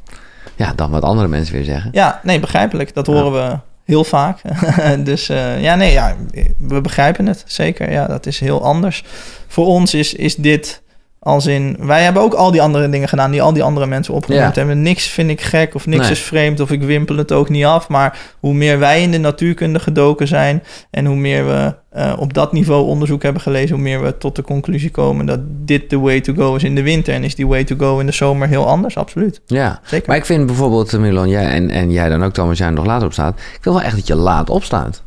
ja, 0.55 0.73
dan 0.75 0.91
wat 0.91 1.03
andere 1.03 1.27
mensen 1.27 1.53
weer 1.55 1.63
zeggen. 1.63 1.89
Ja, 1.93 2.19
nee, 2.23 2.39
begrijpelijk. 2.39 2.93
Dat 2.93 3.07
horen 3.07 3.31
we 3.31 3.57
heel 3.85 4.03
vaak. 4.03 4.41
dus 5.03 5.29
eh, 5.29 5.61
ja, 5.61 5.75
nee, 5.75 5.91
ja, 5.91 6.15
we 6.57 6.81
begrijpen 6.81 7.25
het 7.25 7.43
zeker. 7.47 7.91
Ja, 7.91 8.07
dat 8.07 8.25
is 8.25 8.39
heel 8.39 8.63
anders. 8.63 9.03
Voor 9.47 9.65
ons 9.65 9.93
is, 9.93 10.13
is 10.13 10.35
dit 10.35 10.81
als 11.23 11.45
in... 11.45 11.77
Wij 11.79 12.03
hebben 12.03 12.21
ook 12.21 12.33
al 12.33 12.51
die 12.51 12.61
andere 12.61 12.89
dingen 12.89 13.07
gedaan 13.07 13.31
die 13.31 13.41
al 13.41 13.53
die 13.53 13.63
andere 13.63 13.85
mensen 13.85 14.13
opgenoemd 14.13 14.55
Ja. 14.55 14.59
hebben. 14.59 14.81
Niks 14.81 15.07
vind 15.07 15.29
ik 15.29 15.41
gek 15.41 15.75
of 15.75 15.85
niks 15.85 16.01
Nee. 16.01 16.11
is 16.11 16.19
vreemd 16.21 16.59
of 16.59 16.71
ik 16.71 16.81
wimpel 16.83 17.17
het 17.17 17.31
ook 17.31 17.49
niet 17.49 17.65
af. 17.65 17.87
Maar 17.89 18.19
hoe 18.39 18.53
meer 18.53 18.79
wij 18.79 19.01
in 19.01 19.11
de 19.11 19.17
natuurkunde 19.17 19.79
gedoken 19.79 20.27
zijn... 20.27 20.63
en 20.91 21.05
hoe 21.05 21.15
meer 21.15 21.45
we 21.45 21.75
eh, 21.89 22.13
op 22.19 22.33
dat 22.33 22.51
niveau 22.53 22.85
onderzoek 22.85 23.23
hebben 23.23 23.41
gelezen... 23.41 23.75
hoe 23.75 23.83
meer 23.83 24.03
we 24.03 24.17
tot 24.17 24.35
de 24.35 24.41
conclusie 24.41 24.91
komen 24.91 25.25
dat 25.25 25.39
dit 25.45 25.89
de 25.89 25.99
way 25.99 26.21
to 26.21 26.33
go 26.33 26.55
is 26.55 26.63
in 26.63 26.75
de 26.75 26.83
winter. 26.83 27.13
En 27.13 27.23
is 27.23 27.35
die 27.35 27.47
way 27.47 27.63
to 27.63 27.75
go 27.77 27.99
in 27.99 28.05
de 28.05 28.11
zomer 28.11 28.47
heel 28.47 28.67
anders, 28.67 28.97
absoluut. 28.97 29.41
Ja, 29.45 29.79
Zeker. 29.83 30.07
maar 30.07 30.17
ik 30.17 30.25
vind 30.25 30.45
bijvoorbeeld, 30.45 30.93
eh, 30.93 30.99
Milan, 30.99 31.29
jij 31.29 31.45
en, 31.45 31.69
en 31.69 31.91
jij 31.91 32.09
dan 32.09 32.23
ook, 32.23 32.33
Thomas, 32.33 32.57
jij 32.57 32.69
nog 32.69 32.85
later 32.85 33.05
opstaat. 33.07 33.39
Ik 33.39 33.63
wil 33.63 33.73
wel 33.73 33.81
echt 33.81 33.95
dat 33.95 34.07
je 34.07 34.15
laat 34.15 34.49
opstaat. 34.49 35.03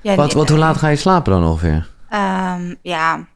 Ja, 0.00 0.14
Wat, 0.14 0.26
nee, 0.26 0.36
wat, 0.36 0.48
hoe 0.48 0.58
laat 0.58 0.76
ga 0.76 0.88
je 0.88 0.96
slapen 0.96 1.32
dan 1.32 1.44
ongeveer? 1.44 1.88
ehm, 2.10 2.74
ja, 2.82 3.26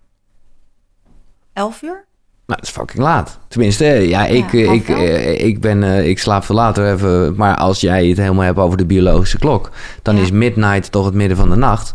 elf 1.54 1.82
uur? 1.82 2.04
Nou, 2.46 2.60
dat 2.60 2.62
is 2.68 2.74
fucking 2.74 3.02
laat. 3.02 3.38
Tenminste, 3.48 3.84
eh, 3.84 4.08
ja, 4.08 4.26
ik, 4.26 4.52
Ja, 4.52 4.58
eh, 4.58 4.72
ik, 4.72 4.88
elf. 4.88 4.98
eh, 4.98 5.44
ik, 5.44 5.60
ben, 5.60 5.82
eh, 5.82 6.08
ik 6.08 6.18
slaap 6.18 6.44
veel 6.44 6.54
later 6.54 6.92
even. 6.92 7.34
Maar 7.36 7.56
als 7.56 7.80
jij 7.80 8.06
het 8.06 8.16
helemaal 8.18 8.44
hebt 8.44 8.58
over 8.58 8.76
de 8.78 8.86
biologische 8.86 9.38
klok, 9.38 9.70
dan 10.02 10.16
Ja. 10.16 10.22
is 10.22 10.30
midnight 10.30 10.92
toch 10.92 11.04
het 11.04 11.14
midden 11.14 11.36
van 11.36 11.50
de 11.50 11.56
nacht. 11.56 11.94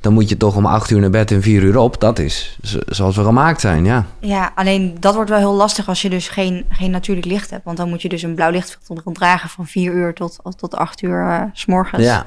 Dan 0.00 0.12
moet 0.12 0.28
je 0.28 0.36
toch 0.36 0.56
om 0.56 0.66
acht 0.66 0.90
uur 0.90 1.00
naar 1.00 1.10
bed 1.10 1.30
en 1.30 1.42
vier 1.42 1.62
uur 1.62 1.76
op. 1.78 2.00
Dat 2.00 2.18
is 2.18 2.58
zo- 2.62 2.78
zoals 2.86 3.16
we 3.16 3.24
gemaakt 3.24 3.60
zijn, 3.60 3.84
ja. 3.84 4.06
Ja, 4.20 4.52
alleen 4.54 4.96
dat 5.00 5.14
wordt 5.14 5.30
wel 5.30 5.38
heel 5.38 5.54
lastig 5.54 5.88
als 5.88 6.02
je 6.02 6.10
dus 6.10 6.28
geen, 6.28 6.64
geen 6.70 6.90
natuurlijk 6.90 7.26
licht 7.26 7.50
hebt. 7.50 7.64
Want 7.64 7.76
dan 7.76 7.88
moet 7.88 8.02
je 8.02 8.08
dus 8.08 8.22
een 8.22 8.34
blauw 8.34 8.50
lichtfilter 8.50 9.12
dragen 9.12 9.48
van 9.48 9.66
4 9.66 9.92
uur 9.92 10.14
tot, 10.14 10.38
tot 10.56 10.74
8 10.74 11.02
uur 11.02 11.26
eh, 11.26 11.42
s 11.52 11.66
morgens. 11.66 12.02
Ja, 12.02 12.26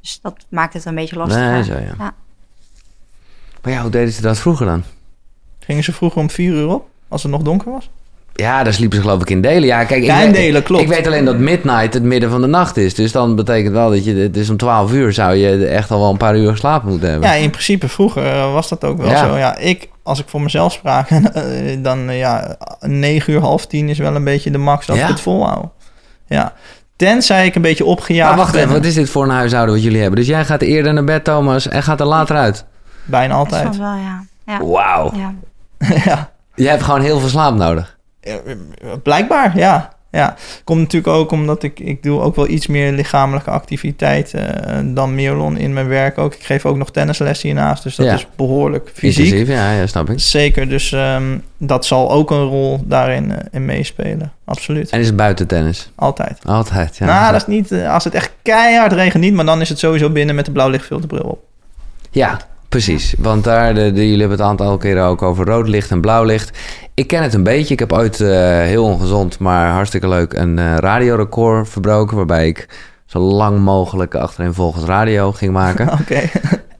Dus 0.00 0.18
dat 0.22 0.36
maakt 0.48 0.72
het 0.74 0.84
een 0.84 0.94
beetje 0.94 1.16
lastig. 1.16 1.38
nee, 1.40 1.64
zo 1.64 1.72
ja. 1.72 1.94
Ja. 1.98 2.14
Maar 3.62 3.72
ja, 3.72 3.80
hoe 3.82 3.90
deden 3.90 4.12
ze 4.12 4.22
dat 4.22 4.38
vroeger 4.38 4.66
dan? 4.66 4.82
Gingen 5.66 5.84
ze 5.84 5.92
vroeger 5.92 6.20
om 6.20 6.30
vier 6.30 6.52
uur 6.52 6.68
op, 6.68 6.88
als 7.08 7.22
het 7.22 7.32
nog 7.32 7.42
donker 7.42 7.70
was? 7.72 7.90
Ja, 8.32 8.62
daar 8.62 8.72
sliepen 8.72 8.96
ze 8.96 9.02
geloof 9.02 9.20
ik 9.20 9.30
in 9.30 9.40
delen. 9.40 9.64
Ja, 9.68 9.84
kijk, 9.84 10.00
ik 10.00 10.06
Ja, 10.06 10.18
in 10.20 10.24
weet- 10.26 10.34
delen, 10.34 10.62
klopt. 10.62 10.82
Ik 10.82 10.88
weet 10.88 11.06
alleen 11.06 11.24
dat 11.24 11.38
midnight 11.38 11.94
het 11.94 12.02
midden 12.02 12.30
van 12.30 12.40
de 12.40 12.46
nacht 12.46 12.76
is. 12.76 12.94
Dus 12.94 13.12
dan 13.12 13.36
betekent 13.36 13.72
wel 13.72 13.90
dat 13.90 14.04
je... 14.04 14.14
Het 14.14 14.36
is 14.36 14.50
om 14.50 14.56
12 14.56 14.92
uur 14.92 15.12
zou 15.12 15.34
je 15.34 15.66
echt 15.66 15.90
al 15.90 15.98
wel 16.00 16.10
een 16.10 16.16
paar 16.16 16.36
uur 16.36 16.50
geslapen 16.50 16.88
moeten 16.88 17.10
hebben. 17.10 17.28
Ja, 17.28 17.34
in 17.34 17.50
principe 17.50 17.88
vroeger 17.88 18.26
eh, 18.26 18.52
was 18.52 18.68
dat 18.68 18.84
ook 18.84 18.98
wel 18.98 19.10
Ja. 19.10 19.28
zo. 19.28 19.36
Ja, 19.36 19.56
ik, 19.56 19.88
als 20.02 20.18
ik 20.20 20.28
voor 20.28 20.40
mezelf 20.42 20.72
spraak, 20.72 21.10
eh, 21.10 21.20
dan 21.78 22.08
eh, 22.08 22.18
ja, 22.18 22.56
9 22.80 23.32
uur, 23.32 23.40
half 23.40 23.66
tien 23.66 23.88
is 23.88 23.98
wel 23.98 24.14
een 24.14 24.24
beetje 24.24 24.50
de 24.50 24.58
max 24.58 24.86
dat 24.86 24.96
Ja? 24.96 25.02
ik 25.02 25.08
het 25.08 25.20
volhoud. 25.20 25.66
Ja. 26.26 26.52
Tenzij 26.96 27.46
ik 27.46 27.54
een 27.54 27.62
beetje 27.62 27.84
opgejaagd 27.84 28.28
maar 28.28 28.38
wacht 28.38 28.52
ben. 28.52 28.60
even, 28.60 28.72
wat 28.74 28.84
is 28.84 28.94
dit 28.94 29.10
voor 29.10 29.22
een 29.24 29.30
huishouden 29.30 29.74
wat 29.74 29.84
jullie 29.84 30.00
hebben? 30.00 30.18
Dus 30.18 30.28
jij 30.28 30.44
gaat 30.44 30.62
eerder 30.62 30.92
naar 30.92 31.04
bed, 31.04 31.24
Thomas, 31.24 31.68
en 31.68 31.82
gaat 31.82 32.00
er 32.00 32.06
later 32.06 32.36
uit? 32.36 32.64
Bijna 33.04 33.34
altijd. 33.34 33.76
wel, 33.76 33.94
ja. 33.94 34.24
Ja. 34.46 34.64
Wauw. 34.64 35.12
ja. 35.16 35.34
ja. 36.04 36.30
Jij 36.54 36.70
hebt 36.70 36.82
gewoon 36.82 37.00
heel 37.00 37.20
veel 37.20 37.28
slaap 37.28 37.54
nodig. 37.54 37.96
Blijkbaar, 39.02 39.58
ja. 39.58 39.94
Ja, 40.10 40.34
komt 40.64 40.80
natuurlijk 40.80 41.12
ook 41.16 41.30
omdat 41.30 41.62
ik, 41.62 41.80
ik 41.80 42.02
doe 42.02 42.20
ook 42.20 42.36
wel 42.36 42.48
iets 42.48 42.66
meer 42.66 42.92
lichamelijke 42.92 43.50
activiteit 43.50 44.34
eh, 44.34 44.78
dan 44.84 45.14
Mirlon 45.14 45.56
in 45.56 45.72
mijn 45.72 45.88
werk 45.88 46.18
ook. 46.18 46.34
Ik 46.34 46.42
geef 46.42 46.66
ook 46.66 46.76
nog 46.76 46.90
tennisles 46.90 47.42
hiernaast, 47.42 47.82
dus 47.82 47.96
dat 47.96 48.06
Ja. 48.06 48.14
is 48.14 48.26
behoorlijk 48.36 48.90
fysiek. 48.94 49.24
Intensief, 49.24 49.48
ja, 49.48 49.72
ja, 49.72 49.86
snap 49.86 50.10
ik. 50.10 50.20
Zeker, 50.20 50.68
dus 50.68 50.92
ehm, 50.92 51.38
dat 51.58 51.86
zal 51.86 52.10
ook 52.10 52.30
een 52.30 52.44
rol 52.44 52.80
daarin 52.84 53.32
eh, 53.32 53.38
in 53.50 53.64
meespelen. 53.64 54.32
Absoluut. 54.44 54.90
En 54.90 55.00
is 55.00 55.06
het 55.06 55.16
buiten 55.16 55.46
tennis? 55.46 55.90
Altijd. 55.94 56.38
Altijd, 56.44 56.96
ja. 56.96 57.06
nou, 57.06 57.32
dat 57.32 57.40
is 57.40 57.46
niet, 57.46 57.72
eh, 57.72 57.92
als 57.92 58.04
het 58.04 58.14
echt 58.14 58.30
keihard 58.42 58.92
regent 58.92 59.22
niet, 59.22 59.34
maar 59.34 59.44
dan 59.46 59.60
is 59.60 59.68
het 59.68 59.78
sowieso 59.78 60.10
binnen 60.10 60.34
met 60.34 60.44
de 60.44 60.52
blauwlichtfilterbril 60.52 61.24
op. 61.28 61.40
Ja, 62.10 62.38
precies. 62.84 63.14
Want 63.18 63.44
daar, 63.44 63.74
de, 63.74 63.92
de- 63.92 64.04
jullie 64.04 64.10
hebben 64.20 64.30
het 64.30 64.40
een 64.40 64.46
aantal 64.46 64.76
keren 64.76 65.04
ook 65.04 65.22
over 65.22 65.46
rood 65.46 65.68
licht 65.68 65.90
en 65.90 66.00
blauw 66.00 66.24
licht. 66.24 66.58
Ik 66.94 67.06
ken 67.06 67.22
het 67.22 67.34
een 67.34 67.42
beetje. 67.42 67.72
Ik 67.72 67.78
heb 67.78 67.92
ooit 67.92 68.20
eh, 68.20 68.28
heel 68.60 68.84
ongezond, 68.84 69.38
maar 69.38 69.70
hartstikke 69.70 70.08
leuk 70.08 70.32
een 70.32 70.58
eh, 70.58 70.76
radiorecord 70.76 71.68
verbroken. 71.68 72.16
Waarbij 72.16 72.46
ik 72.46 72.68
zo 73.06 73.18
lang 73.18 73.58
mogelijk 73.58 74.14
achterin 74.14 74.52
volgens 74.54 74.84
radio 74.84 75.32
ging 75.32 75.52
maken. 75.52 75.92
Oké. 76.00 76.20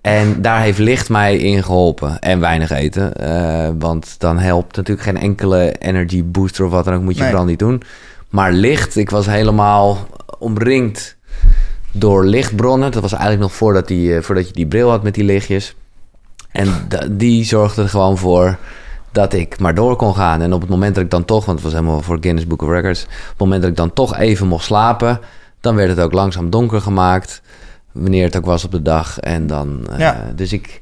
En 0.01 0.43
daar 0.43 0.61
heeft 0.61 0.79
licht 0.79 1.09
mij 1.09 1.37
in 1.37 1.63
geholpen. 1.63 2.19
En 2.19 2.41
weinig 2.41 2.71
eten. 2.71 3.15
Eh, 3.17 3.69
want 3.79 4.15
dan 4.19 4.39
helpt 4.39 4.77
natuurlijk 4.77 5.07
geen 5.07 5.19
enkele 5.19 5.73
energy 5.79 6.25
booster 6.25 6.65
of 6.65 6.71
wat 6.71 6.85
dan 6.85 6.95
ook. 6.95 7.03
Moet 7.03 7.15
je 7.15 7.21
Nee. 7.21 7.29
vooral 7.31 7.47
niet 7.49 7.59
doen. 7.59 7.83
Maar 8.29 8.53
licht, 8.53 8.97
ik 8.97 9.11
was 9.11 9.27
helemaal 9.27 10.07
omringd 10.39 11.17
door 11.93 12.25
lichtbronnen. 12.25 12.93
Dat 12.93 13.03
was 13.03 13.13
eigenlijk 13.13 13.43
nog 13.43 13.53
voordat, 13.53 13.89
die, 13.89 14.21
voordat 14.21 14.47
je 14.47 14.53
die 14.53 14.67
bril 14.67 14.91
had 14.91 15.03
met 15.03 15.15
die 15.15 15.25
lichtjes. 15.25 15.75
En 16.57 16.89
die 17.11 17.45
zorgde 17.45 17.83
er 17.83 17.89
gewoon 17.89 18.19
voor 18.19 18.57
dat 19.13 19.33
ik 19.33 19.59
maar 19.59 19.75
door 19.75 19.97
kon 19.97 20.15
gaan. 20.15 20.43
En 20.43 20.53
op 20.53 20.61
het 20.61 20.71
moment 20.71 20.95
dat 20.95 21.05
ik 21.05 21.11
dan 21.11 21.25
toch, 21.25 21.45
want 21.45 21.59
het 21.59 21.67
was 21.73 21.81
helemaal 21.81 22.03
voor 22.03 22.19
Guinness 22.21 22.47
Book 22.47 22.63
of 22.63 22.69
Records. 22.69 23.03
Op 23.03 23.09
het 23.29 23.39
moment 23.39 23.61
dat 23.61 23.71
ik 23.71 23.77
dan 23.77 23.93
toch 23.93 24.17
even 24.17 24.47
mocht 24.47 24.65
slapen, 24.65 25.21
dan 25.61 25.75
werd 25.75 25.89
het 25.89 26.01
ook 26.01 26.13
langzaam 26.13 26.51
donker 26.51 26.81
gemaakt. 26.81 27.43
Wanneer 27.93 28.25
het 28.25 28.37
ook 28.37 28.45
was 28.45 28.65
op 28.65 28.71
de 28.71 28.83
dag. 28.83 29.21
En 29.21 29.47
dan, 29.47 29.87
eh, 29.91 29.99
Ja. 29.99 30.33
dus 30.35 30.53
ik... 30.53 30.81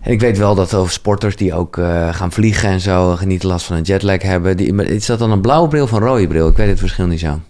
En 0.00 0.12
ik 0.12 0.20
weet 0.20 0.38
wel 0.38 0.54
dat 0.54 0.74
over 0.74 0.92
sporters 0.92 1.36
die 1.36 1.54
ook 1.54 1.76
eh, 1.78 2.14
gaan 2.14 2.32
vliegen 2.32 2.68
en 2.68 2.80
zo, 2.80 3.16
niet 3.24 3.42
last 3.42 3.66
van 3.66 3.76
een 3.76 3.82
jetlag 3.82 4.22
hebben. 4.22 4.56
Die, 4.56 4.74
is 4.84 5.06
dat 5.06 5.18
dan 5.18 5.30
een 5.30 5.40
blauwe 5.40 5.68
bril 5.68 5.82
of 5.82 5.92
een 5.92 5.98
rode 5.98 6.26
bril? 6.26 6.48
Ik 6.48 6.56
weet 6.56 6.68
het 6.68 6.78
verschil 6.78 7.06
niet 7.06 7.20
zo. 7.20 7.40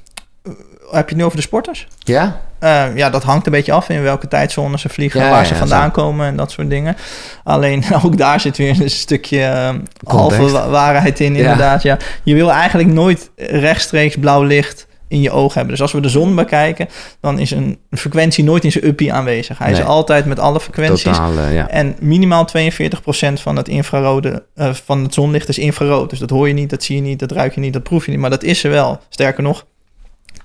Heb 0.91 1.09
je 1.09 1.15
het 1.15 1.17
nu 1.17 1.25
over 1.25 1.37
de 1.37 1.43
sporters? 1.43 1.89
Ja? 1.99 2.41
Eh, 2.67 2.97
ja, 2.97 3.11
dat 3.11 3.23
hangt 3.23 3.47
een 3.47 3.53
beetje 3.53 3.73
af 3.73 3.89
in 3.89 4.03
welke 4.03 4.29
tijdzone 4.29 4.79
ze 4.79 4.89
vliegen, 4.89 5.21
Ja, 5.21 5.31
waar 5.31 5.41
ja, 5.41 5.45
ze 5.47 5.55
vandaan 5.55 5.85
zo. 5.85 5.91
komen 6.03 6.27
en 6.27 6.37
dat 6.37 6.51
soort 6.51 6.71
dingen. 6.71 6.97
Alleen 7.45 7.85
ook 8.05 8.17
daar 8.19 8.41
zit 8.41 8.57
weer 8.57 8.81
een 8.81 8.91
stukje 8.91 9.43
eh, 9.43 9.75
halve 10.05 10.51
wa- 10.51 10.69
waarheid 10.69 11.21
in, 11.21 11.37
inderdaad. 11.37 11.83
Ja. 11.83 11.99
Je 12.23 12.35
wil 12.35 12.53
eigenlijk 12.53 12.89
nooit 12.93 13.31
rechtstreeks 13.37 14.17
blauw 14.17 14.43
licht 14.43 14.87
in 15.09 15.21
je 15.21 15.31
oog 15.31 15.55
hebben. 15.55 15.73
Dus 15.73 15.83
als 15.83 15.93
we 15.93 16.01
de 16.01 16.09
zon 16.09 16.35
bekijken, 16.35 16.89
dan 17.21 17.39
is 17.39 17.51
een 17.51 17.79
frequentie 17.91 18.45
nooit 18.45 18.65
in 18.65 18.73
zijn 18.73 18.87
uppie 18.87 19.13
aanwezig. 19.13 19.59
Hij 19.59 19.71
Nee. 19.71 19.81
is 19.81 19.87
altijd 19.87 20.25
met 20.25 20.39
alle 20.39 20.61
frequenties. 20.61 21.03
Totaal, 21.03 21.49
ja. 21.49 21.69
En 21.69 21.97
minimaal 22.01 22.45
42% 22.47 23.41
van 23.41 23.57
het 23.57 23.69
infrarode 23.69 24.45
eh, 24.55 24.73
van 24.85 25.03
het 25.03 25.15
zonlicht 25.15 25.49
is 25.49 25.59
infrarood. 25.59 26.11
Dus 26.11 26.19
dat 26.19 26.31
hoor 26.31 26.49
je 26.49 26.55
niet, 26.55 26.71
dat 26.71 26.83
zie 26.83 26.97
je 26.97 27.03
niet, 27.03 27.19
dat 27.19 27.33
ruik 27.33 27.55
je 27.55 27.61
niet, 27.61 27.73
dat 27.73 27.83
proef 27.83 28.05
je 28.05 28.11
niet. 28.11 28.21
Maar 28.21 28.31
dat 28.31 28.43
is 28.43 28.65
er 28.65 28.71
wel. 28.71 29.01
Sterker 29.09 29.43
nog, 29.43 29.65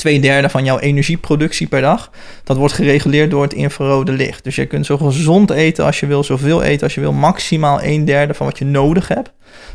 twee 0.02 0.20
derde 0.20 0.50
van 0.50 0.66
jouw 0.66 0.80
energieproductie 0.80 1.68
per 1.68 1.82
dag, 1.82 2.12
dat 2.44 2.58
wordt 2.58 2.74
gereguleerd 2.74 3.32
door 3.32 3.42
het 3.42 3.54
infrarode 3.54 4.12
licht. 4.12 4.44
Dus 4.44 4.56
je 4.56 4.66
kunt 4.66 4.86
zo 4.86 4.98
gezond 4.98 5.50
eten 5.50 5.86
als 5.86 6.00
je 6.00 6.06
wil, 6.06 6.24
zoveel 6.24 6.64
eten 6.64 6.84
als 6.84 6.96
je 6.96 7.02
wil. 7.02 7.14
Maximaal 7.14 7.84
een 7.84 8.06
derde 8.06 8.34
van 8.34 8.46
wat 8.46 8.58
je 8.58 8.66
nodig 8.66 9.08
hebt. 9.08 9.32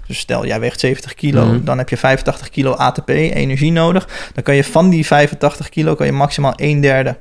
Dus 0.07 0.19
stel, 0.19 0.47
jij 0.47 0.61
weegt 0.61 0.81
70 0.81 1.15
kilo, 1.15 1.45
Mhm. 1.47 1.65
dan 1.65 1.79
heb 1.79 1.89
je 1.89 1.97
85 1.97 2.49
kilo 2.51 2.73
ATP, 2.73 3.09
energie 3.09 3.73
nodig. 3.73 4.09
Dan 4.35 4.43
kan 4.43 4.55
je 4.55 4.65
van 4.65 4.91
die 4.91 5.07
85 5.07 5.69
kilo 5.69 5.95
kan 5.95 6.07
je 6.07 6.12
maximaal 6.12 6.53
een 6.57 6.81
derde 6.81 7.21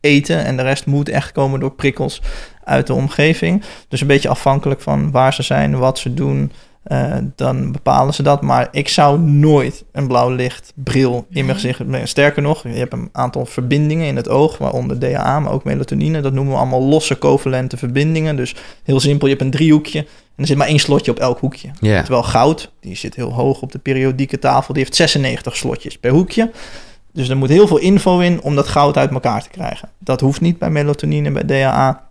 eten. 0.00 0.44
En 0.44 0.56
de 0.56 0.62
rest 0.62 0.86
moet 0.86 1.08
echt 1.08 1.32
komen 1.32 1.60
door 1.60 1.72
prikkels 1.74 2.22
uit 2.64 2.86
de 2.86 2.94
omgeving. 2.94 3.62
Dus 3.88 4.00
een 4.00 4.06
beetje 4.06 4.28
afhankelijk 4.28 4.80
van 4.80 5.10
waar 5.10 5.34
ze 5.34 5.42
zijn, 5.42 5.78
wat 5.78 5.98
ze 5.98 6.14
doen. 6.14 6.52
Eh, 6.82 7.16
dan 7.36 7.72
bepalen 7.72 8.14
ze 8.14 8.22
dat. 8.22 8.42
Maar 8.42 8.68
ik 8.70 8.88
zou 8.88 9.18
nooit 9.18 9.84
een 9.92 10.06
blauw 10.06 10.30
lichtbril 10.30 11.26
in 11.30 11.44
mijn 11.44 11.56
gezicht. 11.56 11.86
nee, 11.86 12.06
Sterker 12.06 12.42
nog, 12.42 12.62
je 12.62 12.68
hebt 12.68 12.92
een 12.92 13.08
aantal 13.12 13.46
verbindingen 13.46 14.06
in 14.06 14.16
het 14.16 14.28
oog, 14.28 14.58
waaronder 14.58 14.98
DHA, 14.98 15.40
maar 15.40 15.52
ook 15.52 15.64
melatonine. 15.64 16.20
Dat 16.20 16.32
noemen 16.32 16.52
we 16.52 16.58
allemaal 16.58 16.82
losse 16.82 17.18
covalente 17.18 17.76
verbindingen. 17.76 18.36
Dus 18.36 18.54
heel 18.82 19.00
simpel, 19.00 19.26
je 19.26 19.32
hebt 19.32 19.44
een 19.44 19.52
driehoekje 19.52 19.98
en 19.98 20.08
er 20.36 20.46
zit 20.46 20.56
maar 20.56 20.66
één 20.66 20.78
slotje 20.78 21.10
op 21.10 21.18
elk 21.18 21.38
hoekje. 21.38 21.70
Terwijl 21.80 22.22
goud, 22.22 22.72
die 22.80 22.96
zit 22.96 23.14
heel 23.14 23.32
hoog 23.32 23.62
op 23.62 23.72
de 23.72 23.78
periodieke 23.78 24.38
tafel, 24.38 24.74
die 24.74 24.82
heeft 24.82 24.96
96 24.96 25.56
slotjes 25.56 25.98
per 25.98 26.10
hoekje. 26.10 26.50
Dus 27.12 27.28
er 27.28 27.36
moet 27.36 27.48
heel 27.48 27.66
veel 27.66 27.78
info 27.78 28.18
in 28.18 28.42
om 28.42 28.54
dat 28.54 28.68
goud 28.68 28.96
uit 28.96 29.10
elkaar 29.10 29.42
te 29.42 29.50
krijgen. 29.50 29.88
Dat 29.98 30.20
hoeft 30.20 30.40
niet 30.40 30.58
bij 30.58 30.70
melatonine, 30.70 31.30
bij 31.30 31.44
DHA. 31.44 32.10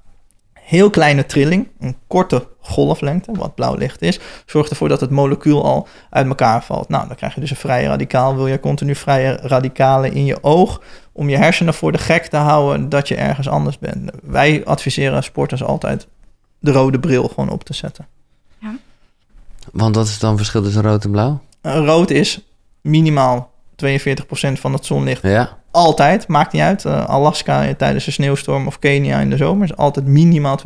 Heel 0.54 0.90
kleine 0.90 1.26
trilling, 1.26 1.68
een 1.80 1.96
korte 2.08 2.48
golflengte, 2.62 3.32
wat 3.32 3.56
blauw 3.56 3.76
licht 3.76 4.02
is, 4.02 4.20
zorgt 4.46 4.70
ervoor 4.70 4.90
dat 4.90 5.02
het 5.02 5.10
molecuul 5.10 5.64
al 5.64 5.88
uit 6.10 6.28
elkaar 6.28 6.64
valt. 6.64 6.90
Nou, 6.90 7.08
dan 7.08 7.16
krijg 7.16 7.34
je 7.34 7.40
dus 7.42 7.50
een 7.50 7.56
vrije 7.56 7.88
radicaal. 7.88 8.36
Wil 8.36 8.48
je 8.48 8.60
continu 8.60 8.96
vrije 8.96 9.40
radicalen 9.42 10.14
in 10.14 10.26
je 10.26 10.44
oog 10.44 10.82
om 11.12 11.30
je 11.30 11.38
hersenen 11.38 11.74
voor 11.74 11.92
de 11.92 11.98
gek 11.98 12.26
te 12.26 12.38
houden 12.38 12.90
dat 12.90 13.08
je 13.08 13.16
ergens 13.16 13.50
anders 13.50 13.80
bent? 13.80 14.12
Wij 14.24 14.62
adviseren 14.66 15.24
sporters 15.24 15.64
altijd 15.64 16.08
de 16.60 16.72
rode 16.72 17.00
bril 17.00 17.28
gewoon 17.28 17.50
op 17.50 17.64
te 17.64 17.74
zetten. 17.74 18.08
Want 19.72 19.96
wat 19.96 20.08
is 20.08 20.20
dan 20.20 20.30
het 20.30 20.38
verschil 20.38 20.62
tussen 20.62 20.82
rood 20.82 21.04
en 21.04 21.12
blauw? 21.12 21.42
Uh, 21.62 21.86
rood 21.86 22.10
is 22.10 22.40
minimaal 22.82 23.52
42% 23.86 23.86
van 24.54 24.74
het 24.74 24.86
zonlicht 24.86 25.22
Ja. 25.22 25.58
Altijd, 25.72 26.28
maakt 26.28 26.54
niet 26.54 26.62
uit. 26.62 26.84
Uh, 26.84 27.06
Alaska 27.06 27.74
tijdens 27.76 28.08
een 28.08 28.14
sneeuwstorm 28.14 28.68
of 28.68 28.80
Kenia 28.80 29.20
in 29.20 29.30
de 29.30 29.38
zomer 29.38 29.64
is 29.64 29.76
altijd 29.76 30.06
minimaal 30.06 30.60
42%. 30.60 30.64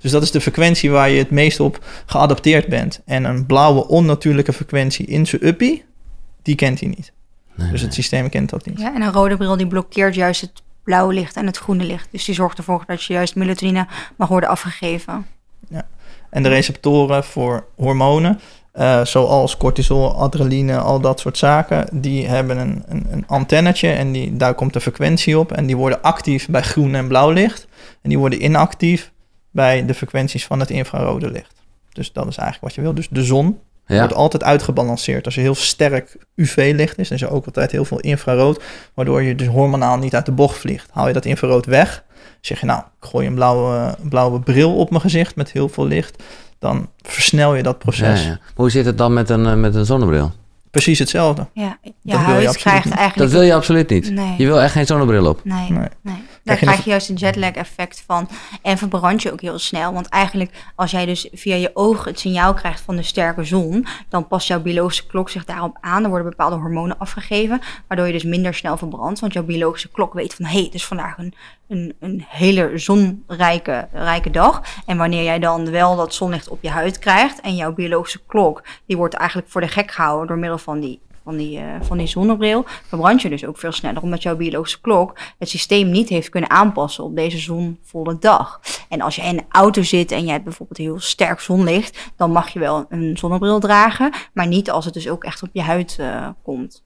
Dus 0.00 0.10
dat 0.10 0.22
is 0.22 0.30
de 0.30 0.40
frequentie 0.40 0.90
waar 0.90 1.10
je 1.10 1.18
het 1.18 1.30
meest 1.30 1.60
op 1.60 1.84
geadapteerd 2.06 2.66
bent. 2.66 3.00
En 3.04 3.24
een 3.24 3.46
blauwe 3.46 3.88
onnatuurlijke 3.88 4.52
frequentie 4.52 5.06
in 5.06 5.26
zijn 5.26 5.46
uppie, 5.46 5.84
die 6.42 6.54
kent 6.54 6.80
hij 6.80 6.88
niet. 6.88 7.12
dus 7.70 7.80
het 7.80 7.94
systeem 7.94 8.28
kent 8.28 8.50
dat 8.50 8.66
niet. 8.66 8.80
Ja, 8.80 8.94
en 8.94 9.02
een 9.02 9.12
rode 9.12 9.36
bril 9.36 9.56
die 9.56 9.66
blokkeert 9.66 10.14
juist 10.14 10.40
het 10.40 10.62
blauwe 10.84 11.14
licht 11.14 11.36
en 11.36 11.46
het 11.46 11.58
groene 11.58 11.84
licht. 11.84 12.08
Dus 12.10 12.24
die 12.24 12.34
zorgt 12.34 12.58
ervoor 12.58 12.84
dat 12.86 13.04
je 13.04 13.12
juist 13.12 13.34
melatonine 13.34 13.86
mag 14.16 14.28
worden 14.28 14.48
afgegeven. 14.48 15.26
Ja. 15.68 15.86
En 16.30 16.42
de 16.42 16.48
receptoren 16.48 17.24
voor 17.24 17.66
hormonen, 17.76 18.40
uh, 18.74 19.04
zoals 19.04 19.56
cortisol, 19.56 20.14
adrenaline, 20.14 20.78
al 20.78 21.00
dat 21.00 21.20
soort 21.20 21.38
zaken, 21.38 21.86
die 21.92 22.26
hebben 22.26 22.58
een, 22.58 22.82
een, 22.88 23.06
een 23.10 23.24
antennetje 23.26 23.88
en 23.88 24.12
die, 24.12 24.36
daar 24.36 24.54
komt 24.54 24.72
de 24.72 24.80
frequentie 24.80 25.38
op. 25.38 25.52
En 25.52 25.66
die 25.66 25.76
worden 25.76 26.02
actief 26.02 26.48
bij 26.48 26.62
groen 26.62 26.94
en 26.94 27.08
blauw 27.08 27.30
licht. 27.30 27.66
En 28.02 28.08
die 28.08 28.18
worden 28.18 28.44
inactief 28.44 29.12
bij 29.50 29.86
de 29.86 29.94
frequenties 29.94 30.46
van 30.46 30.60
het 30.60 30.70
infrarode 30.70 31.30
licht. 31.30 31.54
Dus 31.92 32.12
dat 32.12 32.26
is 32.26 32.36
eigenlijk 32.36 32.60
wat 32.60 32.74
je 32.74 32.80
wil. 32.80 32.94
Dus 32.94 33.08
de 33.08 33.24
zon 33.24 33.58
wordt 33.86 34.14
altijd 34.14 34.44
uitgebalanceerd. 34.44 35.24
Als 35.24 35.36
er 35.36 35.42
heel 35.42 35.54
sterk 35.54 36.16
UV-licht 36.34 36.98
is, 36.98 37.10
en 37.10 37.18
er 37.18 37.30
ook 37.30 37.46
altijd 37.46 37.70
heel 37.70 37.84
veel 37.84 38.00
infrarood, 38.00 38.62
waardoor 38.94 39.22
je 39.22 39.34
dus 39.34 39.46
hormonaal 39.46 39.98
niet 39.98 40.14
uit 40.14 40.26
de 40.26 40.32
bocht 40.32 40.58
vliegt. 40.58 40.90
Haal 40.90 41.06
je 41.06 41.12
dat 41.12 41.24
infrarood 41.24 41.66
weg, 41.66 42.04
zeg 42.40 42.60
je 42.60 42.66
nou, 42.66 42.80
ik 42.80 43.08
gooi 43.08 43.26
een 43.26 43.34
blauwe, 43.34 43.96
blauwe 44.08 44.40
bril 44.40 44.76
op 44.76 44.90
mijn 44.90 45.02
gezicht 45.02 45.36
met 45.36 45.52
heel 45.52 45.68
veel 45.68 45.86
licht 45.86 46.22
dan 46.64 46.88
versnel 47.02 47.54
je 47.54 47.62
dat 47.62 47.78
proces. 47.78 48.24
Ja, 48.24 48.38
Hoe 48.54 48.70
zit 48.70 48.86
het 48.86 48.98
dan 48.98 49.12
met 49.12 49.30
een, 49.30 49.46
eh, 49.46 49.54
met 49.54 49.74
een 49.74 49.86
zonnebril? 49.86 50.32
Precies 50.70 50.98
hetzelfde. 50.98 51.46
Ja, 51.52 51.78
je 51.82 51.92
dat 52.02 52.20
huid 52.20 52.52
je 52.52 52.58
krijgt 52.58 52.90
eigenlijk... 52.90 53.16
Dat 53.16 53.30
wil 53.30 53.42
je 53.42 53.54
absoluut 53.54 53.90
niet. 53.90 54.10
Nee. 54.10 54.34
Je 54.38 54.46
wil 54.46 54.60
echt 54.60 54.72
geen 54.72 54.86
zonnebril 54.86 55.26
op. 55.26 55.40
Nee, 55.44 55.70
nee. 55.70 55.88
nee. 56.02 56.22
Daar 56.44 56.56
krijg 56.56 56.84
je 56.84 56.90
juist 56.90 57.08
een 57.08 57.14
jetlag 57.14 57.50
effect 57.50 58.04
van. 58.06 58.28
En 58.62 58.78
verbrand 58.78 59.22
je 59.22 59.32
ook 59.32 59.40
heel 59.40 59.58
snel. 59.58 59.92
Want 59.92 60.08
eigenlijk 60.08 60.72
als 60.74 60.90
jij 60.90 61.06
dus 61.06 61.28
via 61.32 61.54
je 61.54 61.70
ogen 61.74 62.10
het 62.10 62.20
signaal 62.20 62.54
krijgt 62.54 62.80
van 62.80 62.96
de 62.96 63.02
sterke 63.02 63.44
zon... 63.44 63.86
dan 64.08 64.26
past 64.26 64.48
jouw 64.48 64.60
biologische 64.60 65.06
klok 65.06 65.30
zich 65.30 65.44
daarop 65.44 65.76
aan. 65.80 66.02
Er 66.02 66.08
worden 66.08 66.28
bepaalde 66.28 66.56
hormonen 66.56 66.98
afgegeven... 66.98 67.60
waardoor 67.88 68.06
je 68.06 68.12
dus 68.12 68.24
minder 68.24 68.54
snel 68.54 68.76
verbrandt. 68.76 69.20
Want 69.20 69.32
jouw 69.32 69.42
biologische 69.42 69.90
klok 69.90 70.12
weet 70.12 70.34
van... 70.34 70.44
hé, 70.44 70.52
hey, 70.52 70.62
het 70.62 70.74
is 70.74 70.84
vandaag 70.84 71.18
een, 71.18 71.34
een, 71.68 71.94
een 72.00 72.24
hele 72.28 72.70
zonrijke 72.74 73.88
rijke 73.92 74.30
dag. 74.30 74.62
En 74.86 74.96
wanneer 74.96 75.22
jij 75.22 75.38
dan 75.38 75.70
wel 75.70 75.96
dat 75.96 76.14
zonlicht 76.14 76.48
op 76.48 76.62
je 76.62 76.70
huid 76.70 76.98
krijgt... 76.98 77.40
en 77.40 77.56
jouw 77.56 77.72
biologische 77.72 78.20
klok... 78.26 78.62
die 78.86 78.96
wordt 78.96 79.14
eigenlijk 79.14 79.50
voor 79.50 79.60
de 79.60 79.68
gek 79.68 79.90
gehouden 79.90 80.26
door 80.26 80.38
middel 80.38 80.58
van 80.58 80.80
die 80.80 81.00
van 81.24 81.36
die, 81.36 81.58
uh, 81.58 81.64
van 81.80 81.98
die 81.98 82.06
zonnebril, 82.06 82.64
verbrand 82.88 83.22
je 83.22 83.28
dus 83.28 83.44
ook 83.44 83.58
veel 83.58 83.72
sneller, 83.72 84.02
omdat 84.02 84.22
jouw 84.22 84.36
biologische 84.36 84.80
klok 84.80 85.18
het 85.38 85.48
systeem 85.48 85.90
niet 85.90 86.08
heeft 86.08 86.28
kunnen 86.28 86.50
aanpassen 86.50 87.04
op 87.04 87.16
deze 87.16 87.38
zonvolle 87.38 88.16
dag. 88.18 88.60
En 88.88 89.00
als 89.00 89.16
je 89.16 89.22
in 89.22 89.38
een 89.38 89.44
auto 89.48 89.82
zit 89.82 90.12
en 90.12 90.24
je 90.24 90.30
hebt 90.30 90.44
bijvoorbeeld 90.44 90.78
heel 90.78 91.00
sterk 91.00 91.40
zonlicht, 91.40 92.12
dan 92.16 92.30
mag 92.30 92.48
je 92.48 92.58
wel 92.58 92.86
een 92.88 93.16
zonnebril 93.16 93.60
dragen, 93.60 94.12
maar 94.32 94.46
niet 94.46 94.70
als 94.70 94.84
het 94.84 94.94
dus 94.94 95.08
ook 95.08 95.24
echt 95.24 95.42
op 95.42 95.50
je 95.52 95.62
huid 95.62 95.96
uh, 96.00 96.28
komt. 96.42 96.84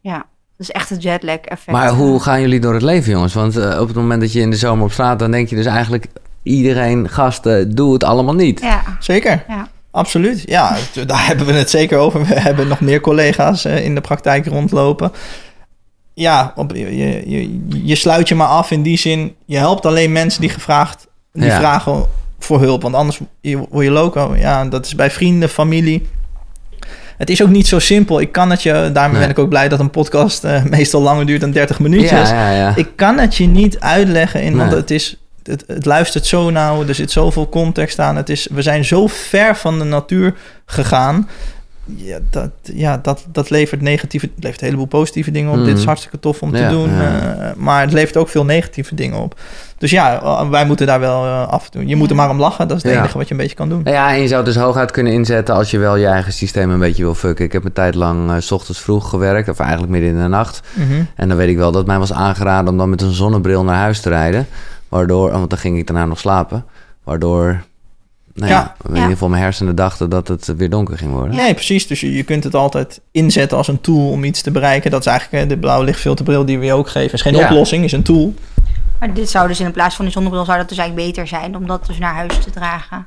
Ja. 0.00 0.26
Dus 0.56 0.70
echt 0.70 0.90
het 0.90 1.02
jetlag 1.02 1.36
effect. 1.36 1.76
Maar 1.76 1.92
hoe 1.92 2.20
gaan 2.20 2.40
jullie 2.40 2.60
door 2.60 2.74
het 2.74 2.82
leven, 2.82 3.12
jongens? 3.12 3.34
Want 3.34 3.56
uh, 3.56 3.80
op 3.80 3.86
het 3.86 3.96
moment 3.96 4.20
dat 4.20 4.32
je 4.32 4.40
in 4.40 4.50
de 4.50 4.56
zomer 4.56 4.84
op 4.84 4.92
straat, 4.92 5.18
dan 5.18 5.30
denk 5.30 5.48
je 5.48 5.56
dus 5.56 5.66
eigenlijk 5.66 6.06
iedereen, 6.42 7.08
gasten, 7.08 7.74
doe 7.74 7.92
het 7.92 8.04
allemaal 8.04 8.34
niet. 8.34 8.60
Ja. 8.60 8.82
Zeker. 8.98 9.44
Ja. 9.48 9.68
Absoluut, 9.96 10.42
ja, 10.46 10.76
daar 11.06 11.26
hebben 11.26 11.46
we 11.46 11.52
het 11.52 11.70
zeker 11.70 11.98
over. 11.98 12.26
We 12.26 12.40
hebben 12.40 12.68
nog 12.68 12.80
meer 12.80 13.00
collega's 13.00 13.66
uh, 13.66 13.84
in 13.84 13.94
de 13.94 14.00
praktijk 14.00 14.46
rondlopen. 14.46 15.12
Ja, 16.14 16.52
op, 16.56 16.72
je, 16.74 16.96
je, 17.30 17.60
je, 17.84 17.94
sluit 17.94 18.28
je 18.28 18.34
maar 18.34 18.46
af 18.46 18.70
in 18.70 18.82
die 18.82 18.98
zin. 18.98 19.34
Je 19.44 19.56
helpt 19.56 19.86
alleen 19.86 20.12
mensen 20.12 20.40
die 20.40 20.50
gevraagd, 20.50 21.06
die 21.32 21.50
vragen 21.50 22.06
voor 22.38 22.60
hulp. 22.60 22.82
Want 22.82 22.94
anders 22.94 23.20
word 23.70 23.84
je 23.84 23.90
loco. 23.90 24.36
Ja, 24.38 24.64
dat 24.64 24.86
is 24.86 24.94
bij 24.94 25.10
vrienden, 25.10 25.48
familie. 25.48 26.08
Het 27.16 27.30
is 27.30 27.42
ook 27.42 27.48
niet 27.48 27.66
zo 27.66 27.78
simpel. 27.78 28.20
Ik 28.20 28.32
kan 28.32 28.50
het 28.50 28.62
je, 28.62 28.90
daarmee 28.92 29.20
ben 29.20 29.30
ik 29.30 29.38
ook 29.38 29.48
blij 29.48 29.68
dat 29.68 29.80
een 29.80 29.90
podcast 29.90 30.44
uh, 30.44 30.64
meestal 30.64 31.02
langer 31.02 31.26
duurt 31.26 31.40
dan 31.40 31.50
30 31.50 31.78
minuutjes. 31.78 32.30
Ja, 32.30 32.50
ja, 32.50 32.76
ik 32.76 32.88
kan 32.96 33.18
het 33.18 33.36
je 33.36 33.46
niet 33.46 33.80
uitleggen 33.80 34.42
in, 34.42 34.56
want 34.56 34.72
het 34.72 34.90
is 34.90 35.16
het, 35.46 35.64
het, 35.66 35.84
luistert 35.84 36.26
zo 36.26 36.50
nauw, 36.50 36.86
er 36.86 36.94
zit 36.94 37.10
zoveel 37.10 37.48
context 37.48 37.98
aan. 37.98 38.16
Het 38.16 38.28
is, 38.28 38.48
we 38.50 38.62
zijn 38.62 38.84
zo 38.84 39.06
ver 39.06 39.56
van 39.56 39.78
de 39.78 39.84
natuur 39.84 40.34
gegaan. 40.66 41.28
Ja, 41.94 42.18
dat, 42.30 42.50
ja, 42.62 42.98
dat, 43.02 43.26
dat 43.32 43.50
levert 43.50 43.80
negatieve, 43.80 44.26
het 44.34 44.44
levert 44.44 44.60
een 44.60 44.66
heleboel 44.66 44.86
positieve 44.86 45.30
dingen 45.30 45.52
op. 45.52 45.58
Dit 45.58 45.66
is 45.66 45.78
mhm. 45.78 45.86
hartstikke 45.86 46.18
tof 46.18 46.42
om 46.42 46.52
te 46.52 46.68
doen. 46.68 46.90
Uh, 46.90 47.00
maar 47.56 47.80
het 47.80 47.92
levert 47.92 48.16
ook 48.16 48.28
veel 48.28 48.44
negatieve 48.44 48.94
dingen 48.94 49.18
op. 49.18 49.38
Dus 49.78 49.90
ja, 49.90 50.22
eh, 50.22 50.48
wij 50.48 50.66
moeten 50.66 50.86
daar 50.86 51.00
wel 51.00 51.24
uh, 51.24 51.48
af 51.48 51.64
en 51.64 51.70
toe. 51.70 51.86
Je 51.86 51.96
moet 51.96 52.10
er 52.10 52.16
maar 52.16 52.30
om 52.30 52.38
lachen. 52.38 52.68
Dat 52.68 52.76
is 52.76 52.82
het 52.82 52.92
enige 52.92 53.18
wat 53.18 53.28
je 53.28 53.34
een 53.34 53.40
beetje 53.40 53.56
kan 53.56 53.68
doen. 53.68 53.80
Ja, 53.84 54.12
en 54.12 54.20
je 54.20 54.28
zou 54.28 54.44
het 54.44 54.54
dus 54.54 54.62
hooguit 54.62 54.90
kunnen 54.90 55.12
inzetten 55.12 55.54
als 55.54 55.70
je 55.70 55.78
wel 55.78 55.96
je 55.96 56.06
eigen 56.06 56.32
systeem 56.32 56.70
een 56.70 56.78
beetje 56.78 57.02
wil 57.02 57.14
fucken. 57.14 57.44
Ik 57.44 57.52
heb 57.52 57.64
een 57.64 57.72
tijd 57.72 57.94
lang 57.94 58.30
uh, 58.30 58.36
s 58.38 58.50
ochtends 58.50 58.80
vroeg 58.80 59.08
gewerkt, 59.08 59.48
of 59.48 59.58
eigenlijk 59.58 59.92
midden 59.92 60.10
in 60.10 60.22
de 60.22 60.28
nacht. 60.28 60.60
Mhm. 60.72 61.02
En 61.14 61.28
dan 61.28 61.36
weet 61.36 61.48
ik 61.48 61.56
wel 61.56 61.72
dat 61.72 61.86
mij 61.86 61.98
was 61.98 62.12
aangeraden 62.12 62.68
om 62.70 62.78
dan 62.78 62.90
met 62.90 63.02
een 63.02 63.12
zonnebril 63.12 63.64
naar 63.64 63.76
huis 63.76 64.00
te 64.00 64.08
rijden. 64.08 64.46
Waardoor, 64.88 65.30
want 65.30 65.50
dan 65.50 65.58
ging 65.58 65.78
ik 65.78 65.86
daarna 65.86 66.04
nog 66.04 66.18
slapen. 66.18 66.64
Waardoor, 67.04 67.62
nou 68.34 68.50
ja, 68.50 68.74
in 68.88 68.94
ieder 68.94 69.10
geval 69.10 69.28
mijn 69.28 69.42
hersenen 69.42 69.74
dachten 69.74 70.10
dat 70.10 70.28
het 70.28 70.56
weer 70.56 70.70
donker 70.70 70.98
ging 70.98 71.12
worden. 71.12 71.36
Nee, 71.36 71.54
precies. 71.54 71.86
Dus 71.86 72.00
je, 72.00 72.12
je 72.12 72.22
kunt 72.22 72.44
het 72.44 72.54
altijd 72.54 73.00
inzetten 73.10 73.56
als 73.56 73.68
een 73.68 73.80
tool 73.80 74.10
om 74.10 74.24
iets 74.24 74.42
te 74.42 74.50
bereiken. 74.50 74.90
Dat 74.90 75.00
is 75.00 75.06
eigenlijk 75.06 75.48
de 75.48 75.58
blauwe 75.58 75.84
lichtfilterbril 75.84 76.44
die 76.44 76.58
we 76.58 76.64
je 76.64 76.72
ook 76.72 76.88
geven. 76.88 77.12
is 77.12 77.22
geen 77.22 77.36
oplossing, 77.36 77.84
is 77.84 77.92
een 77.92 78.02
tool. 78.02 78.34
Maar 78.98 79.14
dit 79.14 79.30
zou 79.30 79.48
dus 79.48 79.60
in 79.60 79.72
plaats 79.72 79.94
van 79.94 80.04
die 80.04 80.14
zonnebril 80.14 80.44
zou 80.44 80.58
dat 80.58 80.68
dus 80.68 80.78
eigenlijk 80.78 81.08
beter 81.08 81.26
zijn 81.26 81.56
om 81.56 81.66
dat 81.66 81.86
dus 81.86 81.98
naar 81.98 82.14
huis 82.14 82.38
te 82.38 82.50
dragen. 82.50 83.06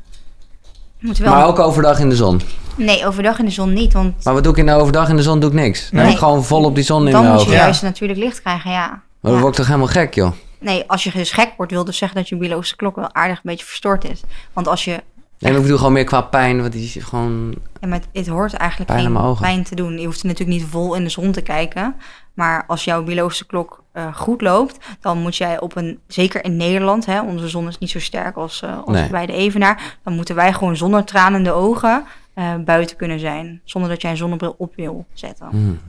Wel... 1.00 1.34
Maar 1.34 1.46
ook 1.46 1.60
overdag 1.60 2.00
in 2.00 2.10
de 2.10 2.16
zon? 2.16 2.42
Nee, 2.76 3.08
overdag 3.08 3.40
in 3.40 3.46
de 3.46 3.52
zon 3.52 3.74
niet. 3.74 3.94
Want... 3.94 4.24
Maar 4.24 4.34
wat 4.34 4.44
doe 4.44 4.52
ik 4.52 4.58
in 4.58 4.66
de 4.66 4.72
overdag 4.72 5.10
in 5.10 5.16
de 5.16 5.22
zon? 5.22 5.40
Doe 5.40 5.50
ik 5.50 5.56
niks. 5.56 5.92
Nee. 5.92 6.18
gewoon 6.18 6.44
vol 6.44 6.64
op 6.64 6.76
die 6.76 6.84
zon 6.84 7.06
in 7.06 7.12
Dan 7.12 7.32
moet 7.32 7.44
je 7.44 7.50
juist 7.50 7.82
natuurlijk 7.82 8.20
licht 8.20 8.42
krijgen, 8.42 8.72
ja. 8.72 8.88
Maar 8.88 9.02
dan 9.22 9.34
ja. 9.34 9.40
word 9.40 9.52
ik 9.52 9.58
toch 9.58 9.68
helemaal 9.68 9.88
gek, 9.88 10.14
joh? 10.14 10.32
Nee, 10.60 10.84
als 10.88 11.03
je 11.03 11.12
dus 11.12 11.32
gek 11.32 11.53
wordt, 11.57 11.72
wil 11.72 11.86
dus 11.86 11.97
zeggen 11.97 12.18
dat 12.18 12.30
je 12.30 12.36
biologische 12.36 12.76
klok 12.76 12.95
wel 12.95 13.14
aardig 13.14 13.36
een 13.36 13.43
beetje 13.43 13.66
verstoord 13.66 14.10
is. 14.10 14.22
Want 14.53 14.68
als 14.68 14.84
je... 14.84 15.03
Nee, 15.39 15.53
ik 15.55 15.62
bedoel 15.62 15.78
gewoon 15.78 15.93
meer 15.93 16.03
qua 16.03 16.22
pijn, 16.22 16.62
want 16.62 16.72
die 16.72 16.84
is 16.84 17.03
gewoon... 17.03 17.55
Ja, 17.82 17.88
maar 17.88 17.99
het, 18.14 18.28
hoort 18.28 18.53
eigenlijk 18.53 18.91
pijn 18.91 19.16
geen 19.16 19.36
pijn 19.39 19.64
te 19.64 19.76
doen. 19.76 19.99
Je 19.99 20.05
hoeft 20.05 20.24
natuurlijk 20.24 20.60
niet 20.60 20.70
vol 20.70 20.95
in 20.95 21.03
de 21.03 21.10
zon 21.10 21.32
te 21.32 21.41
kijken. 21.41 21.95
Maar 22.34 22.64
als 22.68 22.84
jouw 22.84 23.03
biologische 23.03 23.45
klok 23.45 23.84
uh, 23.93 24.16
goed 24.16 24.41
loopt, 24.41 24.78
dan 25.01 25.18
moet 25.18 25.36
jij 25.36 25.60
op 25.60 25.76
een... 25.76 25.99
Zeker 26.07 26.43
in 26.43 26.57
Nederland, 26.57 27.05
hè, 27.05 27.22
onze 27.22 27.47
zon 27.47 27.68
is 27.68 27.78
niet 27.78 27.89
zo 27.89 27.99
sterk 27.99 28.36
als, 28.36 28.62
uh, 28.62 28.78
als 28.86 29.07
bij 29.07 29.26
de 29.26 29.34
Evenaar. 29.34 29.97
Dan 30.03 30.14
moeten 30.14 30.36
wij 30.36 30.53
gewoon 30.53 30.78
zonder 30.78 31.03
tranende 31.03 31.51
ogen 31.51 32.05
uh, 32.36 32.55
buiten 32.55 32.95
kunnen 32.95 33.20
zijn. 33.20 33.62
Zonder 33.64 33.89
dat 33.89 34.01
jij 34.01 34.12
een 34.12 34.18
zonnebril 34.18 34.55
op 34.57 34.76
wil 34.76 35.05
zetten. 35.14 35.47
Hmm. 35.49 35.80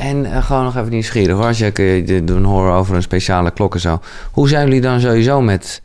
En 0.00 0.24
uh, 0.24 0.44
gewoon 0.44 0.64
nog 0.64 0.76
even 0.76 0.90
nieuwsgierig 0.90 1.36
hoor. 1.36 1.46
Als 1.46 1.58
je 1.58 2.22
doen 2.24 2.44
horen 2.44 2.72
over 2.72 2.94
een 2.94 3.02
speciale 3.02 3.50
klok 3.50 3.74
en 3.74 3.80
zo. 3.80 4.00
Hoe 4.32 4.48
zijn 4.48 4.64
jullie 4.64 4.80
dan 4.80 5.00
sowieso 5.00 5.40
met 5.40 5.82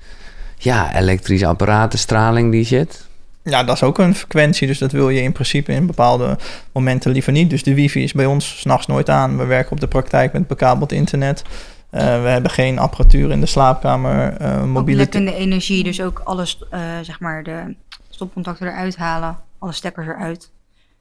ja, 0.57 0.95
elektrische 0.95 1.45
apparaten, 1.45 1.99
straling, 1.99 2.51
die 2.51 2.65
shit? 2.65 3.07
Ja, 3.43 3.63
dat 3.63 3.75
is 3.75 3.83
ook 3.83 3.97
een 3.97 4.15
frequentie. 4.15 4.67
Dus 4.67 4.77
dat 4.77 4.91
wil 4.91 5.09
je 5.09 5.21
in 5.21 5.31
principe 5.31 5.71
in 5.71 5.85
bepaalde 5.85 6.37
momenten 6.71 7.11
liever 7.11 7.31
niet. 7.31 7.49
Dus 7.49 7.63
de 7.63 7.73
wifi 7.73 8.03
is 8.03 8.13
bij 8.13 8.25
ons 8.25 8.59
s'nachts 8.59 8.87
nooit 8.87 9.09
aan. 9.09 9.37
We 9.37 9.45
werken 9.45 9.71
op 9.71 9.79
de 9.79 9.87
praktijk 9.87 10.33
met 10.33 10.47
bekabeld 10.47 10.91
internet. 10.91 11.43
Uh, 11.91 12.01
we 12.01 12.27
hebben 12.27 12.51
geen 12.51 12.79
apparatuur 12.79 13.31
in 13.31 13.39
de 13.39 13.45
slaapkamer. 13.45 14.41
Uh, 14.41 14.63
mobiele... 14.63 15.09
de 15.09 15.35
energie, 15.35 15.83
dus 15.83 16.01
ook 16.01 16.21
alles, 16.23 16.63
uh, 16.73 16.79
zeg 17.01 17.19
maar, 17.19 17.43
de 17.43 17.75
stopcontacten 18.09 18.67
eruit 18.67 18.95
halen. 18.95 19.37
Alle 19.59 19.71
stekkers 19.71 20.07
eruit. 20.07 20.51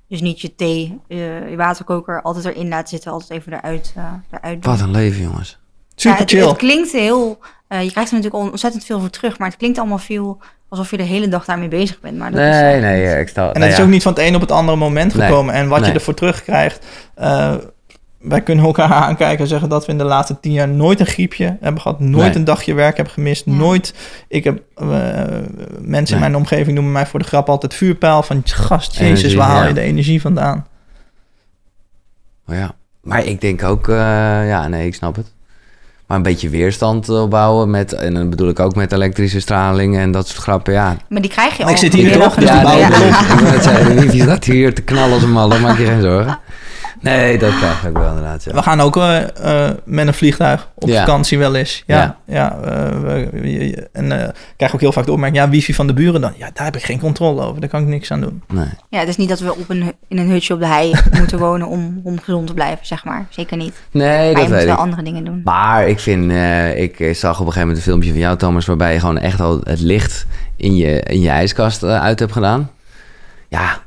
Dus 0.09 0.21
niet 0.21 0.41
je 0.41 0.55
thee, 0.55 1.01
je, 1.09 1.47
je 1.51 1.57
waterkoker 1.57 2.23
altijd 2.23 2.45
erin 2.45 2.69
laten 2.69 2.89
zitten, 2.89 3.13
altijd 3.13 3.31
even 3.31 3.53
eruit, 3.53 3.95
uh, 3.97 4.05
eruit 4.31 4.63
doen. 4.63 4.73
Wat 4.73 4.81
een 4.81 4.91
leven, 4.91 5.23
jongens. 5.23 5.59
Super 5.95 6.21
ja, 6.21 6.27
chill. 6.27 6.49
Het, 6.49 6.57
klinkt 6.57 6.93
heel, 6.93 7.39
uh, 7.69 7.83
je 7.83 7.91
krijgt 7.91 8.11
er 8.11 8.17
natuurlijk 8.17 8.51
ontzettend 8.51 8.85
veel 8.85 9.01
voor 9.01 9.11
terug, 9.11 9.39
maar 9.39 9.49
het 9.49 9.57
klinkt 9.57 9.79
allemaal 9.79 9.99
veel 9.99 10.41
alsof 10.69 10.91
je 10.91 10.97
de 10.97 11.03
hele 11.03 11.29
dag 11.29 11.45
daarmee 11.45 11.69
bezig 11.69 12.01
bent. 12.01 12.19
Maar 12.19 12.31
dat 12.31 12.41
nee, 12.41 12.75
is, 12.75 12.81
nee, 12.81 13.21
ik 13.21 13.29
stel. 13.29 13.53
En 13.53 13.63
het 13.63 13.73
is 13.73 13.81
ook 13.81 13.89
niet 13.89 14.03
van 14.03 14.13
het 14.13 14.23
een 14.23 14.35
op 14.35 14.41
het 14.41 14.51
andere 14.51 14.79
moment 14.79 15.15
gekomen. 15.15 15.55
en 15.55 15.69
wat 15.69 15.81
nee. 15.81 15.89
je 15.89 15.95
ervoor 15.95 16.15
terugkrijgt, 16.15 16.87
uh, 17.19 17.55
wij 18.25 18.43
kunnen 18.43 18.65
elkaar 18.65 18.93
aankijken 19.05 19.39
en 19.39 19.47
zeggen 19.47 19.69
dat 19.69 19.87
we 19.87 19.93
in 19.93 19.99
de 19.99 20.05
laatste 20.05 20.41
tien 20.41 20.53
jaar 20.53 20.69
nooit 20.69 21.01
een 21.01 21.07
griepje 21.07 21.57
hebben 21.61 21.81
gehad, 21.81 22.01
nooit 22.01 22.35
een 22.35 22.45
dagje 22.45 22.75
werk 22.75 22.97
hebben 22.97 23.15
gemist, 23.15 23.47
nooit. 23.47 23.95
Ik 24.29 24.45
heb 24.45 24.63
uh, 24.83 24.89
mensen 25.81 26.15
in 26.15 26.21
mijn 26.21 26.37
omgeving 26.37 26.75
noemen 26.75 26.93
mij 26.93 27.07
voor 27.07 27.19
de 27.19 27.27
grap 27.27 27.49
altijd 27.49 27.75
vuurpijl 27.75 28.23
van 28.23 28.43
gast, 28.45 28.97
Jezus, 28.97 29.35
waar 29.35 29.49
haal 29.49 29.67
je 29.67 29.75
de 29.75 29.81
energie 29.81 30.21
vandaan? 30.21 30.67
Oh 32.49 32.55
ja, 32.55 32.75
maar 33.03 33.25
ik 33.25 33.41
denk 33.41 33.63
ook, 33.63 33.89
uh, 33.89 33.97
ja, 34.49 34.69
nee, 34.69 34.87
ik 34.87 34.95
snap 34.95 35.17
het. 35.17 35.33
Maar 36.07 36.17
een 36.17 36.23
beetje 36.23 36.49
weerstand 36.49 37.09
opbouwen 37.09 37.71
met, 37.71 37.93
en 37.93 38.15
dan 38.15 38.31
bedoel 38.31 38.49
ik 38.49 38.61
ook 38.61 38.75
met 38.75 38.93
elektrische 38.93 39.41
straling 39.41 39.97
en 39.97 40.11
dat 40.11 40.29
soort 40.29 40.43
grappen, 40.43 40.73
ja. 40.73 40.97
Maar 41.09 41.21
die 41.21 41.31
krijg 41.31 41.57
je 41.57 41.65
al. 41.65 41.71
Ik 41.71 41.77
zit 41.77 41.93
hier 41.93 42.13
toch, 42.13 42.35
dus 42.35 42.49
ja, 42.49 42.63
nee, 42.63 42.79
ja. 42.79 42.89
Het 42.91 44.13
niet 44.13 44.27
dat 44.27 44.45
hier 44.45 44.75
te 44.75 44.83
knallen 44.83 45.13
als 45.13 45.23
een 45.23 45.33
malle, 45.33 45.59
maak 45.59 45.79
je 45.79 45.85
geen 45.85 46.03
zorgen. 46.03 46.39
Nee, 47.05 47.39
dat 47.39 47.57
krijg 47.57 47.85
ik 47.87 47.93
wel 47.97 48.09
inderdaad. 48.09 48.45
Ja. 48.45 48.53
We 48.53 48.63
gaan 48.63 48.81
ook 48.81 48.97
eh, 48.97 49.67
eh, 49.69 49.75
met 49.85 50.07
een 50.07 50.15
vliegtuig 50.15 50.69
op 50.75 50.89
Ja. 50.89 50.99
vakantie 50.99 51.39
wel 51.39 51.55
eens. 51.55 51.83
Ja, 51.87 51.97
Ja. 51.97 52.17
ja. 52.35 52.59
eh, 52.65 53.01
we- 53.01 53.29
we- 53.33 53.89
en 53.93 54.13
eh, 54.21 54.29
ik 54.29 54.35
krijg 54.57 54.75
ook 54.75 54.81
heel 54.81 54.93
vaak 54.93 55.05
de 55.05 55.13
opmerking, 55.13 55.43
ja, 55.45 55.49
wifi 55.51 55.75
van 55.75 55.87
de 55.87 55.93
buren 55.93 56.21
dan. 56.21 56.33
Ja, 56.37 56.51
daar 56.55 56.65
heb 56.65 56.77
ik 56.77 56.83
geen 56.85 57.01
controle 57.01 57.43
over. 57.43 57.61
Daar 57.61 57.69
kan 57.71 57.81
ik 57.83 57.87
niks 57.89 58.11
aan 58.11 58.21
doen. 58.21 58.43
Nee. 58.49 58.67
Ja, 58.89 58.99
het 58.99 59.09
is 59.09 59.17
niet 59.17 59.29
dat 59.29 59.39
we 59.41 59.51
op 59.57 59.71
een, 59.71 59.93
in 60.09 60.19
een 60.19 60.29
hutje 60.31 60.55
op 60.55 60.61
de 60.61 60.67
hei 60.67 60.93
moeten 61.19 61.39
wonen 61.39 61.67
om, 61.67 62.01
om 62.05 62.21
gezond 62.21 62.47
te 62.47 62.55
blijven, 62.55 62.87
zeg 62.87 63.05
maar. 63.05 63.27
Zeker 63.29 63.57
niet. 63.57 63.75
Nee, 63.91 64.09
maar 64.09 64.27
je 64.29 64.33
dat 64.35 64.43
moet 64.43 64.53
weet 64.53 64.65
wel 64.65 64.75
ik. 64.75 64.81
andere 64.81 65.03
dingen 65.03 65.25
doen. 65.25 65.41
Maar 65.45 65.89
ik 65.89 66.01
vind, 66.01 66.31
eh, 66.31 66.83
ik 66.83 66.97
zag 66.97 67.33
op 67.41 67.47
een 67.47 67.53
gegeven 67.53 67.61
moment 67.61 67.77
een 67.77 67.83
filmpje 67.83 68.11
van 68.11 68.19
jou, 68.19 68.37
Thomas, 68.37 68.67
waarbij 68.67 68.93
je 68.93 69.01
gewoon 69.01 69.19
echt 69.19 69.41
al 69.41 69.61
het 69.65 69.81
licht 69.81 70.27
in 70.57 70.77
je, 70.77 71.01
in 71.01 71.21
je 71.21 71.29
ijskast 71.29 71.85
uit 71.85 72.19
hebt 72.19 72.33
gedaan. 72.33 72.71
Ja, 73.49 73.79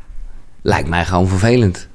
lijkt 0.61 0.89
mij 0.89 1.05
gewoon 1.05 1.27
vervelend. 1.27 1.86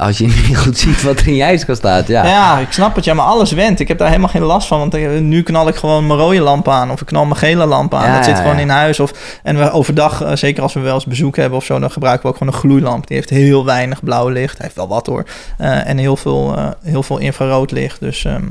Als 0.00 0.18
je 0.18 0.26
niet 0.26 0.58
goed 0.58 0.78
ziet 0.78 1.02
wat 1.02 1.20
er 1.20 1.26
in 1.26 1.34
je 1.34 1.42
ijskast 1.42 1.78
staat. 1.78 2.06
Ja, 2.06 2.24
Ja. 2.24 2.58
ik 2.58 2.72
snap 2.72 2.94
het. 2.96 3.04
Ja, 3.04 3.14
maar 3.14 3.24
alles 3.24 3.52
went. 3.52 3.80
Ik 3.80 3.88
heb 3.88 3.98
daar 3.98 4.08
helemaal 4.08 4.28
geen 4.28 4.42
last 4.42 4.66
van. 4.66 4.78
Want 4.78 5.20
nu 5.20 5.42
knal 5.42 5.68
ik 5.68 5.74
gewoon 5.76 6.06
mijn 6.06 6.18
rode 6.18 6.40
lamp 6.40 6.68
aan. 6.68 6.90
Of 6.90 7.00
ik 7.00 7.06
knal 7.06 7.24
mijn 7.24 7.36
gele 7.36 7.66
lamp 7.66 7.94
aan. 7.94 8.04
Ja, 8.04 8.14
dat 8.16 8.24
zit 8.24 8.36
gewoon 8.38 8.58
in 8.58 8.68
huis. 8.68 9.00
Of, 9.00 9.12
en 9.42 9.58
we 9.58 9.70
overdag, 9.70 10.22
eh, 10.22 10.36
zeker 10.36 10.62
als 10.62 10.72
we 10.72 10.80
wel 10.80 10.94
eens 10.94 11.04
bezoek 11.06 11.36
hebben 11.36 11.58
of 11.58 11.64
zo... 11.64 11.78
dan 11.78 11.90
gebruiken 11.90 12.22
we 12.22 12.28
ook 12.32 12.36
gewoon 12.38 12.52
een 12.52 12.58
gloeilamp. 12.60 13.06
Die 13.06 13.16
heeft 13.16 13.30
heel 13.30 13.64
weinig 13.64 14.04
blauw 14.04 14.28
licht. 14.28 14.56
Hij 14.56 14.64
heeft 14.64 14.76
wel 14.76 14.88
wat 14.88 15.06
hoor. 15.06 15.24
Eh, 15.58 15.88
en 15.88 15.98
heel 15.98 16.16
veel, 16.16 16.56
eh, 16.56 16.68
heel 16.82 17.02
veel 17.02 17.18
infrarood 17.18 17.70
licht. 17.70 18.00
Dus 18.00 18.24
ehm, 18.24 18.44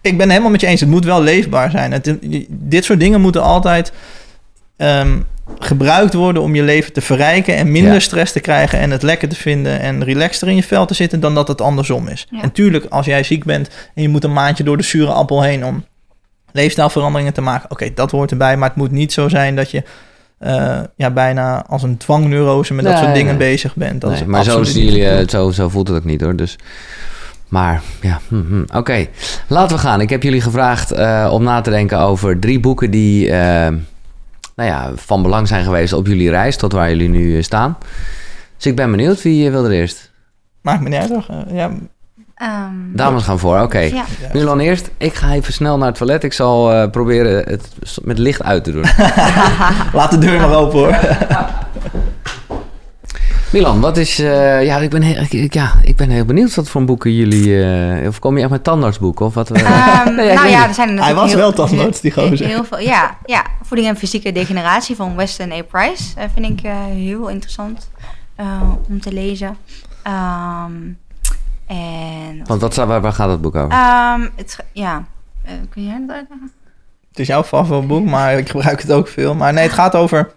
ik 0.00 0.18
ben 0.18 0.28
helemaal 0.30 0.50
met 0.50 0.60
je 0.60 0.66
eens. 0.66 0.80
Het 0.80 0.88
moet 0.90 1.04
wel 1.04 1.22
leefbaar 1.22 1.70
zijn. 1.70 1.92
Het, 1.92 2.16
dit 2.48 2.84
soort 2.84 3.00
dingen 3.00 3.20
moeten 3.20 3.42
altijd... 3.42 3.92
ehm, 4.76 5.16
gebruikt 5.58 6.14
worden 6.14 6.42
om 6.42 6.54
je 6.54 6.62
leven 6.62 6.92
te 6.92 7.00
verrijken 7.00 7.56
en 7.56 7.72
minder 7.72 7.92
Ja. 7.92 7.98
stress 7.98 8.32
te 8.32 8.40
krijgen 8.40 8.78
en 8.78 8.90
het 8.90 9.02
lekker 9.02 9.28
te 9.28 9.36
vinden 9.36 9.80
en 9.80 10.04
relaxter 10.04 10.48
in 10.48 10.56
je 10.56 10.62
vel 10.62 10.86
te 10.86 10.94
zitten 10.94 11.20
dan 11.20 11.34
dat 11.34 11.48
het 11.48 11.60
andersom 11.60 12.08
is. 12.08 12.26
Ja. 12.30 12.42
En 12.42 12.52
tuurlijk, 12.52 12.86
als 12.88 13.06
jij 13.06 13.22
ziek 13.22 13.44
bent 13.44 13.68
en 13.94 14.02
je 14.02 14.08
moet 14.08 14.24
een 14.24 14.32
maandje 14.32 14.64
door 14.64 14.76
de 14.76 14.82
zure 14.82 15.12
appel 15.12 15.42
heen 15.42 15.64
om 15.64 15.84
leefstijlveranderingen 16.52 17.32
te 17.32 17.40
maken, 17.40 17.70
oké, 17.70 17.90
dat 17.94 18.10
hoort 18.10 18.30
erbij, 18.30 18.56
maar 18.56 18.68
het 18.68 18.78
moet 18.78 18.90
niet 18.90 19.12
zo 19.12 19.28
zijn 19.28 19.56
dat 19.56 19.70
je 19.70 19.82
eh, 20.38 20.80
ja, 20.96 21.10
bijna 21.10 21.64
als 21.66 21.82
een 21.82 21.96
dwangneurose 21.96 22.74
met 22.74 22.84
dat 22.84 22.98
soort 22.98 23.14
dingen 23.14 23.36
nee. 23.38 23.48
bezig 23.50 23.74
bent. 23.76 24.00
Dat 24.00 24.10
Nee, 24.10 24.20
is 24.20 24.26
maar 24.26 24.44
zo, 24.44 24.62
jullie, 24.62 25.08
eh, 25.08 25.28
zo, 25.28 25.50
zo 25.50 25.68
voelt 25.68 25.88
het 25.88 25.96
ook 25.96 26.04
niet 26.04 26.20
hoor. 26.20 26.36
Dus, 26.36 26.56
maar 27.48 27.82
ja, 28.00 28.20
hm, 28.28 28.42
hm. 28.48 28.76
oké. 28.76 29.06
Laten 29.48 29.76
we 29.76 29.82
gaan. 29.82 30.00
Ik 30.00 30.10
heb 30.10 30.22
jullie 30.22 30.40
gevraagd 30.40 30.90
eh, 30.90 31.28
om 31.32 31.42
na 31.42 31.60
te 31.60 31.70
denken 31.70 31.98
over 31.98 32.38
drie 32.38 32.60
boeken 32.60 32.90
die 32.90 33.30
nou 34.56 34.68
ja, 34.68 34.92
van 34.94 35.22
belang 35.22 35.48
zijn 35.48 35.64
geweest 35.64 35.92
op 35.92 36.06
jullie 36.06 36.30
reis 36.30 36.56
tot 36.56 36.72
waar 36.72 36.88
jullie 36.88 37.08
nu 37.08 37.36
eh, 37.36 37.42
staan. 37.42 37.78
Dus 38.56 38.66
ik 38.66 38.76
ben 38.76 38.90
benieuwd. 38.90 39.22
Wie 39.22 39.46
eh, 39.46 39.52
wil 39.52 39.64
er 39.64 39.70
eerst? 39.70 40.12
Maakt 40.60 40.82
me 40.82 40.88
niet 40.88 40.98
uit 40.98 41.10
hoor. 41.10 41.26
Eh, 41.28 41.56
ja, 41.56 41.70
Ehm, 42.34 42.72
Dames 42.92 43.22
gaan 43.22 43.38
voor, 43.38 43.60
oké. 43.60 43.78
Ja. 43.78 44.04
Milan 44.32 44.58
eerst. 44.58 44.90
Ik 44.98 45.14
ga 45.14 45.32
even 45.32 45.52
snel 45.52 45.78
naar 45.78 45.88
het 45.88 45.96
toilet. 45.96 46.24
Ik 46.24 46.32
zal 46.32 46.72
eh, 46.72 46.90
proberen 46.90 47.48
het 47.48 47.68
met 48.02 48.18
licht 48.18 48.42
uit 48.42 48.64
te 48.64 48.72
doen. 48.72 48.84
laat 49.98 50.10
de 50.10 50.18
deur 50.18 50.40
maar 50.40 50.54
open 50.54 50.78
hoor. 50.78 50.96
Milan, 53.54 53.80
wat 53.80 53.96
is... 53.96 54.18
eh, 54.18 54.64
ja, 54.64 54.78
ik 54.78 54.90
ben 54.90 55.02
heel, 55.02 55.26
ik, 55.28 55.54
ja, 55.54 55.72
ik 55.82 55.96
ben 55.96 56.10
heel 56.10 56.24
benieuwd 56.24 56.54
wat 56.54 56.68
voor 56.68 56.84
boeken 56.84 57.14
jullie... 57.14 57.64
eh, 57.64 58.08
of 58.08 58.18
kom 58.18 58.36
je 58.36 58.42
echt 58.42 58.50
met 58.50 58.64
tandartsboeken? 58.64 59.26
Of 59.26 59.34
wat? 59.34 59.50
eh? 59.50 59.62
Ehm, 60.00 60.14
Nee, 60.14 60.34
nou 60.34 60.48
ja, 60.48 60.68
er 60.68 60.74
zijn 60.74 60.96
er 60.96 61.04
Hij 61.04 61.14
was 61.14 61.30
heel, 61.30 61.38
wel 61.38 61.52
tandarts, 61.52 62.00
die 62.00 62.12
gozer. 62.12 62.46
Heel 62.46 62.64
veel, 62.64 62.78
ja, 62.78 63.16
ja, 63.24 63.44
voeding 63.62 63.88
en 63.88 63.96
fysieke 63.96 64.32
degeneratie 64.32 64.96
van 64.96 65.16
Weston 65.16 65.52
A. 65.52 65.62
Price 65.62 66.02
eh, 66.16 66.24
vind 66.34 66.58
ik 66.58 66.64
eh, 66.64 66.84
heel 66.84 67.28
interessant 67.28 67.90
om 68.88 69.00
te 69.00 69.12
lezen. 69.12 69.56
Ehm, 70.02 70.72
en 71.66 72.42
Want 72.44 72.60
wat, 72.60 72.74
waar, 72.74 73.00
waar 73.00 73.12
gaat 73.12 73.30
het 73.30 73.40
boek 73.40 73.54
over? 73.54 73.70
Ehm, 73.70 74.28
het, 74.36 74.58
ja, 74.72 75.04
Eh, 75.44 75.52
kun 75.70 75.84
jij 75.84 76.04
dat 76.06 76.16
uitleggen? 76.16 76.52
Het 77.08 77.18
is 77.18 77.26
jouw 77.26 77.44
favoriet 77.44 77.86
boek, 77.86 78.04
maar 78.04 78.38
ik 78.38 78.48
gebruik 78.48 78.82
het 78.82 78.92
ook 78.92 79.08
veel. 79.08 79.34
Maar 79.34 79.52
nee, 79.52 79.62
het 79.64 79.72
gaat 79.72 79.94
over 79.94 80.30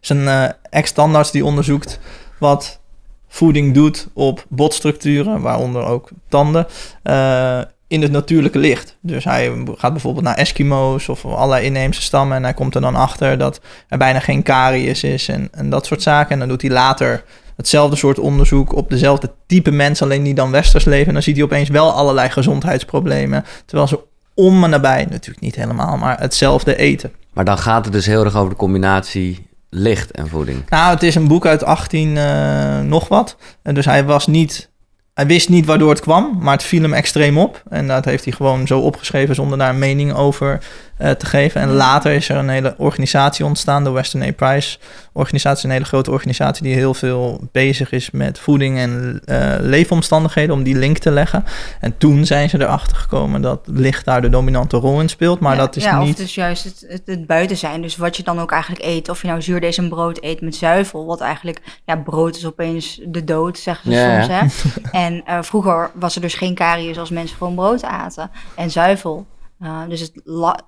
zijn 0.00 0.28
eh 0.28 0.48
ex-standaards 0.70 1.30
die 1.30 1.44
onderzoekt 1.44 1.98
wat 2.40 2.80
voeding 3.28 3.74
doet 3.74 4.08
op 4.12 4.44
botstructuren, 4.48 5.40
waaronder 5.40 5.84
ook 5.84 6.08
tanden, 6.28 6.66
eh, 7.02 7.60
in 7.88 8.02
het 8.02 8.10
natuurlijke 8.10 8.58
licht. 8.58 8.96
Dus 9.00 9.24
hij 9.24 9.52
gaat 9.76 9.92
bijvoorbeeld 9.92 10.24
naar 10.24 10.36
Eskimo's 10.36 11.08
of 11.08 11.24
allerlei 11.24 11.64
inheemse 11.64 12.02
stammen 12.02 12.36
en 12.36 12.42
hij 12.42 12.54
komt 12.54 12.74
er 12.74 12.80
dan 12.80 12.94
achter 12.94 13.38
dat 13.38 13.60
er 13.88 13.98
bijna 13.98 14.20
geen 14.20 14.42
karies 14.42 15.02
is 15.02 15.28
en, 15.28 15.48
en 15.52 15.70
dat 15.70 15.86
soort 15.86 16.02
zaken. 16.02 16.32
En 16.32 16.38
dan 16.38 16.48
doet 16.48 16.62
hij 16.62 16.70
later 16.70 17.24
hetzelfde 17.56 17.96
soort 17.96 18.18
onderzoek 18.18 18.74
op 18.74 18.90
dezelfde 18.90 19.30
type 19.46 19.70
mensen, 19.70 20.06
alleen 20.06 20.22
die 20.22 20.34
dan 20.34 20.50
westers 20.50 20.84
leven. 20.84 21.06
En 21.06 21.12
dan 21.12 21.22
ziet 21.22 21.36
hij 21.36 21.44
opeens 21.44 21.68
wel 21.68 21.92
allerlei 21.92 22.28
gezondheidsproblemen, 22.28 23.44
terwijl 23.66 23.88
ze 23.88 24.00
om 24.34 24.64
en 24.64 24.70
nabij, 24.70 25.06
natuurlijk 25.10 25.40
niet 25.40 25.54
helemaal, 25.54 25.96
maar 25.96 26.20
hetzelfde 26.20 26.76
eten. 26.76 27.12
Maar 27.32 27.44
dan 27.44 27.58
gaat 27.58 27.84
het 27.84 27.92
dus 27.92 28.06
heel 28.06 28.24
erg 28.24 28.36
over 28.36 28.50
de 28.50 28.56
combinatie 28.56 29.46
licht 29.70 30.10
en 30.10 30.28
voeding. 30.28 30.62
Nou, 30.68 30.94
het 30.94 31.02
is 31.02 31.14
een 31.14 31.28
boek 31.28 31.46
uit 31.46 31.64
18 31.64 32.16
eh, 32.16 32.80
nog 32.80 33.08
wat. 33.08 33.36
En 33.62 33.74
dus 33.74 33.84
hij 33.84 34.04
was 34.04 34.26
niet... 34.26 34.68
Hij 35.14 35.26
wist 35.26 35.48
niet 35.48 35.66
waardoor 35.66 35.90
het 35.90 36.00
kwam, 36.00 36.38
maar 36.40 36.52
het 36.52 36.62
viel 36.62 36.82
hem 36.82 36.92
extreem 36.92 37.38
op. 37.38 37.62
En 37.68 37.86
dat 37.86 38.04
heeft 38.04 38.24
hij 38.24 38.32
gewoon 38.32 38.66
zo 38.66 38.80
opgeschreven 38.80 39.34
zonder 39.34 39.58
daar 39.58 39.70
een 39.70 39.78
mening 39.78 40.12
over 40.12 40.64
eh, 41.00 41.10
te 41.10 41.26
geven. 41.26 41.60
En 41.60 41.72
later 41.72 42.12
is 42.12 42.28
er 42.28 42.36
een 42.36 42.48
hele 42.48 42.74
organisatie 42.76 43.44
ontstaan, 43.44 43.84
de 43.84 43.90
Western 43.90 44.22
A. 44.22 44.32
Price 44.32 44.78
organisatie. 45.12 45.64
Een 45.64 45.72
hele 45.72 45.84
grote 45.84 46.10
organisatie 46.10 46.62
die 46.62 46.74
heel 46.74 46.94
veel 46.94 47.48
bezig 47.52 47.92
is 47.92 48.10
met 48.10 48.38
voeding 48.38 48.78
en 48.78 49.20
eh, 49.24 49.54
leefomstandigheden, 49.58 50.54
om 50.54 50.62
die 50.62 50.76
link 50.76 50.98
te 50.98 51.10
leggen. 51.10 51.44
En 51.80 51.98
toen 51.98 52.26
zijn 52.26 52.48
ze 52.48 52.60
erachter 52.60 52.96
gekomen 52.96 53.42
dat 53.42 53.60
licht 53.64 54.04
daar 54.04 54.22
de 54.22 54.28
dominante 54.28 54.76
rol 54.76 55.00
in 55.00 55.08
speelt. 55.08 55.40
Maar 55.40 55.54
ja, 55.54 55.60
dat 55.60 55.76
is 55.76 55.82
ja, 55.82 55.98
niet... 56.02 56.12
Of 56.12 56.20
dus 56.20 56.34
juist 56.34 56.64
het, 56.64 56.84
het, 56.88 57.02
het 57.04 57.26
buiten 57.26 57.56
zijn. 57.56 57.82
Dus 57.82 57.96
wat 57.96 58.16
je 58.16 58.22
dan 58.22 58.40
ook 58.40 58.52
eigenlijk 58.52 58.84
eet. 58.84 59.08
Of 59.08 59.22
je 59.22 59.28
nou 59.28 59.42
zuurdees 59.42 59.78
brood 59.88 60.18
eet 60.22 60.40
met 60.40 60.56
zuivel. 60.56 61.06
Wat 61.06 61.20
eigenlijk, 61.20 61.60
ja, 61.84 61.96
brood 61.96 62.36
is 62.36 62.46
opeens 62.46 63.00
de 63.04 63.24
dood, 63.24 63.58
zeggen 63.58 63.92
ze 63.92 63.98
Ja, 63.98 64.22
soms. 64.22 64.26
ja. 64.26 64.40
Hè? 64.40 64.98
En 65.06 65.22
eh, 65.26 65.38
vroeger 65.42 65.90
was 65.94 66.14
er 66.14 66.20
dus 66.20 66.34
geen 66.34 66.54
karies 66.54 66.98
als 66.98 67.10
mensen 67.10 67.36
gewoon 67.36 67.54
brood 67.54 67.84
aten. 67.84 68.30
En 68.54 68.70
zuivel. 68.70 69.26
Uh, 69.62 69.80
dus 69.88 70.00
het 70.00 70.12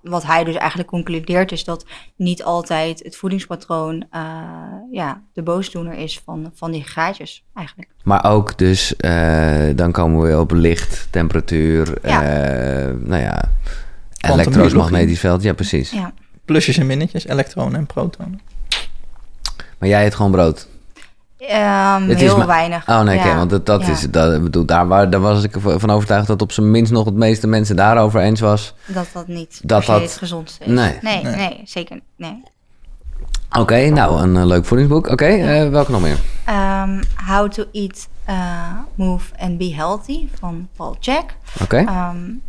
wat 0.02 0.22
hij 0.24 0.44
dus 0.44 0.54
eigenlijk 0.54 0.88
concludeert 0.88 1.52
is 1.52 1.64
dat 1.64 1.84
niet 2.16 2.44
altijd 2.44 3.02
het 3.02 3.16
voedingspatroon 3.16 3.94
uh, 4.14 4.22
ja, 4.90 5.22
de 5.32 5.42
boosdoener 5.42 5.94
is 5.94 6.20
van, 6.24 6.50
van 6.54 6.70
die 6.70 6.84
gaatjes 6.84 7.44
eigenlijk. 7.54 7.90
Maar 8.04 8.24
ook 8.24 8.58
dus, 8.58 8.94
uh, 9.00 9.68
dan 9.74 9.92
komen 9.92 10.22
we 10.22 10.38
op 10.38 10.50
licht, 10.50 11.08
temperatuur, 11.10 11.98
Ja. 12.02 12.22
uh, 12.22 12.94
nou 13.00 13.22
ja, 13.22 13.50
elektromagnetisch 14.20 15.20
veld. 15.20 15.42
Ja, 15.42 15.52
precies. 15.52 15.90
Ja. 15.90 16.12
Plusjes 16.44 16.78
en 16.78 16.86
minnetjes, 16.86 17.26
elektronen 17.26 17.78
en 17.78 17.86
protonen. 17.86 18.40
Maar 19.78 19.88
jij 19.88 20.06
eet 20.06 20.14
gewoon 20.14 20.30
brood? 20.30 20.68
Um, 21.50 22.08
Het 22.08 22.20
is 22.20 22.20
heel 22.20 22.36
maar- 22.36 22.46
weinig. 22.46 22.88
Oh 22.88 23.00
nee, 23.00 23.18
ja. 23.18 23.36
want 23.36 23.50
dat, 23.50 23.66
dat 23.66 23.80
Ja. 23.86 23.92
is, 23.92 24.10
dat, 24.10 24.42
bedoel, 24.42 24.64
daar, 24.64 24.86
waar, 24.88 25.10
daar 25.10 25.20
was 25.20 25.42
ik 25.44 25.54
van 25.60 25.90
overtuigd 25.90 26.26
dat 26.26 26.42
op 26.42 26.52
zijn 26.52 26.70
minst 26.70 26.92
nog 26.92 27.04
het 27.04 27.14
meeste 27.14 27.46
mensen 27.46 27.76
daarover 27.76 28.20
eens 28.20 28.40
was. 28.40 28.74
Dat 28.86 29.06
dat 29.12 29.26
niet 29.26 29.60
Dat 29.64 29.84
dat- 29.86 30.00
het 30.00 30.16
gezondste 30.16 30.64
is. 30.64 30.70
Nee. 30.70 30.98
Nee, 31.00 31.22
Nee. 31.22 31.34
nee, 31.36 31.60
zeker 31.64 32.00
nee. 32.16 32.42
Oké, 33.58 33.88
nou, 33.88 34.22
een 34.22 34.36
eh, 34.36 34.44
leuk 34.44 34.64
voedingsboek. 34.64 35.06
Oké, 35.08 35.24
eh, 35.26 35.68
welke 35.68 35.90
nog 35.90 36.00
meer? 36.00 36.18
Um, 36.48 37.00
How 37.26 37.48
to 37.50 37.64
Eat, 37.72 38.08
uh, 38.28 38.68
Move 38.94 39.32
and 39.38 39.58
Be 39.58 39.74
Healthy 39.74 40.26
van 40.38 40.68
Paul 40.76 40.96
Jack. 41.00 41.34
Oké, 41.62 41.78
Um, 41.78 42.42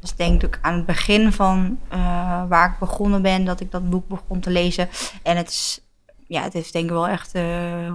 dus 0.00 0.14
denk 0.16 0.42
ik 0.42 0.58
aan 0.62 0.74
het 0.74 0.86
begin 0.86 1.32
van 1.32 1.78
uh, 1.94 1.98
waar 2.48 2.68
ik 2.68 2.78
begonnen 2.78 3.22
ben, 3.22 3.44
dat 3.44 3.60
ik 3.60 3.70
dat 3.70 3.90
boek 3.90 4.08
begon 4.08 4.40
te 4.40 4.50
lezen. 4.50 4.88
En 5.22 5.36
het 5.36 5.48
is, 5.48 5.80
ja, 6.26 6.42
het 6.42 6.52
heeft 6.52 6.72
denk 6.72 6.84
ik 6.84 6.90
wel 6.90 7.08
echt 7.08 7.34
uh, 7.34 7.42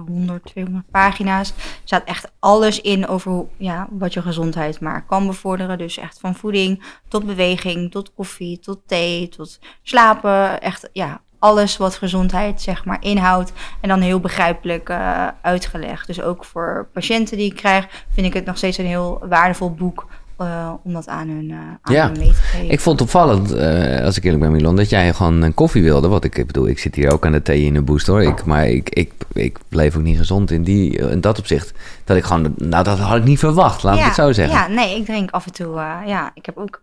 100, 0.06 0.44
200 0.44 0.90
pagina's. 0.90 1.48
Er 1.48 1.80
staat 1.84 2.04
echt 2.04 2.32
alles 2.38 2.80
in 2.80 3.06
over 3.08 3.46
ja, 3.56 3.88
wat 3.90 4.12
je 4.12 4.22
gezondheid 4.22 4.80
maar 4.80 5.06
kan 5.06 5.26
bevorderen. 5.26 5.78
Dus 5.78 5.96
echt 5.96 6.20
van 6.20 6.34
voeding 6.34 6.82
tot 7.08 7.26
beweging, 7.26 7.90
tot 7.90 8.14
koffie, 8.14 8.58
tot 8.58 8.80
thee, 8.86 9.28
tot 9.28 9.58
slapen. 9.82 10.60
Echt, 10.60 10.88
ja, 10.92 11.20
alles 11.40 11.76
wat 11.76 11.96
gezondheid 11.96 12.62
zeg 12.62 12.84
maar 12.84 13.02
inhoudt. 13.04 13.52
En 13.80 13.88
dan 13.88 14.00
heel 14.00 14.20
begrijpelijk 14.20 14.88
uh, 14.88 15.28
uitgelegd. 15.42 16.06
Dus 16.06 16.20
ook 16.20 16.44
voor 16.44 16.88
patiënten 16.92 17.36
die 17.36 17.50
ik 17.50 17.56
krijg, 17.56 18.04
vind 18.08 18.26
ik 18.26 18.34
het 18.34 18.44
nog 18.44 18.56
steeds 18.56 18.78
een 18.78 18.86
heel 18.86 19.22
waardevol 19.28 19.74
boek. 19.74 20.06
Uh, 20.42 20.72
om 20.82 20.92
dat 20.92 21.08
aan 21.08 21.28
hun, 21.28 21.48
uh, 21.50 21.56
aan 21.82 21.94
Ja. 21.94 22.06
hun 22.06 22.18
mee 22.18 22.28
te 22.28 22.34
geven. 22.34 22.70
ik 22.70 22.80
vond 22.80 22.98
het 23.00 23.08
opvallend, 23.08 23.52
eh, 23.52 24.04
als 24.04 24.16
ik 24.16 24.24
eerlijk 24.24 24.42
ben 24.42 24.52
Milan, 24.52 24.76
dat 24.76 24.90
jij 24.90 25.14
gewoon 25.14 25.42
een 25.42 25.54
koffie 25.54 25.82
wilde. 25.82 26.08
Wat 26.08 26.24
ik 26.24 26.38
ik 26.38 26.46
bedoel, 26.46 26.68
ik 26.68 26.78
zit 26.78 26.94
hier 26.94 27.12
ook 27.12 27.26
aan 27.26 27.32
de 27.32 27.42
thee 27.42 27.62
in 27.64 27.74
de 27.74 27.82
boost 27.82 28.06
hoor. 28.06 28.22
Ik, 28.22 28.44
maar 28.44 28.68
ik, 28.68 28.88
ik, 28.90 29.12
ik 29.32 29.58
bleef 29.68 29.96
ook 29.96 30.02
niet 30.02 30.18
gezond 30.18 30.50
in, 30.50 30.62
die, 30.62 30.98
in 31.10 31.20
dat 31.20 31.38
opzicht. 31.38 31.72
Dat 32.04 32.16
ik 32.16 32.24
gewoon, 32.24 32.54
nou 32.56 32.84
dat 32.84 32.98
had 32.98 33.16
ik 33.16 33.24
niet 33.24 33.38
verwacht, 33.38 33.82
laat 33.82 33.98
ik 33.98 34.04
het 34.04 34.14
zo 34.14 34.32
zeggen. 34.32 34.56
Ja, 34.58 34.68
nee, 34.68 34.96
ik 34.96 35.04
drink 35.04 35.30
af 35.30 35.46
en 35.46 35.52
toe. 35.52 35.74
ja, 36.06 36.30
ik 36.34 36.46
heb 36.46 36.56
ook 36.56 36.80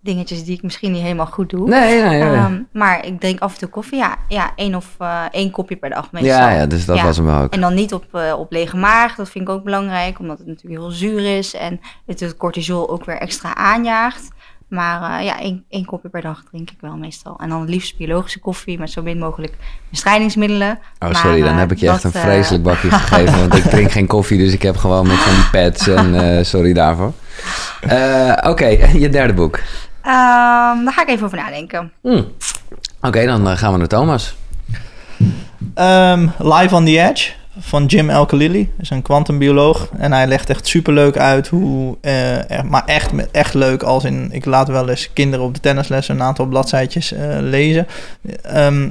dingetjes 0.00 0.44
die 0.44 0.56
ik 0.56 0.62
misschien 0.62 0.92
niet 0.92 1.02
helemaal 1.02 1.26
goed 1.26 1.50
doe. 1.50 1.68
Nee, 1.68 2.02
nee, 2.02 2.20
nee. 2.20 2.32
Ehm, 2.34 2.58
maar 2.72 3.06
ik 3.06 3.20
drink 3.20 3.40
af 3.40 3.52
en 3.52 3.58
toe 3.58 3.68
koffie. 3.68 3.98
Ja, 3.98 4.16
ja 4.28 4.52
één 4.56 4.74
of 4.74 4.86
eh, 4.98 5.22
één 5.30 5.50
kopje 5.50 5.76
per 5.76 5.90
dag 5.90 6.12
meestal. 6.12 6.32
ja, 6.36 6.50
ja, 6.50 6.66
dus 6.66 6.84
dat 6.84 6.96
Ja. 6.96 7.04
was 7.04 7.16
hem 7.16 7.28
ook. 7.30 7.52
En 7.52 7.60
dan 7.60 7.74
niet 7.74 7.94
op, 7.94 8.04
eh, 8.14 8.34
op 8.38 8.52
lege 8.52 8.76
maag. 8.76 9.14
Dat 9.14 9.28
vind 9.30 9.48
ik 9.48 9.54
ook 9.54 9.64
belangrijk, 9.64 10.18
omdat 10.18 10.38
het 10.38 10.46
natuurlijk 10.46 10.80
heel 10.80 10.90
zuur 10.90 11.36
is. 11.36 11.54
En 11.54 11.80
het 12.06 12.20
het 12.20 12.36
cortisol 12.36 12.90
ook 12.90 13.04
weer 13.04 13.16
extra 13.18 13.54
aanjaagt. 13.54 14.28
Maar 14.68 15.18
eh, 15.18 15.24
ja, 15.24 15.40
één, 15.40 15.64
één 15.68 15.84
kopje 15.84 16.08
per 16.08 16.22
dag 16.22 16.42
drink 16.50 16.70
ik 16.70 16.76
wel 16.80 16.96
meestal. 16.96 17.38
En 17.38 17.48
dan 17.48 17.60
het 17.60 17.70
liefst 17.70 17.96
biologische 17.96 18.38
koffie 18.40 18.78
met 18.78 18.90
zo 18.90 19.02
min 19.02 19.18
mogelijk 19.18 19.54
bestrijdingsmiddelen. 19.90 20.70
Oh, 20.70 20.78
Maar, 20.98 21.16
sorry, 21.16 21.42
dan 21.42 21.54
heb 21.56 21.72
ik 21.72 21.78
je 21.78 21.88
echt 21.88 22.04
een 22.04 22.12
vreselijk 22.12 22.62
bakje 22.62 22.90
gegeven. 23.00 23.38
Want 23.38 23.54
ik 23.54 23.64
drink 23.64 23.90
geen 23.90 24.06
koffie, 24.06 24.38
dus 24.38 24.52
ik 24.52 24.62
heb 24.62 24.76
gewoon 24.76 25.06
met 25.06 25.16
van 25.16 25.34
die 25.34 25.50
pads. 25.50 25.88
En 25.88 26.46
sorry 26.46 26.72
daarvoor. 26.72 27.12
Oké, 28.50 28.66
je 28.92 29.08
derde 29.10 29.32
boek. 29.34 29.60
Ehm, 30.08 30.84
daar 30.84 30.92
ga 30.92 31.02
ik 31.02 31.08
even 31.08 31.24
over 31.26 31.38
nadenken. 31.38 31.92
Hm. 32.02 32.22
Oké, 33.02 33.26
dan 33.26 33.48
eh, 33.48 33.56
gaan 33.56 33.72
we 33.72 33.78
naar 33.78 33.86
Thomas. 33.86 34.36
Ehm, 35.74 36.28
Live 36.38 36.74
on 36.74 36.84
the 36.84 37.00
Edge 37.08 37.30
van 37.58 37.84
Jim 37.86 38.10
Alkalili. 38.10 38.72
is 38.78 38.90
een 38.90 39.02
kwantumbioloog. 39.02 39.88
En 39.98 40.12
hij 40.12 40.26
legt 40.26 40.50
echt 40.50 40.66
superleuk 40.66 41.16
uit 41.16 41.48
hoe... 41.48 41.96
eh, 42.00 42.50
er- 42.50 42.66
maar 42.66 42.82
echt, 42.86 43.10
echt 43.32 43.54
leuk 43.54 43.82
als 43.82 44.04
in... 44.04 44.28
Ik 44.32 44.44
laat 44.44 44.68
wel 44.68 44.88
eens 44.88 45.12
kinderen 45.12 45.44
op 45.46 45.54
de 45.54 45.60
tennisles 45.60 46.08
een 46.08 46.22
aantal 46.22 46.46
bladzijtjes 46.46 47.12
eh, 47.12 47.36
lezen. 47.40 47.86
Ehm, 48.42 48.90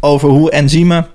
over 0.00 0.28
hoe 0.28 0.50
enzymen 0.50 1.06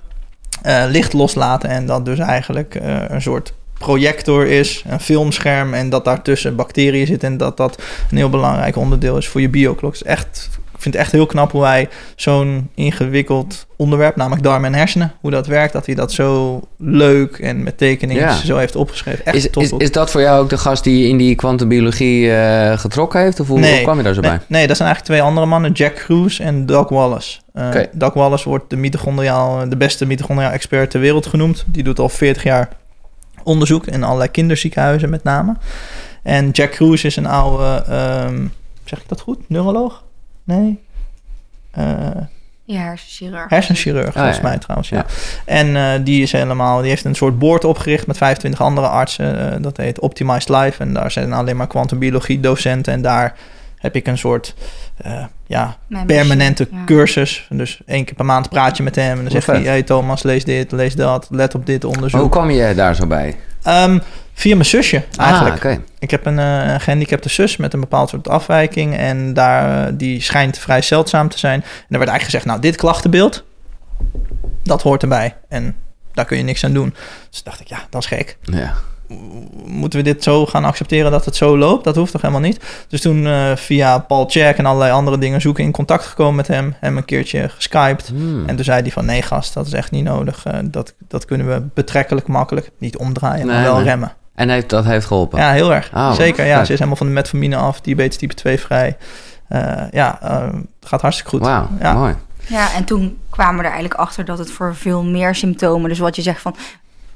eh, 0.62 0.84
licht 0.88 1.12
loslaten. 1.12 1.70
En 1.70 1.86
dat 1.86 2.04
dus 2.04 2.18
eigenlijk 2.18 2.74
eh, 2.74 2.96
een 3.08 3.22
soort 3.22 3.52
projector 3.78 4.46
is, 4.46 4.84
een 4.88 5.00
filmscherm 5.00 5.74
en 5.74 5.90
dat 5.90 6.04
daartussen 6.04 6.56
bacteriën 6.56 7.06
zitten 7.06 7.28
en 7.28 7.36
dat 7.36 7.56
dat 7.56 7.82
een 8.10 8.16
heel 8.16 8.30
belangrijk 8.30 8.76
onderdeel 8.76 9.16
is 9.16 9.28
voor 9.28 9.40
je 9.40 9.48
bioklok. 9.48 9.94
Is 9.94 10.02
echt, 10.02 10.48
ik 10.74 10.80
vind 10.80 10.94
het 10.94 11.02
echt 11.02 11.12
heel 11.12 11.26
knap 11.26 11.52
hoe 11.52 11.64
hij 11.64 11.88
zo'n 12.16 12.70
ingewikkeld 12.74 13.66
onderwerp, 13.76 14.16
namelijk 14.16 14.42
darmen 14.42 14.72
en 14.72 14.78
hersenen, 14.78 15.12
hoe 15.20 15.30
dat 15.30 15.46
werkt, 15.46 15.72
dat 15.72 15.86
hij 15.86 15.94
dat 15.94 16.12
zo 16.12 16.60
leuk 16.78 17.38
en 17.38 17.62
met 17.62 17.78
tekeningen 17.78 18.22
Ja. 18.22 18.34
zo 18.34 18.56
heeft 18.56 18.76
opgeschreven. 18.76 19.24
Echt 19.26 19.36
Is, 19.36 19.46
is, 19.46 19.72
is 19.78 19.92
dat 19.92 20.10
voor 20.10 20.20
jou 20.20 20.42
ook 20.42 20.50
de 20.50 20.58
gast 20.58 20.84
die 20.84 21.08
in 21.08 21.16
die 21.16 21.34
kwantumbiologie 21.34 22.32
eh, 22.32 22.78
getrokken 22.78 23.20
heeft? 23.20 23.40
Of 23.40 23.48
hoe, 23.48 23.80
kwam 23.82 23.96
je 23.96 24.02
daar 24.02 24.14
zo 24.14 24.20
nee, 24.20 24.30
bij? 24.30 24.40
Nee, 24.46 24.66
dat 24.66 24.76
zijn 24.76 24.88
eigenlijk 24.88 25.18
twee 25.18 25.28
andere 25.28 25.46
mannen, 25.46 25.72
Jack 25.72 25.94
Cruz 25.94 26.40
en 26.40 26.66
Doug 26.66 26.88
Wallace. 26.88 27.38
Oké. 27.54 27.86
Doug 27.92 28.14
Wallace 28.14 28.48
wordt 28.48 28.70
de, 28.70 28.76
mitochondriaal, 28.76 29.68
de 29.68 29.76
beste 29.76 30.06
mitochondriaal 30.06 30.52
expert 30.52 30.90
ter 30.90 31.00
wereld 31.00 31.26
genoemd. 31.26 31.64
Die 31.66 31.82
doet 31.82 31.98
al 31.98 32.08
40 32.08 32.42
jaar 32.42 32.68
onderzoek 33.44 33.86
in 33.86 34.02
allerlei 34.04 34.30
kinderziekenhuizen 34.30 35.10
met 35.10 35.24
name. 35.24 35.56
En 36.22 36.50
Jack 36.50 36.70
Cruz 36.70 37.04
is 37.04 37.16
een 37.16 37.26
oude, 37.26 37.84
ehm, 37.88 38.46
zeg 38.84 39.00
ik 39.00 39.08
dat 39.08 39.20
goed, 39.20 39.48
neuroloog? 39.48 40.04
Nee? 40.44 40.82
Eh, 41.70 41.84
Ja, 42.64 42.80
hersenchirurg. 42.80 43.50
hersenchirurg, 43.50 44.12
volgens 44.12 44.36
ja. 44.36 44.42
mij 44.42 44.58
trouwens. 44.58 44.88
Ja. 44.88 44.96
Ja. 44.96 45.06
En 45.44 45.76
eh, 45.76 46.04
die 46.04 46.22
is 46.22 46.32
helemaal, 46.32 46.80
die 46.80 46.88
heeft 46.88 47.04
een 47.04 47.14
soort 47.14 47.38
board 47.38 47.64
opgericht 47.64 48.06
met 48.06 48.16
25 48.16 48.60
andere 48.60 48.86
artsen. 48.88 49.52
eh, 49.52 49.62
dat 49.62 49.76
heet 49.76 50.00
Optimized 50.00 50.48
Life. 50.48 50.82
En 50.82 50.92
daar 50.94 51.10
zijn 51.10 51.32
alleen 51.32 51.56
maar 51.56 51.66
kwantumbiologie 51.66 52.40
docenten. 52.40 52.92
En 52.92 53.02
daar 53.02 53.34
heb 53.78 53.96
ik 53.96 54.06
een 54.06 54.18
soort 54.18 54.54
eh, 54.96 55.24
ja, 55.46 55.76
Mijn 55.86 56.06
permanente 56.06 56.68
ja. 56.70 56.84
cursus. 56.86 57.46
Dus 57.50 57.80
één 57.86 58.04
keer 58.04 58.14
per 58.14 58.24
maand 58.24 58.48
praat 58.48 58.76
je 58.76 58.82
met 58.82 58.94
hem. 58.96 59.16
En 59.16 59.22
dan 59.22 59.30
zegt 59.30 59.46
hij. 59.46 59.62
Hey 59.62 59.82
Thomas, 59.82 60.22
lees 60.22 60.44
dit, 60.44 60.72
lees 60.72 60.94
dat. 60.94 61.26
Let 61.30 61.54
op 61.54 61.66
dit 61.66 61.82
Maar 61.82 61.92
onderzoek. 61.92 62.20
hoe 62.20 62.30
kwam 62.30 62.50
je 62.50 62.74
daar 62.74 62.94
zo 62.94 63.06
bij? 63.06 63.36
Ehm, 63.62 63.98
via 64.34 64.54
mijn 64.54 64.66
zusje 64.66 65.02
eigenlijk. 65.16 65.64
Ah, 65.64 65.70
oké. 65.72 65.82
Ik 65.98 66.10
heb 66.10 66.26
een 66.26 66.38
eh, 66.38 66.74
gehandicapte 66.78 67.28
zus 67.28 67.56
met 67.56 67.72
een 67.72 67.80
bepaald 67.80 68.08
soort 68.08 68.28
afwijking. 68.28 68.96
En 68.96 69.34
daar, 69.34 69.86
eh, 69.86 69.92
die 69.96 70.20
schijnt 70.22 70.58
vrij 70.58 70.82
zeldzaam 70.82 71.28
te 71.28 71.38
zijn. 71.38 71.60
En 71.62 71.68
er 71.88 71.98
werd 71.98 72.10
eigenlijk 72.10 72.24
gezegd, 72.24 72.44
nou, 72.44 72.60
dit 72.60 72.76
klachtenbeeld, 72.76 73.44
dat 74.62 74.82
hoort 74.82 75.02
erbij. 75.02 75.36
En 75.48 75.76
daar 76.12 76.24
kun 76.24 76.36
je 76.36 76.42
niks 76.42 76.64
aan 76.64 76.72
doen. 76.72 76.94
Dus 77.30 77.42
dacht 77.42 77.60
ik, 77.60 77.66
ja, 77.68 77.78
dat 77.90 78.02
is 78.02 78.08
gek. 78.08 78.36
Ja. 78.42 78.74
Moeten 79.66 79.98
we 79.98 80.04
dit 80.04 80.22
zo 80.22 80.46
gaan 80.46 80.64
accepteren 80.64 81.10
dat 81.10 81.24
het 81.24 81.36
zo 81.36 81.58
loopt? 81.58 81.84
Dat 81.84 81.96
hoeft 81.96 82.12
toch 82.12 82.20
helemaal 82.20 82.42
niet? 82.42 82.60
Dus 82.88 83.00
toen 83.00 83.26
eh, 83.26 83.56
via 83.56 83.98
Paul 83.98 84.24
Check 84.28 84.56
en 84.56 84.66
allerlei 84.66 84.92
andere 84.92 85.18
dingen 85.18 85.40
zoeken 85.40 85.64
in 85.64 85.72
contact 85.72 86.04
gekomen 86.04 86.34
met 86.34 86.46
hem. 86.46 86.74
Hem 86.80 86.96
een 86.96 87.04
keertje 87.04 87.48
geskyped. 87.48 88.08
Hmm. 88.08 88.46
En 88.46 88.56
toen 88.56 88.64
zei 88.64 88.82
hij 88.82 88.90
van, 88.90 89.04
nee 89.04 89.22
gast, 89.22 89.54
dat 89.54 89.66
is 89.66 89.72
echt 89.72 89.90
niet 89.90 90.04
nodig. 90.04 90.44
Eh, 90.44 90.58
dat, 90.64 90.94
dat 91.08 91.24
kunnen 91.24 91.48
we 91.48 91.62
betrekkelijk 91.74 92.26
makkelijk, 92.26 92.70
niet 92.78 92.96
omdraaien, 92.96 93.46
maar 93.46 93.54
Nee, 93.54 93.64
wel 93.64 93.74
nee. 93.74 93.84
remmen. 93.84 94.12
En 94.34 94.48
heeft, 94.48 94.70
dat 94.70 94.84
heeft 94.84 95.06
geholpen? 95.06 95.38
Ja, 95.38 95.52
heel 95.52 95.74
erg. 95.74 95.90
Oh, 95.94 96.12
Zeker, 96.12 96.46
ja. 96.46 96.56
Ze 96.56 96.72
is 96.72 96.78
helemaal 96.78 96.96
van 96.96 97.06
de 97.06 97.12
metformine 97.12 97.56
af, 97.56 97.80
diabetes 97.80 98.16
type 98.16 98.34
2 98.34 98.60
vrij. 98.60 98.96
Eh, 99.48 99.82
ja, 99.90 100.18
het 100.80 100.88
gaat 100.88 101.00
hartstikke 101.00 101.30
goed. 101.30 101.40
Wauw, 101.40 101.68
ja. 101.80 101.92
mooi. 101.92 102.14
Ja, 102.46 102.72
en 102.72 102.84
toen 102.84 103.18
kwamen 103.30 103.56
we 103.56 103.60
er 103.60 103.72
eigenlijk 103.72 104.00
achter 104.00 104.24
dat 104.24 104.38
het 104.38 104.50
voor 104.50 104.74
veel 104.74 105.04
meer 105.04 105.34
symptomen... 105.34 105.88
Dus 105.88 105.98
wat 105.98 106.16
je 106.16 106.22
zegt 106.22 106.40
van... 106.40 106.56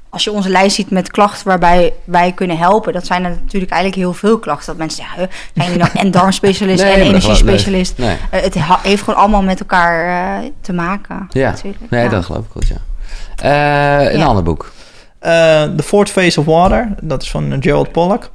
Als 0.09 0.23
je 0.23 0.31
onze 0.31 0.49
lijst 0.49 0.75
ziet 0.75 0.89
met 0.89 1.11
klachten 1.11 1.47
waarbij 1.47 1.93
wij 2.03 2.31
kunnen 2.31 2.57
helpen... 2.57 2.93
dat 2.93 3.05
zijn 3.05 3.23
er 3.23 3.29
natuurlijk 3.29 3.71
eigenlijk 3.71 4.01
heel 4.01 4.13
veel 4.13 4.39
klachten. 4.39 4.65
Dat 4.67 4.77
mensen 4.77 5.03
zeggen, 5.03 5.29
zijn 5.53 5.67
jullie 5.71 5.83
nou 5.83 5.91
en 6.05 6.11
darmspecialist 6.11 6.83
Nee, 6.83 6.93
en 6.93 7.01
energiespecialist? 7.01 7.97
Nee, 7.97 8.17
Eh, 8.31 8.41
het 8.41 8.55
heeft 8.83 9.03
gewoon 9.03 9.19
allemaal 9.19 9.41
met 9.41 9.59
elkaar 9.59 10.07
eh, 10.41 10.49
te 10.61 10.73
maken. 10.73 11.27
Ja. 11.29 11.49
natuurlijk. 11.49 11.89
nee 11.89 12.03
Ja. 12.03 12.09
dat 12.09 12.25
geloof 12.25 12.45
ik 12.45 12.51
goed, 12.51 12.67
ja. 12.67 12.75
Eh, 13.35 14.11
een 14.13 14.19
Ja. 14.19 14.25
ander 14.25 14.43
boek. 14.43 14.71
Eh, 15.19 15.31
The 15.63 15.83
Fourth 15.83 16.09
Phase 16.09 16.39
of 16.39 16.45
Water, 16.45 16.87
dat 17.01 17.21
is 17.21 17.31
van 17.31 17.57
Gerald 17.59 17.91
Pollack. 17.91 18.29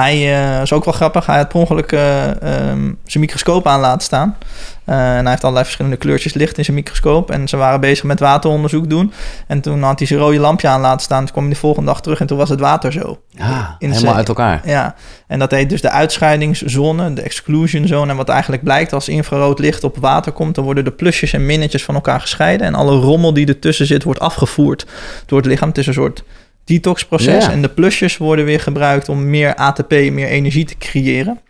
Hij 0.00 0.42
eh, 0.56 0.62
is 0.62 0.72
ook 0.72 0.84
wel 0.84 0.94
grappig. 0.94 1.26
Hij 1.26 1.36
had 1.36 1.48
per 1.48 1.58
ongeluk 1.58 1.92
eh, 1.92 2.42
ehm, 2.42 2.92
zijn 3.04 3.22
microscoop 3.24 3.66
aan 3.66 3.80
laten 3.80 4.00
staan. 4.00 4.36
Eh, 4.84 4.96
en 4.96 5.20
hij 5.20 5.30
heeft 5.30 5.42
allerlei 5.42 5.64
verschillende 5.64 5.96
kleurtjes 5.96 6.34
licht 6.34 6.58
in 6.58 6.64
zijn 6.64 6.76
microscoop. 6.76 7.30
En 7.30 7.48
ze 7.48 7.56
waren 7.56 7.80
bezig 7.80 8.04
met 8.04 8.20
wateronderzoek 8.20 8.90
doen. 8.90 9.12
En 9.46 9.60
toen 9.60 9.82
had 9.82 9.98
hij 9.98 10.08
zijn 10.08 10.20
rode 10.20 10.38
lampje 10.38 10.68
aan 10.68 10.80
laten 10.80 11.00
staan. 11.00 11.24
Toen 11.24 11.32
kwam 11.32 11.44
hij 11.44 11.52
de 11.52 11.58
volgende 11.58 11.90
dag 11.90 12.00
terug 12.00 12.20
en 12.20 12.26
toen 12.26 12.38
was 12.38 12.48
het 12.48 12.60
water 12.60 12.92
zo. 12.92 13.20
Ja, 13.28 13.76
In 13.78 13.90
helemaal 13.90 14.00
zee. 14.00 14.18
uit 14.18 14.28
elkaar. 14.28 14.60
Ja, 14.64 14.94
en 15.26 15.38
dat 15.38 15.50
heet 15.50 15.68
dus 15.68 15.80
de 15.80 15.90
uitscheidingszone, 15.90 17.12
de 17.12 17.22
exclusion 17.22 17.86
zone. 17.86 18.10
En 18.10 18.16
wat 18.16 18.28
eigenlijk 18.28 18.62
blijkt, 18.62 18.92
als 18.92 19.08
infrarood 19.08 19.58
licht 19.58 19.84
op 19.84 19.96
water 19.96 20.32
komt, 20.32 20.54
dan 20.54 20.64
worden 20.64 20.84
de 20.84 20.92
plusjes 20.92 21.32
en 21.32 21.46
minnetjes 21.46 21.84
van 21.84 21.94
elkaar 21.94 22.20
gescheiden. 22.20 22.66
En 22.66 22.74
alle 22.74 22.96
rommel 23.00 23.32
die 23.32 23.46
ertussen 23.46 23.86
zit, 23.86 24.02
wordt 24.02 24.20
afgevoerd 24.20 24.86
door 25.26 25.38
het 25.38 25.46
lichaam. 25.46 25.68
Het 25.68 25.78
is 25.78 25.86
een 25.86 25.92
soort 25.92 26.22
detoxproces. 26.70 27.44
Ja. 27.44 27.50
En 27.50 27.62
de 27.62 27.68
plusjes 27.68 28.16
worden 28.16 28.44
weer 28.44 28.60
gebruikt 28.60 29.08
om 29.08 29.30
meer 29.30 29.54
ATP, 29.54 29.90
meer 29.90 30.28
energie 30.28 30.64
te 30.64 30.78
creëren. 30.78 31.40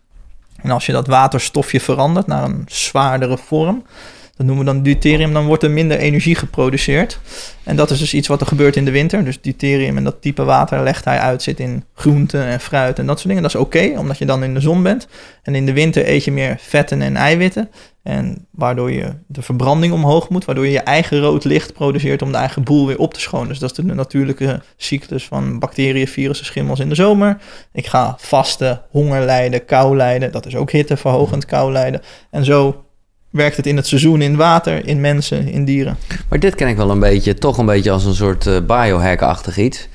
En 0.62 0.70
als 0.70 0.86
je 0.86 0.92
dat 0.92 1.06
waterstofje 1.06 1.80
verandert 1.80 2.26
naar 2.26 2.44
een 2.44 2.64
zwaardere 2.66 3.38
vorm, 3.38 3.84
dat 4.40 4.48
noemen 4.48 4.66
we 4.66 4.72
dan 4.72 4.82
deuterium, 4.82 5.32
dan 5.32 5.46
wordt 5.46 5.62
er 5.62 5.70
minder 5.70 5.98
energie 5.98 6.34
geproduceerd. 6.34 7.20
En 7.64 7.76
dat 7.76 7.90
is 7.90 7.98
dus 7.98 8.14
iets 8.14 8.28
wat 8.28 8.40
er 8.40 8.46
gebeurt 8.46 8.76
in 8.76 8.84
de 8.84 8.90
winter. 8.90 9.24
Dus 9.24 9.40
deuterium 9.40 9.96
en 9.96 10.04
dat 10.04 10.22
type 10.22 10.44
water 10.44 10.82
legt 10.82 11.04
hij 11.04 11.18
uit, 11.18 11.42
zit 11.42 11.60
in 11.60 11.84
groenten 11.94 12.44
en 12.44 12.60
fruit 12.60 12.98
en 12.98 13.06
dat 13.06 13.16
soort 13.16 13.28
dingen. 13.28 13.42
Dat 13.42 13.54
is 13.54 13.60
oké, 13.60 13.98
omdat 13.98 14.18
je 14.18 14.26
dan 14.26 14.42
in 14.42 14.54
de 14.54 14.60
zon 14.60 14.82
bent. 14.82 15.08
En 15.42 15.54
in 15.54 15.66
de 15.66 15.72
winter 15.72 16.08
eet 16.08 16.24
je 16.24 16.32
meer 16.32 16.56
vetten 16.60 17.02
en 17.02 17.16
eiwitten. 17.16 17.70
En 18.02 18.46
waardoor 18.50 18.92
je 18.92 19.12
de 19.26 19.42
verbranding 19.42 19.92
omhoog 19.92 20.28
moet, 20.28 20.44
waardoor 20.44 20.66
je 20.66 20.72
je 20.72 20.80
eigen 20.80 21.20
rood 21.20 21.44
licht 21.44 21.72
produceert 21.72 22.22
om 22.22 22.32
de 22.32 22.38
eigen 22.38 22.62
boel 22.62 22.86
weer 22.86 22.98
op 22.98 23.14
te 23.14 23.20
schonen. 23.20 23.48
Dus 23.48 23.58
dat 23.58 23.70
is 23.70 23.76
de 23.76 23.94
natuurlijke 23.94 24.60
cyclus 24.76 25.24
van 25.24 25.58
bacteriën, 25.58 26.08
virussen, 26.08 26.46
schimmels 26.46 26.80
in 26.80 26.88
de 26.88 26.94
zomer. 26.94 27.36
Ik 27.72 27.86
ga 27.86 28.14
vasten, 28.18 28.82
honger 28.90 29.24
lijden, 29.24 29.64
kou 29.64 29.96
lijden. 29.96 30.32
Dat 30.32 30.46
is 30.46 30.56
ook 30.56 30.70
hitteverhogend 30.70 31.44
kou 31.44 31.72
lijden. 31.72 32.02
En 32.30 32.44
zo 32.44 32.84
werkt 33.30 33.56
het 33.56 33.66
in 33.66 33.76
het 33.76 33.86
seizoen 33.86 34.22
in 34.22 34.36
water, 34.36 34.86
in 34.86 35.00
mensen, 35.00 35.48
in 35.48 35.64
dieren. 35.64 35.96
Maar 36.28 36.38
dit 36.38 36.54
ken 36.54 36.68
ik 36.68 36.76
wel 36.76 36.90
een 36.90 37.00
beetje, 37.00 37.34
toch 37.34 37.58
een 37.58 37.66
beetje 37.66 37.90
als 37.90 38.04
een 38.04 38.14
soort 38.14 38.46
eh, 38.46 38.56
biohack-achtig 38.66 39.56
iets. 39.58 39.88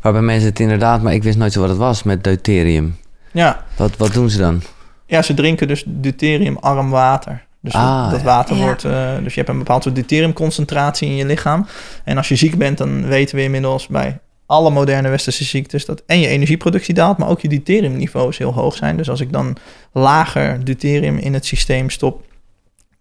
Waarbij 0.00 0.22
mensen 0.22 0.48
het 0.48 0.60
inderdaad, 0.60 1.02
maar 1.02 1.14
ik 1.14 1.22
wist 1.22 1.38
nooit 1.38 1.52
zo 1.52 1.60
wat 1.60 1.68
het 1.68 1.78
was 1.78 2.02
met 2.02 2.24
deuterium. 2.24 2.96
Ja, 3.32 3.64
Wat, 3.76 3.96
wat 3.96 4.12
doen 4.12 4.30
ze 4.30 4.38
dan? 4.38 4.62
ja 5.06 5.22
ze 5.22 5.34
drinken 5.34 5.68
dus 5.68 5.84
deuteriumarm 5.86 6.90
water. 6.90 7.44
Dus 7.60 7.72
Ah, 7.74 8.10
dat, 8.10 8.22
water 8.22 8.56
Ja. 8.56 8.62
wordt... 8.62 8.84
eh, 8.84 9.12
dus 9.22 9.34
je 9.34 9.40
hebt 9.40 9.48
een 9.52 9.58
bepaald 9.58 9.82
soort 9.82 9.94
deuteriumconcentratie 9.94 11.08
in 11.08 11.16
je 11.16 11.26
lichaam. 11.26 11.66
En 12.04 12.16
als 12.16 12.28
je 12.28 12.36
ziek 12.36 12.58
bent, 12.58 12.78
dan 12.78 13.06
weten 13.06 13.36
we 13.36 13.42
inmiddels 13.42 13.86
bij 13.86 14.18
alle 14.46 14.70
moderne 14.70 15.08
westerse 15.08 15.44
ziektes... 15.44 15.84
dat 15.86 16.02
en 16.06 16.20
je 16.20 16.26
energieproductie 16.26 16.94
daalt, 16.94 17.18
maar 17.18 17.28
ook 17.28 17.40
je 17.40 17.48
deuteriumniveaus 17.48 18.38
heel 18.38 18.52
hoog 18.52 18.76
zijn. 18.76 18.96
Dus 18.96 19.10
als 19.10 19.20
ik 19.20 19.32
dan 19.32 19.56
lager 19.92 20.64
deuterium 20.64 21.18
in 21.18 21.34
het 21.34 21.46
systeem 21.46 21.90
stop... 21.90 22.22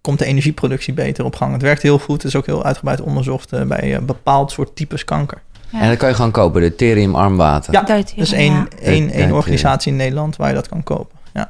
komt 0.04 0.20
de 0.20 0.26
energieproductie 0.26 0.94
beter 0.94 1.26
op 1.26 1.36
gang. 1.36 1.54
Het 1.54 1.62
werkt 1.62 1.82
heel 1.82 2.00
goed. 2.00 2.22
Het 2.22 2.32
is 2.32 2.36
ook 2.36 2.46
heel 2.46 2.64
uitgebreid 2.64 3.02
onderzocht 3.02 3.54
eh, 3.54 3.62
bij 3.62 3.96
een 3.96 4.06
bepaald 4.06 4.52
soort 4.52 4.76
types 4.76 5.06
kanker. 5.06 5.42
Ja. 5.70 5.82
En 5.82 5.90
dat 5.90 5.98
kan 5.98 6.10
je 6.10 6.16
gewoon 6.16 6.32
kopen, 6.32 6.62
deuterium-arm 6.62 7.38
water. 7.38 7.74
Ja, 7.74 7.82
Deuterium, 7.82 8.16
Er 8.16 8.22
is 8.22 8.32
één, 8.32 8.54
ja. 8.54 8.60
één, 8.60 8.94
één 8.94 9.02
Deuterium. 9.02 9.34
organisatie 9.34 9.92
in 9.92 9.98
Nederland 9.98 10.36
waar 10.36 10.48
je 10.48 10.56
dat 10.56 10.68
kan 10.68 10.84
kopen. 10.84 11.18
Ja. 11.34 11.50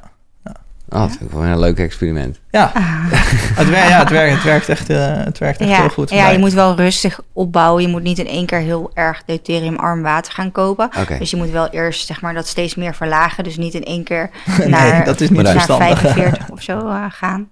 Oh, 0.88 1.00
dat 1.00 1.10
vind 1.10 1.20
ik 1.20 1.30
wel 1.30 1.42
een 1.42 1.58
leuk 1.58 1.78
experiment. 1.78 2.40
Ja, 2.50 2.70
het, 2.74 3.68
werkt, 3.68 3.88
ja 3.88 3.98
het, 3.98 4.10
werkt, 4.10 4.34
het 4.34 4.44
werkt 4.44 4.68
echt, 4.68 4.90
eh, 4.90 5.24
het 5.24 5.38
werkt 5.38 5.60
echt 5.60 5.70
ja, 5.70 5.80
heel 5.80 5.88
goed. 5.88 6.10
ja, 6.10 6.30
je 6.30 6.38
moet 6.38 6.52
wel 6.52 6.76
rustig 6.76 7.20
opbouwen. 7.32 7.82
Je 7.82 7.88
moet 7.88 8.02
niet 8.02 8.18
in 8.18 8.26
één 8.26 8.46
keer 8.46 8.58
heel 8.58 8.90
erg 8.94 9.22
deuteriumarm 9.26 10.02
water 10.02 10.32
gaan 10.32 10.52
kopen. 10.52 10.90
Oké. 11.00 11.18
Dus 11.18 11.30
je 11.30 11.36
moet 11.36 11.50
wel 11.50 11.68
eerst 11.68 12.06
zeg 12.06 12.20
maar, 12.20 12.34
dat 12.34 12.46
steeds 12.46 12.74
meer 12.74 12.94
verlagen. 12.94 13.44
Dus 13.44 13.56
niet 13.56 13.74
in 13.74 13.84
één 13.84 14.04
keer 14.04 14.30
Nee, 14.58 14.68
naar, 14.68 15.04
dat 15.04 15.20
is 15.20 15.28
niet 15.28 15.42
Maar 15.42 15.54
naar 15.54 15.62
verstandig. 15.62 15.98
45 15.98 16.50
of 16.50 16.62
zo 16.62 16.78
eh, 16.78 17.04
gaan. 17.08 17.48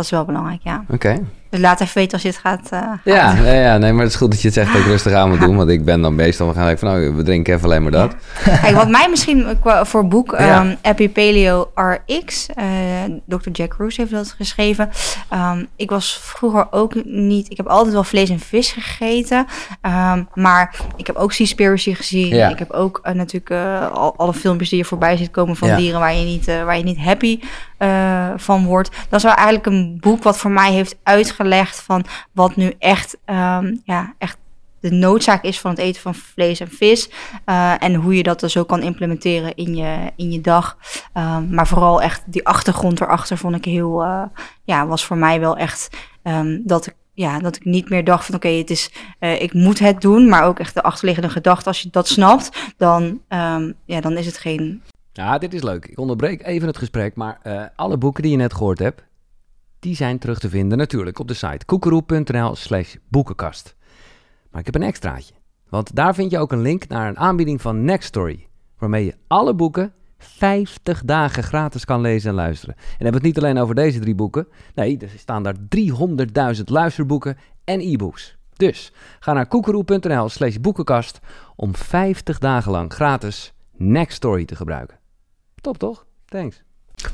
Is 0.00 0.10
wel 0.10 0.24
belangrijk, 0.24 0.62
ja. 0.62 0.84
Oké. 0.88 1.24
Dus 1.50 1.60
laat 1.60 1.80
even 1.80 1.94
weten 1.94 2.12
als 2.12 2.22
je 2.22 2.28
het 2.28 2.38
gaat. 2.38 2.68
eh, 2.70 2.80
Ja, 3.04 3.34
ja, 3.34 3.52
ja, 3.52 3.78
nee, 3.78 3.92
maar 3.92 4.02
het 4.02 4.12
is 4.12 4.18
goed 4.18 4.30
dat 4.30 4.40
je 4.40 4.46
het 4.46 4.56
zegt 4.56 4.72
dat 4.72 4.80
ik 4.80 4.86
rustig 4.94 5.12
aan 5.12 5.28
moet 5.28 5.40
doen. 5.40 5.56
Want 5.56 5.70
ik 5.70 5.84
ben 5.84 6.00
dan 6.02 6.14
meestal 6.14 6.46
we 6.48 6.54
gaan 6.54 6.78
van, 6.78 6.88
nou, 6.88 7.14
we 7.14 7.22
drinken 7.22 7.54
even 7.54 7.64
alleen 7.64 7.82
maar 7.82 7.90
dat. 7.90 8.14
Kijk, 8.44 8.74
wat 8.74 8.88
mij 8.88 9.06
misschien 9.10 9.56
voor 9.82 10.08
boek 10.08 10.34
Ja. 10.38 10.76
Epipaleo 10.82 11.70
RX, 11.74 12.46
Dr. 13.26 13.50
Jack 13.52 13.74
Roos 13.78 13.96
heeft 13.96 14.10
dat 14.10 14.34
geschreven. 14.36 14.90
Ehm, 15.28 15.64
ik 15.76 15.90
was 15.90 16.18
vroeger 16.22 16.66
ook 16.70 17.04
niet, 17.04 17.50
ik 17.50 17.56
heb 17.56 17.66
altijd 17.66 17.92
wel 17.94 18.04
vlees 18.04 18.30
en 18.30 18.40
vis 18.40 18.72
gegeten, 18.72 19.46
Ehm, 19.80 20.22
maar 20.34 20.74
ik 20.96 21.06
heb 21.06 21.16
ook 21.16 21.32
Seaspiracy 21.32 21.94
gezien. 21.94 22.28
Ja. 22.28 22.48
Ik 22.48 22.58
heb 22.58 22.70
ook 22.70 23.00
eh, 23.02 23.14
natuurlijk 23.14 23.50
eh, 23.50 23.90
al, 23.92 24.14
alle 24.16 24.32
filmpjes 24.34 24.68
die 24.68 24.78
je 24.78 24.84
voorbij 24.84 25.16
ziet 25.16 25.30
komen 25.30 25.56
van 25.56 25.68
Ja. 25.68 25.76
dieren 25.76 26.00
waar 26.00 26.14
je 26.14 26.24
niet, 26.24 26.46
waar 26.46 26.76
je 26.76 26.84
niet 26.84 26.98
happy 26.98 27.40
van 28.36 28.64
wordt. 28.64 28.90
Dat 29.08 29.18
is 29.18 29.22
wel 29.24 29.34
eigenlijk 29.34 29.66
een 29.66 29.96
boek 30.00 30.22
wat 30.22 30.36
voor 30.38 30.50
mij 30.50 30.72
heeft 30.72 30.96
uitgelegd 31.40 31.80
van 31.82 32.04
wat 32.32 32.56
nu 32.56 32.74
echt, 32.78 33.16
ehm, 33.24 33.76
ja, 33.84 34.14
echt 34.18 34.38
de 34.80 34.90
noodzaak 34.90 35.42
is 35.42 35.60
van 35.60 35.70
het 35.70 35.80
eten 35.80 36.00
van 36.02 36.14
vlees 36.14 36.60
en 36.60 36.68
vis. 36.70 37.10
eh, 37.44 37.82
en 37.82 37.94
hoe 37.94 38.16
je 38.16 38.22
dat 38.22 38.40
dus 38.40 38.56
ook 38.56 38.68
kan 38.68 38.82
implementeren 38.82 39.54
in 39.54 39.76
je, 39.76 40.12
in 40.16 40.32
je 40.32 40.40
dag. 40.40 40.76
Ehm, 41.12 41.54
maar 41.54 41.66
vooral 41.66 42.02
echt 42.02 42.22
die 42.26 42.46
achtergrond 42.46 43.00
erachter 43.00 43.36
vond 43.38 43.56
ik 43.56 43.64
heel, 43.64 44.02
eh, 44.02 44.22
ja, 44.64 44.86
was 44.86 45.04
voor 45.04 45.16
mij 45.16 45.40
wel 45.40 45.56
echt 45.56 45.88
ehm, 46.22 46.58
dat 46.62 46.86
ik. 46.86 46.94
Ja, 47.14 47.38
dat 47.38 47.56
ik 47.56 47.64
niet 47.64 47.88
meer 47.90 48.04
dacht 48.04 48.24
van 48.26 48.34
oké, 48.34 48.48
het 48.48 48.70
is, 48.70 48.90
eh, 49.18 49.42
ik 49.42 49.52
moet 49.52 49.78
het 49.78 50.00
doen, 50.00 50.28
maar 50.28 50.44
ook 50.44 50.58
echt 50.58 50.74
de 50.74 50.82
achterliggende 50.82 51.28
gedachte. 51.30 51.68
Als 51.68 51.80
je 51.82 51.88
dat 51.90 52.08
snapt, 52.08 52.72
dan, 52.76 53.20
ja, 53.84 54.00
dan 54.00 54.16
is 54.16 54.26
het 54.26 54.38
geen 54.38 54.82
Ja, 55.12 55.38
dit 55.38 55.54
is 55.54 55.62
leuk. 55.62 55.86
Ik 55.86 55.98
onderbreek 55.98 56.46
even 56.46 56.66
het 56.66 56.76
gesprek, 56.78 57.14
maar 57.14 57.38
alle 57.76 57.96
boeken 57.96 58.22
die 58.22 58.30
je 58.30 58.36
net 58.36 58.54
gehoord 58.54 58.78
hebt, 58.78 59.02
die 59.80 59.94
zijn 59.94 60.18
terug 60.18 60.38
te 60.38 60.48
vinden 60.48 60.78
natuurlijk 60.78 61.18
op 61.18 61.28
de 61.28 61.34
site 61.34 61.64
koekeroe.nl 61.64 62.56
slash 62.56 62.94
boekenkast. 63.08 63.76
Maar 64.50 64.60
ik 64.60 64.66
heb 64.66 64.74
een 64.74 64.82
extraatje, 64.82 65.34
want 65.68 65.94
daar 65.94 66.14
vind 66.14 66.30
je 66.30 66.38
ook 66.38 66.52
een 66.52 66.60
link 66.60 66.88
naar 66.88 67.08
een 67.08 67.18
aanbieding 67.18 67.60
van 67.60 67.84
Nextory, 67.84 68.48
waarmee 68.78 69.04
je 69.04 69.14
alle 69.26 69.54
boeken 69.54 69.92
50 70.18 71.04
dagen 71.04 71.42
gratis 71.42 71.84
kan 71.84 72.00
lezen 72.00 72.30
en 72.30 72.36
luisteren. 72.36 72.74
En 72.76 72.84
hebben 73.04 73.14
het 73.14 73.22
niet 73.22 73.38
alleen 73.38 73.58
over 73.58 73.74
deze 73.74 74.00
drie 74.00 74.14
boeken, 74.14 74.48
nee, 74.74 74.98
er 74.98 75.08
staan 75.16 75.42
daar 75.42 75.56
300.000 76.56 76.62
luisterboeken 76.64 77.36
en 77.64 77.80
e-books. 77.80 78.38
Dus 78.56 78.92
ga 79.20 79.32
naar 79.32 79.46
koekeroe.nl 79.46 80.28
slash 80.28 80.56
boekenkast 80.56 81.20
om 81.56 81.74
50 81.74 82.38
dagen 82.38 82.72
lang 82.72 82.92
gratis 82.92 83.52
Nextory 83.76 84.44
te 84.44 84.56
gebruiken. 84.56 84.98
Top 85.54 85.78
toch? 85.78 86.06
Thanks. 86.24 86.62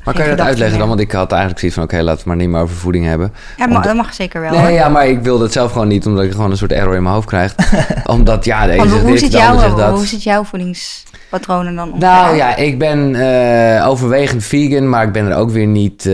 Maar 0.03 0.13
kan 0.13 0.23
je 0.23 0.35
dat 0.35 0.45
uitleggen 0.45 0.79
dan? 0.79 0.87
Want 0.87 0.99
ik 0.99 1.11
had 1.11 1.29
eigenlijk 1.31 1.59
zoiets 1.59 1.77
van... 1.77 1.87
oké, 1.87 1.95
laten 1.95 2.11
we 2.11 2.17
het 2.17 2.25
maar 2.25 2.35
niet 2.35 2.49
meer 2.49 2.61
over 2.61 2.75
voeding 2.75 3.05
hebben. 3.05 3.33
Ja, 3.33 3.53
maar 3.57 3.67
Omdat- 3.67 3.83
dat 3.83 3.95
mag 3.95 4.13
zeker 4.13 4.41
wel. 4.41 4.51
Nee, 4.51 4.59
hoor. 4.59 4.69
ja, 4.71 4.89
maar 4.89 5.07
ik 5.07 5.19
wilde 5.21 5.43
het 5.43 5.53
zelf 5.53 5.71
gewoon 5.71 5.87
niet... 5.87 6.05
omdat 6.05 6.23
ik 6.23 6.31
gewoon 6.31 6.51
een 6.51 6.57
soort 6.57 6.71
error 6.71 6.95
in 6.95 7.01
mijn 7.03 7.13
hoofd 7.15 7.27
krijg. 7.27 7.55
omdat, 8.05 8.45
ja, 8.45 8.65
de 8.65 8.71
ene 8.71 8.77
Want 8.77 8.89
zegt 8.89 9.01
hoe, 9.01 9.11
dit, 9.11 9.19
zit 9.19 9.31
de 9.31 9.37
jouw, 9.37 9.59
zegt 9.59 9.77
dat. 9.77 9.95
hoe 9.95 10.05
zit 10.05 10.23
jouw 10.23 10.43
voedingspatronen 10.43 11.75
dan? 11.75 11.87
ongeveer 11.91 12.07
Nou 12.09 12.35
ja, 12.35 12.55
ik 12.55 12.79
ben 12.79 13.15
eh, 13.15 13.87
overwegend 13.87 14.43
vegan... 14.43 14.89
maar 14.89 15.03
ik 15.03 15.11
ben 15.11 15.25
er 15.25 15.37
ook 15.37 15.49
weer 15.49 15.67
niet... 15.67 16.05
eh, 16.05 16.13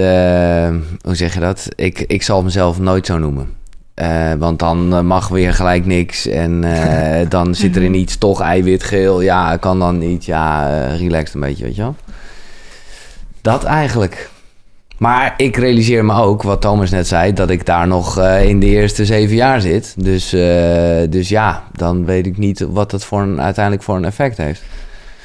hoe 1.01 1.15
zeg 1.15 1.33
je 1.33 1.39
dat? 1.39 1.67
Ik, 1.75 1.99
ik 1.99 2.23
zal 2.23 2.43
mezelf 2.43 2.79
nooit 2.79 3.05
zo 3.05 3.17
noemen. 3.17 3.49
Eh, 3.93 4.31
want 4.37 4.59
dan 4.59 5.05
mag 5.05 5.27
weer 5.27 5.53
gelijk 5.53 5.85
niks. 5.85 6.27
En 6.27 6.63
dan 7.29 7.55
zit 7.55 7.75
er 7.75 7.83
in 7.83 7.93
iets 7.93 8.17
toch 8.17 8.41
eiwit, 8.41 8.83
geel. 8.83 9.21
Ja, 9.21 9.57
kan 9.57 9.79
dan 9.79 9.97
niet. 9.97 10.25
Ja, 10.25 10.67
relaxed 10.97 11.33
een 11.33 11.41
beetje, 11.41 11.63
weet 11.63 11.75
je 11.75 11.81
wel. 11.81 11.95
Dat 13.43 13.63
eigenlijk. 13.63 14.29
Maar 14.97 15.33
ik 15.37 15.57
realiseer 15.57 16.05
me 16.05 16.13
ook, 16.21 16.43
wat 16.43 16.61
Thomas 16.61 16.89
net 16.89 17.07
zei, 17.07 17.33
dat 17.33 17.49
ik 17.49 17.65
daar 17.65 17.87
nog 17.87 18.17
eh, 18.19 18.43
in 18.49 18.59
de 18.59 18.65
eerste 18.65 19.05
zeven 19.05 19.35
jaar 19.35 19.61
zit. 19.61 19.93
Dus, 19.97 20.33
eh, 20.33 21.01
dus 21.09 21.29
ja, 21.29 21.63
dan 21.73 22.05
weet 22.05 22.25
ik 22.25 22.37
niet 22.37 22.59
wat 22.69 22.91
het 22.91 23.05
voor 23.05 23.21
een, 23.21 23.41
uiteindelijk 23.41 23.83
voor 23.83 23.95
een 23.95 24.05
effect 24.05 24.37
heeft. 24.37 24.61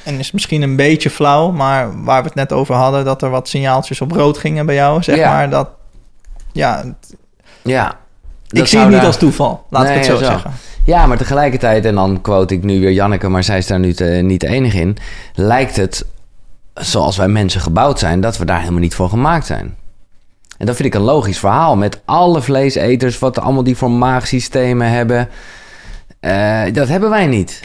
En 0.03 0.19
is 0.19 0.31
misschien 0.31 0.61
een 0.61 0.75
beetje 0.75 1.09
flauw, 1.09 1.51
maar 1.51 2.03
waar 2.03 2.21
we 2.21 2.27
het 2.27 2.35
net 2.35 2.51
over 2.53 2.75
hadden, 2.75 3.05
dat 3.05 3.21
er 3.21 3.29
wat 3.29 3.47
signaaltjes 3.47 4.01
op 4.01 4.11
rood 4.11 4.37
gingen 4.37 4.65
bij 4.65 4.75
jou, 4.75 5.03
zeg 5.03 5.15
Ja. 5.17 5.31
maar. 5.31 5.49
Dat, 5.49 5.69
ja, 6.51 6.83
Ja. 7.61 7.89
ik 8.49 8.57
dat 8.59 8.69
zie 8.69 8.79
het 8.79 8.87
niet 8.87 8.97
daar- 8.97 9.05
als 9.05 9.17
toeval, 9.17 9.65
laat 9.69 9.83
Nee, 9.83 9.91
ik 9.91 9.97
het 9.97 10.05
zo, 10.05 10.17
zo. 10.17 10.23
zeggen. 10.23 10.51
Ja, 10.85 11.05
maar 11.05 11.17
tegelijkertijd, 11.17 11.85
en 11.85 11.95
dan 11.95 12.21
quote 12.21 12.53
ik 12.53 12.63
nu 12.63 12.79
weer 12.79 12.91
Janneke, 12.91 13.29
maar 13.29 13.43
zij 13.43 13.57
is 13.57 13.67
daar 13.67 13.79
nu 13.79 13.93
te- 13.93 14.03
niet 14.03 14.39
de 14.41 14.47
enige 14.47 14.79
in, 14.79 14.97
lijkt 15.33 15.75
het 15.75 16.05
zoals 16.79 17.17
wij 17.17 17.27
mensen 17.27 17.61
gebouwd 17.61 17.99
zijn, 17.99 18.21
dat 18.21 18.37
we 18.37 18.45
daar 18.45 18.59
helemaal 18.59 18.79
niet 18.79 18.95
voor 18.95 19.09
gemaakt 19.09 19.45
zijn. 19.45 19.75
En 20.57 20.65
dat 20.65 20.75
vind 20.75 20.87
ik 20.87 20.93
een 20.93 21.01
logisch 21.05 21.39
verhaal. 21.39 21.75
Met 21.75 22.01
alle 22.05 22.41
vleeseters, 22.41 23.19
wat 23.19 23.39
allemaal 23.39 23.63
die 23.63 23.77
voor 23.77 23.91
maagsystemen 23.91 24.89
hebben. 24.91 25.29
eh, 26.19 26.61
dat 26.73 26.87
hebben 26.87 27.09
wij 27.09 27.27
niet. 27.27 27.61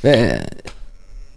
We- 0.00 0.40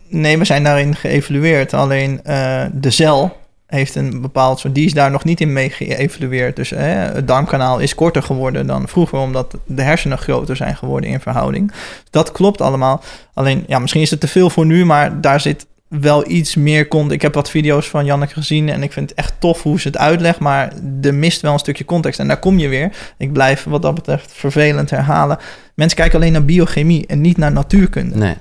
Nee, 0.07 0.37
we 0.37 0.45
zijn 0.45 0.63
daarin 0.63 0.95
geëvalueerd. 0.95 1.73
Alleen 1.73 2.23
eh, 2.23 2.63
de 2.73 2.89
cel 2.89 3.37
heeft 3.67 3.95
een 3.95 4.21
bepaald 4.21 4.59
soort... 4.59 4.75
Die 4.75 4.85
is 4.85 4.93
daar 4.93 5.11
nog 5.11 5.23
niet 5.23 5.41
in 5.41 5.53
mee 5.53 5.69
geëvalueerd. 5.69 6.55
Dus 6.55 6.71
eh, 6.71 6.83
het 6.93 7.27
darmkanaal 7.27 7.79
is 7.79 7.95
korter 7.95 8.23
geworden 8.23 8.67
dan 8.67 8.87
vroeger... 8.87 9.19
omdat 9.19 9.55
de 9.65 9.81
hersenen 9.81 10.17
groter 10.17 10.55
zijn 10.55 10.75
geworden 10.75 11.09
in 11.09 11.19
verhouding. 11.19 11.71
Dat 12.09 12.31
klopt 12.31 12.61
allemaal. 12.61 13.01
Alleen, 13.33 13.63
ja, 13.67 13.79
misschien 13.79 14.01
is 14.01 14.09
het 14.11 14.19
te 14.19 14.27
veel 14.27 14.49
voor 14.49 14.65
nu... 14.65 14.85
maar 14.85 15.21
daar 15.21 15.39
zit 15.41 15.65
wel 15.99 16.29
iets 16.29 16.55
meer 16.55 16.87
context. 16.87 17.15
Ik 17.15 17.21
heb 17.21 17.33
wat 17.33 17.49
video's 17.49 17.89
van 17.89 18.05
Janneke 18.05 18.33
gezien... 18.33 18.69
en 18.69 18.83
ik 18.83 18.91
vind 18.91 19.09
het 19.09 19.19
echt 19.19 19.33
tof 19.39 19.63
hoe 19.63 19.79
ze 19.79 19.87
het 19.87 19.97
uitlegt... 19.97 20.39
maar 20.39 20.73
er 21.01 21.13
mist 21.13 21.41
wel 21.41 21.53
een 21.53 21.59
stukje 21.59 21.85
context. 21.85 22.19
En 22.19 22.27
daar 22.27 22.39
kom 22.39 22.59
je 22.59 22.67
weer. 22.67 22.91
Ik 23.17 23.33
blijf 23.33 23.63
wat 23.63 23.81
dat 23.81 23.95
betreft 23.95 24.31
vervelend 24.33 24.89
herhalen. 24.89 25.37
Mensen 25.75 25.97
kijken 25.97 26.19
alleen 26.19 26.31
naar 26.31 26.45
biochemie... 26.45 27.07
en 27.07 27.21
niet 27.21 27.37
naar 27.37 27.51
natuurkunde. 27.51 28.15
nee. 28.15 28.35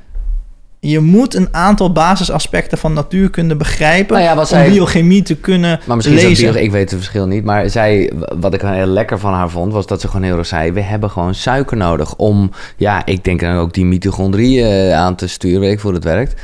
Je 0.83 1.01
moet 1.01 1.35
een 1.35 1.49
aantal 1.51 1.93
basisaspecten 1.93 2.79
van 2.79 2.93
natuurkunde 2.93 3.57
begrijpen 3.57 4.15
Nou 4.17 4.29
ja, 4.29 4.39
om 4.39 4.45
zij- 4.45 4.71
biochemie 4.71 5.23
te 5.23 5.37
kunnen 5.37 5.81
Maar 5.87 5.97
misschien 5.97 6.17
is 6.19 6.23
lezen. 6.23 6.53
bio, 6.53 6.63
ik 6.63 6.71
weet 6.71 6.91
het 6.91 6.99
verschil 6.99 7.27
niet. 7.27 7.45
Maar 7.45 7.71
zij, 7.71 8.13
wat 8.41 8.55
ik 8.55 8.61
heel 8.61 8.87
lekker 8.87 9.19
van 9.19 9.33
haar 9.33 9.51
vond, 9.51 9.73
was 9.73 9.87
dat 9.87 10.01
ze 10.01 10.07
gewoon 10.09 10.23
heel 10.23 10.39
erg 10.39 10.47
zei: 10.47 10.73
we 10.73 10.81
hebben 10.81 11.11
gewoon 11.11 11.35
suiker 11.35 11.77
nodig 11.77 12.15
om, 12.17 12.51
ja, 12.77 13.07
ik 13.07 13.25
denk 13.25 13.41
dan 13.41 13.57
ook 13.57 13.73
die 13.75 13.85
mitochondriën 13.85 14.65
eh, 14.67 14.95
aan 14.95 15.15
te 15.15 15.27
sturen. 15.27 15.61
Weet 15.61 15.73
ik 15.73 15.81
hoe 15.81 15.93
dat 15.93 16.05
werkt. 16.05 16.35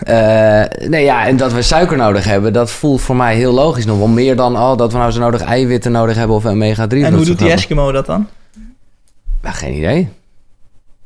Eh, 0.00 0.62
nee, 0.88 1.04
ja, 1.04 1.26
en 1.26 1.36
dat 1.36 1.52
we 1.52 1.62
suiker 1.62 1.96
nodig 1.96 2.24
hebben, 2.24 2.52
dat 2.52 2.70
voelt 2.70 3.00
voor 3.00 3.16
mij 3.16 3.36
heel 3.36 3.52
logisch 3.52 3.84
nog 3.86 3.98
wel 3.98 4.08
meer 4.08 4.36
dan 4.36 4.56
oh, 4.56 4.76
dat 4.76 4.92
we 4.92 4.98
nou 4.98 5.10
zo 5.10 5.20
nodig 5.20 5.40
eiwitten 5.40 5.92
nodig 5.92 6.16
hebben 6.16 6.36
of 6.36 6.46
omega 6.46 6.86
3. 6.86 7.04
en 7.04 7.14
hoe 7.14 7.24
doet 7.24 7.38
die 7.38 7.50
Eskimo 7.50 7.92
dat 7.92 8.06
dan? 8.06 8.26
Geen 9.42 9.74
idee. 9.74 10.08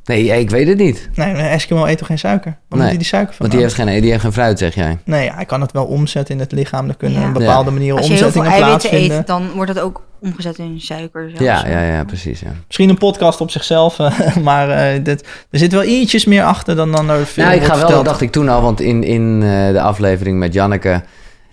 Nee, 0.05 0.41
ik 0.41 0.51
weet 0.51 0.69
het 0.69 0.79
niet. 0.79 1.09
Nee, 1.15 1.29
een 1.31 1.37
Eskimo 1.37 1.85
eet 1.87 1.99
toch 1.99 2.07
geen 2.07 2.19
suiker? 2.19 2.51
Waar 2.51 2.59
Nee, 2.69 2.79
moet 2.79 2.89
hij 2.89 2.97
die 2.97 3.07
suiker 3.07 3.35
van 3.35 3.39
Want 3.39 3.53
die 3.53 3.61
heeft, 3.61 3.75
geen, 3.75 4.01
die 4.01 4.11
heeft 4.11 4.23
geen 4.23 4.33
fruit, 4.33 4.59
zeg 4.59 4.75
jij. 4.75 4.99
Nee, 5.05 5.31
hij 5.33 5.45
kan 5.45 5.61
het 5.61 5.73
wel 5.73 5.85
omzetten 5.85 6.35
in 6.35 6.41
het 6.41 6.53
lichaam. 6.53 6.89
Er 6.89 6.97
kunnen 6.97 7.21
Ja. 7.21 7.27
op 7.29 7.35
bepaalde 7.35 7.71
manieren 7.71 7.97
Als 7.97 8.07
je 8.07 8.13
heel 8.13 8.31
veel 8.31 8.41
omzettingen 8.41 8.63
eiwitten 8.63 8.91
plaatsvinden. 8.91 9.19
eet, 9.19 9.27
dan 9.27 9.51
wordt 9.55 9.75
dat 9.75 9.83
ook 9.85 10.03
omgezet 10.21 10.59
in 10.59 10.81
suiker. 10.81 11.31
Ja, 11.43 11.67
ja, 11.69 11.83
ja, 11.83 12.05
precies. 12.05 12.41
Ja. 12.41 12.51
Misschien 12.67 12.89
een 12.89 12.99
podcast 12.99 13.41
op 13.41 13.51
zichzelf, 13.51 13.99
eh, 13.99 14.37
maar 14.49 14.71
eh, 14.71 15.05
dit, 15.05 15.27
er 15.51 15.59
zit 15.59 15.73
wel 15.73 15.85
ietsjes 15.85 16.25
meer 16.25 16.45
achter 16.45 16.77
dan 16.77 16.93
dan 16.93 17.11
er 17.11 17.27
veel 17.27 17.45
Nou, 17.45 17.57
ik 17.57 17.63
ga 17.63 17.69
wel, 17.69 17.79
verteld. 17.79 18.05
dacht 18.05 18.21
ik 18.21 18.33
toen 18.33 18.49
al, 18.49 18.63
want 18.63 18.81
in, 18.81 19.03
in 19.03 19.43
eh, 19.43 19.73
de 19.73 19.81
aflevering 19.81 20.39
met 20.39 20.53
Janneke 20.53 21.03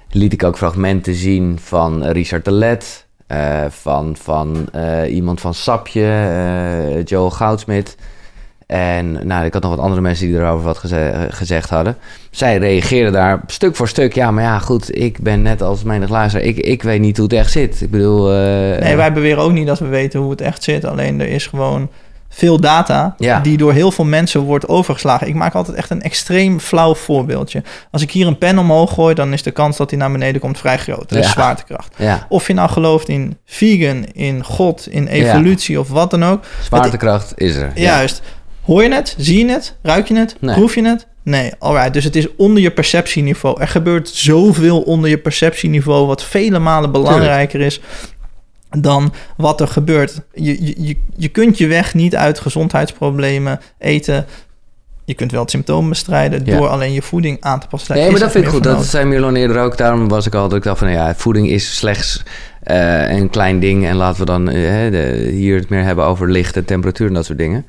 liet 0.10 0.34
ik 0.34 0.43
ook 0.43 0.58
fragmenten 0.58 1.14
zien 1.14 1.60
van 1.64 2.04
Richard 2.06 2.45
de 2.45 2.52
Let, 2.52 3.06
eh, 3.28 3.60
van, 3.70 4.16
van 4.22 4.68
eh, 4.72 5.14
iemand 5.14 5.41
van 5.41 5.54
Sapje, 5.54 6.04
eh 6.04 7.04
Joel 7.06 7.30
Goudsmit. 7.30 7.95
En 8.72 9.28
nou, 9.28 9.45
ik 9.45 9.53
had 9.53 9.61
nog 9.61 9.72
wat 9.76 9.80
andere 9.84 10.01
mensen 10.01 10.28
die 10.28 10.36
erover 10.36 10.65
wat 10.65 10.78
geze- 10.78 11.28
gezegd 11.30 11.69
hadden. 11.69 11.97
Zij 12.30 12.57
reageerden 12.57 13.11
daar 13.13 13.41
stuk 13.47 13.76
voor 13.76 13.88
stuk. 13.88 14.13
Ja, 14.13 14.32
maar 14.32 14.43
ja, 14.43 14.59
goed, 14.59 14.97
ik 14.97 15.19
ben 15.19 15.41
net 15.41 15.61
als 15.61 15.84
menig 15.84 16.09
luisteraar. 16.09 16.45
Ik, 16.47 16.57
ik 16.57 16.84
weet 16.84 16.99
niet 16.99 17.17
hoe 17.17 17.26
het 17.26 17.36
echt 17.36 17.51
zit. 17.51 17.82
Ik 17.82 17.91
bedoel... 17.91 18.32
eh, 18.32 18.80
Nee, 18.82 18.95
wij 18.95 19.13
beweren 19.13 19.43
ook 19.43 19.51
niet 19.51 19.67
dat 19.67 19.80
we 19.80 19.88
weten 19.88 20.19
hoe 20.19 20.32
het 20.32 20.41
echt 20.41 20.63
zit. 20.63 20.86
Alleen 20.86 21.19
er 21.22 21.28
is 21.28 21.47
gewoon 21.47 21.89
veel 22.30 22.59
data 22.59 23.15
Ja. 23.17 23.39
die 23.39 23.57
door 23.57 23.74
heel 23.74 23.91
veel 23.91 24.05
mensen 24.05 24.41
wordt 24.41 24.67
overgeslagen. 24.67 25.28
Ik 25.28 25.36
maak 25.36 25.53
altijd 25.53 25.78
echt 25.78 25.89
een 25.89 26.01
extreem 26.01 26.59
flauw 26.59 26.95
voorbeeldje. 26.95 27.63
Als 27.91 28.01
ik 28.01 28.11
hier 28.11 28.28
een 28.28 28.38
pen 28.38 28.57
omhoog 28.57 28.93
gooi, 28.93 29.13
dan 29.15 29.34
is 29.34 29.43
de 29.43 29.51
kans 29.51 29.78
dat 29.78 29.89
hij 29.89 29.99
naar 29.99 30.11
beneden 30.11 30.41
komt 30.41 30.57
vrij 30.57 30.78
groot. 30.78 31.09
Dat 31.09 31.17
is 31.24 31.32
zwaartekracht. 31.32 31.93
Ja, 31.97 32.26
Of 32.30 32.47
je 32.47 32.53
nou 32.53 32.69
gelooft 32.69 33.09
in 33.09 33.38
vegan, 33.45 34.05
in 34.13 34.43
God, 34.43 34.88
in 34.89 35.07
evolutie 35.07 35.80
of 35.80 35.89
wat 35.89 36.11
dan 36.11 36.26
ook. 36.26 36.43
zwaartekracht 36.61 37.34
is 37.36 37.55
er. 37.55 37.72
Ja. 37.76 37.82
Juist. 37.82 38.22
Hoor 38.62 38.84
je 38.84 38.93
het? 38.93 39.16
Zie 39.18 39.45
je 39.45 39.51
het? 39.51 39.76
Ruik 39.82 40.07
je 40.07 40.16
het? 40.16 40.36
Nee. 40.39 40.55
Proef 40.55 40.76
je 40.76 40.84
het? 40.88 41.07
Nee, 41.24 41.51
alright. 41.59 41.93
Dus 41.93 42.03
het 42.03 42.16
is 42.16 42.28
onder 42.36 42.62
je 42.64 42.72
perceptieniveau. 42.72 43.62
Er 43.62 43.68
gebeurt 43.68 44.09
zoveel 44.09 44.82
onder 44.82 45.09
je 45.09 45.18
perceptieniveau, 45.18 46.07
wat 46.07 46.24
vele 46.24 46.59
malen 46.59 46.91
belangrijker 46.91 47.59
is 47.62 47.82
dan 48.78 49.14
wat 49.38 49.62
er 49.62 49.68
gebeurt. 49.68 50.22
Je, 50.34 50.66
je- 50.66 50.86
je, 50.88 50.95
je 51.18 51.28
kunt 51.28 51.57
je 51.57 51.68
weg 51.68 51.93
niet 51.93 52.16
uit 52.16 52.39
gezondheidsproblemen 52.39 53.59
eten. 53.78 54.26
Je 55.05 55.14
kunt 55.14 55.32
wel 55.32 55.41
het 55.41 55.49
symptoom 55.49 55.89
bestrijden 55.89 56.41
Ja. 56.45 56.57
door 56.57 56.68
alleen 56.68 56.93
je 56.93 57.01
voeding 57.01 57.38
aan 57.41 57.59
te 57.59 57.68
passen. 57.68 57.95
Nee, 57.95 58.12
maar 58.12 58.20
dat 58.20 58.32
vind 58.32 58.43
ik 58.43 58.49
goed. 58.49 58.64
Dat 58.64 58.74
nodig. 58.74 58.89
zei 58.89 59.36
eerder 59.36 59.62
ook. 59.62 59.78
Daarom 59.78 60.07
was 60.07 60.26
ik 60.26 60.34
al 60.36 60.47
dat 60.47 60.57
ik 60.57 60.64
dacht 60.64 60.80
van... 60.80 60.91
ja, 60.91 61.16
voeding 61.16 61.49
is 61.49 61.76
slechts 61.76 62.24
eh, 62.64 63.09
een 63.12 63.30
klein 63.30 63.59
ding. 63.59 63.86
En 63.86 63.95
laten 63.95 64.20
we 64.20 64.26
dan 64.26 64.49
eh, 64.49 64.91
de, 64.91 65.30
hier 65.32 65.55
het 65.59 65.70
meer 65.70 65.84
hebben 65.84 66.05
over 66.05 66.32
licht 66.32 66.55
en 66.55 66.66
temperatuur 66.66 67.07
en 67.07 67.14
dat 67.14 67.26
soort 67.26 67.38
dingen. 67.38 67.66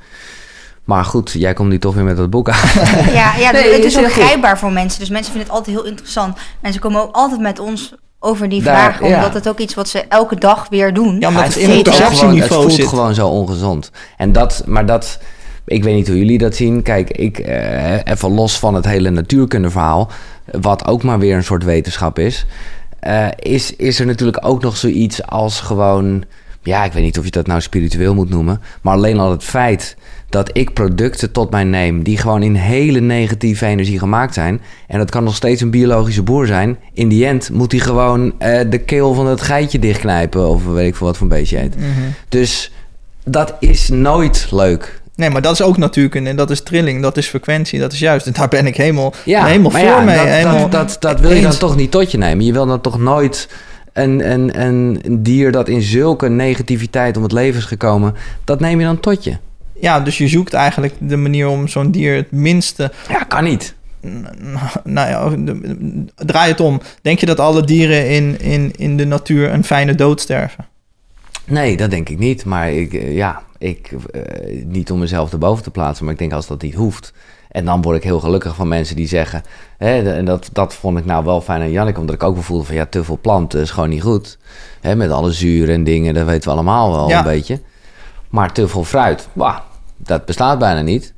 Maar 0.85 1.05
goed, 1.05 1.33
jij 1.39 1.53
komt 1.53 1.69
nu 1.69 1.79
toch 1.79 1.95
weer 1.95 2.05
met 2.05 2.17
dat 2.17 2.31
boek 2.31 2.49
aan. 2.51 2.69
Ja, 3.13 3.35
ja 3.39 3.51
Nee, 3.51 3.73
het 3.73 3.79
is 3.79 3.85
is 3.85 3.95
ook 3.97 4.01
heel 4.05 4.11
goed. 4.15 4.23
grijpbaar 4.23 4.59
voor 4.59 4.73
mensen. 4.73 5.01
Dus 5.01 5.09
mensen 5.11 5.33
vinden 5.33 5.49
het 5.51 5.59
altijd 5.59 5.77
heel 5.77 5.87
interessant. 5.87 6.37
Mensen 6.61 6.81
komen 6.81 7.03
ook 7.03 7.15
altijd 7.15 7.41
met 7.41 7.59
ons 7.59 7.95
over 8.19 8.49
die 8.49 8.63
Daar, 8.63 8.77
vragen. 8.77 9.09
ja. 9.09 9.17
Omdat 9.17 9.35
het 9.35 9.49
ook 9.49 9.59
iets 9.59 9.75
wat 9.75 9.89
ze 9.89 9.99
elke 10.09 10.37
dag 10.39 10.67
weer 10.71 10.95
doen. 10.95 11.17
Ja, 11.21 11.29
omdat 11.29 11.45
het 11.45 11.55
het 11.55 11.63
in 11.63 11.71
het 11.71 11.89
gewoon- 11.95 12.37
Het 12.39 12.47
voelt 12.55 12.73
zit. 12.73 12.87
gewoon 12.89 13.15
zo 13.15 13.29
ongezond. 13.29 13.91
En 14.17 14.33
dat, 14.33 14.63
maar 14.67 14.87
dat, 14.87 15.19
ik 15.65 15.85
weet 15.85 15.95
niet 15.95 16.09
hoe 16.09 16.19
jullie 16.19 16.39
dat 16.39 16.55
zien. 16.55 16.83
Kijk, 16.83 17.11
ik, 17.11 17.39
eh, 17.39 17.95
even 18.05 18.31
los 18.35 18.59
van 18.59 18.75
het 18.75 18.85
hele 18.85 19.11
natuurkundeverhaal, 19.11 20.11
wat 20.61 20.87
ook 20.87 21.03
maar 21.03 21.19
weer 21.19 21.37
een 21.37 21.45
soort 21.45 21.65
wetenschap 21.65 22.19
is, 22.19 22.47
eh, 23.01 23.27
is, 23.39 23.77
is 23.77 24.01
er 24.01 24.07
natuurlijk 24.07 24.47
ook 24.47 24.63
nog 24.63 24.77
zoiets 24.77 25.27
als 25.27 25.61
gewoon, 25.61 26.25
ja, 26.63 26.85
ik 26.85 26.93
weet 26.93 27.03
niet 27.03 27.19
of 27.19 27.25
je 27.25 27.31
dat 27.31 27.47
nou 27.47 27.61
spiritueel 27.61 28.15
moet 28.15 28.31
noemen, 28.31 28.61
maar 28.83 28.95
alleen 28.95 29.19
al 29.19 29.31
het 29.31 29.45
feit 29.45 29.97
dat 30.29 30.51
ik 30.53 30.73
producten 30.73 31.33
tot 31.33 31.51
mij 31.51 31.65
neem 31.65 32.03
die 32.03 32.17
gewoon 32.17 32.43
in 32.43 32.55
hele 32.55 33.01
negatieve 33.01 33.67
energie 33.67 33.99
gemaakt 33.99 34.35
zijn. 34.35 34.61
En 34.87 34.99
dat 34.99 35.11
kan 35.11 35.25
nog 35.25 35.35
steeds 35.35 35.61
een 35.61 35.71
biologische 35.71 36.23
boer 36.23 36.47
zijn. 36.47 36.79
In 36.93 37.09
die 37.09 37.27
end 37.27 37.51
moet 37.51 37.73
hij 37.73 37.81
gewoon 37.81 38.35
eh, 38.39 38.61
de 38.71 38.79
keel 38.79 39.15
van 39.15 39.27
het 39.27 39.41
geitje 39.41 39.79
dichtknijpen. 39.79 40.49
Of 40.49 40.65
weet 40.65 40.87
ik 40.87 40.97
veel 40.97 41.07
wat 41.07 41.17
voor 41.17 41.31
een 41.31 41.37
beestje 41.37 41.59
heet. 41.59 41.77
Mhm. 41.77 41.87
Dus 42.29 42.73
dat 43.25 43.55
is 43.61 43.89
nooit 43.89 44.47
leuk. 44.51 45.01
Nee, 45.15 45.31
maar 45.31 45.43
dat 45.43 45.53
is 45.53 45.63
ook 45.63 45.77
natuurkunde. 45.77 46.31
En 46.31 46.37
dat 46.37 46.51
is 46.51 46.63
trilling, 46.63 47.03
dat 47.03 47.17
is 47.17 47.27
frequentie, 47.27 47.81
dat 47.81 47.93
is 47.93 47.99
juist. 47.99 48.27
En 48.27 48.33
daar 48.33 48.49
ben 48.49 48.67
ik 48.67 48.77
helemaal, 48.77 49.15
Ja, 49.25 49.45
helemaal 49.45 49.71
voor 49.71 49.81
ja, 49.81 50.01
mee. 50.01 50.17
Dat, 50.17 50.27
helemaal 50.27 50.69
dat, 50.69 50.71
dat, 50.71 50.97
dat 51.01 51.21
wil 51.21 51.33
je 51.33 51.43
dan 51.43 51.59
toch 51.59 51.77
niet 51.77 51.91
tot 51.91 52.11
je 52.11 52.19
nemen. 52.19 52.45
Je 52.45 52.53
wil 52.53 52.67
dan 52.67 52.81
toch 52.81 52.99
nooit 52.99 53.49
een, 53.93 54.31
een, 54.31 54.61
een 54.61 55.23
dier 55.23 55.53
dat 55.53 55.69
in 55.69 55.83
zulke 55.83 56.29
negativiteit 56.29 57.17
om 57.17 57.23
het 57.23 57.33
leven 57.33 57.59
is 57.59 57.67
gekomen... 57.67 58.15
dat 58.45 58.61
neem 58.61 58.79
je 58.79 58.87
dan 58.87 59.01
tot 59.01 59.25
je. 59.25 59.37
Ja, 59.81 60.01
dus 60.01 60.19
je 60.19 60.29
zoekt 60.29 60.53
eigenlijk 60.53 60.95
de 60.99 61.17
manier 61.17 61.49
om 61.49 61.69
zo'n 61.69 61.91
dier 61.91 62.15
het 62.15 62.33
minste... 62.33 62.93
Ja, 63.09 63.19
kan 63.19 63.45
niet. 63.45 63.75
Nou 64.85 65.09
ja, 65.09 65.55
draai 66.15 66.51
het 66.51 66.61
om. 66.61 66.81
Denk 67.03 67.19
je 67.19 67.27
dat 67.27 67.41
alle 67.41 67.65
dieren 67.65 68.11
in, 68.11 68.41
in, 68.41 68.73
in 68.77 68.97
de 68.97 69.05
natuur 69.05 69.53
een 69.53 69.65
fijne 69.65 69.95
dood 69.95 70.21
sterven? 70.21 70.67
Nee, 71.45 71.77
dat 71.77 71.91
denk 71.91 72.09
ik 72.09 72.19
niet. 72.19 72.45
Maar 72.45 72.73
ik, 72.73 72.95
eh, 72.95 73.15
ja, 73.15 73.43
ik, 73.59 73.93
eh, 74.11 74.23
niet 74.65 74.91
om 74.91 74.99
mezelf 74.99 75.33
erboven 75.33 75.63
te 75.63 75.71
plaatsen, 75.71 76.05
maar 76.05 76.13
ik 76.13 76.21
denk 76.21 76.33
als 76.33 76.47
dat 76.47 76.63
niet 76.63 76.75
hoeft. 76.75 77.13
En 77.53 77.65
dan 77.65 77.83
word 77.83 77.97
ik 77.97 78.03
heel 78.05 78.21
gelukkig 78.21 78.55
van 78.55 78.69
mensen 78.69 78.97
die 78.97 79.09
zeggen... 79.09 79.43
Hè, 79.79 80.13
en 80.17 80.25
dat, 80.25 80.49
dat 80.53 80.75
vond 80.75 80.99
ik 80.99 81.05
nou 81.05 81.25
wel 81.25 81.41
fijn 81.41 81.61
aan 81.61 81.71
Janneke, 81.71 82.01
omdat 82.01 82.15
ik 82.15 82.23
ook 82.23 82.35
wel 82.35 82.43
voelde 82.43 82.65
van... 82.65 82.75
ja, 82.75 82.87
te 82.87 83.05
veel 83.05 83.19
planten 83.21 83.61
is 83.61 83.71
gewoon 83.71 83.89
niet 83.89 84.03
goed. 84.03 84.39
Hè, 84.81 84.97
met 84.97 85.11
alle 85.11 85.33
zuur 85.33 85.71
en 85.71 85.85
dingen, 85.85 86.15
dat 86.15 86.27
weten 86.27 86.49
we 86.49 86.55
allemaal 86.55 86.93
wel 86.93 87.09
Ja. 87.09 87.19
een 87.19 87.25
beetje. 87.25 87.61
Maar 88.31 88.53
te 88.53 88.69
veel 88.69 88.85
fruit, 88.85 89.29
wauw, 89.33 89.61
dat 89.97 90.25
bestaat 90.25 90.59
bijna 90.59 90.81
niet. 90.81 91.15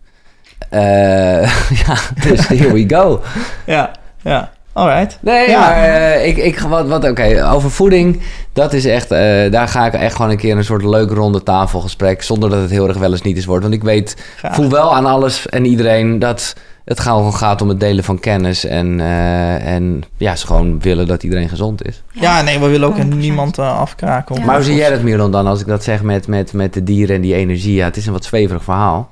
Eh, 0.71 1.43
ja, 1.87 1.97
dus 2.23 2.47
here 2.59 2.73
we 2.73 2.85
go. 2.89 3.21
Ja, 3.67 3.91
ja. 4.23 4.53
Alright. 4.75 5.19
Nee, 5.21 5.49
Ja. 5.49 5.59
maar 5.61 5.73
eh, 5.77 6.27
ik, 6.27 6.37
ik, 6.37 6.59
wat, 6.59 6.89
wat, 6.89 7.09
oké, 7.09 7.49
over 7.53 7.71
voeding, 7.71 8.21
dat 8.53 8.73
is 8.73 8.85
echt, 8.85 9.11
eh, 9.11 9.51
daar 9.51 9.69
ga 9.69 9.87
ik 9.87 9.93
echt 9.93 10.17
gewoon 10.17 10.31
een 10.31 10.37
keer 10.37 10.57
een 10.57 10.65
soort 10.65 10.85
leuk 10.85 11.11
ronde 11.11 11.43
tafelgesprek, 11.43 12.23
zonder 12.23 12.51
dat 12.51 12.61
het 12.61 12.71
heel 12.71 12.89
erg 12.89 12.97
wel 12.97 13.11
eens 13.11 13.23
niet 13.23 13.37
is 13.37 13.45
wordt. 13.45 13.63
Want 13.63 13.75
ik 13.75 13.83
weet, 13.83 14.17
Graag. 14.37 14.55
voel 14.55 14.71
wel 14.71 14.95
aan 14.95 15.07
alles 15.07 15.49
en 15.49 15.65
iedereen 15.65 16.19
dat 16.19 16.55
het 16.85 17.01
gewoon 17.01 17.35
gaat 17.35 17.63
om 17.63 17.69
het 17.69 17.81
delen 17.81 18.05
van 18.05 18.19
kennis 18.19 18.65
en, 18.65 19.01
eh, 19.01 19.67
en 19.75 20.03
ja, 20.17 20.37
ze 20.37 20.47
gewoon 20.47 20.81
willen 20.81 21.07
dat 21.07 21.23
iedereen 21.23 21.49
gezond 21.49 21.87
is. 21.87 22.03
Ja, 22.13 22.43
nee, 22.43 22.59
we 22.59 22.67
willen 22.69 22.89
ook 22.89 22.97
100%. 22.97 23.09
niemand 23.21 23.59
afkraken. 23.59 24.35
Ja. 24.37 24.45
maar 24.45 24.55
hoe 24.55 24.65
zie 24.65 24.75
jij 24.75 24.91
dat, 24.91 25.03
Miron, 25.03 25.31
dan 25.31 25.47
als 25.47 25.61
ik 25.61 25.67
dat 25.67 25.85
zeg 25.85 26.03
met, 26.03 26.27
met, 26.27 26.53
met 26.53 26.73
de 26.75 26.83
dieren 26.83 27.15
en 27.17 27.21
die 27.23 27.35
energie? 27.35 27.75
Ja, 27.75 27.85
het 27.85 27.97
is 27.97 28.07
een 28.07 28.13
wat 28.13 28.25
zweverig 28.25 28.65
verhaal. 28.65 29.11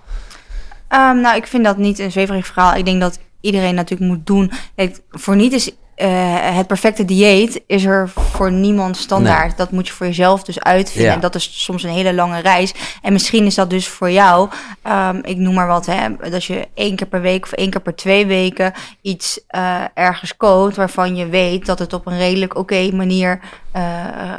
Ehm, 0.88 1.20
nou, 1.20 1.36
ik 1.36 1.46
vind 1.46 1.64
dat 1.64 1.76
niet 1.76 1.98
een 1.98 2.12
zweverig 2.12 2.46
verhaal. 2.46 2.74
Ik 2.74 2.84
denk 2.84 3.00
dat 3.00 3.18
iedereen 3.42 3.74
natuurlijk 3.74 4.10
moet 4.10 4.26
doen. 4.26 4.52
Kijk, 4.74 5.00
voor 5.10 5.36
niet 5.36 5.52
is 5.52 5.72
eh, 5.94 6.56
het 6.56 6.66
perfecte 6.66 7.04
dieet 7.04 7.62
is 7.66 7.84
er 7.84 8.08
voor 8.08 8.52
niemand 8.52 8.96
standaard. 8.96 9.56
Dat 9.56 9.70
moet 9.70 9.86
je 9.86 9.92
voor 9.92 10.06
jezelf 10.06 10.42
dus 10.42 10.60
uitvinden. 10.60 11.08
Ja. 11.08 11.14
En 11.14 11.20
dat 11.20 11.34
is 11.34 11.64
soms 11.64 11.82
een 11.82 11.90
hele 11.90 12.14
lange 12.14 12.40
reis. 12.40 12.74
En 13.02 13.12
misschien 13.12 13.46
is 13.46 13.54
dat 13.54 13.70
dus 13.70 13.88
voor 13.88 14.10
jou, 14.10 14.48
ehm, 14.82 15.18
ik 15.22 15.36
noem 15.36 15.54
maar 15.54 15.66
wat, 15.66 15.86
hè, 15.86 16.08
dat 16.30 16.44
je 16.44 16.68
één 16.74 16.96
keer 16.96 17.06
per 17.06 17.20
week 17.20 17.44
of 17.44 17.52
één 17.52 17.70
keer 17.70 17.80
per 17.80 17.94
twee 17.94 18.26
weken 18.26 18.72
iets 19.00 19.40
eh, 19.46 19.80
ergens 19.94 20.36
koopt 20.36 20.76
waarvan 20.76 21.16
je 21.16 21.26
weet 21.26 21.66
dat 21.66 21.78
het 21.78 21.92
op 21.92 22.06
een 22.06 22.18
redelijk 22.18 22.56
oké 22.56 22.90
manier 22.92 23.40
eh, 23.72 23.82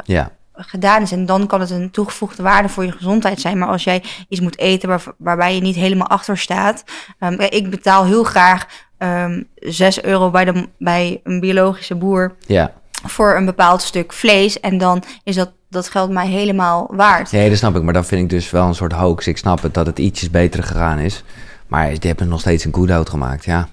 Ja, 0.04 0.30
gedaan 0.56 1.02
is. 1.02 1.12
En 1.12 1.26
dan 1.26 1.46
kan 1.46 1.60
het 1.60 1.70
een 1.70 1.90
toegevoegde 1.90 2.42
waarde 2.42 2.68
voor 2.68 2.84
je 2.84 2.92
gezondheid 2.92 3.40
zijn. 3.40 3.58
Maar 3.58 3.68
als 3.68 3.84
jij 3.84 4.02
iets 4.28 4.40
moet 4.40 4.58
eten 4.58 4.88
waar, 4.88 5.02
waarbij 5.18 5.54
je 5.54 5.60
niet 5.60 5.76
helemaal 5.76 6.08
achter 6.08 6.38
staat. 6.38 6.84
ehm, 7.18 7.40
ik 7.40 7.70
betaal 7.70 8.04
heel 8.04 8.24
graag 8.24 8.66
ehm 9.04 9.42
6 9.54 10.02
euro 10.02 10.30
bij, 10.30 10.44
de, 10.44 10.68
bij 10.78 11.20
een 11.24 11.40
biologische 11.40 11.94
boer 11.94 12.34
ja. 12.46 12.72
voor 13.06 13.36
een 13.36 13.44
bepaald 13.44 13.82
stuk 13.82 14.12
vlees. 14.12 14.60
En 14.60 14.78
dan 14.78 15.02
is 15.24 15.34
dat, 15.34 15.52
dat 15.68 15.88
geld 15.88 16.10
mij 16.10 16.26
helemaal 16.26 16.90
waard. 16.94 17.32
Nee, 17.32 17.48
dat 17.48 17.58
snap 17.58 17.76
ik. 17.76 17.82
Maar 17.82 17.92
dan 17.92 18.04
vind 18.04 18.22
ik 18.22 18.28
dus 18.28 18.50
wel 18.50 18.66
een 18.66 18.74
soort 18.74 18.92
hoax. 18.92 19.26
Ik 19.26 19.38
snap 19.38 19.62
het 19.62 19.74
dat 19.74 19.86
het 19.86 19.98
ietsjes 19.98 20.30
beter 20.30 20.62
gegaan 20.62 20.98
is. 20.98 21.24
Maar 21.66 21.88
die 21.88 22.08
hebben 22.08 22.28
nog 22.28 22.40
steeds 22.40 22.64
een 22.64 22.74
good-out 22.74 23.08
gemaakt, 23.08 23.44
ja. 23.44 23.68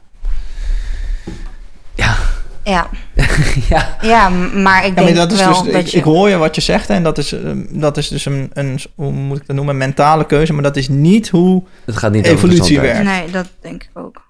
Ja, 2.64 2.88
Ja, 3.70 3.98
ja. 4.02 4.30
maar 4.30 4.86
ik 4.86 4.96
Ja, 4.96 5.04
denk 5.04 5.08
maar 5.08 5.14
dat 5.14 5.32
is 5.32 5.40
wel 5.40 5.64
dus, 5.64 5.72
dat 5.72 5.82
ik, 5.82 5.88
je... 5.88 5.98
ik 5.98 6.04
hoor 6.04 6.30
je 6.30 6.38
wat 6.38 6.56
je 6.56 6.62
zegt 6.62 6.90
en 6.90 7.04
dat 7.04 7.18
is, 7.18 7.32
eh, 7.32 7.52
dat 7.70 7.98
is 7.98 8.08
dus 8.08 8.26
een, 8.26 8.50
een, 8.54 8.80
hoe 8.96 9.12
moet 9.12 9.38
ik 9.38 9.48
dat 9.48 9.56
noemen, 9.56 9.74
een 9.74 9.80
mentale 9.80 10.26
keuze, 10.26 10.54
maar 10.54 10.64
dat 10.64 10.76
is 10.76 10.90
niet 10.90 11.30
hoe 11.30 11.64
Het 11.86 11.98
gaat 11.98 12.12
niet 12.12 12.26
Evolutie 12.26 12.80
werkt. 12.80 13.04
Nee, 13.04 13.32
dat 13.32 13.50
denk 13.62 13.84
ik 13.84 13.90
ook. 13.94 14.30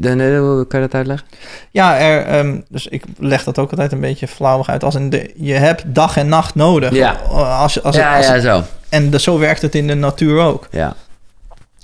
Hoe 0.00 0.66
kan 0.68 0.80
je 0.80 0.86
dat 0.86 0.94
uitleggen? 0.94 1.26
Ja, 1.70 1.98
er, 1.98 2.26
ehm, 2.26 2.60
dus 2.68 2.86
ik 2.86 3.04
leg 3.18 3.44
dat 3.44 3.58
ook 3.58 3.70
altijd 3.70 3.92
een 3.92 4.00
beetje 4.00 4.28
flauwig 4.28 4.68
uit. 4.68 4.84
Als 4.84 4.94
in 4.94 5.10
de, 5.10 5.30
je 5.36 5.54
hebt 5.54 5.84
dag 5.86 6.16
en 6.16 6.28
nacht 6.28 6.54
nodig. 6.54 6.94
Ja. 6.94 7.12
Als, 7.12 7.82
als, 7.82 7.96
ja, 7.96 8.16
als, 8.16 8.26
ja, 8.26 8.40
zo. 8.40 8.62
En 8.88 9.10
de, 9.10 9.20
zo 9.20 9.38
werkt 9.38 9.62
het 9.62 9.74
in 9.74 9.86
de 9.86 9.94
natuur 9.94 10.40
ook. 10.40 10.68
Ja. 10.70 10.94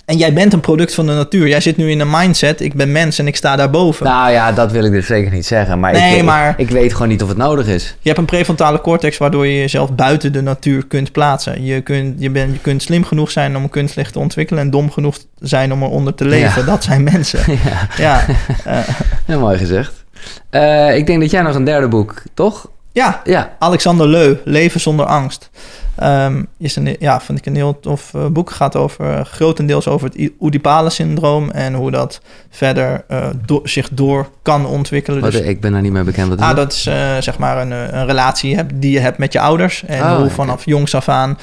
En 0.09 0.17
jij 0.17 0.33
bent 0.33 0.53
een 0.53 0.59
product 0.59 0.93
van 0.93 1.05
de 1.05 1.13
natuur. 1.13 1.47
Jij 1.47 1.61
zit 1.61 1.77
nu 1.77 1.89
in 1.91 1.99
een 1.99 2.09
mindset, 2.09 2.61
ik 2.61 2.73
ben 2.73 2.91
mens 2.91 3.19
en 3.19 3.27
ik 3.27 3.35
sta 3.35 3.55
daarboven. 3.55 4.05
Nou 4.05 4.31
ja, 4.31 4.51
dat 4.51 4.71
wil 4.71 4.83
ik 4.83 4.91
dus 4.91 5.05
zeker 5.05 5.31
niet 5.31 5.45
zeggen. 5.45 5.79
Maar, 5.79 5.91
Nee, 5.91 6.17
ik, 6.17 6.23
maar- 6.23 6.49
Ik, 6.49 6.57
ik 6.57 6.69
weet 6.69 6.93
gewoon 6.93 7.07
niet 7.07 7.21
of 7.23 7.29
het 7.29 7.37
nodig 7.37 7.67
is. 7.67 7.83
Je 7.99 8.07
hebt 8.07 8.17
een 8.17 8.25
prefrontale 8.25 8.81
cortex 8.81 9.17
waardoor 9.17 9.47
je 9.47 9.57
jezelf 9.57 9.93
buiten 9.95 10.33
de 10.33 10.41
natuur 10.41 10.85
kunt 10.87 11.11
plaatsen. 11.11 11.63
Je 11.65 11.81
kunt, 11.81 12.15
je 12.21 12.29
bent, 12.29 12.53
je 12.53 12.59
kunt 12.59 12.81
slim 12.83 13.03
genoeg 13.03 13.31
zijn 13.31 13.55
om 13.55 13.63
een 13.63 13.69
kunstlicht 13.69 14.13
te 14.13 14.19
ontwikkelen 14.19 14.63
en 14.63 14.69
dom 14.69 14.91
genoeg 14.91 15.17
zijn 15.39 15.73
om 15.73 15.83
eronder 15.83 16.15
te 16.15 16.25
leven. 16.25 16.61
Ja. 16.61 16.71
Dat 16.71 16.83
zijn 16.83 17.03
mensen. 17.03 17.39
ja, 17.97 18.25
Ja, 19.27 19.37
mooi 19.37 19.57
gezegd. 19.57 20.03
Eh, 20.49 20.95
ik 20.97 21.05
denk 21.07 21.21
dat 21.21 21.31
jij 21.31 21.41
nog 21.41 21.55
een 21.55 21.63
derde 21.63 21.87
boek, 21.87 22.23
toch? 22.33 22.69
Ja 22.91 23.21
Ja. 23.23 23.55
Alexander 23.59 24.07
Leu, 24.07 24.35
Leven 24.43 24.79
zonder 24.79 25.05
angst. 25.05 25.49
Ehm, 25.95 26.43
is 26.57 26.75
een, 26.75 26.95
ja, 26.99 27.21
vind 27.21 27.37
ik 27.39 27.45
een 27.45 27.55
heel 27.55 27.79
tof 27.79 28.13
eh, 28.13 28.25
boek. 28.25 28.49
gaat 28.51 28.75
over, 28.75 29.13
eh, 29.13 29.25
grotendeels 29.25 29.87
over 29.87 30.07
het 30.07 30.17
I- 30.17 30.35
Oedipale-syndroom 30.39 31.49
en 31.51 31.73
hoe 31.73 31.91
dat 31.91 32.21
verder 32.49 33.03
eh, 33.07 33.27
do- 33.45 33.61
zich 33.63 33.89
door 33.91 34.29
kan 34.41 34.65
ontwikkelen. 34.65 35.21
Wat, 35.21 35.31
Dus, 35.31 35.41
ik 35.41 35.61
ben 35.61 35.71
daar 35.71 35.81
niet 35.81 35.91
mee 35.91 36.03
bekend. 36.03 36.29
Wat 36.29 36.39
ah, 36.39 36.55
dat? 36.55 36.71
is 36.73 36.81
zeg 37.19 37.37
maar 37.37 37.57
een, 37.61 37.71
een 37.71 38.05
relatie 38.05 38.55
hebt, 38.55 38.71
die 38.75 38.91
je 38.91 38.99
hebt 38.99 39.17
met 39.17 39.33
je 39.33 39.39
ouders. 39.39 39.83
En 39.85 40.01
Oh, 40.01 40.15
hoe 40.17 40.29
vanaf 40.29 40.65
jongs 40.65 40.95
af 40.95 41.09
aan 41.09 41.37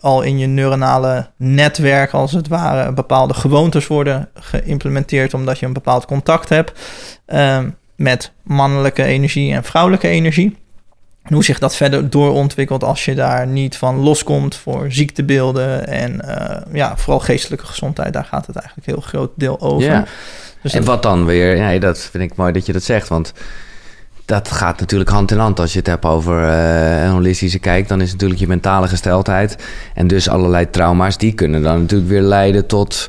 al 0.00 0.22
in 0.22 0.38
je 0.38 0.46
neuronale 0.46 1.26
netwerk, 1.36 2.12
als 2.12 2.32
het 2.32 2.48
ware, 2.48 2.92
bepaalde 2.92 3.34
gewoontes 3.34 3.86
worden 3.86 4.28
geïmplementeerd 4.34 5.34
omdat 5.34 5.58
je 5.58 5.66
een 5.66 5.72
bepaald 5.72 6.04
contact 6.06 6.48
hebt 6.48 6.72
ehm, 7.26 7.68
met 8.00 8.32
mannelijke 8.42 9.04
energie 9.04 9.54
en 9.54 9.64
vrouwelijke 9.64 10.08
energie. 10.08 10.56
En 11.22 11.34
hoe 11.34 11.44
zich 11.44 11.58
dat 11.58 11.76
verder 11.76 12.10
doorontwikkelt 12.10 12.84
als 12.84 13.04
je 13.04 13.14
daar 13.14 13.46
niet 13.46 13.76
van 13.76 13.96
loskomt 13.96 14.54
voor 14.54 14.92
ziektebeelden 14.92 15.86
en 15.86 16.20
eh, 16.20 16.74
ja, 16.74 16.96
vooral 16.96 17.20
geestelijke 17.20 17.66
gezondheid. 17.66 18.12
Daar 18.12 18.24
gaat 18.24 18.46
het 18.46 18.56
eigenlijk 18.56 18.86
een 18.86 18.94
heel 18.94 19.02
groot 19.02 19.30
deel 19.34 19.60
over. 19.60 19.90
Ja. 19.90 20.04
Dus 20.62 20.74
en 20.74 20.84
wat 20.84 21.02
dan 21.02 21.24
weer? 21.24 21.56
Ja, 21.56 21.78
dat 21.78 21.98
vind 21.98 22.30
ik 22.30 22.36
mooi 22.36 22.52
dat 22.52 22.66
je 22.66 22.72
dat 22.72 22.82
zegt. 22.82 23.08
Want 23.08 23.32
dat 24.24 24.50
gaat 24.50 24.80
natuurlijk 24.80 25.10
hand 25.10 25.30
in 25.30 25.38
hand. 25.38 25.60
Als 25.60 25.72
je 25.72 25.78
het 25.78 25.86
hebt 25.86 26.04
over 26.04 26.48
eh, 26.48 27.02
een 27.02 27.10
holistische 27.10 27.58
kijk, 27.58 27.88
dan 27.88 28.00
is 28.00 28.12
natuurlijk 28.12 28.40
je 28.40 28.46
mentale 28.46 28.88
gesteldheid. 28.88 29.56
En 29.94 30.06
dus 30.06 30.28
allerlei 30.28 30.70
trauma's, 30.70 31.18
die 31.18 31.32
kunnen 31.32 31.62
dan 31.62 31.80
natuurlijk 31.80 32.10
weer 32.10 32.22
leiden 32.22 32.66
tot 32.66 33.08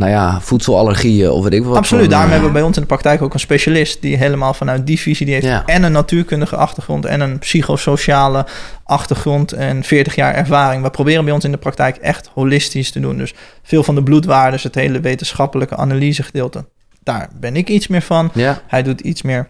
nou 0.00 0.12
ja, 0.12 0.40
voedselallergieën 0.40 1.30
of 1.30 1.42
weet 1.42 1.52
ik 1.52 1.64
wat. 1.64 1.76
Absoluut, 1.76 2.02
voor- 2.02 2.12
daarom 2.12 2.28
eh, 2.28 2.32
hebben 2.34 2.52
we 2.52 2.58
bij 2.58 2.66
ons 2.66 2.76
in 2.76 2.82
de 2.82 2.88
praktijk 2.88 3.22
ook 3.22 3.34
een 3.34 3.40
specialist 3.40 4.00
die 4.02 4.16
helemaal 4.16 4.54
vanuit 4.54 4.86
die 4.86 5.00
visie, 5.00 5.26
die 5.26 5.34
heeft 5.34 5.46
Ja. 5.46 5.62
en 5.66 5.82
een 5.82 5.92
natuurkundige 5.92 6.56
achtergrond 6.56 7.04
en 7.04 7.20
een 7.20 7.38
psychosociale 7.38 8.46
achtergrond 8.84 9.52
en 9.52 9.84
40 9.84 10.14
jaar 10.14 10.34
ervaring. 10.34 10.82
We 10.82 10.90
proberen 10.90 11.24
bij 11.24 11.32
ons 11.34 11.44
in 11.44 11.50
de 11.50 11.56
praktijk 11.56 11.96
echt 11.96 12.30
holistisch 12.34 12.90
te 12.90 13.00
doen. 13.00 13.16
Dus 13.16 13.34
veel 13.62 13.82
van 13.82 13.94
de 13.94 14.02
bloedwaardes, 14.02 14.62
het 14.62 14.74
hele 14.74 15.00
wetenschappelijke 15.00 15.76
analysegedeelte, 15.76 16.64
daar 17.02 17.28
ben 17.40 17.56
ik 17.56 17.68
iets 17.68 17.86
meer 17.86 18.02
van. 18.02 18.30
Ja, 18.34 18.60
Hij 18.66 18.82
doet 18.82 19.00
iets 19.00 19.22
meer 19.22 19.48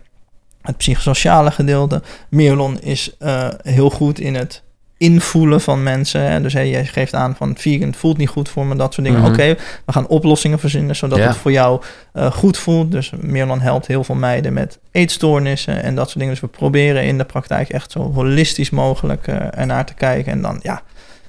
het 0.62 0.76
psychosociale 0.76 1.51
gedeelte. 1.51 2.03
Mirlon 2.28 2.80
is 2.80 3.14
eh, 3.18 3.48
heel 3.62 3.90
goed 3.90 4.18
in 4.20 4.34
het 4.34 4.62
invoelen 5.01 5.61
van 5.61 5.82
mensen. 5.82 6.30
Hè. 6.30 6.40
Dus 6.40 6.53
hey, 6.53 6.70
jij 6.70 6.84
geeft 6.84 7.14
aan 7.14 7.36
van 7.36 7.57
vegan 7.57 7.94
voelt 7.94 8.16
niet 8.16 8.28
goed 8.28 8.48
voor 8.48 8.66
me, 8.66 8.76
dat 8.76 8.94
soort 8.94 9.07
dingen. 9.07 9.20
Mhm. 9.20 9.30
Oké, 9.30 9.57
we 9.84 9.92
gaan 9.92 10.07
oplossingen 10.07 10.59
verzinnen 10.59 10.96
zodat 10.96 11.18
het 11.18 11.36
voor 11.36 11.53
jou 11.53 11.82
eh, 12.12 12.32
goed 12.32 12.59
voelt. 12.59 12.92
Dus 12.92 13.12
Mirlon 13.20 13.61
helpt 13.61 13.86
heel 13.86 14.05
veel 14.05 14.14
meiden 14.14 14.53
met 14.53 14.78
eetstoornissen 14.90 15.82
en 15.82 15.94
dat 15.94 16.05
soort 16.05 16.18
dingen. 16.18 16.32
Dus 16.32 16.40
we 16.40 16.46
proberen 16.46 17.05
in 17.05 17.18
de 17.18 17.24
praktijk 17.24 17.68
echt 17.68 17.90
zo 17.90 18.12
holistisch 18.12 18.70
mogelijk 18.70 19.26
eh, 19.26 19.59
ernaar 19.59 19.86
te 19.86 19.94
kijken. 19.94 20.32
En 20.32 20.42
dan 20.42 20.61
ja, 20.62 20.82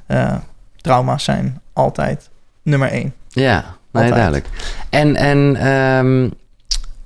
eh, 0.07 0.35
trauma's 0.75 1.23
zijn 1.23 1.61
altijd 1.73 2.29
nummer 2.63 2.89
één. 2.89 3.13
ja, 3.27 3.75
nee, 3.91 4.09
duidelijk. 4.09 4.45
En, 4.89 5.15
en 5.15 5.55
ehm, 5.55 6.29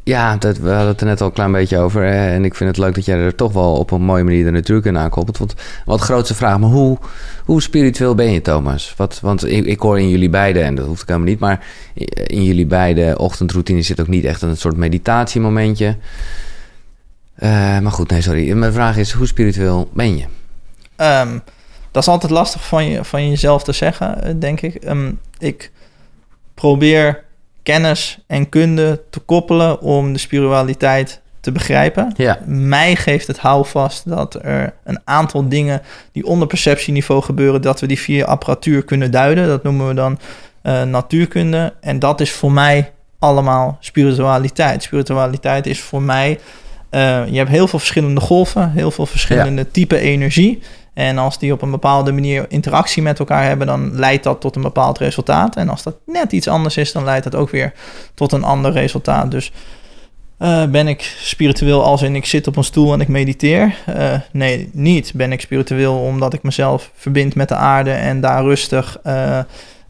ja, 0.05 0.37
dat, 0.37 0.57
we 0.57 0.69
hadden 0.69 0.87
het 0.87 1.01
er 1.01 1.07
net 1.07 1.21
al 1.21 1.27
een 1.27 1.33
klein 1.33 1.51
beetje 1.51 1.77
over. 1.77 2.07
En 2.07 2.45
ik 2.45 2.55
vind 2.55 2.69
het 2.69 2.79
leuk 2.79 2.95
dat 2.95 3.05
jij 3.05 3.17
er 3.17 3.35
toch 3.35 3.53
wel 3.53 3.77
op 3.77 3.91
een 3.91 4.01
mooie 4.01 4.23
manier 4.23 4.43
de 4.43 4.51
natuurkunde 4.51 4.99
aan 4.99 5.09
koppelt. 5.09 5.37
Want 5.37 5.53
wat 5.85 6.01
grootste 6.01 6.35
vraag, 6.35 6.59
maar 6.59 6.69
hoe, 6.69 6.97
hoe 7.45 7.61
spiritueel 7.61 8.15
ben 8.15 8.31
je, 8.31 8.41
Thomas? 8.41 8.93
Wat, 8.97 9.19
want 9.21 9.45
ik, 9.45 9.65
ik 9.65 9.79
hoor 9.79 9.99
in 9.99 10.09
jullie 10.09 10.29
beiden, 10.29 10.63
en 10.63 10.75
dat 10.75 10.85
hoeft 10.85 11.01
ik 11.01 11.07
helemaal 11.07 11.29
niet, 11.29 11.39
maar 11.39 11.65
in 12.27 12.43
jullie 12.43 12.65
beide 12.65 13.17
ochtendroutine 13.17 13.81
zit 13.81 13.99
ook 13.99 14.07
niet 14.07 14.25
echt 14.25 14.41
een 14.41 14.57
soort 14.57 14.77
meditatiemomentje. 14.77 15.97
Eh, 17.35 17.79
maar 17.79 17.91
goed, 17.91 18.09
nee, 18.09 18.21
sorry. 18.21 18.51
Mijn 18.51 18.73
vraag 18.73 18.97
is, 18.97 19.11
hoe 19.11 19.27
spiritueel 19.27 19.89
ben 19.93 20.17
je? 20.17 20.25
Ehm, 20.95 21.39
dat 21.91 22.03
is 22.03 22.09
altijd 22.09 22.31
lastig 22.31 22.67
van, 22.67 22.85
je, 22.85 23.03
van 23.03 23.29
jezelf 23.29 23.63
te 23.63 23.71
zeggen, 23.71 24.23
eh, 24.23 24.33
denk 24.39 24.61
ik. 24.61 24.75
Ehm, 24.75 25.11
ik 25.37 25.71
probeer 26.53 27.24
kennis 27.65 28.17
en 28.27 28.49
kunde 28.49 29.01
te 29.09 29.19
koppelen 29.19 29.81
om 29.81 30.13
de 30.13 30.19
spiritualiteit 30.19 31.21
te 31.39 31.51
begrijpen. 31.51 32.13
Ja, 32.17 32.39
Mij 32.45 32.95
geeft 32.95 33.27
het 33.27 33.37
houvast 33.37 34.09
dat 34.09 34.37
er 34.41 34.73
een 34.83 34.99
aantal 35.03 35.49
dingen 35.49 35.81
die 36.11 36.25
onder 36.25 36.47
perceptieniveau 36.47 37.21
gebeuren, 37.21 37.61
dat 37.61 37.79
we 37.79 37.87
die 37.87 37.99
via 37.99 38.25
apparatuur 38.25 38.83
kunnen 38.83 39.11
duiden. 39.11 39.47
Dat 39.47 39.63
noemen 39.63 39.87
we 39.87 39.93
dan 39.93 40.19
eh, 40.61 40.83
natuurkunde. 40.83 41.73
En 41.81 41.99
dat 41.99 42.21
is 42.21 42.31
voor 42.31 42.51
mij 42.51 42.91
allemaal 43.19 43.77
spiritualiteit. 43.79 44.83
Spiritualiteit 44.83 45.65
is 45.65 45.79
voor 45.79 46.01
mij. 46.01 46.39
eh, 46.89 47.27
je 47.27 47.37
hebt 47.37 47.49
heel 47.49 47.67
veel 47.67 47.79
verschillende 47.79 48.21
golven, 48.21 48.71
heel 48.71 48.91
veel 48.91 49.05
verschillende 49.05 49.71
type 49.71 49.99
energie. 49.99 50.61
En 50.95 51.17
als 51.17 51.39
die 51.39 51.51
op 51.53 51.61
een 51.61 51.71
bepaalde 51.71 52.11
manier 52.11 52.45
interactie 52.49 53.01
met 53.03 53.19
elkaar 53.19 53.43
hebben, 53.43 53.67
dan 53.67 53.95
leidt 53.95 54.23
dat 54.23 54.41
tot 54.41 54.55
een 54.55 54.61
bepaald 54.61 54.97
resultaat. 54.97 55.55
En 55.55 55.69
als 55.69 55.83
dat 55.83 55.95
net 56.05 56.31
iets 56.31 56.47
anders 56.47 56.77
is, 56.77 56.91
dan 56.91 57.03
leidt 57.03 57.23
dat 57.23 57.35
ook 57.35 57.49
weer 57.49 57.73
tot 58.13 58.31
een 58.31 58.43
ander 58.43 58.71
resultaat. 58.71 59.31
Dus 59.31 59.51
eh, 60.37 60.63
ben 60.65 60.87
ik 60.87 61.15
spiritueel 61.19 61.83
als 61.83 62.01
in 62.01 62.15
ik 62.15 62.25
zit 62.25 62.47
op 62.47 62.55
een 62.55 62.63
stoel 62.63 62.93
en 62.93 63.01
ik 63.01 63.07
mediteer? 63.07 63.75
Eh, 63.85 64.13
nee, 64.31 64.69
niet. 64.73 65.11
Ben 65.15 65.31
ik 65.31 65.41
spiritueel 65.41 65.95
omdat 65.97 66.33
ik 66.33 66.43
mezelf 66.43 66.91
verbind 66.95 67.35
met 67.35 67.47
de 67.49 67.55
aarde 67.55 67.91
en 67.91 68.21
daar 68.21 68.43
rustig 68.43 68.97
eh, 69.03 69.39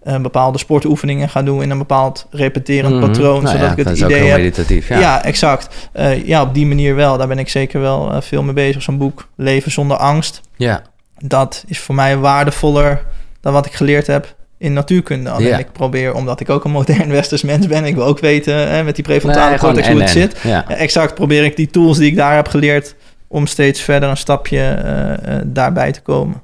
een 0.03 0.21
bepaalde 0.21 0.57
sportoefeningen 0.57 1.29
ga 1.29 1.43
doen 1.43 1.61
in 1.61 1.69
een 1.69 1.77
bepaald 1.77 2.27
repeterend 2.31 2.93
Mhm. 2.95 3.05
patroon, 3.05 3.43
Nou 3.43 3.47
zodat 3.55 3.59
ja, 3.65 3.71
ik 3.71 3.77
het 3.77 3.85
dat 3.87 3.95
is 3.95 4.03
ook 4.03 4.09
idee 4.09 4.23
heb. 4.27 4.37
meditatief. 4.37 4.87
Ja. 4.89 4.99
Ja. 4.99 5.23
exact. 5.23 5.89
Eh, 5.91 6.25
ja, 6.27 6.41
op 6.41 6.53
die 6.53 6.65
manier 6.65 6.95
wel. 6.95 7.17
Daar 7.17 7.27
ben 7.27 7.39
ik 7.39 7.49
zeker 7.49 7.81
wel 7.81 8.11
eh, 8.11 8.21
veel 8.21 8.43
mee 8.43 8.53
bezig. 8.53 8.81
Zo'n 8.81 8.97
boek 8.97 9.27
Leven 9.35 9.71
zonder 9.71 9.97
angst. 9.97 10.41
ja. 10.55 10.81
Dat 11.17 11.63
is 11.67 11.79
voor 11.79 11.95
mij 11.95 12.17
waardevoller 12.17 13.05
dan 13.41 13.53
wat 13.53 13.65
ik 13.65 13.73
geleerd 13.73 14.07
heb 14.07 14.35
in 14.57 14.73
natuurkunde. 14.73 15.29
Alleen 15.29 15.59
ik 15.59 15.71
probeer, 15.71 16.13
omdat 16.13 16.39
ik 16.39 16.49
ook 16.49 16.63
een 16.63 16.71
modern 16.71 17.09
westers 17.19 17.41
mens 17.41 17.67
ben, 17.67 17.85
ik 17.85 17.95
wil 17.95 18.05
ook 18.05 18.19
weten 18.19 18.69
hè, 18.69 18.83
met 18.83 18.95
die 18.95 19.03
prefrontale 19.03 19.49
Nee, 19.49 19.59
cortex 19.59 19.87
hoe 19.87 20.01
het 20.01 20.09
zit. 20.09 20.37
Ja. 20.43 20.67
Exact. 20.67 21.13
Probeer 21.13 21.43
ik 21.43 21.55
die 21.55 21.69
tools 21.69 21.97
die 21.97 22.09
ik 22.09 22.15
daar 22.15 22.35
heb 22.35 22.47
geleerd 22.47 22.95
om 23.27 23.47
steeds 23.47 23.81
verder 23.81 24.09
een 24.09 24.17
stapje 24.17 24.59
eh, 24.59 25.13
eh, 25.13 25.41
daarbij 25.45 25.91
te 25.91 26.01
komen. 26.01 26.43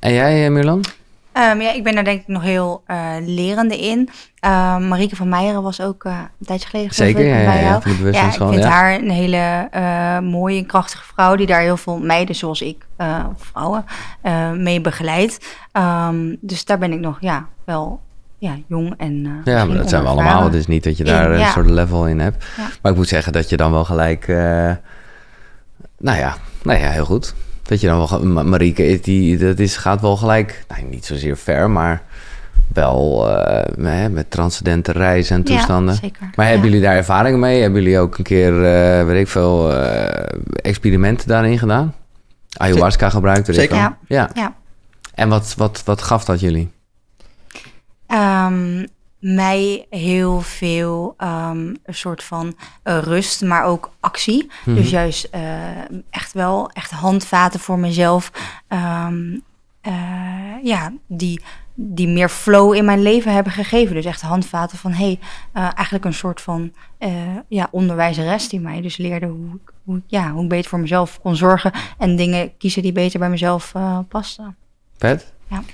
En 0.00 0.12
jij, 0.12 0.44
eh, 0.44 0.50
Milan? 0.50 0.84
Ehm, 1.36 1.60
ja, 1.60 1.72
ik 1.72 1.84
ben 1.84 1.94
daar 1.94 2.04
denk 2.04 2.20
ik 2.20 2.28
nog 2.28 2.42
heel 2.42 2.82
eh, 2.86 3.14
lerende 3.20 3.78
in. 3.78 4.08
Ehm 4.40 4.88
Marieke 4.88 5.16
van 5.16 5.28
Meijeren 5.28 5.62
was 5.62 5.80
ook 5.80 6.04
eh, 6.04 6.18
een 6.40 6.46
tijdje 6.46 6.68
geleden 6.68 6.94
Zeker, 6.94 7.20
ik, 7.20 7.26
ja, 7.26 7.44
bij 7.44 7.44
ja, 7.44 7.60
jou. 7.60 7.70
Ja, 8.12 8.26
ik 8.26 8.32
vind 8.32 8.54
Ja, 8.54 8.68
haar 8.68 8.94
een 8.94 9.10
hele 9.10 9.68
eh, 9.70 10.18
mooie 10.18 10.58
en 10.58 10.66
krachtige 10.66 11.04
vrouw... 11.04 11.36
die 11.36 11.46
daar 11.46 11.60
heel 11.60 11.76
veel 11.76 11.98
meiden 11.98 12.34
zoals 12.34 12.60
ik, 12.60 12.86
vrouwen, 13.36 13.84
mee 14.56 14.80
begeleidt. 14.80 15.56
Ehm, 15.72 16.34
dus 16.40 16.64
daar 16.64 16.78
ben 16.78 16.92
ik 16.92 17.00
nog 17.00 17.16
ja, 17.20 17.48
wel 17.64 18.00
ja, 18.38 18.56
jong 18.66 18.94
en 18.96 19.40
Ja, 19.44 19.64
maar 19.64 19.76
dat 19.76 19.88
zijn 19.88 20.02
we 20.02 20.08
allemaal. 20.08 20.44
Het 20.44 20.54
is 20.54 20.66
niet 20.66 20.84
dat 20.84 20.96
je 20.96 21.04
daar 21.04 21.32
In, 21.32 21.40
een 21.40 21.46
soort 21.46 21.70
level 21.70 22.06
in 22.06 22.18
hebt. 22.18 22.44
Ja. 22.56 22.68
Maar 22.82 22.92
ik 22.92 22.98
moet 22.98 23.08
zeggen 23.08 23.32
dat 23.32 23.48
je 23.48 23.56
dan 23.56 23.72
wel 23.72 23.84
gelijk... 23.84 24.26
nou, 25.98 26.18
ja, 26.18 26.36
nou 26.62 26.78
ja, 26.78 26.90
heel 26.90 27.04
goed. 27.04 27.34
Dat 27.66 27.80
je 27.80 27.86
dan 27.86 28.08
wel... 28.08 28.44
Marieke, 28.44 28.98
die, 29.02 29.38
dat 29.38 29.58
is, 29.58 29.76
gaat 29.76 30.00
wel 30.00 30.16
gelijk... 30.16 30.64
Nou, 30.68 30.82
niet 30.82 31.04
zozeer 31.06 31.36
ver, 31.36 31.70
maar 31.70 32.02
wel 32.72 33.30
eh, 33.30 34.06
met 34.10 34.30
transcendente 34.30 34.92
reizen 34.92 35.36
en 35.36 35.42
toestanden. 35.42 35.94
Ja, 35.94 36.00
zeker. 36.00 36.30
Maar 36.34 36.46
hebben 36.46 36.64
Ja. 36.64 36.70
jullie 36.72 36.86
daar 36.86 36.96
ervaring 36.96 37.38
mee? 37.38 37.60
Hebben 37.62 37.82
jullie 37.82 37.98
ook 37.98 38.18
een 38.18 38.24
keer, 38.24 38.64
eh, 38.64 39.04
weet 39.06 39.20
ik 39.20 39.28
veel, 39.28 39.72
eh, 39.72 40.26
experimenten 40.62 41.28
daarin 41.28 41.58
gedaan? 41.58 41.94
Ayahuasca 42.56 43.10
gebruikt? 43.10 43.46
weet 43.46 43.56
Zeker. 43.56 43.76
Ja. 43.76 43.96
ja. 44.06 44.30
Ja. 44.34 44.54
En 45.14 45.28
wat, 45.28 45.54
wat, 45.56 45.82
wat 45.84 46.02
gaf 46.02 46.24
dat 46.24 46.40
jullie? 46.40 46.70
Ehm, 48.06 48.86
mij 49.18 49.86
heel 49.90 50.40
veel 50.40 51.14
ehm, 51.16 51.58
een 51.84 51.94
soort 51.94 52.22
van 52.22 52.56
eh, 52.82 52.98
rust, 52.98 53.42
maar 53.42 53.64
ook 53.64 53.90
actie. 54.00 54.50
Mhm. 54.64 54.76
Dus 54.76 54.90
juist 54.90 55.24
eh, 55.24 55.40
echt 56.10 56.32
wel 56.32 56.70
echt 56.70 56.90
handvaten 56.90 57.60
voor 57.60 57.78
mezelf. 57.78 58.30
Ehm, 58.68 59.38
eh, 59.80 59.92
ja, 60.62 60.92
die, 61.06 61.42
die 61.74 62.08
meer 62.08 62.28
flow 62.28 62.74
in 62.74 62.84
mijn 62.84 63.02
leven 63.02 63.32
hebben 63.32 63.52
gegeven. 63.52 63.94
Dus 63.94 64.04
echt 64.04 64.20
handvaten 64.20 64.78
van 64.78 64.92
hey, 64.92 65.18
eigenlijk 65.52 66.04
een 66.04 66.14
soort 66.14 66.40
van 66.40 66.72
ja, 67.48 67.68
onderwijzeres 67.70 68.48
die 68.48 68.60
mij 68.60 68.80
dus 68.80 68.96
leerde 68.96 69.26
hoe, 69.26 69.54
ik- 69.54 69.72
hoe, 69.84 70.02
ja, 70.06 70.30
hoe 70.32 70.42
ik 70.42 70.48
beter 70.48 70.70
voor 70.70 70.80
mezelf 70.80 71.20
kon 71.20 71.36
zorgen 71.36 71.72
en 71.98 72.16
dingen 72.16 72.56
kiezen 72.56 72.82
die 72.82 72.92
beter 72.92 73.18
bij 73.18 73.30
mezelf 73.30 73.72
pasten. 74.08 74.56
Pet? 75.48 75.66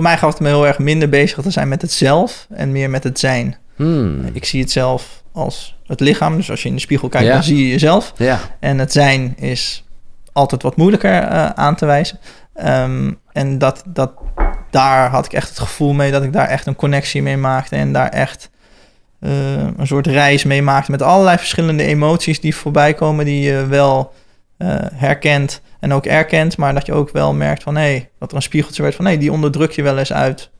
Voor 0.00 0.08
mij 0.08 0.18
gaf 0.18 0.30
het 0.32 0.40
me 0.40 0.48
heel 0.48 0.66
erg 0.66 0.78
minder 0.78 1.08
bezig 1.08 1.42
te 1.42 1.50
zijn 1.50 1.68
met 1.68 1.82
het 1.82 1.92
zelf 1.92 2.46
en 2.50 2.72
meer 2.72 2.90
met 2.90 3.04
het 3.04 3.18
zijn. 3.18 3.56
Hmm. 3.76 4.24
Ik 4.32 4.44
zie 4.44 4.60
het 4.60 4.70
zelf 4.70 5.22
als 5.32 5.76
het 5.86 6.00
lichaam. 6.00 6.36
Dus 6.36 6.50
als 6.50 6.62
je 6.62 6.68
in 6.68 6.74
de 6.74 6.80
spiegel 6.80 7.08
kijkt, 7.08 7.26
Ja. 7.26 7.32
dan 7.32 7.42
zie 7.42 7.56
je 7.56 7.68
jezelf. 7.68 8.12
Ja, 8.16 8.38
En 8.60 8.78
het 8.78 8.92
zijn 8.92 9.34
is 9.38 9.84
altijd 10.32 10.62
wat 10.62 10.76
moeilijker 10.76 11.22
eh, 11.22 11.46
aan 11.50 11.74
te 11.76 11.86
wijzen. 11.86 12.18
Ehm, 12.54 13.12
en 13.32 13.58
dat, 13.58 13.82
dat, 13.86 14.12
daar 14.70 15.10
had 15.10 15.24
ik 15.24 15.32
echt 15.32 15.48
het 15.48 15.58
gevoel 15.58 15.92
mee 15.92 16.10
dat 16.10 16.22
ik 16.22 16.32
daar 16.32 16.48
echt 16.48 16.66
een 16.66 16.76
connectie 16.76 17.22
mee 17.22 17.36
maakte. 17.36 17.76
En 17.76 17.92
daar 17.92 18.08
echt 18.08 18.50
eh, 19.20 19.30
een 19.76 19.86
soort 19.86 20.06
reis 20.06 20.44
mee 20.44 20.62
maakte 20.62 20.90
met 20.90 21.02
allerlei 21.02 21.38
verschillende 21.38 21.84
emoties 21.84 22.40
die 22.40 22.56
voorbij 22.56 22.94
komen. 22.94 23.24
Die 23.24 23.40
je 23.42 23.66
wel 23.66 24.12
herkent 24.94 25.60
en 25.80 25.92
ook 25.92 26.06
erkent. 26.06 26.56
Maar 26.56 26.74
dat 26.74 26.86
je 26.86 26.92
ook 26.92 27.10
wel 27.10 27.34
merkt 27.34 27.62
van 27.62 27.76
hé, 27.76 27.82
hey, 27.82 28.10
dat 28.18 28.30
er 28.30 28.36
een 28.36 28.42
spiegeltje 28.42 28.82
werd 28.82 28.94
van 28.94 29.04
hé, 29.04 29.10
hey, 29.10 29.20
die 29.20 29.32
onderdruk 29.32 29.70
je 29.70 29.82
wel 29.82 29.98
eens 29.98 30.12
uit 30.12 30.50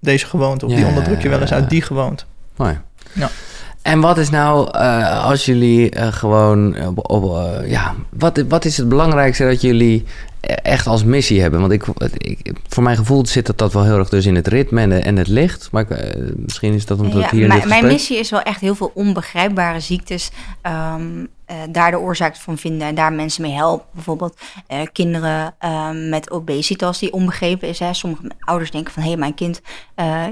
deze 0.00 0.26
gewoonte. 0.26 0.66
Of 0.66 0.72
die 0.72 0.86
onderdruk 0.86 1.22
je 1.22 1.28
wel 1.28 1.40
eens 1.40 1.52
uit 1.52 1.70
die 1.70 1.82
gewoonte. 1.82 2.24
mooi. 2.56 2.80
Ja. 3.12 3.30
En 3.84 4.00
wat 4.00 4.18
is 4.18 4.30
nou, 4.30 4.70
eh, 4.70 5.24
als 5.24 5.44
jullie 5.44 5.90
eh, 5.90 6.12
gewoon, 6.12 6.86
op, 6.86 7.10
op, 7.10 7.36
eh, 7.36 7.70
ja, 7.70 7.94
wat, 8.10 8.44
wat 8.48 8.64
is 8.64 8.76
het 8.76 8.88
belangrijkste 8.88 9.44
dat 9.44 9.60
jullie 9.60 10.04
echt 10.46 10.86
als 10.86 11.04
missie 11.04 11.40
hebben? 11.40 11.60
Want 11.60 11.72
ik, 11.72 11.86
ik, 12.18 12.56
voor 12.68 12.82
mijn 12.82 12.96
gevoel 12.96 13.26
zit 13.26 13.46
dat, 13.46 13.58
dat 13.58 13.72
wel 13.72 13.84
heel 13.84 13.98
erg 13.98 14.08
dus 14.08 14.26
in 14.26 14.34
het 14.34 14.46
ritme 14.46 14.80
en, 14.80 15.16
het 15.16 15.28
licht. 15.28 15.68
Maar 15.70 15.82
ik, 15.82 15.90
eh, 15.90 16.20
misschien 16.36 16.74
is 16.74 16.86
dat 16.86 16.98
omdat 16.98 17.22
Ja, 17.22 17.30
hier 17.30 17.62
in 17.62 17.68
mijn, 17.68 17.86
missie 17.86 18.18
is 18.18 18.30
wel 18.30 18.42
echt 18.42 18.60
heel 18.60 18.74
veel 18.74 18.90
onbegrijpbare 18.94 19.80
ziektes. 19.80 20.30
ehm, 20.62 21.02
eh, 21.44 21.56
daar 21.70 21.90
de 21.90 21.98
oorzaak 21.98 22.36
van 22.36 22.58
vinden 22.58 22.88
en 22.88 22.94
daar 22.94 23.12
mensen 23.12 23.42
mee 23.42 23.52
helpen. 23.52 23.86
Bijvoorbeeld 23.92 24.40
eh, 24.66 24.80
kinderen 24.92 25.54
ehm, 25.58 26.08
met 26.08 26.30
obesitas 26.30 26.98
die 26.98 27.12
onbegrepen 27.12 27.68
is. 27.68 27.78
Hè. 27.78 27.94
Sommige 27.94 28.22
ouders 28.40 28.70
denken 28.70 28.92
van 28.92 29.02
hé, 29.02 29.08
hey, 29.08 29.18
mijn 29.18 29.34
kind 29.34 29.60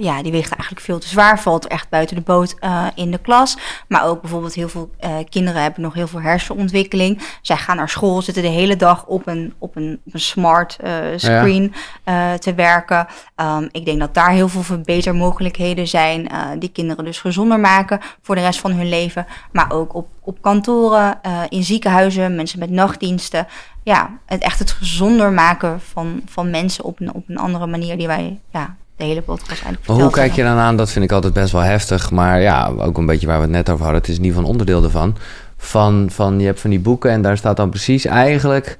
ja, 0.00 0.22
die 0.22 0.32
weegt 0.32 0.50
eigenlijk 0.50 0.80
veel 0.80 0.98
te 0.98 1.08
zwaar, 1.08 1.40
valt 1.40 1.66
echt 1.66 1.88
buiten 1.88 2.16
de 2.16 2.22
boot 2.22 2.56
in 2.94 3.10
de 3.10 3.18
klas. 3.18 3.56
Maar 3.88 4.06
ook 4.06 4.20
bijvoorbeeld 4.20 4.54
heel 4.54 4.68
veel 4.68 4.90
kinderen 5.28 5.62
hebben 5.62 5.82
nog 5.82 5.94
heel 5.94 6.06
veel 6.06 6.20
hersenontwikkeling. 6.20 7.22
Zij 7.42 7.56
gaan 7.56 7.76
naar 7.76 7.88
school, 7.88 8.22
zitten 8.22 8.42
de 8.42 8.48
hele 8.48 8.76
dag 8.76 9.06
op 9.06 9.26
een, 9.26 9.54
op 9.58 9.76
een 9.76 10.00
een 10.10 10.20
smart 10.20 10.76
eh, 10.80 10.92
screen 11.16 11.74
eh, 12.04 12.32
te 12.32 12.54
werken. 12.54 13.06
Ehm, 13.34 13.68
ik 13.70 13.84
denk 13.84 14.00
dat 14.00 14.14
daar 14.14 14.30
heel 14.30 14.48
veel 14.48 14.62
verbetermogelijkheden 14.62 15.88
zijn, 15.88 16.28
uh, 16.32 16.38
die 16.58 16.68
kinderen 16.68 17.04
dus 17.04 17.20
gezonder 17.20 17.60
maken 17.60 18.00
voor 18.22 18.34
de 18.34 18.40
rest 18.40 18.60
van 18.60 18.72
hun 18.72 18.88
leven. 18.88 19.26
Maar 19.52 19.72
ook 19.72 19.94
op, 19.94 20.08
op 20.20 20.42
kantoren, 20.42 21.20
in 21.48 21.64
ziekenhuizen, 21.64 22.34
mensen 22.34 22.58
met 22.58 22.70
nachtdiensten. 22.70 23.46
Ja, 23.82 24.10
het 24.26 24.42
echt 24.42 24.58
het 24.58 24.70
gezonder 24.70 25.32
maken 25.32 25.80
van, 25.80 26.22
van 26.26 26.50
mensen 26.50 26.84
op 26.84 27.00
een, 27.00 27.14
op 27.14 27.28
een 27.28 27.38
andere 27.38 27.66
manier 27.66 27.96
die 27.96 28.06
wij 28.06 28.38
ja, 28.50 28.76
de 28.96 29.04
hele 29.04 29.22
podcast 29.22 29.62
eigenlijk 29.64 29.86
Hoe 29.86 30.10
kijk 30.10 30.32
je 30.32 30.42
dan 30.42 30.56
aan? 30.56 30.76
Dat 30.76 30.90
vind 30.90 31.04
ik 31.04 31.12
altijd 31.12 31.32
best 31.32 31.52
wel 31.52 31.60
heftig. 31.60 32.10
Maar 32.10 32.40
ja, 32.40 32.66
ook 32.78 32.98
een 32.98 33.06
beetje 33.06 33.26
waar 33.26 33.36
we 33.36 33.42
het 33.42 33.52
net 33.52 33.70
over 33.70 33.84
hadden. 33.84 34.00
Het 34.00 34.10
is 34.10 34.16
in 34.16 34.24
ieder 34.24 34.36
geval 34.36 34.50
een 34.50 34.58
onderdeel 34.58 34.84
ervan. 34.84 35.16
Van, 35.56 36.08
van, 36.10 36.40
je 36.40 36.46
hebt 36.46 36.60
van 36.60 36.70
die 36.70 36.80
boeken 36.80 37.10
en 37.10 37.22
daar 37.22 37.36
staat 37.36 37.56
dan 37.56 37.70
precies 37.70 38.04
eigenlijk 38.04 38.78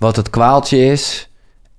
wat 0.00 0.16
het 0.16 0.30
kwaaltje 0.30 0.84
is 0.84 1.28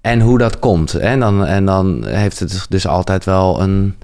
en 0.01 0.19
hoe 0.21 0.37
dat 0.37 0.59
komt. 0.59 0.93
En 0.93 1.19
dan, 1.19 1.45
en 1.45 1.65
dan 1.65 2.05
heeft 2.05 2.39
het 2.39 2.65
dus 2.69 2.87
altijd 2.87 3.25
wel 3.25 3.61
een, 3.61 3.97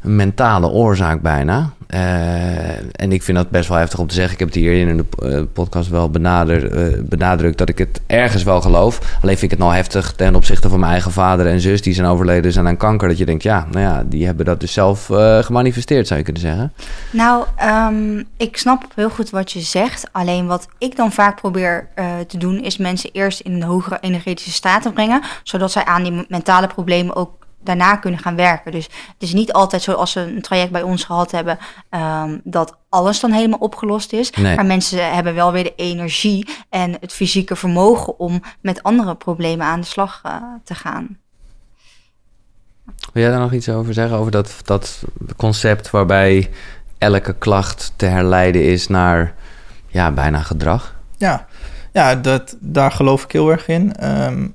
een 0.00 0.16
mentale 0.16 0.68
oorzaak 0.68 1.20
bijna. 1.20 1.70
Uh, 1.94 2.68
en 2.92 3.12
ik 3.12 3.22
vind 3.22 3.36
dat 3.36 3.50
best 3.50 3.68
wel 3.68 3.78
heftig 3.78 3.98
om 3.98 4.06
te 4.06 4.14
zeggen. 4.14 4.32
Ik 4.32 4.38
heb 4.38 4.48
het 4.48 4.56
hier 4.56 4.88
in 4.88 4.96
de 4.96 5.04
uh, 5.22 5.42
podcast 5.52 5.88
wel 5.88 6.10
benader, 6.10 6.72
uh, 6.72 7.02
benadrukt 7.02 7.58
dat 7.58 7.68
ik 7.68 7.78
het 7.78 8.00
ergens 8.06 8.42
wel 8.42 8.60
geloof. 8.60 9.18
Alleen 9.22 9.38
vind 9.38 9.52
ik 9.52 9.58
het 9.58 9.66
nou 9.66 9.74
heftig 9.74 10.12
ten 10.16 10.34
opzichte 10.34 10.68
van 10.68 10.80
mijn 10.80 10.92
eigen 10.92 11.12
vader 11.12 11.46
en 11.46 11.60
zus 11.60 11.82
die 11.82 11.94
zijn 11.94 12.06
overleden 12.06 12.52
zijn 12.52 12.66
aan 12.66 12.76
kanker. 12.76 13.08
Dat 13.08 13.18
je 13.18 13.24
denkt, 13.24 13.42
ja, 13.42 13.66
nou 13.70 13.84
ja, 13.84 14.02
die 14.06 14.26
hebben 14.26 14.44
dat 14.44 14.60
dus 14.60 14.72
zelf 14.72 15.06
gemanifesteerd, 15.40 16.06
zou 16.06 16.18
je 16.18 16.24
kunnen 16.24 16.42
zeggen. 16.42 16.72
Nou, 17.10 17.44
um, 17.92 18.24
ik 18.36 18.56
snap 18.56 18.84
heel 18.94 19.10
goed 19.10 19.30
wat 19.30 19.52
je 19.52 19.60
zegt. 19.60 20.08
Alleen 20.12 20.46
wat 20.46 20.68
ik 20.78 20.96
dan 20.96 21.12
vaak 21.12 21.36
probeer 21.36 21.88
te 22.26 22.38
doen, 22.38 22.62
is 22.62 22.76
mensen 22.76 23.10
eerst 23.12 23.40
in 23.40 23.52
een 23.52 23.62
hogere 23.62 23.98
energetische 24.00 24.52
staat 24.52 24.82
te 24.82 24.92
brengen. 24.92 25.22
Zodat 25.42 25.72
zij 25.72 25.84
aan 25.84 26.02
die 26.02 26.24
mentale 26.28 26.66
problemen 26.66 27.16
ook 27.16 27.38
daarna 27.62 27.96
kunnen 27.96 28.20
gaan 28.20 28.36
werken. 28.36 28.72
Dus 28.72 28.84
het 28.84 29.22
is 29.22 29.32
niet 29.32 29.52
altijd 29.52 29.82
zoals 29.82 30.12
ze 30.12 30.20
een 30.20 30.42
traject 30.42 30.72
bij 30.72 30.82
ons 30.82 31.04
gehad 31.04 31.30
hebben, 31.30 31.58
um, 31.90 32.40
dat 32.44 32.76
alles 32.88 33.20
dan 33.20 33.32
helemaal 33.32 33.58
opgelost 33.58 34.12
is. 34.12 34.30
Nee. 34.30 34.56
Maar 34.56 34.66
mensen 34.66 35.14
hebben 35.14 35.34
wel 35.34 35.52
weer 35.52 35.64
de 35.64 35.74
energie 35.76 36.48
en 36.68 36.96
het 37.00 37.12
fysieke 37.12 37.56
vermogen 37.56 38.18
om 38.18 38.42
met 38.60 38.82
andere 38.82 39.14
problemen 39.14 39.66
aan 39.66 39.80
de 39.80 39.86
slag 39.86 40.22
uh, 40.26 40.32
te 40.64 40.74
gaan. 40.74 41.18
Wil 43.12 43.22
jij 43.22 43.30
daar 43.30 43.40
nog 43.40 43.52
iets 43.52 43.68
over 43.68 43.94
zeggen? 43.94 44.18
Over 44.18 44.30
dat, 44.30 44.56
dat 44.64 45.02
concept 45.36 45.90
waarbij 45.90 46.50
elke 46.98 47.34
klacht 47.34 47.92
te 47.96 48.06
herleiden 48.06 48.64
is 48.64 48.88
naar 48.88 49.34
ja, 49.86 50.10
bijna 50.10 50.40
gedrag? 50.40 50.94
Ja, 51.16 51.46
ja 51.92 52.14
dat, 52.14 52.56
daar 52.60 52.92
geloof 52.92 53.24
ik 53.24 53.32
heel 53.32 53.50
erg 53.50 53.68
in. 53.68 54.06
Um, 54.24 54.54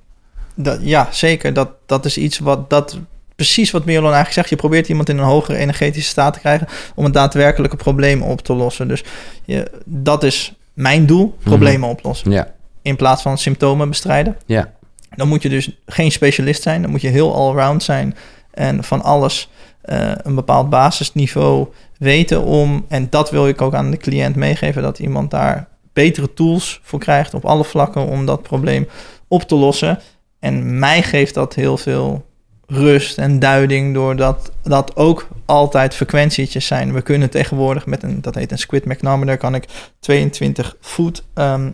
dat, 0.56 0.80
ja, 0.82 1.08
zeker. 1.12 1.54
Dat, 1.54 1.70
dat 1.86 2.06
is 2.06 2.18
iets 2.18 2.40
wat 2.40 2.70
dat 2.70 3.00
precies 3.36 3.72
wat 3.72 3.86
Mirolon 3.86 4.14
eigenlijk 4.14 4.34
zegt. 4.34 4.50
Je 4.50 4.56
probeert 4.56 4.90
iemand 4.90 5.10
in 5.10 5.18
een 5.18 5.24
hogere 5.24 5.58
energetische 5.58 6.10
staat 6.10 6.34
te 6.34 6.40
krijgen 6.40 6.68
om 6.96 7.06
een 7.06 7.12
daadwerkelijke 7.12 7.76
probleem 7.76 8.22
op 8.22 8.42
te 8.42 8.54
lossen. 8.54 8.88
Dus 8.88 9.04
je, 9.44 9.72
dat 9.86 10.24
is 10.24 10.54
mijn 10.74 11.06
doel: 11.06 11.38
problemen 11.44 11.80
mhm. 11.80 11.90
oplossen. 11.90 12.32
Ja. 12.32 12.54
In 12.82 12.96
plaats 12.96 13.22
van 13.22 13.38
symptomen 13.38 13.90
bestrijden. 13.90 14.38
Ja. 14.46 14.74
Dan 15.16 15.28
moet 15.28 15.42
je 15.42 15.50
dus 15.50 15.78
geen 15.86 16.12
specialist 16.12 16.62
zijn. 16.62 16.82
Dan 16.82 16.92
moet 16.92 17.02
je 17.02 17.08
heel 17.08 17.36
allround 17.36 17.84
zijn 17.84 18.16
en 18.52 18.84
van 18.84 19.02
alles 19.02 19.50
uh, 19.86 20.12
een 20.16 20.36
bepaald 20.36 20.70
basisniveau 20.70 21.68
weten 21.98 22.44
om. 22.44 22.86
En 22.88 23.08
dat 23.10 23.32
wil 23.32 23.48
ik 23.48 23.62
ook 23.62 23.74
aan 23.74 23.92
de 23.92 23.98
cliënt 23.98 24.36
meegeven: 24.36 24.82
dat 24.82 25.00
iemand 25.00 25.32
daar 25.32 25.68
betere 25.94 26.34
tools 26.34 26.80
voor 26.84 27.00
krijgt 27.00 27.34
op 27.34 27.46
alle 27.46 27.64
vlakken 27.64 28.08
om 28.08 28.26
dat 28.26 28.42
probleem 28.42 28.88
op 29.28 29.42
te 29.42 29.56
lossen. 29.56 30.00
En 30.46 30.80
mij 30.80 31.04
geeft 31.04 31.34
dat 31.34 31.54
heel 31.54 31.78
veel 31.78 32.26
rust 32.68 33.18
en 33.18 33.40
duiding, 33.40 33.94
doordat 33.94 34.52
dat 34.64 34.96
ook 34.96 35.28
altijd 35.46 35.96
frequentietjes 35.96 36.66
zijn. 36.68 36.94
We 36.94 37.02
kunnen 37.02 37.30
tegenwoordig 37.30 37.86
met 37.86 38.04
een, 38.04 38.22
dat 38.22 38.36
heet 38.36 38.52
een 38.52 38.58
squid 38.58 38.86
manometer, 38.86 39.38
kan 39.38 39.56
ik 39.56 39.66
22 40.00 40.76
voet 40.82 41.24
um, 41.36 41.74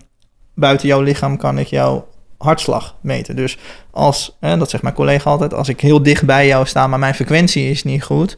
buiten 0.55 0.87
jouw 0.87 1.01
lichaam 1.01 1.37
kan 1.37 1.57
ik 1.57 1.67
jouw 1.67 2.07
hartslag 2.37 2.95
meten. 3.01 3.35
Dus 3.35 3.57
als, 3.91 4.37
hè, 4.39 4.57
dat 4.57 4.69
zegt 4.69 4.83
mijn 4.83 4.95
collega 4.95 5.29
altijd, 5.29 5.53
als 5.53 5.69
ik 5.69 5.81
heel 5.81 6.03
dicht 6.03 6.25
bij 6.25 6.47
jou 6.47 6.65
sta, 6.65 6.87
maar 6.87 6.99
mijn 6.99 7.15
frequentie 7.15 7.69
is 7.69 7.83
niet 7.83 8.03
goed, 8.03 8.37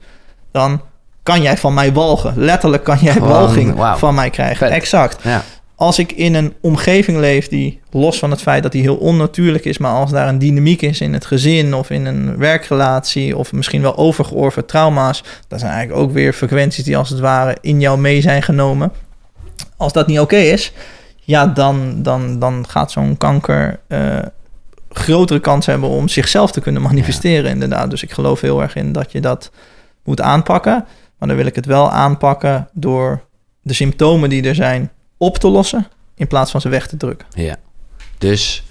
dan 0.51 0.81
kan 1.23 1.41
jij 1.41 1.57
van 1.57 1.73
mij 1.73 1.93
walgen. 1.93 2.33
Letterlijk 2.35 2.83
kan 2.83 2.97
jij 2.97 3.19
walging 3.19 3.75
van 3.95 4.15
mij 4.15 4.29
krijgen. 4.29 4.71
Exact. 4.71 5.23
Ja 5.23 5.43
als 5.75 5.99
ik 5.99 6.11
in 6.11 6.33
een 6.33 6.53
omgeving 6.61 7.17
leef 7.17 7.47
die, 7.47 7.79
los 7.91 8.19
van 8.19 8.31
het 8.31 8.41
feit 8.41 8.63
dat 8.63 8.71
die 8.71 8.81
heel 8.81 8.95
onnatuurlijk 8.95 9.65
is, 9.65 9.77
maar 9.77 9.93
als 9.93 10.11
daar 10.11 10.27
een 10.27 10.39
dynamiek 10.39 10.81
is 10.81 11.01
in 11.01 11.13
het 11.13 11.25
gezin 11.25 11.73
of 11.73 11.89
in 11.89 12.05
een 12.05 12.37
werkrelatie 12.37 13.37
of 13.37 13.51
misschien 13.51 13.81
wel 13.81 13.97
overgeorven 13.97 14.65
trauma's, 14.65 15.23
dat 15.47 15.59
zijn 15.59 15.71
eigenlijk 15.71 16.01
ook 16.01 16.11
weer 16.11 16.33
frequenties 16.33 16.83
die 16.83 16.97
als 16.97 17.09
het 17.09 17.19
ware 17.19 17.57
in 17.61 17.79
jou 17.79 17.99
mee 17.99 18.21
zijn 18.21 18.43
genomen. 18.43 18.91
Als 19.77 19.93
dat 19.93 20.07
niet 20.07 20.19
oké 20.19 20.37
is, 20.37 20.73
ja, 21.19 21.47
dan, 21.47 22.03
dan, 22.03 22.39
dan 22.39 22.65
gaat 22.67 22.91
zo'n 22.91 23.17
kanker 23.17 23.79
uh, 23.87 24.19
grotere 24.89 25.39
kans 25.39 25.65
hebben 25.65 25.89
om 25.89 26.07
zichzelf 26.07 26.51
te 26.51 26.61
kunnen 26.61 26.81
manifesteren, 26.81 27.51
inderdaad. 27.51 27.89
Dus 27.89 28.03
ik 28.03 28.11
geloof 28.11 28.41
heel 28.41 28.61
erg 28.61 28.75
in 28.75 28.91
dat 28.91 29.11
je 29.11 29.21
dat 29.21 29.51
moet 30.03 30.21
aanpakken. 30.21 30.85
Maar 31.17 31.27
dan 31.27 31.37
wil 31.37 31.45
ik 31.45 31.55
het 31.55 31.65
wel 31.65 31.91
aanpakken 31.91 32.69
door 32.73 33.21
de 33.61 33.73
symptomen 33.73 34.29
die 34.29 34.43
er 34.47 34.55
zijn 34.55 34.91
op 35.17 35.37
te 35.37 35.47
lossen 35.47 35.87
in 36.15 36.27
plaats 36.27 36.51
van 36.51 36.61
ze 36.61 36.69
weg 36.69 36.87
te 36.87 36.97
drukken. 36.97 37.27
Ja, 37.33 37.55
dus 38.17 38.63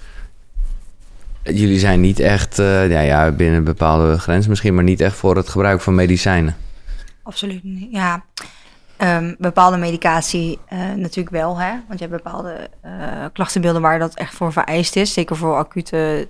jullie 1.43 1.79
zijn 1.79 2.01
niet 2.01 2.19
echt, 2.19 2.59
uh, 2.59 2.89
ja, 2.89 2.99
ja, 2.99 3.31
binnen 3.31 3.57
een 3.57 3.63
bepaalde 3.63 4.19
grens 4.19 4.47
misschien, 4.47 4.75
maar 4.75 4.83
niet 4.83 5.01
echt 5.01 5.15
voor 5.15 5.35
het 5.35 5.49
gebruik 5.49 5.81
van 5.81 5.95
medicijnen. 5.95 6.55
Absoluut 7.23 7.63
niet, 7.63 7.91
ja. 7.91 8.25
Um, 8.97 9.35
bepaalde 9.39 9.77
medicatie 9.77 10.59
uh, 10.73 10.79
natuurlijk 10.93 11.35
wel, 11.35 11.59
hè? 11.59 11.71
want 11.87 11.99
je 11.99 12.07
hebt 12.07 12.23
bepaalde 12.23 12.69
uh, 12.85 12.91
klachtenbeelden 13.33 13.81
waar 13.81 13.99
dat 13.99 14.13
echt 14.13 14.33
voor 14.33 14.51
vereist 14.51 14.95
is, 14.95 15.13
zeker 15.13 15.35
voor 15.35 15.55
acute 15.55 16.27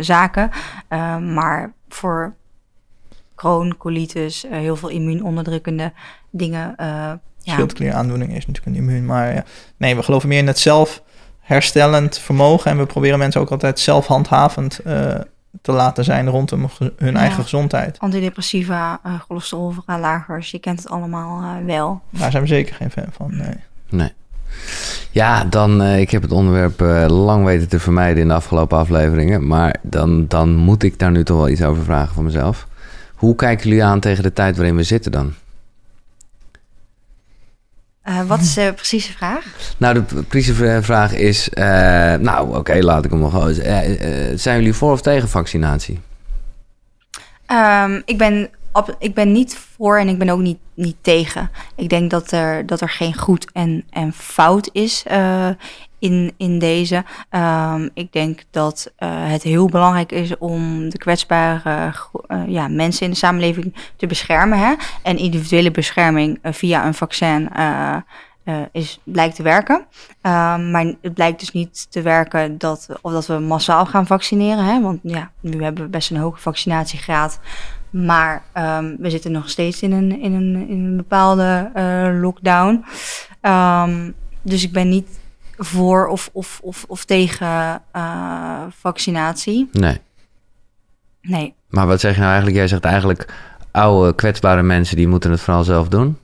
zaken. 0.00 0.50
Ehm, 0.88 1.34
maar 1.34 1.72
voor 1.88 2.34
kroon, 3.34 3.76
colitis, 3.76 4.44
heel 4.50 4.76
veel 4.76 4.88
immuunonderdrukkende 4.88 5.92
dingen 6.30 6.76
schildklieraandoening 7.42 8.36
is 8.36 8.46
natuurlijk 8.46 8.76
een 8.76 8.82
immuun. 8.82 9.06
Maar 9.06 9.44
nee, 9.76 9.96
we 9.96 10.02
geloven 10.02 10.28
meer 10.28 10.38
in 10.38 10.46
het 10.46 10.58
zelfherstellend 10.58 12.18
vermogen. 12.18 12.70
En 12.70 12.78
we 12.78 12.86
proberen 12.86 13.18
mensen 13.18 13.40
ook 13.40 13.50
altijd 13.50 13.80
zelfhandhavend 13.80 14.80
uh, 14.86 15.14
te 15.62 15.72
laten 15.72 16.04
zijn 16.04 16.28
rondom 16.28 16.68
hun 16.96 17.16
eigen 17.16 17.42
gezondheid. 17.42 17.98
Antidepressiva, 17.98 19.00
uh, 19.06 19.20
cholesterolverlagers, 19.20 20.50
je 20.50 20.58
kent 20.58 20.78
het 20.78 20.88
allemaal 20.88 21.42
uh, 21.42 21.66
wel. 21.66 22.00
Daar 22.10 22.30
zijn 22.30 22.42
we 22.42 22.48
zeker 22.48 22.74
geen 22.74 22.90
fan 22.90 23.06
van, 23.10 23.36
nee. 23.36 23.54
Nee. 23.88 24.12
Ja, 25.10 25.44
dan, 25.44 25.82
ik 25.82 26.10
heb 26.10 26.22
het 26.22 26.32
onderwerp 26.32 26.80
lang 27.10 27.44
weten 27.44 27.68
te 27.68 27.80
vermijden 27.80 28.22
in 28.22 28.28
de 28.28 28.34
afgelopen 28.34 28.78
afleveringen. 28.78 29.46
Maar 29.46 29.76
dan, 29.82 30.26
dan 30.28 30.56
moet 30.56 30.82
ik 30.82 30.98
daar 30.98 31.10
nu 31.10 31.24
toch 31.24 31.36
wel 31.36 31.48
iets 31.48 31.62
over 31.62 31.84
vragen 31.84 32.14
van 32.14 32.24
mezelf. 32.24 32.66
Hoe 33.14 33.34
kijken 33.34 33.68
jullie 33.68 33.84
aan 33.84 34.00
tegen 34.00 34.22
de 34.22 34.32
tijd 34.32 34.56
waarin 34.56 34.76
we 34.76 34.82
zitten 34.82 35.12
dan? 35.12 35.34
Uh, 38.08 38.22
wat 38.22 38.40
is 38.40 38.54
de 38.54 38.72
precieze 38.76 39.12
vraag? 39.12 39.44
Nou, 39.76 39.94
de 39.94 40.22
precieze 40.22 40.82
vraag 40.82 41.14
is... 41.14 41.48
Uh, 41.54 41.64
nou, 42.14 42.56
oké, 42.56 42.78
laat 42.80 43.04
ik 43.04 43.10
hem 43.10 43.20
nog... 43.20 43.48
Uh, 43.48 43.78
zijn 44.34 44.58
jullie 44.58 44.74
voor 44.74 44.92
of 44.92 45.00
tegen 45.00 45.28
vaccinatie? 45.28 46.00
Um, 47.46 48.02
ik, 48.04 48.18
ben, 48.18 48.50
ik 48.98 49.14
ben 49.14 49.32
niet 49.32 49.58
voor 49.76 49.98
en 49.98 50.08
ik 50.08 50.18
ben 50.18 50.28
ook 50.28 50.40
niet, 50.40 50.58
niet 50.74 50.96
tegen. 51.00 51.50
Ik 51.76 51.88
denk 51.88 52.10
dat 52.10 52.30
er, 52.30 52.66
dat 52.66 52.80
er 52.80 52.90
geen 52.90 53.14
goed 53.14 53.52
en, 53.52 53.84
en 53.90 54.12
fout 54.12 54.70
is 54.72 55.04
in, 56.02 56.32
in 56.36 56.58
deze. 56.58 57.04
Um, 57.30 57.90
ik 57.94 58.12
denk 58.12 58.40
dat 58.50 58.92
uh, 58.98 59.08
het 59.10 59.42
heel 59.42 59.66
belangrijk 59.66 60.12
is 60.12 60.38
om 60.38 60.88
de 60.88 60.98
kwetsbare 60.98 61.92
uh, 62.28 62.42
ja, 62.46 62.68
mensen 62.68 63.04
in 63.04 63.10
de 63.10 63.16
samenleving 63.16 63.74
te 63.96 64.06
beschermen. 64.06 64.58
Hè? 64.58 64.74
En 65.02 65.18
individuele 65.18 65.70
bescherming 65.70 66.38
via 66.42 66.86
een 66.86 66.94
vaccin 66.94 67.50
is, 68.72 69.00
blijkt 69.04 69.36
te 69.36 69.42
werken. 69.42 69.74
Um, 70.22 70.70
maar 70.70 70.94
het 71.00 71.14
blijkt 71.14 71.40
dus 71.40 71.50
niet 71.50 71.90
te 71.90 72.02
werken 72.02 72.58
dat, 72.58 72.88
of 73.00 73.12
dat 73.12 73.26
we 73.26 73.38
massaal 73.38 73.86
gaan 73.86 74.06
vaccineren. 74.06 74.64
Hè? 74.64 74.80
Want 74.80 75.00
ja, 75.02 75.30
nu 75.40 75.62
hebben 75.62 75.84
we 75.84 75.90
best 75.90 76.10
een 76.10 76.16
hoge 76.16 76.40
vaccinatiegraad. 76.40 77.40
Maar 77.90 78.42
um, 78.54 78.96
we 78.98 79.10
zitten 79.10 79.32
nog 79.32 79.50
steeds 79.50 79.82
in 79.82 79.92
een, 79.92 80.20
in 80.20 80.32
een, 80.32 80.68
in 80.68 80.84
een 80.84 80.96
bepaalde 80.96 81.70
lockdown. 82.20 82.84
dus 84.42 84.62
ik 84.62 84.72
ben 84.72 84.88
niet 84.88 85.20
voor 85.64 86.06
of, 86.08 86.30
of, 86.32 86.60
of, 86.62 86.84
of 86.88 87.04
tegen 87.04 87.82
uh, 87.96 88.62
vaccinatie. 88.70 89.68
Nee. 89.72 89.98
Nee. 91.22 91.54
Maar 91.68 91.86
wat 91.86 92.00
zeg 92.00 92.10
je 92.12 92.18
nou 92.18 92.28
eigenlijk? 92.30 92.58
Jij 92.58 92.68
zegt 92.68 92.84
eigenlijk 92.84 93.34
oude 93.70 94.14
kwetsbare 94.14 94.62
mensen 94.62 94.96
die 94.96 95.08
moeten 95.08 95.30
het 95.30 95.40
vooral 95.40 95.64
zelf 95.64 95.88
doen. 95.88 96.18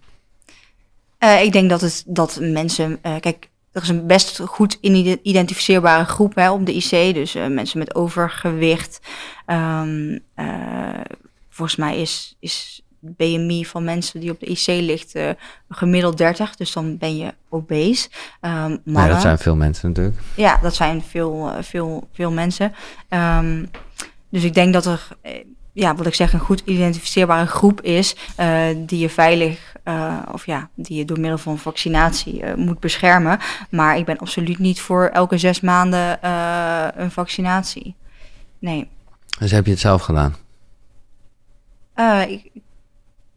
Uh, 1.25 1.43
ik 1.43 1.53
denk 1.53 1.71
dat 1.71 1.81
het 1.81 2.05
dat 2.07 2.39
mensen, 2.41 2.99
uh, 3.07 3.15
kijk, 3.21 3.49
er 3.73 3.83
is 3.83 3.89
een 3.89 4.07
best 4.07 4.41
goed 4.45 4.79
in- 4.81 5.21
identificeerbare 5.23 6.05
groep 6.05 6.35
hè, 6.35 6.51
op 6.51 6.67
de 6.67 6.75
IC. 6.75 7.15
Dus 7.15 7.35
eh, 7.35 7.47
mensen 7.47 7.79
met 7.79 7.95
overgewicht. 7.95 9.01
Ehm, 9.47 10.19
eh, 10.35 10.47
volgens 11.49 11.79
mij 11.79 12.01
is, 12.01 12.37
is 12.41 12.83
BMI 13.01 13.67
van 13.67 13.85
mensen 13.85 14.21
die 14.21 14.31
op 14.31 14.41
de 14.41 14.47
IC 14.47 14.67
ligt 14.67 15.15
eh, 15.15 15.31
gemiddeld 15.69 16.19
30. 16.19 16.57
Dus 16.57 16.73
dan 16.73 16.99
ben 16.99 17.17
je 17.17 17.35
obese. 17.49 18.09
Ehm 18.41 18.77
Ja, 18.85 19.09
dat 19.09 19.21
zijn 19.21 19.39
veel 19.39 19.57
mensen 19.57 19.89
natuurlijk. 19.89 20.17
ja, 20.35 20.59
dat 20.63 20.75
zijn 20.75 21.03
veel, 21.03 21.51
eh, 21.51 21.63
veel, 21.63 22.09
veel 22.13 22.31
mensen. 22.31 22.73
Ehm, 23.09 23.65
dus 24.29 24.45
ik 24.45 24.55
denk 24.55 24.73
dat 24.73 24.87
er, 24.87 25.09
eh, 25.21 25.33
ja, 25.73 25.95
wat 25.95 26.07
ik 26.07 26.15
zeg, 26.15 26.33
een 26.33 26.41
goed 26.41 26.63
identificeerbare 26.65 27.47
groep 27.47 27.81
is 27.81 28.17
die 28.77 28.99
je 28.99 29.09
veilig, 29.09 29.77
of 30.33 30.47
ja, 30.47 30.69
die 30.75 30.97
je 30.97 31.05
door 31.05 31.21
middel 31.21 31.39
van 31.39 31.59
vaccinatie 31.59 32.45
moet 32.57 32.81
beschermen. 32.81 33.39
Maar 33.71 33.99
ik 33.99 34.05
ben 34.05 34.19
absoluut 34.19 34.59
niet 34.59 34.81
voor 34.81 35.07
elke 35.13 35.39
zes 35.39 35.61
maanden 35.61 36.19
een 37.03 37.11
vaccinatie. 37.11 37.95
Nee. 38.59 38.89
Dus 39.39 39.51
heb 39.51 39.65
je 39.65 39.71
het 39.71 39.81
zelf 39.81 40.03
gedaan? 40.03 40.37
Eh, 41.99 42.23
ik, 42.29 42.51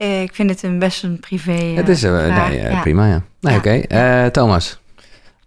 ik 0.07 0.35
vind 0.35 0.49
het 0.49 0.63
een 0.63 0.79
best 0.79 1.03
een 1.03 1.19
privé. 1.19 1.51
eh, 1.51 1.75
het 1.75 1.89
is 1.89 2.03
eh, 2.03 2.25
vraag. 2.25 2.49
nee, 2.49 2.59
eh, 2.59 2.71
Ja. 2.71 2.81
prima, 2.81 3.07
ja. 3.07 3.21
Nee, 3.41 3.53
Ja. 3.53 3.59
oké. 3.59 3.69
Eh, 3.71 4.25
Thomas. 4.25 4.79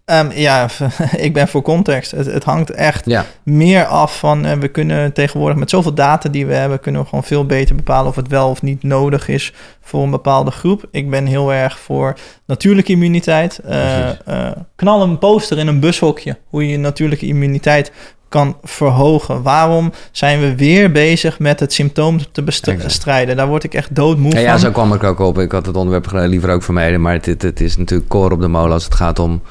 Ehm, 0.05 0.31
ja, 0.33 0.67
ik 1.17 1.33
ben 1.33 1.47
voor 1.47 1.61
context. 1.61 2.11
Het, 2.11 2.25
het 2.25 2.43
hangt 2.43 2.69
echt 2.71 3.05
Ja, 3.05 3.25
meer 3.43 3.85
af 3.85 4.19
van... 4.19 4.45
eh, 4.45 4.57
we 4.57 4.67
kunnen 4.67 5.13
tegenwoordig 5.13 5.57
met 5.57 5.69
zoveel 5.69 5.93
data 5.93 6.29
die 6.29 6.45
we 6.45 6.53
hebben... 6.53 6.79
kunnen 6.79 7.01
we 7.01 7.07
gewoon 7.07 7.23
veel 7.23 7.45
beter 7.45 7.75
bepalen 7.75 8.09
of 8.09 8.15
het 8.15 8.27
wel 8.27 8.49
of 8.49 8.61
niet 8.61 8.83
nodig 8.83 9.27
is... 9.27 9.53
voor 9.81 10.03
een 10.03 10.09
bepaalde 10.11 10.51
groep. 10.51 10.85
Ik 10.91 11.09
ben 11.09 11.25
heel 11.25 11.53
erg 11.53 11.79
voor 11.79 12.17
natuurlijke 12.45 12.91
immuniteit. 12.91 13.59
Eh, 13.59 14.09
eh, 14.09 14.51
knal 14.75 15.01
een 15.01 15.17
poster 15.17 15.57
in 15.57 15.67
een 15.67 15.79
bushokje... 15.79 16.37
hoe 16.49 16.63
je 16.65 16.69
je 16.71 16.77
natuurlijke 16.77 17.25
immuniteit 17.27 17.91
kan 18.35 18.57
verhogen. 18.63 19.41
Waarom 19.41 19.91
zijn 20.11 20.39
we 20.39 20.55
weer 20.55 20.91
bezig 20.91 21.39
met 21.39 21.59
het 21.59 21.73
symptoom 21.73 22.19
te 22.31 22.43
bestrijden? 22.43 23.35
Daar 23.35 23.47
word 23.47 23.63
ik 23.63 23.73
echt 23.73 23.95
doodmoe 23.95 24.31
ja, 24.31 24.35
van. 24.35 24.43
ja, 24.45 24.57
zo 24.57 24.71
kwam 24.71 24.93
ik 24.93 25.03
ook 25.03 25.19
op. 25.19 25.39
Ik 25.39 25.51
had 25.51 25.65
het 25.65 25.75
onderwerp 25.75 26.27
liever 26.29 26.49
ook 26.49 26.63
vermeden. 26.63 27.01
Maar 27.01 27.13
het, 27.13 27.25
het, 27.25 27.41
het 27.41 27.61
is 27.61 27.77
natuurlijk 27.77 28.09
koor 28.09 28.31
op 28.31 28.41
de 28.41 28.47
molen 28.47 28.71
als 28.71 28.83
het 28.83 28.95
gaat 28.95 29.19
om 29.19 29.41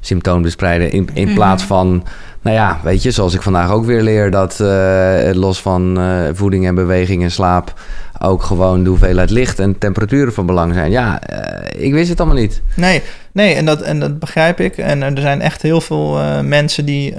symptoombespreiden. 0.00 0.90
In, 0.90 1.08
in 1.14 1.24
Mhm. 1.26 1.34
plaats 1.34 1.62
van, 1.62 2.04
nou 2.46 2.58
ja, 2.58 2.80
weet 2.82 3.02
je, 3.02 3.10
zoals 3.10 3.34
ik 3.34 3.42
vandaag 3.42 3.70
ook 3.70 3.84
weer 3.84 4.02
leer... 4.02 4.30
dat 4.30 4.60
eh, 4.60 5.30
los 5.32 5.60
van 5.60 6.00
eh, 6.00 6.28
voeding 6.32 6.66
en 6.66 6.74
beweging 6.74 7.22
en 7.22 7.30
slaap... 7.30 7.80
ook 8.18 8.42
gewoon 8.42 8.82
de 8.82 8.88
hoeveelheid 8.88 9.30
licht 9.30 9.58
en 9.58 9.78
temperaturen 9.78 10.32
van 10.32 10.46
belang 10.46 10.74
zijn. 10.74 10.90
Ja, 10.90 11.20
eh, 11.20 11.84
ik 11.84 11.92
wist 11.92 12.08
het 12.08 12.20
allemaal 12.20 12.38
niet. 12.38 12.62
Nee, 12.76 13.02
nee 13.32 13.54
en, 13.54 13.64
dat, 13.64 13.82
en 13.82 14.00
dat 14.00 14.18
begrijp 14.18 14.60
ik. 14.60 14.76
En 14.76 15.02
er 15.02 15.20
zijn 15.20 15.40
echt 15.40 15.62
heel 15.62 15.80
veel 15.80 16.42
mensen 16.42 16.84
die 16.84 17.14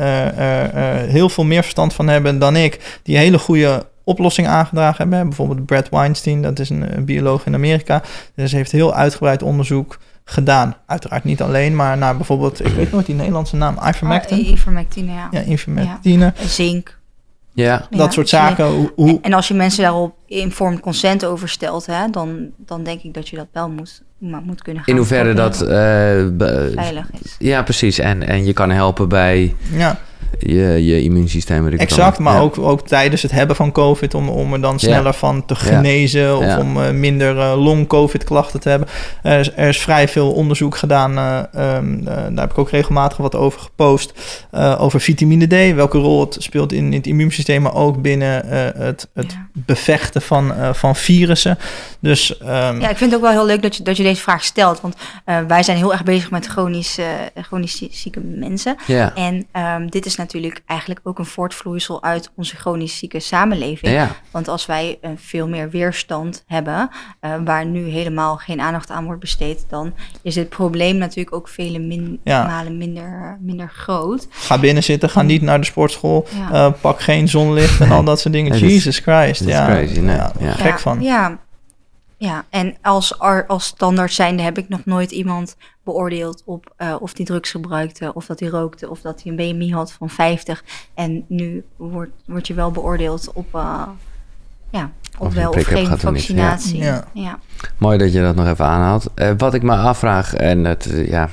heel 1.07 1.29
veel 1.29 1.43
meer 1.43 1.61
verstand 1.61 1.93
van 1.93 2.07
hebben 2.07 2.39
dan 2.39 2.55
ik. 2.55 2.99
Die 3.03 3.17
hele 3.17 3.39
goede 3.39 3.85
oplossingen 4.03 4.51
aangedragen 4.51 4.97
hebben. 4.97 5.27
Bijvoorbeeld 5.27 5.65
Brad 5.65 5.89
Weinstein, 5.89 6.41
dat 6.41 6.59
is 6.59 6.69
een, 6.69 6.97
een 6.97 7.05
bioloog 7.05 7.45
in 7.45 7.53
Amerika. 7.53 8.01
Dus 8.35 8.51
heeft 8.51 8.71
heel 8.71 8.93
uitgebreid 8.93 9.43
onderzoek 9.43 9.97
gedaan. 10.29 10.75
Uiteraard 10.85 11.23
niet 11.23 11.41
alleen, 11.41 11.75
maar 11.75 11.97
naar 11.97 12.15
bijvoorbeeld... 12.15 12.65
Ik 12.65 12.73
weet 12.73 12.91
nooit 12.91 13.05
die 13.05 13.15
Nederlandse 13.15 13.55
naam. 13.55 13.77
Ivermectin? 13.87 14.39
Oh, 14.39 14.47
ivermectine, 14.47 15.11
ja. 15.11 15.27
ja, 15.31 15.43
ivermectine. 15.43 16.33
Zink. 16.45 16.97
Ja, 17.53 17.87
Dat 17.89 17.99
Ja, 17.99 18.09
soort 18.09 18.29
zaken. 18.29 18.65
Hoe, 18.65 18.91
hoe, 18.95 19.19
En 19.21 19.33
als 19.33 19.47
je 19.47 19.53
mensen 19.53 19.83
daarop 19.83 20.15
informed 20.25 20.79
consent 20.79 21.25
over 21.25 21.49
stelt, 21.49 21.85
hè, 21.85 22.09
dan, 22.09 22.47
dan 22.57 22.83
denk 22.83 23.01
ik 23.01 23.13
dat 23.13 23.29
je 23.29 23.35
dat 23.35 23.47
wel 23.51 23.69
moet, 23.69 24.01
maar 24.17 24.41
moet 24.41 24.61
kunnen 24.61 24.83
gaan 24.83 24.93
in 24.93 24.99
hoeverre 24.99 25.33
dat... 25.33 25.61
eh, 25.61 25.67
veilig 26.75 27.11
is. 27.23 27.35
ja, 27.39 27.63
precies. 27.63 27.99
En, 27.99 28.27
en 28.27 28.45
je 28.45 28.53
kan 28.53 28.69
helpen 28.69 29.09
bij 29.09 29.55
ja, 29.71 29.99
je, 30.39 30.85
je 30.85 31.01
immuunsysteem. 31.03 31.67
exact. 31.67 32.19
Maar 32.19 32.33
Ja. 32.33 32.39
ook, 32.39 32.57
ook 32.57 32.87
tijdens 32.87 33.21
het 33.21 33.31
hebben 33.31 33.55
van 33.55 33.71
COVID... 33.71 34.13
om, 34.13 34.29
om 34.29 34.53
er 34.53 34.61
dan 34.61 34.79
sneller 34.79 35.13
van 35.13 35.45
te 35.45 35.55
genezen... 35.55 36.37
of 36.37 36.43
Ja. 36.43 36.59
om 36.59 36.81
eh, 36.83 36.91
minder 36.91 37.39
eh, 37.39 37.63
long-COVID-klachten 37.63 38.59
te 38.59 38.69
hebben. 38.69 38.87
Er 39.23 39.39
is, 39.39 39.51
er 39.55 39.67
is 39.67 39.79
vrij 39.79 40.07
veel 40.07 40.31
onderzoek 40.31 40.77
gedaan. 40.77 41.17
eh, 41.17 41.37
ehm, 41.75 41.97
eh, 41.99 42.05
daar 42.15 42.39
heb 42.41 42.51
ik 42.51 42.57
ook 42.57 42.69
regelmatig 42.69 43.17
wat 43.17 43.35
over 43.35 43.59
gepost. 43.59 44.13
eh, 44.51 44.75
over 44.81 45.01
vitamine 45.01 45.45
D. 45.71 45.75
Welke 45.75 45.97
rol 45.97 46.19
het 46.19 46.35
speelt 46.39 46.71
in, 46.71 46.85
in 46.85 46.93
het 46.97 47.07
immuunsysteem... 47.07 47.61
maar 47.61 47.75
ook 47.75 48.01
binnen 48.01 48.49
eh, 48.51 48.81
het, 48.85 49.07
het 49.13 49.31
Ja. 49.31 49.47
bevechten 49.53 50.21
van, 50.21 50.53
eh, 50.53 50.73
van 50.73 50.95
virussen. 50.95 51.57
Dus 51.99 52.37
ehm, 52.37 52.79
Ja, 52.81 52.89
ik 52.89 52.97
vind 52.97 53.11
het 53.11 53.15
ook 53.15 53.21
wel 53.25 53.31
heel 53.31 53.45
leuk 53.45 53.61
dat 53.61 53.75
je, 53.75 53.83
dat 53.83 53.97
je 53.97 54.03
deze 54.03 54.21
vraag 54.21 54.43
stelt. 54.43 54.81
Want 54.81 54.95
eh, 55.25 55.37
wij 55.47 55.63
zijn 55.63 55.77
heel 55.77 55.91
erg 55.91 56.03
bezig 56.03 56.31
met 56.31 56.45
chronisch, 56.45 56.97
eh, 56.97 57.05
chronisch 57.43 57.77
zie- 57.77 57.89
zieke 57.91 58.19
mensen. 58.19 58.75
Ja. 58.87 59.15
En 59.15 59.45
ehm, 59.51 59.87
dit 59.87 60.05
is 60.07 60.15
natuurlijk 60.15 60.61
eigenlijk 60.65 60.99
ook 61.03 61.19
een 61.19 61.25
voortvloeisel 61.25 62.03
uit 62.03 62.31
onze 62.35 62.55
chronisch 62.55 62.97
zieke 62.97 63.19
samenleving. 63.19 63.93
Ja. 63.93 64.09
Want 64.31 64.47
als 64.47 64.65
wij 64.65 64.97
eh, 65.01 65.11
veel 65.15 65.47
meer 65.47 65.69
weerstand 65.69 66.43
hebben, 66.47 66.89
eh, 67.19 67.31
waar 67.45 67.65
nu 67.65 67.83
helemaal 67.87 68.35
geen 68.37 68.61
aandacht 68.61 68.89
aan 68.91 69.05
wordt 69.05 69.19
besteed, 69.19 69.65
dan 69.69 69.93
is 70.21 70.35
het 70.35 70.49
probleem 70.49 70.97
natuurlijk 70.97 71.35
ook 71.35 71.47
vele 71.47 71.79
min- 71.79 72.19
Ja. 72.23 72.45
malen 72.45 72.77
minder, 72.77 73.37
minder 73.41 73.69
groot. 73.69 74.27
ga 74.31 74.57
binnen 74.59 74.83
zitten, 74.83 75.09
ga 75.09 75.21
niet 75.21 75.41
naar 75.41 75.59
de 75.59 75.65
sportschool... 75.65 76.27
Ja. 76.49 76.51
eh, 76.51 76.73
pak 76.81 77.01
geen 77.01 77.27
zonlicht 77.27 77.81
en 77.81 77.91
al 77.91 78.03
dat 78.03 78.19
soort 78.19 78.33
dingen. 78.33 78.57
Jesus 78.57 78.99
Christ. 78.99 79.43
ja, 79.43 79.65
crazy, 79.65 79.99
nee. 79.99 80.15
ja, 80.15 80.31
Ja. 80.39 80.51
gek 80.51 80.71
ja, 80.71 80.77
van. 80.77 81.01
Ja, 81.01 81.37
ja. 82.17 82.45
en 82.49 82.75
als, 82.81 83.19
als 83.47 83.65
standaard 83.65 84.13
zijnde 84.13 84.43
heb 84.43 84.57
ik 84.57 84.69
nog 84.69 84.85
nooit 84.85 85.11
iemand 85.11 85.55
beoordeeld 85.83 86.41
op 86.45 86.73
eh, 86.77 86.95
of 86.99 87.13
die 87.13 87.25
drugs 87.25 87.51
gebruikte, 87.51 88.13
of 88.13 88.25
dat 88.25 88.39
hij 88.39 88.49
rookte, 88.49 88.89
of 88.89 89.01
dat 89.01 89.23
hij 89.23 89.31
een 89.31 89.55
BMI 89.55 89.73
had 89.73 89.91
van 89.91 90.09
50. 90.09 90.63
En 90.93 91.25
nu 91.27 91.63
wordt, 91.75 92.11
word 92.25 92.47
je 92.47 92.53
wel 92.53 92.71
beoordeeld 92.71 93.31
op, 93.33 93.55
eh, 93.55 93.81
ja, 94.69 94.91
Of 95.17 95.27
op 95.27 95.33
je 95.33 95.39
wel 95.39 95.49
of 95.49 95.63
geen 95.63 95.85
gehad 95.85 96.03
of 96.05 96.11
niet, 96.11 96.25
ja. 96.25 96.49
vaccinatie. 96.49 96.77
Ja. 96.77 97.07
ja. 97.13 97.39
Mooi 97.77 97.97
dat 97.97 98.13
je 98.13 98.21
dat 98.21 98.35
nog 98.35 98.47
even 98.47 98.65
aanhaalt. 98.65 99.07
Eh, 99.13 99.31
wat 99.37 99.53
ik 99.53 99.63
me 99.63 99.75
afvraag, 99.75 100.33
en 100.33 100.65
het, 100.65 100.93
ja, 101.07 101.29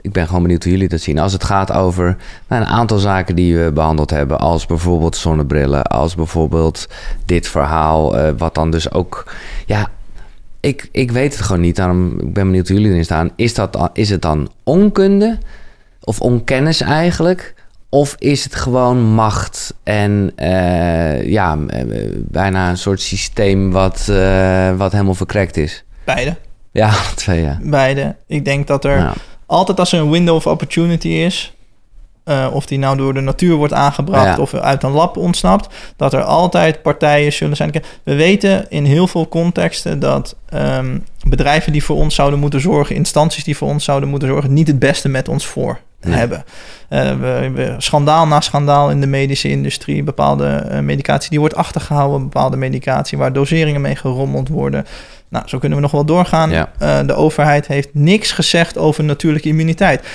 ik 0.00 0.12
ben 0.12 0.26
gewoon 0.26 0.42
benieuwd 0.42 0.62
hoe 0.62 0.72
jullie 0.72 0.88
dat 0.88 1.00
zien. 1.00 1.18
Als 1.18 1.32
het 1.32 1.44
gaat 1.44 1.72
over 1.72 2.16
nou, 2.48 2.62
een 2.62 2.68
aantal 2.68 2.98
zaken 2.98 3.36
die 3.36 3.56
we 3.56 3.72
behandeld 3.72 4.10
hebben, 4.10 4.38
als 4.38 4.66
bijvoorbeeld 4.66 5.16
zonnebrillen, 5.16 5.82
als 5.82 6.14
bijvoorbeeld 6.14 6.88
dit 7.24 7.48
verhaal, 7.48 8.16
eh, 8.16 8.32
wat 8.36 8.54
dan 8.54 8.70
dus 8.70 8.92
ook, 8.92 9.34
ja, 9.66 9.88
ik, 10.62 10.88
ik 10.92 11.10
weet 11.10 11.32
het 11.32 11.42
gewoon 11.44 11.60
niet. 11.62 11.76
Daarom 11.76 12.12
ik 12.20 12.32
ben 12.32 12.46
benieuwd 12.46 12.68
hoe 12.68 12.76
jullie 12.76 12.92
erin 12.92 13.04
staan. 13.04 13.30
Is, 13.36 13.54
dat, 13.54 13.90
is 13.92 14.10
het 14.10 14.22
dan 14.22 14.50
onkunde 14.62 15.38
of 16.00 16.20
onkennis 16.20 16.80
eigenlijk? 16.80 17.54
Of 17.88 18.14
is 18.18 18.44
het 18.44 18.54
gewoon 18.54 19.02
macht 19.02 19.74
en 19.82 20.32
eh, 20.34 21.28
ja, 21.28 21.58
eh, 21.66 21.84
bijna 22.16 22.70
een 22.70 22.78
soort 22.78 23.00
systeem 23.00 23.70
wat, 23.70 24.08
eh, 24.08 24.76
wat 24.76 24.92
helemaal 24.92 25.14
verkrekt 25.14 25.56
is? 25.56 25.84
Beide. 26.04 26.36
Ja, 26.70 26.92
twee 27.14 27.42
ja. 27.42 27.58
Beide. 27.62 28.16
Ik 28.26 28.44
denk 28.44 28.66
dat 28.66 28.84
er 28.84 29.12
altijd 29.46 29.78
als 29.78 29.92
er 29.92 30.00
een 30.00 30.10
window 30.10 30.34
of 30.34 30.46
opportunity 30.46 31.08
is, 31.08 31.54
eh, 32.24 32.46
of 32.52 32.66
die 32.66 32.78
nou 32.78 32.96
door 32.96 33.14
de 33.14 33.20
natuur 33.20 33.54
wordt 33.54 33.72
aangebracht 33.72 34.36
Ja. 34.36 34.42
of 34.42 34.54
uit 34.54 34.82
een 34.82 34.90
lab 34.90 35.16
ontsnapt, 35.16 35.74
dat 35.96 36.12
er 36.12 36.22
altijd 36.22 36.82
partijen 36.82 37.32
zullen 37.32 37.56
zijn. 37.56 37.72
We 38.02 38.14
weten 38.14 38.66
in 38.68 38.84
heel 38.84 39.06
veel 39.06 39.28
contexten 39.28 39.98
dat 39.98 40.36
ehm, 40.48 40.98
bedrijven 41.28 41.72
die 41.72 41.84
voor 41.84 41.96
ons 41.96 42.14
zouden 42.14 42.38
moeten 42.38 42.60
zorgen, 42.60 42.94
instanties 42.96 43.44
die 43.44 43.56
voor 43.56 43.68
ons 43.68 43.84
zouden 43.84 44.08
moeten 44.08 44.28
zorgen, 44.28 44.52
niet 44.52 44.66
het 44.66 44.78
beste 44.78 45.08
met 45.08 45.28
ons 45.28 45.46
voor 45.46 45.78
Nee. 46.00 46.14
hebben. 46.18 46.44
Eh, 46.88 47.10
we, 47.10 47.50
we- 47.54 47.74
schandaal 47.78 48.26
na 48.26 48.40
schandaal 48.40 48.90
in 48.90 49.00
de 49.00 49.06
medische 49.06 49.48
industrie, 49.48 50.02
bepaalde 50.02 50.46
eh, 50.46 50.78
medicatie 50.78 51.30
die 51.30 51.38
wordt 51.40 51.54
achtergehouden, 51.56 52.22
bepaalde 52.22 52.56
medicatie 52.56 53.18
waar 53.18 53.32
doseringen 53.32 53.80
mee 53.80 53.96
gerommeld 53.96 54.48
worden. 54.48 54.86
Nou, 55.28 55.48
zo 55.48 55.58
kunnen 55.58 55.78
we 55.78 55.82
nog 55.84 55.92
wel 55.92 56.04
doorgaan. 56.04 56.50
Ja. 56.50 57.02
De 57.02 57.14
overheid 57.14 57.66
heeft 57.66 57.88
niks 57.92 58.32
gezegd 58.32 58.78
over 58.78 59.04
natuurlijke 59.04 59.48
immuniteit. 59.48 60.06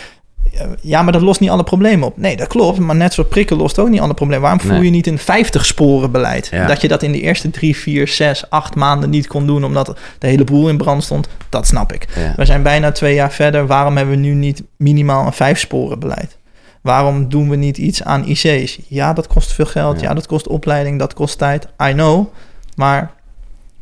Ja, 0.82 1.02
maar 1.02 1.14
dat 1.14 1.22
lost 1.22 1.40
niet 1.40 1.50
alle 1.50 1.64
problemen 1.64 2.08
op. 2.08 2.18
Nee, 2.18 2.38
dat 2.38 2.48
klopt. 2.48 2.80
Maar 2.80 2.96
net 2.96 3.14
zoals 3.14 3.30
prikken 3.30 3.58
lost 3.58 3.80
ook 3.80 3.90
niet 3.90 4.00
alle 4.00 4.14
problemen. 4.14 4.42
Waarom 4.44 4.62
voer 4.62 4.72
Nee. 4.72 4.84
je 4.84 4.90
niet 4.90 5.08
een 5.08 5.20
50-sporen 5.20 6.12
beleid? 6.12 6.48
Ja. 6.52 6.68
Dat 6.68 6.82
je 6.82 6.88
dat 6.88 7.04
in 7.04 7.12
de 7.12 7.22
eerste 7.22 7.50
drie, 7.50 7.76
vier, 7.78 8.08
zes, 8.08 8.50
acht 8.50 8.76
maanden 8.76 9.10
niet 9.10 9.28
kon 9.28 9.48
doen... 9.48 9.64
omdat 9.64 9.98
de 10.20 10.28
hele 10.28 10.44
boel 10.44 10.70
in 10.70 10.78
brand 10.78 11.04
stond, 11.04 11.28
dat 11.50 11.68
snap 11.68 11.94
ik. 11.94 12.08
Ja. 12.16 12.34
We 12.36 12.46
zijn 12.46 12.64
bijna 12.64 12.92
twee 12.92 13.14
jaar 13.14 13.32
verder. 13.32 13.68
Waarom 13.68 13.98
hebben 13.98 14.16
we 14.16 14.22
nu 14.22 14.34
niet 14.34 14.64
minimaal 14.78 15.26
een 15.26 15.34
vijf-sporen 15.34 16.00
beleid? 16.00 16.38
Waarom 16.82 17.30
doen 17.30 17.50
we 17.50 17.56
niet 17.56 17.78
iets 17.78 18.04
aan 18.04 18.26
IC's? 18.28 18.80
Ja, 18.88 19.14
dat 19.14 19.28
kost 19.28 19.54
veel 19.54 19.66
geld. 19.66 20.00
Ja. 20.00 20.08
Ja, 20.08 20.14
dat 20.14 20.28
kost 20.28 20.48
opleiding, 20.48 21.00
dat 21.00 21.14
kost 21.14 21.38
tijd. 21.38 21.68
I 21.84 21.92
know. 21.92 22.28
Maar 22.76 23.12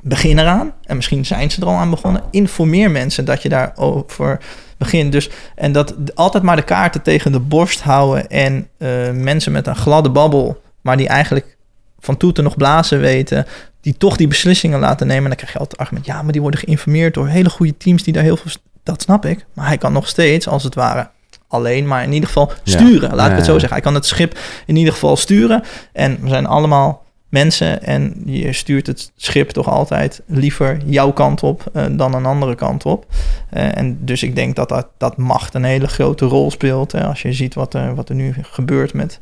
begin 0.01 0.39
eraan. 0.39 0.71
En 0.83 0.95
misschien 0.95 1.25
zijn 1.25 1.51
ze 1.51 1.61
er 1.61 1.67
al 1.67 1.75
aan 1.75 1.89
begonnen. 1.89 2.23
Informeer 2.31 2.91
mensen 2.91 3.25
dat 3.25 3.41
je 3.41 3.49
daarover 3.49 4.39
begint. 4.77 5.11
Dus, 5.11 5.29
en 5.55 5.71
dat 5.71 5.95
altijd 6.15 6.43
maar 6.43 6.55
de 6.55 6.61
kaarten 6.61 7.01
tegen 7.01 7.31
de 7.31 7.39
borst 7.39 7.81
houden. 7.81 8.29
En 8.29 8.67
eh, 8.77 8.89
mensen 9.11 9.51
met 9.51 9.67
een 9.67 9.75
gladde 9.75 10.09
babbel, 10.09 10.61
maar 10.81 10.97
die 10.97 11.07
eigenlijk 11.07 11.57
van 11.99 12.17
toeten 12.17 12.43
nog 12.43 12.57
blazen 12.57 12.99
weten. 12.99 13.45
Die 13.81 13.97
toch 13.97 14.17
die 14.17 14.27
beslissingen 14.27 14.79
laten 14.79 15.07
nemen. 15.07 15.23
En 15.23 15.29
dan 15.29 15.37
krijg 15.37 15.53
je 15.53 15.59
altijd 15.59 15.79
het 15.79 15.87
argument. 15.87 16.05
Ja, 16.05 16.21
maar 16.21 16.31
die 16.31 16.41
worden 16.41 16.59
geïnformeerd 16.59 17.13
door 17.13 17.27
hele 17.27 17.49
goede 17.49 17.77
teams 17.77 18.03
die 18.03 18.13
daar 18.13 18.23
heel 18.23 18.37
veel. 18.37 18.51
Dat 18.83 19.01
snap 19.01 19.25
ik. 19.25 19.45
Maar 19.53 19.67
hij 19.67 19.77
kan 19.77 19.93
nog 19.93 20.07
steeds, 20.07 20.47
als 20.47 20.63
het 20.63 20.75
ware, 20.75 21.09
alleen, 21.47 21.87
maar 21.87 22.03
in 22.03 22.11
ieder 22.13 22.27
geval 22.27 22.51
Ja. 22.63 22.77
sturen. 22.77 23.15
Laat 23.15 23.29
ik 23.29 23.35
het 23.35 23.45
zo 23.45 23.51
zeggen. 23.51 23.69
Hij 23.73 23.81
kan 23.81 23.93
het 23.93 24.05
schip 24.05 24.39
in 24.65 24.75
ieder 24.75 24.93
geval 24.93 25.15
sturen. 25.15 25.63
En 25.93 26.17
we 26.21 26.27
zijn 26.29 26.45
allemaal 26.45 27.03
mensen 27.35 27.83
en 27.83 28.21
je 28.25 28.53
stuurt 28.53 28.87
het 28.87 29.11
schip 29.15 29.49
toch 29.49 29.69
altijd 29.69 30.21
liever 30.25 30.77
jouw 30.85 31.11
kant 31.11 31.43
op 31.43 31.63
eh, 31.73 31.85
dan 31.91 32.13
een 32.13 32.25
andere 32.25 32.55
kant 32.55 32.85
op. 32.85 33.05
Eh, 33.49 33.77
en 33.77 33.97
dus 34.05 34.23
ik 34.23 34.35
denk 34.35 34.55
dat, 34.55 34.69
dat 34.69 34.87
dat 34.97 35.17
macht 35.17 35.53
een 35.53 35.63
hele 35.63 35.87
grote 35.87 36.25
rol 36.25 36.51
speelt. 36.51 36.91
Hè, 36.91 37.03
als 37.03 37.21
je 37.21 37.33
ziet 37.33 37.53
wat 37.53 37.73
er, 37.73 37.95
wat 37.95 38.09
er 38.09 38.15
nu 38.15 38.33
gebeurt 38.41 38.93
met 38.93 39.19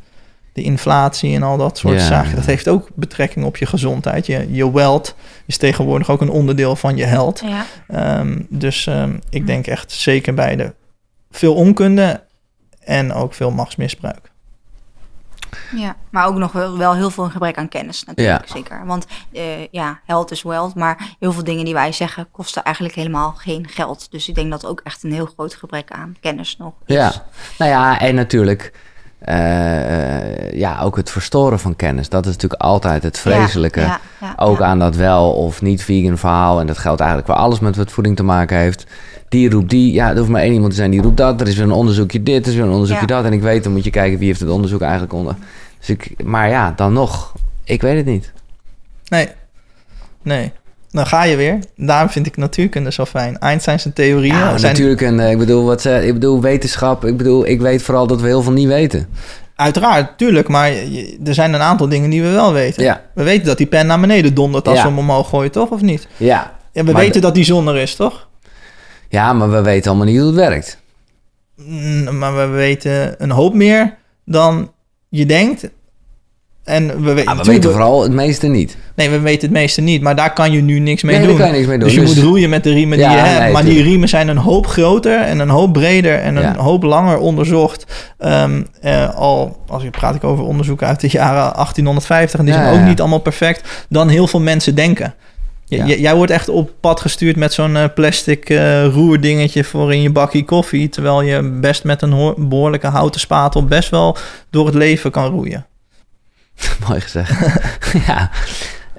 de 0.53 0.61
inflatie 0.61 1.35
en 1.35 1.43
al 1.43 1.57
dat 1.57 1.77
soort 1.77 1.99
Ja, 1.99 2.05
zaken. 2.07 2.29
ja. 2.29 2.35
Dat 2.35 2.45
heeft 2.45 2.67
ook 2.67 2.89
betrekking 2.93 3.45
op 3.45 3.57
je 3.57 3.65
gezondheid. 3.65 4.25
Je, 4.25 4.47
je 4.51 4.71
wealth 4.71 5.15
is 5.45 5.57
tegenwoordig 5.57 6.09
ook 6.09 6.21
een 6.21 6.29
onderdeel 6.29 6.75
van 6.75 6.97
je 6.97 7.05
health. 7.05 7.43
Ja. 7.45 7.65
Ehm, 7.87 8.41
dus 8.49 8.87
ehm, 8.87 9.17
ik 9.29 9.47
denk 9.47 9.67
echt 9.67 9.91
zeker 9.91 10.33
bij 10.33 10.55
de 10.55 10.73
veel 11.31 11.53
onkunde 11.55 12.23
en 12.79 13.13
ook 13.13 13.33
veel 13.33 13.51
machtsmisbruik. 13.51 14.31
Ja, 15.75 15.95
maar 16.09 16.25
ook 16.25 16.35
nog 16.37 16.51
wel, 16.51 16.77
wel 16.77 16.95
heel 16.95 17.09
veel 17.09 17.23
een 17.23 17.31
gebrek 17.31 17.57
aan 17.57 17.69
kennis 17.69 18.03
natuurlijk, 18.03 18.47
Ja. 18.47 18.53
zeker. 18.53 18.85
Want 18.85 19.05
eh, 19.31 19.67
ja, 19.67 19.99
health 20.05 20.31
is 20.31 20.43
wealth, 20.43 20.75
maar 20.75 21.15
heel 21.19 21.31
veel 21.33 21.43
dingen 21.43 21.65
die 21.65 21.73
wij 21.73 21.91
zeggen 21.91 22.27
kosten 22.31 22.63
eigenlijk 22.63 22.95
helemaal 22.95 23.31
geen 23.37 23.67
geld. 23.67 24.11
Dus 24.11 24.29
ik 24.29 24.35
denk 24.35 24.51
dat 24.51 24.65
ook 24.65 24.81
echt 24.83 25.03
een 25.03 25.11
heel 25.13 25.29
groot 25.33 25.55
gebrek 25.55 25.91
aan 25.91 26.15
kennis 26.19 26.57
nog 26.57 26.73
is. 26.85 26.95
Ja, 26.95 27.11
nou 27.57 27.71
ja, 27.71 27.99
en 27.99 28.15
natuurlijk 28.15 28.71
eh, 29.19 30.47
eh, 30.47 30.51
ja, 30.53 30.81
ook 30.81 30.95
het 30.95 31.09
verstoren 31.11 31.59
van 31.59 31.75
kennis. 31.75 32.09
Dat 32.09 32.25
is 32.25 32.31
natuurlijk 32.31 32.61
altijd 32.61 33.03
het 33.03 33.19
vreselijke. 33.19 33.79
Ja, 33.79 33.85
ja, 33.85 33.99
ja, 34.27 34.33
ook 34.37 34.61
aan 34.61 34.79
dat 34.79 34.95
wel 34.95 35.31
of 35.31 35.61
niet 35.61 35.83
vegan 35.83 36.17
verhaal. 36.17 36.59
En 36.59 36.67
dat 36.67 36.77
geldt 36.77 36.99
eigenlijk 36.99 37.31
voor 37.31 37.39
alles 37.39 37.59
met 37.59 37.75
wat 37.75 37.91
voeding 37.91 38.15
te 38.15 38.23
maken 38.23 38.57
heeft. 38.57 38.85
Die 39.33 39.49
roept 39.49 39.69
die. 39.69 39.93
Ja, 39.93 40.09
er 40.09 40.17
hoeft 40.17 40.29
maar 40.29 40.41
één 40.41 40.53
iemand 40.53 40.69
te 40.71 40.77
zijn 40.77 40.91
die 40.91 41.01
roept 41.01 41.17
dat. 41.17 41.41
Er 41.41 41.47
is 41.47 41.55
weer 41.55 41.65
een 41.65 41.71
onderzoekje 41.71 42.23
dit, 42.23 42.45
er 42.45 42.51
is 42.51 42.57
weer 42.57 42.65
een 42.65 42.71
onderzoekje 42.71 43.07
Ja. 43.07 43.15
dat. 43.15 43.25
En 43.25 43.33
ik 43.33 43.41
weet, 43.41 43.63
dan 43.63 43.73
moet 43.73 43.83
je 43.83 43.89
kijken 43.89 44.17
wie 44.19 44.27
heeft 44.27 44.39
het 44.39 44.49
onderzoek 44.49 44.81
eigenlijk 44.81 45.13
onder. 45.13 45.35
Dus 45.79 45.89
ik, 45.89 46.23
maar 46.23 46.49
ja, 46.49 46.73
dan 46.75 46.93
nog. 46.93 47.33
Ik 47.63 47.81
weet 47.81 47.95
het 47.95 48.05
niet. 48.05 48.31
Nee, 49.07 49.27
nee. 50.21 50.51
Dan 50.91 51.07
ga 51.07 51.23
je 51.23 51.35
weer. 51.35 51.59
Daarom 51.75 52.09
vind 52.09 52.25
ik 52.25 52.37
natuurkunde 52.37 52.91
zo 52.91 53.05
fijn. 53.05 53.39
Einstein's 53.39 53.87
theorieën 53.93 54.35
Ja, 54.35 54.57
zijn 54.57 54.71
natuurlijk. 54.73 55.01
En 55.01 55.19
eh, 55.19 55.31
ik 55.31 55.37
bedoel, 55.37 55.63
wat 55.65 55.81
ze, 55.81 56.05
ik 56.07 56.13
bedoel, 56.13 56.41
wetenschap. 56.41 57.05
Ik 57.05 57.17
bedoel, 57.17 57.47
ik 57.47 57.61
weet 57.61 57.81
vooral 57.83 58.07
dat 58.07 58.21
we 58.21 58.27
heel 58.27 58.41
veel 58.41 58.51
niet 58.51 58.67
weten. 58.67 59.07
uiteraard, 59.55 60.17
tuurlijk, 60.17 60.47
maar 60.47 60.71
je- 60.71 61.17
er 61.25 61.33
zijn 61.33 61.53
een 61.53 61.61
aantal 61.61 61.89
dingen 61.89 62.09
die 62.09 62.21
we 62.21 62.29
wel 62.29 62.53
weten. 62.53 62.83
Ja, 62.83 63.01
We 63.13 63.23
weten 63.23 63.45
dat 63.45 63.57
die 63.57 63.67
pen 63.67 63.87
naar 63.87 63.99
beneden 63.99 64.33
dondert 64.33 64.67
als 64.67 64.77
Ja. 64.77 64.83
we 64.83 64.89
hem 64.89 64.97
omhoog 64.99 65.29
gooien, 65.29 65.51
toch? 65.51 65.69
Of 65.69 65.81
niet? 65.81 66.07
ja. 66.17 66.51
Ja, 66.71 66.83
we 66.83 66.91
Maar 66.91 67.01
weten 67.01 67.21
dat 67.21 67.35
die 67.35 67.43
zon 67.43 67.67
er 67.67 67.75
is, 67.77 67.95
toch? 67.95 68.27
Ja, 69.13 69.33
maar 69.33 69.51
we 69.51 69.61
weten 69.61 69.89
allemaal 69.89 70.07
niet 70.07 70.17
hoe 70.17 70.25
het 70.27 70.35
werkt. 70.35 70.77
Mm, 71.55 72.17
Maar 72.17 72.35
we 72.35 72.45
weten 72.45 73.15
een 73.17 73.31
hoop 73.31 73.53
meer 73.53 73.95
dan 74.25 74.71
je 75.09 75.25
denkt. 75.25 75.69
En 76.63 77.03
we, 77.03 77.13
we, 77.13 77.23
Ja, 77.23 77.35
we 77.37 77.43
weten 77.43 77.71
vooral 77.71 78.03
het 78.03 78.11
meeste 78.11 78.47
niet. 78.47 78.77
Nee, 78.95 79.09
we 79.09 79.19
weten 79.19 79.41
het 79.41 79.51
meeste 79.51 79.81
niet. 79.81 80.01
Maar 80.01 80.15
daar 80.15 80.33
kan 80.33 80.51
je 80.51 80.61
nu 80.61 80.79
niks 80.79 81.03
mee 81.03 81.17
nee, 81.17 81.27
doen. 81.27 81.37
daar 81.37 81.45
kan 81.47 81.55
je 81.55 81.57
niks 81.61 81.69
mee 81.69 81.77
doen. 81.79 81.87
Dus 81.87 81.97
je 81.97 82.03
moet 82.15 82.17
roeien 82.29 82.49
met 82.49 82.63
de 82.63 82.71
riemen 82.73 82.97
die 82.97 83.07
je 83.09 83.13
hebt. 83.15 83.39
nee, 83.39 83.51
maar 83.51 83.63
die 83.65 83.83
riemen 83.83 84.09
zijn 84.09 84.27
een 84.27 84.37
hoop 84.37 84.67
groter 84.67 85.21
en 85.21 85.39
een 85.39 85.49
hoop 85.49 85.73
breder 85.73 86.19
en 86.19 86.35
een 86.35 86.41
Ja. 86.43 86.55
hoop 86.57 86.83
langer 86.83 87.17
onderzocht. 87.17 87.85
Ehm, 88.17 88.63
eh, 88.81 89.15
al, 89.15 89.57
als 89.67 89.83
ik 89.83 89.91
praat 89.91 90.15
ik 90.15 90.23
over 90.23 90.43
onderzoeken 90.45 90.87
uit 90.87 90.99
de 90.99 91.07
jaren 91.09 91.53
1850 91.55 92.39
en 92.39 92.45
die 92.45 92.53
Ja, 92.53 92.63
zijn 92.63 92.79
ook 92.81 92.87
niet 92.87 92.99
allemaal 92.99 93.19
perfect, 93.19 93.85
dan 93.89 94.07
heel 94.09 94.27
veel 94.27 94.41
mensen 94.41 94.75
denken. 94.75 95.13
Ja. 95.65 95.85
jij 95.85 96.15
wordt 96.15 96.31
echt 96.31 96.49
op 96.49 96.71
pad 96.79 97.01
gestuurd 97.01 97.35
met 97.35 97.53
zo'n 97.53 97.75
eh, 97.77 97.83
plastic 97.95 98.49
eh, 98.49 98.85
roerdingetje 98.85 99.63
voor 99.63 99.93
in 99.93 100.01
je 100.01 100.09
bakje 100.11 100.45
koffie. 100.45 100.89
Terwijl 100.89 101.21
je 101.21 101.41
best 101.49 101.83
met 101.83 102.01
een 102.01 102.11
ho- 102.11 102.35
behoorlijke 102.37 102.87
houten 102.87 103.19
spatel 103.19 103.65
best 103.65 103.89
wel 103.89 104.17
door 104.49 104.65
het 104.65 104.75
leven 104.75 105.11
kan 105.11 105.29
roeien. 105.31 105.65
Mooi 106.87 107.01
gezegd. 107.01 107.31
ja. 108.07 108.29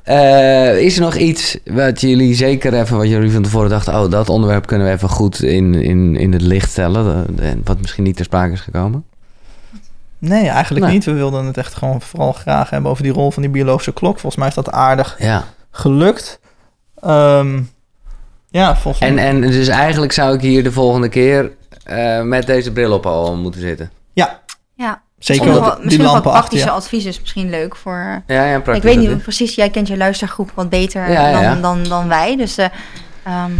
Eh, 0.02 0.78
is 0.78 0.96
er 0.96 1.02
nog 1.02 1.14
iets 1.16 1.58
wat 1.64 2.00
jullie 2.00 2.34
zeker 2.34 2.74
even, 2.74 2.96
wat 2.96 3.08
jullie 3.08 3.30
van 3.30 3.42
tevoren 3.42 3.70
dachten, 3.70 3.94
oh, 4.02 4.10
dat 4.10 4.28
onderwerp 4.28 4.66
kunnen 4.66 4.86
we 4.86 4.92
even 4.92 5.08
goed 5.08 5.42
in, 5.42 5.74
in, 5.74 6.16
in 6.16 6.32
het 6.32 6.42
licht 6.42 6.70
stellen, 6.70 7.26
en 7.40 7.60
wat 7.64 7.80
misschien 7.80 8.04
niet 8.04 8.16
ter 8.16 8.24
sprake 8.24 8.52
is 8.52 8.60
gekomen? 8.60 9.04
Nee, 10.18 10.48
eigenlijk 10.48 10.84
Nee. 10.84 10.94
niet. 10.94 11.04
We 11.04 11.12
wilden 11.12 11.44
het 11.46 11.56
echt 11.56 11.74
gewoon 11.74 12.00
vooral 12.00 12.32
graag 12.32 12.70
hebben 12.70 12.90
over 12.90 13.02
die 13.02 13.12
rol 13.12 13.30
van 13.30 13.42
die 13.42 13.50
biologische 13.50 13.92
klok. 13.92 14.12
Volgens 14.18 14.36
mij 14.36 14.48
is 14.48 14.54
dat 14.54 14.70
aardig 14.70 15.16
Ja. 15.18 15.44
gelukt. 15.70 16.38
Ehm, 17.04 17.60
ja, 18.48 18.76
volgens 18.76 19.04
En, 19.08 19.14
mij. 19.14 19.26
en 19.26 19.40
dus 19.40 19.68
eigenlijk 19.68 20.12
zou 20.12 20.34
ik 20.34 20.40
hier 20.40 20.62
de 20.62 20.72
volgende 20.72 21.08
keer 21.08 21.50
eh, 21.84 22.22
met 22.22 22.46
deze 22.46 22.72
bril 22.72 22.92
op 22.92 23.06
al 23.06 23.36
moeten 23.36 23.60
zitten. 23.60 23.90
Ja, 24.12 24.40
Ja, 24.74 25.02
zeker 25.18 25.44
Misschien 25.44 25.48
ook 25.48 25.54
nog 25.54 25.64
wel- 25.64 25.74
die 25.74 25.84
misschien 25.84 26.04
lampen 26.04 26.22
wat 26.24 26.32
achter 26.32 26.48
praktische 26.48 26.70
advies 26.70 27.04
is 27.04 27.20
misschien 27.20 27.50
leuk 27.50 27.76
voor... 27.76 28.22
Ja, 28.26 28.44
ja, 28.44 28.60
praktisch. 28.60 28.90
ik 28.90 28.98
weet 28.98 29.08
niet 29.08 29.22
precies, 29.22 29.54
jij 29.54 29.70
kent 29.70 29.88
je 29.88 29.96
luistergroep 29.96 30.50
wat 30.54 30.68
beter 30.68 31.10
Ja, 31.10 31.28
ja, 31.28 31.40
ja. 31.40 31.52
Dan, 31.52 31.62
dan, 31.62 31.88
dan 31.88 32.08
wij. 32.08 32.36
Dus 32.36 32.58
eh, 32.58 32.66
ehm, 33.24 33.50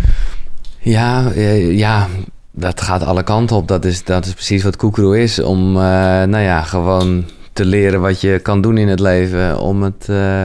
Ja, 0.79 1.31
eh, 1.35 1.77
ja, 1.79 2.07
dat 2.51 2.81
gaat 2.81 3.03
alle 3.05 3.23
kanten 3.23 3.57
op. 3.57 3.69
Dat 3.69 3.85
is, 3.85 4.05
dat 4.05 4.27
is 4.27 4.33
precies 4.33 4.63
wat 4.63 4.77
Koekroe 4.77 5.23
is. 5.23 5.39
Om, 5.43 5.77
eh, 5.77 5.83
nou 6.23 6.39
ja, 6.39 6.63
gewoon 6.63 7.25
te 7.53 7.65
leren 7.65 8.01
wat 8.01 8.21
je 8.21 8.39
kan 8.39 8.61
doen 8.61 8.79
in 8.79 8.89
het 8.89 9.01
leven. 9.01 9.59
Om 9.61 9.83
het 9.83 10.07
eh, 10.09 10.45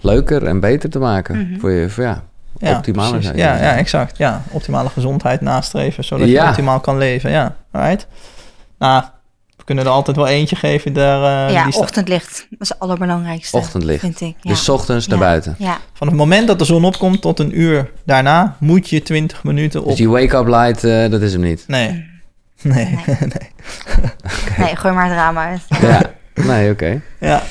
leuker 0.00 0.46
en 0.46 0.60
beter 0.60 0.90
te 0.90 0.98
maken. 0.98 1.48
Mhm. 1.48 1.60
Voor 1.60 1.70
je, 1.70 1.88
voor, 1.90 2.04
ja, 2.04 2.22
Ja, 2.58 2.76
optimaler 2.76 3.10
precies. 3.10 3.26
zijn. 3.26 3.38
Ja, 3.38 3.62
ja, 3.62 3.76
exact. 3.76 4.18
Ja, 4.18 4.42
optimale 4.50 4.88
gezondheid 4.88 5.40
nastreven, 5.40 6.04
zodat 6.04 6.28
Ja. 6.28 6.42
je 6.42 6.48
optimaal 6.48 6.80
kan 6.80 6.98
leven. 6.98 7.30
Ja, 7.30 7.54
right. 7.72 8.06
Nou, 8.78 9.04
we 9.56 9.64
kunnen 9.64 9.84
er 9.84 9.90
altijd 9.90 10.16
wel 10.16 10.26
eentje 10.26 10.56
geven. 10.56 10.92
Daar, 10.92 11.48
eh, 11.48 11.54
ja, 11.54 11.64
die 11.64 11.76
ochtendlicht. 11.78 12.46
Dat 12.50 12.60
is 12.60 12.68
het 12.68 12.78
allerbelangrijkste, 12.78 13.56
Ochtendlicht. 13.56 14.00
vind 14.00 14.20
ik. 14.20 14.34
Ja. 14.40 14.50
Dus 14.50 14.64
's 14.64 14.68
ochtends 14.68 15.06
naar 15.06 15.18
buiten. 15.18 15.54
Ja, 15.58 15.78
Van 15.92 16.06
het 16.06 16.16
moment 16.16 16.46
dat 16.46 16.58
de 16.58 16.64
zon 16.64 16.84
opkomt 16.84 17.20
tot 17.20 17.38
een 17.38 17.60
uur 17.60 17.90
daarna, 18.04 18.56
moet 18.60 18.88
je 18.88 19.02
20 19.02 19.44
minuten 19.44 19.80
op. 19.80 19.86
Dus 19.86 19.96
die 19.96 20.08
wake-up 20.08 20.46
light, 20.46 20.84
eh, 20.84 21.10
dat 21.10 21.20
is 21.20 21.32
hem 21.32 21.42
niet. 21.42 21.64
Nee. 21.66 21.88
Nee. 22.62 22.84
Nee. 22.84 22.98
nee. 23.20 23.50
nee, 24.58 24.76
gooi 24.76 24.94
maar 24.94 25.04
het 25.06 25.14
raam 25.14 25.38
uit. 25.38 25.60
Ja, 25.80 26.00
nee, 26.34 26.70
oké. 26.70 27.00
Ja. 27.20 27.42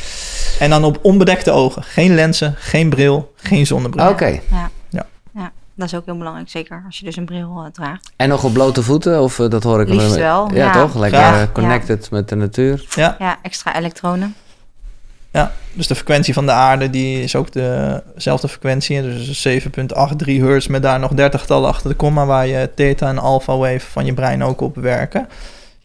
En 0.60 0.70
dan 0.70 0.84
op 0.84 1.00
onbedekte 1.02 1.52
ogen. 1.52 1.84
Geen 1.84 2.16
lenzen, 2.16 2.56
geen 2.58 2.90
bril, 2.90 3.34
geen 3.36 3.66
zonnebril. 3.66 4.10
Oké. 4.10 4.40
Ja. 4.52 4.70
Ja. 4.90 5.06
ja, 5.34 5.52
dat 5.76 5.88
is 5.88 5.96
ook 5.96 6.06
heel 6.06 6.18
belangrijk. 6.18 6.50
Zeker 6.50 6.84
als 6.86 7.00
je 7.00 7.06
dus 7.06 7.16
een 7.16 7.26
bril 7.26 7.62
eh, 7.66 7.72
draagt. 7.72 8.12
En 8.16 8.30
nog 8.30 8.44
op 8.44 8.54
blote 8.54 8.84
voeten? 8.84 9.22
Of 9.22 9.40
eh, 9.40 9.50
dat 9.50 9.64
hoor 9.64 9.82
ik 9.82 9.90
Liefst 9.90 10.16
wel, 10.16 10.50
Ja, 10.54 10.66
ja. 10.66 10.72
toch? 10.72 10.96
Lekker 10.96 11.20
eh, 11.20 11.42
connected 11.54 12.12
met 12.12 12.30
de 12.30 12.36
natuur. 12.36 12.86
Ja. 12.90 13.16
Ja, 13.20 13.38
extra 13.42 13.76
elektronen. 13.76 14.36
Ja, 15.32 15.52
dus 15.74 15.88
de 15.88 15.96
frequentie 15.96 16.34
van 16.34 16.46
de 16.46 16.52
aarde 16.52 16.90
die 16.90 17.24
is 17.24 17.36
ook 17.36 17.52
dezelfde 17.52 18.48
frequentie. 18.48 19.02
Dus 19.02 19.48
7.83 19.48 19.58
hertz 20.26 20.68
met 20.68 20.84
daar 20.84 21.00
nog 21.00 21.12
30 21.12 21.40
getallen 21.40 21.70
achter 21.70 21.90
de 21.90 21.96
komma... 21.96 22.26
waar 22.26 22.48
je 22.48 22.70
theta 22.76 23.08
en 23.08 23.18
alpha 23.18 23.58
wave 23.58 23.80
van 23.92 24.06
je 24.06 24.14
brein 24.14 24.44
ook 24.44 24.62
op 24.62 24.76
werken. 24.76 25.28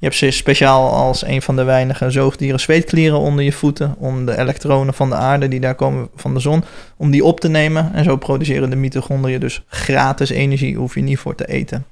Je 0.01 0.07
hebt 0.07 0.19
ze 0.19 0.31
speciaal 0.31 0.91
als 0.91 1.27
een 1.27 1.43
van 1.43 1.57
de 1.57 1.65
weinige 1.65 2.11
zoogdieren 2.11 2.61
zweetklieren 2.61 3.19
onder 3.19 3.45
je 3.45 3.53
voeten... 3.53 3.95
om 3.99 4.27
de 4.27 4.39
elektronen 4.39 4.95
van 4.95 5.09
de 5.09 5.15
aarde 5.15 5.49
die 5.49 5.61
daar 5.61 5.75
komen 5.75 6.09
van 6.15 6.35
de 6.35 6.41
zon... 6.41 6.65
om 6.97 7.11
die 7.11 7.25
op 7.25 7.41
te 7.41 7.49
nemen. 7.49 7.95
En 7.95 8.05
zo 8.05 8.17
produceren 8.17 8.71
de 8.71 8.77
mitochondriën 8.77 9.41
dus 9.41 9.63
gratis 9.67 10.31
energie... 10.31 10.77
hoef 10.77 10.95
je 10.95 11.01
niet 11.01 11.19
voor 11.19 11.35
te 11.35 11.47
eten. 11.47 11.85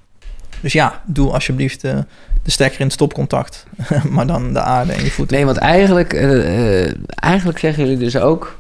Dus 0.60 0.72
ja, 0.72 1.02
doe 1.06 1.32
alsjeblieft 1.32 1.84
eh, 1.84 1.98
de 2.42 2.50
stekker 2.50 2.80
in 2.80 2.86
het 2.86 2.94
stopcontact. 2.94 3.66
maar 4.10 4.26
dan 4.26 4.52
de 4.52 4.60
aarde 4.60 4.92
en 4.92 5.04
je 5.04 5.10
voeten. 5.10 5.36
Nee, 5.36 5.44
want 5.44 5.56
eigenlijk, 5.56 6.12
eh, 6.12 6.84
eh, 6.84 6.94
eigenlijk 7.08 7.58
zeggen 7.58 7.84
jullie 7.84 7.98
dus 7.98 8.16
ook... 8.16 8.58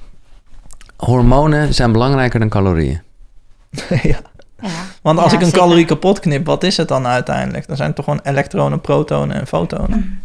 hormonen 0.96 1.74
zijn 1.74 1.92
belangrijker 1.92 2.40
dan 2.40 2.48
calorieën. 2.48 3.00
ja. 4.02 4.20
Ja. 4.60 4.68
Want 5.02 5.18
als 5.18 5.30
Ja, 5.30 5.36
ik 5.36 5.40
een 5.44 5.48
zeker. 5.50 5.60
calorie 5.62 5.84
kapot 5.84 6.20
knip, 6.20 6.46
wat 6.46 6.62
is 6.64 6.76
het 6.76 6.88
dan 6.88 7.06
uiteindelijk? 7.06 7.66
Dan 7.66 7.76
zijn 7.76 7.88
het 7.88 7.96
toch 7.96 8.04
gewoon 8.04 8.20
elektronen, 8.22 8.80
protonen 8.80 9.36
en 9.40 9.46
fotonen. 9.46 10.22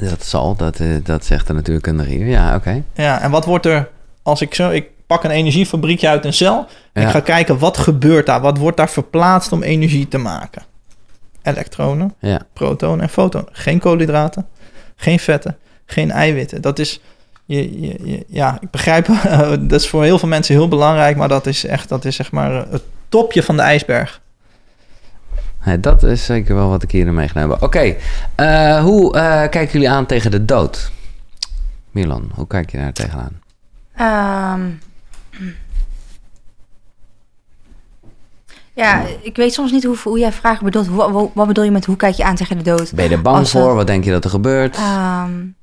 Dat 0.00 0.24
zal, 0.24 0.56
dat, 0.56 0.80
eh, 0.80 0.88
dat 1.02 1.24
zegt 1.24 1.46
de 1.46 1.52
natuurkundige 1.52 2.10
hier. 2.10 2.26
Ja, 2.26 2.54
oké. 2.54 2.82
Ja, 2.94 3.20
en 3.20 3.30
wat 3.30 3.44
wordt 3.44 3.66
er 3.66 3.88
als 4.22 4.40
ik 4.40 4.54
zo... 4.54 4.70
Ik 4.70 4.86
pak 5.06 5.24
een 5.24 5.30
energiefabriekje 5.30 6.08
uit 6.08 6.24
een 6.24 6.32
cel. 6.32 6.66
En 6.92 7.02
Ja. 7.02 7.08
ik 7.08 7.14
ga 7.14 7.20
kijken, 7.20 7.58
wat 7.58 7.76
gebeurt 7.76 8.26
daar? 8.26 8.40
Wat 8.40 8.58
wordt 8.58 8.76
daar 8.76 8.88
verplaatst 8.90 9.52
om 9.52 9.62
energie 9.62 10.08
te 10.08 10.18
maken? 10.18 10.62
Elektronen, 11.42 12.14
Ja. 12.18 12.40
protonen 12.52 13.00
en 13.00 13.08
fotonen. 13.08 13.48
Geen 13.52 13.78
koolhydraten, 13.78 14.46
geen 14.96 15.18
vetten, 15.18 15.56
geen 15.86 16.10
eiwitten. 16.10 16.60
Dat 16.62 16.78
is... 16.78 17.00
Je, 17.46 17.80
je, 17.80 17.98
je- 18.10 18.24
ja, 18.28 18.58
ik 18.60 18.70
begrijp, 18.70 19.06
dat 19.68 19.80
is 19.80 19.88
voor 19.88 20.04
heel 20.04 20.18
veel 20.18 20.28
mensen 20.28 20.54
heel 20.54 20.68
belangrijk, 20.68 21.16
maar 21.16 21.28
dat 21.28 21.46
is 21.46 21.64
echt, 21.66 21.88
dat 21.88 22.04
is 22.04 22.16
zeg 22.16 22.32
maar 22.32 22.52
het 22.70 22.82
topje 23.08 23.42
van 23.42 23.56
de 23.56 23.62
ijsberg. 23.62 24.20
Dat 25.80 26.02
is 26.02 26.24
zeker 26.24 26.54
wel 26.54 26.68
wat 26.68 26.82
ik 26.82 26.90
hier 26.90 27.12
meegenomen 27.12 27.50
heb. 27.54 27.62
Oké, 27.64 27.94
eh, 28.34 28.82
hoe 28.82 29.14
eh, 29.14 29.22
kijken 29.50 29.68
jullie 29.72 29.90
aan 29.90 30.06
tegen 30.06 30.30
de 30.30 30.44
dood? 30.44 30.90
Milan, 31.90 32.30
hoe 32.34 32.46
kijk 32.46 32.70
je 32.70 32.78
daar 32.78 32.92
tegenaan? 32.92 33.40
Ehm, 33.96 34.70
Ja, 38.72 39.02
ik 39.22 39.36
weet 39.36 39.52
soms 39.52 39.72
niet 39.72 39.84
hoe, 39.84 39.96
hoe 40.04 40.18
jij 40.18 40.32
vragen 40.32 40.64
bedoelt. 40.64 40.86
Wat 41.34 41.46
bedoel 41.46 41.64
je 41.64 41.70
met 41.70 41.84
hoe 41.84 41.96
kijk 41.96 42.14
je 42.14 42.24
aan 42.24 42.34
tegen 42.36 42.56
de 42.56 42.62
dood? 42.62 42.92
Ben 42.94 43.04
je 43.04 43.10
er 43.10 43.22
bang 43.22 43.36
Als 43.36 43.50
voor? 43.50 43.74
Wat 43.74 43.86
denk 43.86 44.04
je 44.04 44.10
dat 44.10 44.24
er 44.24 44.30
gebeurt? 44.30 44.76
Ehm, 44.76 45.34
nee, 45.38 45.54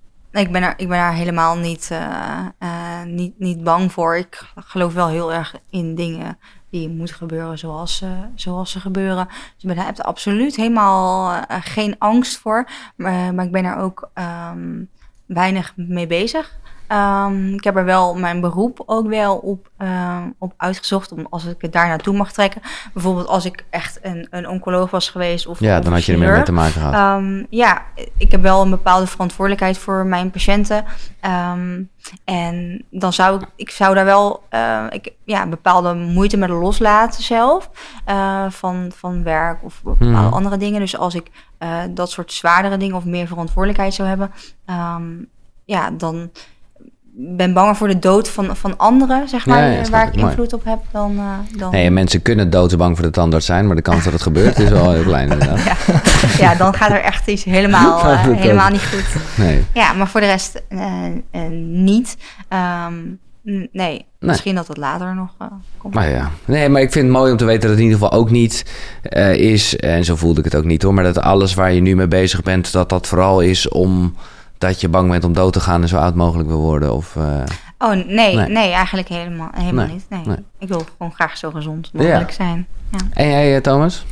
ik, 0.41 0.51
ben 0.51 0.63
er, 0.63 0.73
ik 0.77 0.87
ben 0.87 0.97
daar 0.97 1.13
helemaal 1.13 1.57
niet, 1.57 1.89
eh, 1.91 2.45
eh, 2.57 3.03
niet, 3.05 3.39
niet 3.39 3.63
bang 3.63 3.91
voor. 3.91 4.17
Ik 4.17 4.43
geloof 4.55 4.93
wel 4.93 5.07
heel 5.07 5.33
erg 5.33 5.55
in 5.69 5.95
dingen 5.95 6.37
die 6.69 6.89
moeten 6.89 7.15
gebeuren 7.15 7.57
zoals, 7.57 8.01
eh, 8.01 8.09
zoals 8.35 8.71
ze 8.71 8.79
gebeuren. 8.79 9.27
Dus 9.27 9.71
ik 9.71 9.77
heb 9.77 9.97
er 9.97 10.03
absoluut 10.03 10.55
helemaal 10.55 11.43
geen 11.47 11.95
angst 11.99 12.37
voor. 12.37 12.69
Maar, 12.95 13.33
maar 13.33 13.45
ik 13.45 13.51
ben 13.51 13.65
er 13.65 13.77
ook 13.77 14.09
ehm, 14.13 14.83
weinig 15.25 15.73
mee 15.75 16.07
bezig. 16.07 16.61
Ehm, 16.93 17.53
ik 17.53 17.63
heb 17.63 17.75
er 17.75 17.85
wel 17.85 18.15
mijn 18.15 18.41
beroep 18.41 18.83
ook 18.85 19.07
wel 19.07 19.35
op, 19.35 19.69
ehm, 19.77 20.23
op 20.37 20.53
uitgezocht, 20.57 21.11
om, 21.11 21.27
als 21.29 21.45
ik 21.45 21.55
het 21.61 21.71
daar 21.73 21.87
naartoe 21.87 22.15
mag 22.15 22.31
trekken. 22.31 22.61
Bijvoorbeeld 22.93 23.27
als 23.27 23.45
ik 23.45 23.65
echt 23.69 23.99
een, 24.01 24.27
een 24.29 24.49
oncoloog 24.49 24.91
was 24.91 25.09
geweest 25.09 25.47
of 25.47 25.59
ja, 25.59 25.77
of 25.77 25.83
dan 25.83 25.93
had 25.93 26.03
je 26.05 26.13
er 26.13 26.19
meer 26.19 26.31
mee 26.31 26.43
te 26.43 26.51
maken 26.51 26.71
gehad. 26.81 26.93
Ehm, 26.93 27.43
ja, 27.49 27.81
ik 28.17 28.31
heb 28.31 28.41
wel 28.41 28.61
een 28.61 28.69
bepaalde 28.69 29.07
verantwoordelijkheid 29.07 29.77
voor 29.77 30.05
mijn 30.05 30.31
patiënten. 30.31 30.85
En 32.23 32.83
dan 32.89 33.13
zou 33.13 33.41
ik, 33.41 33.47
ik 33.55 33.69
zou 33.69 33.95
daar 33.95 34.05
wel 34.05 34.43
eh, 34.49 34.85
ik, 34.89 35.11
ja, 35.23 35.47
bepaalde 35.47 35.93
moeite 35.93 36.37
met 36.37 36.49
loslaten 36.49 37.23
zelf. 37.23 37.69
eh, 38.05 38.45
van, 38.49 38.91
van 38.95 39.23
werk 39.23 39.63
of 39.63 39.81
bepaalde 39.83 40.11
Mhm. 40.11 40.33
andere 40.33 40.57
dingen. 40.57 40.79
Dus 40.79 40.97
als 40.97 41.15
ik 41.15 41.27
eh, 41.57 41.79
dat 41.89 42.09
soort 42.11 42.31
zwaardere 42.33 42.77
dingen 42.77 42.95
of 42.95 43.05
meer 43.05 43.27
verantwoordelijkheid 43.27 43.93
zou 43.93 44.07
hebben, 44.07 44.31
ja, 45.65 45.91
dan 45.91 46.31
ben 47.15 47.53
banger 47.53 47.75
voor 47.75 47.87
de 47.87 47.99
dood 47.99 48.29
van, 48.29 48.55
van 48.55 48.77
anderen, 48.77 49.29
zeg 49.29 49.45
maar, 49.45 49.57
Ja, 49.63 49.65
ja, 49.65 49.83
snap 49.83 49.91
waar 49.91 50.07
ik. 50.07 50.13
ik 50.13 50.19
Mooi. 50.19 50.29
invloed 50.29 50.53
op 50.53 50.63
heb, 50.65 50.79
dan... 50.91 51.17
eh, 51.17 51.57
dan 51.59 51.71
Nee, 51.71 51.85
en 51.85 51.93
mensen 51.93 52.21
kunnen 52.21 52.49
doodsbang 52.49 52.95
voor 52.95 53.05
de 53.05 53.11
tandarts 53.11 53.45
zijn, 53.45 53.67
maar 53.67 53.75
de 53.75 53.81
kans 53.81 54.03
dat 54.03 54.13
het 54.13 54.21
gebeurt 54.21 54.59
is 54.59 54.69
wel 54.69 54.91
heel 54.91 55.03
klein 55.03 55.31
inderdaad. 55.31 55.63
ja, 55.65 55.75
ja, 56.37 56.55
dan 56.55 56.73
gaat 56.73 56.91
er 56.91 57.01
echt 57.01 57.27
iets 57.27 57.43
helemaal, 57.43 57.99
eh, 58.09 58.23
helemaal 58.23 58.69
niet 58.69 58.85
goed. 58.85 59.21
Nee. 59.35 59.65
Ja, 59.73 59.93
maar 59.93 60.07
voor 60.07 60.19
de 60.19 60.25
rest 60.25 60.61
eh, 60.67 61.41
niet. 61.71 62.17
Ehm, 62.47 62.93
nee. 63.71 64.05
misschien 64.19 64.55
dat 64.55 64.67
het 64.67 64.77
later 64.77 65.15
nog 65.15 65.29
komt. 65.77 65.93
Maar 65.93 66.09
ja, 66.09 66.29
nee, 66.45 66.69
maar 66.69 66.81
ik 66.81 66.91
vind 66.91 67.05
het 67.05 67.13
mooi 67.13 67.31
om 67.31 67.37
te 67.37 67.45
weten 67.45 67.61
dat 67.61 67.69
het 67.69 67.79
in 67.79 67.85
ieder 67.85 67.99
geval 67.99 68.19
ook 68.19 68.29
niet 68.29 68.65
is, 69.35 69.75
en 69.75 70.05
zo 70.05 70.15
voelde 70.15 70.39
ik 70.39 70.45
het 70.45 70.55
ook 70.55 70.65
niet 70.65 70.81
hoor, 70.83 70.93
maar 70.93 71.03
dat 71.03 71.19
alles 71.19 71.53
waar 71.53 71.73
je 71.73 71.81
nu 71.81 71.95
mee 71.95 72.07
bezig 72.07 72.41
bent, 72.43 72.71
dat 72.71 72.89
dat 72.89 73.07
vooral 73.07 73.41
is 73.41 73.69
om 73.69 74.15
dat 74.67 74.81
je 74.81 74.89
bang 74.89 75.09
bent 75.09 75.23
om 75.23 75.33
dood 75.33 75.53
te 75.53 75.59
gaan 75.59 75.81
en 75.81 75.87
zo 75.87 75.97
oud 75.97 76.15
mogelijk 76.15 76.49
wil 76.49 76.59
worden. 76.59 76.93
Of, 76.93 77.15
eh, 77.15 77.23
Oh, 77.77 77.89
nee, 77.91 78.05
Nee. 78.35 78.35
nee, 78.49 78.71
eigenlijk 78.71 79.07
helemaal, 79.07 79.49
helemaal 79.53 79.85
Nee, 79.85 79.93
niet. 79.93 80.05
Nee. 80.09 80.21
nee. 80.25 80.37
Ik 80.59 80.67
wil 80.67 80.85
gewoon 80.97 81.13
graag 81.13 81.37
zo 81.37 81.51
gezond 81.51 81.89
mogelijk 81.93 82.29
Ja. 82.29 82.35
zijn. 82.35 82.67
Ja. 82.91 82.97
En 83.13 83.27
jij, 83.29 83.55
eh, 83.55 83.61
Thomas? 83.61 84.05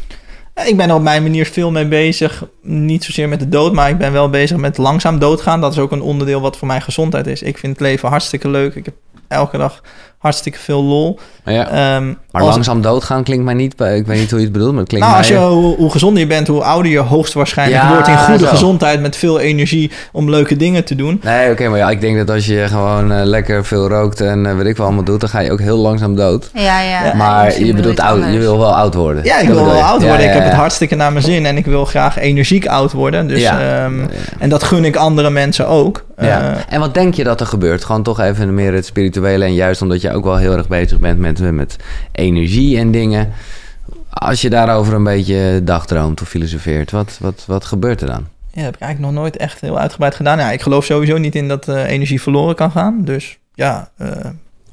Ik 0.66 0.78
ben 0.78 0.90
er 0.90 0.96
op 0.96 1.02
mijn 1.02 1.22
manier 1.24 1.46
veel 1.46 1.72
mee 1.72 1.88
bezig. 1.88 2.44
Niet 2.62 3.04
zozeer 3.04 3.30
met 3.30 3.40
de 3.40 3.50
dood, 3.50 3.74
maar 3.74 3.90
ik 3.90 3.98
ben 3.98 4.12
wel 4.12 4.30
bezig 4.30 4.58
met 4.58 4.78
langzaam 4.78 5.20
doodgaan. 5.20 5.62
Dat 5.62 5.72
is 5.72 5.80
ook 5.80 5.92
een 5.92 6.02
onderdeel 6.02 6.42
wat 6.42 6.58
voor 6.58 6.68
mijn 6.68 6.82
gezondheid 6.82 7.28
is. 7.28 7.42
Ik 7.42 7.58
vind 7.58 7.74
het 7.74 7.82
leven 7.82 8.10
hartstikke 8.10 8.50
leuk. 8.50 8.76
Ik 8.76 8.86
heb 8.86 8.94
elke 9.28 9.58
dag 9.58 9.82
hartstikke 10.22 10.60
veel 10.60 10.84
lol. 10.84 11.20
Ja. 11.46 11.68
Ehm, 11.68 12.06
Maar 12.32 12.42
als- 12.42 12.52
langzaam 12.54 12.82
doodgaan 12.82 13.24
klinkt 13.24 13.44
mij 13.46 13.54
niet, 13.54 13.72
ik 13.74 14.06
weet 14.06 14.20
niet 14.20 14.30
hoe 14.30 14.40
je 14.40 14.46
het 14.46 14.54
bedoelt, 14.54 14.72
maar 14.72 14.80
het 14.80 14.88
klinkt 14.90 15.08
Nou, 15.08 15.18
als 15.18 15.28
je, 15.28 15.38
hoe, 15.38 15.76
hoe 15.76 15.92
gezonder 15.92 16.20
je 16.20 16.28
bent, 16.28 16.48
hoe 16.48 16.64
ouder 16.64 16.92
je 16.92 17.00
hoogstwaarschijnlijk 17.00 17.82
Ja, 17.82 17.90
wordt 17.94 18.08
in 18.08 18.18
goede 18.18 18.44
zo. 18.44 18.50
gezondheid 18.50 19.02
met 19.02 19.16
veel 19.16 19.40
energie 19.40 19.92
om 20.12 20.30
leuke 20.30 20.56
dingen 20.56 20.84
te 20.84 20.96
doen. 20.96 21.20
Nee, 21.24 21.52
oké, 21.52 21.68
maar 21.68 21.78
ja, 21.78 21.90
ik 21.90 22.02
denk 22.02 22.18
dat 22.18 22.30
als 22.30 22.46
je 22.46 22.66
gewoon 22.68 23.12
eh, 23.12 23.24
lekker 23.24 23.66
veel 23.66 23.88
rookt 23.88 24.22
en 24.22 24.46
eh, 24.46 24.56
weet 24.56 24.66
ik 24.66 24.78
wel 24.78 24.86
allemaal 24.86 25.04
doet, 25.04 25.20
dan 25.20 25.30
ga 25.30 25.40
je 25.40 25.52
ook 25.52 25.60
heel 25.60 25.78
langzaam 25.78 26.16
dood. 26.16 26.50
Ja, 26.54 26.80
ja. 26.82 27.06
Ja. 27.06 27.14
maar 27.16 27.52
je 27.52 27.58
bedoel 27.60 27.74
bedoelt 27.76 28.00
oud, 28.00 28.24
je 28.32 28.40
wil 28.40 28.58
wel 28.58 28.76
oud 28.76 28.94
worden. 28.94 29.24
Ja, 29.24 29.40
ik 29.40 29.48
Dat 29.48 29.56
wil 29.56 29.66
wel 29.66 29.82
oud 29.82 30.02
Ja, 30.02 30.08
worden. 30.08 30.26
ja, 30.26 30.32
Ik 30.32 30.38
heb 30.38 30.44
het 30.50 30.54
hartstikke 30.58 30.96
naar 30.96 31.12
mijn 31.12 31.26
zin 31.26 31.46
en 31.46 31.58
ik 31.58 31.66
wil 31.66 31.86
graag 31.86 32.18
energiek 32.20 32.68
oud 32.68 32.92
worden. 32.92 33.28
Dus, 33.28 33.42
Ja. 33.42 33.60
ehm, 33.84 34.00
Ja. 34.00 34.06
En 34.40 34.50
dat 34.50 34.64
gun 34.64 34.86
ik 34.86 34.96
andere 34.96 35.30
mensen 35.30 35.68
ook. 35.68 36.04
Ja. 36.18 36.28
Eh, 36.42 36.74
en 36.74 36.80
wat 36.80 36.94
denk 36.94 37.14
je 37.14 37.24
dat 37.24 37.40
er 37.40 37.46
gebeurt? 37.46 37.86
Gewoon 37.86 38.04
toch 38.04 38.20
even 38.20 38.54
meer 38.54 38.74
het 38.74 38.86
spirituele. 38.86 39.46
En 39.46 39.54
juist 39.54 39.82
omdat 39.82 40.02
je 40.02 40.11
ook 40.14 40.24
wel 40.24 40.38
heel 40.38 40.58
erg 40.58 40.68
bezig 40.68 41.00
bent 41.00 41.20
met, 41.20 41.52
met 41.52 41.76
energie 42.12 42.78
en 42.78 42.92
dingen. 42.92 43.32
Als 44.10 44.42
je 44.42 44.50
daarover 44.50 44.94
een 44.94 45.04
beetje 45.04 45.62
dagdroomt 45.64 46.22
of 46.22 46.28
filosofeert, 46.30 46.92
wat, 46.92 47.18
wat, 47.20 47.44
wat 47.48 47.66
gebeurt 47.66 48.02
er 48.02 48.08
dan? 48.08 48.28
Ja, 48.54 48.62
heb 48.62 48.76
ik 48.76 48.82
eigenlijk 48.82 49.14
nog 49.14 49.22
nooit 49.22 49.38
echt 49.38 49.62
heel 49.62 49.80
uitgebreid 49.80 50.16
gedaan. 50.16 50.38
Ja, 50.40 50.52
ik 50.52 50.62
geloof 50.62 50.86
sowieso 50.86 51.18
niet 51.18 51.36
in 51.36 51.48
dat 51.48 51.68
eh, 51.68 51.90
energie 51.90 52.22
verloren 52.22 52.56
kan 52.56 52.72
gaan. 52.72 53.02
Dus 53.04 53.38
ja, 53.54 53.90
eh, 53.98 54.08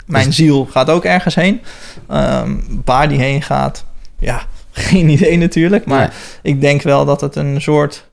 mijn 0.07 0.27
Dus- 0.27 0.37
ziel 0.37 0.67
gaat 0.71 0.91
ook 0.91 1.05
ergens 1.05 1.35
heen. 1.35 1.61
Ehm, 2.09 2.57
waar 2.85 3.09
die 3.09 3.19
heen 3.19 3.43
gaat, 3.43 3.85
ja, 4.19 4.43
geen 4.73 5.09
idee 5.09 5.37
natuurlijk. 5.37 5.87
Maar 5.87 6.15
ik 6.43 6.61
denk 6.61 6.83
wel 6.83 7.05
dat 7.05 7.21
het 7.21 7.37
een 7.37 7.61
soort... 7.61 8.08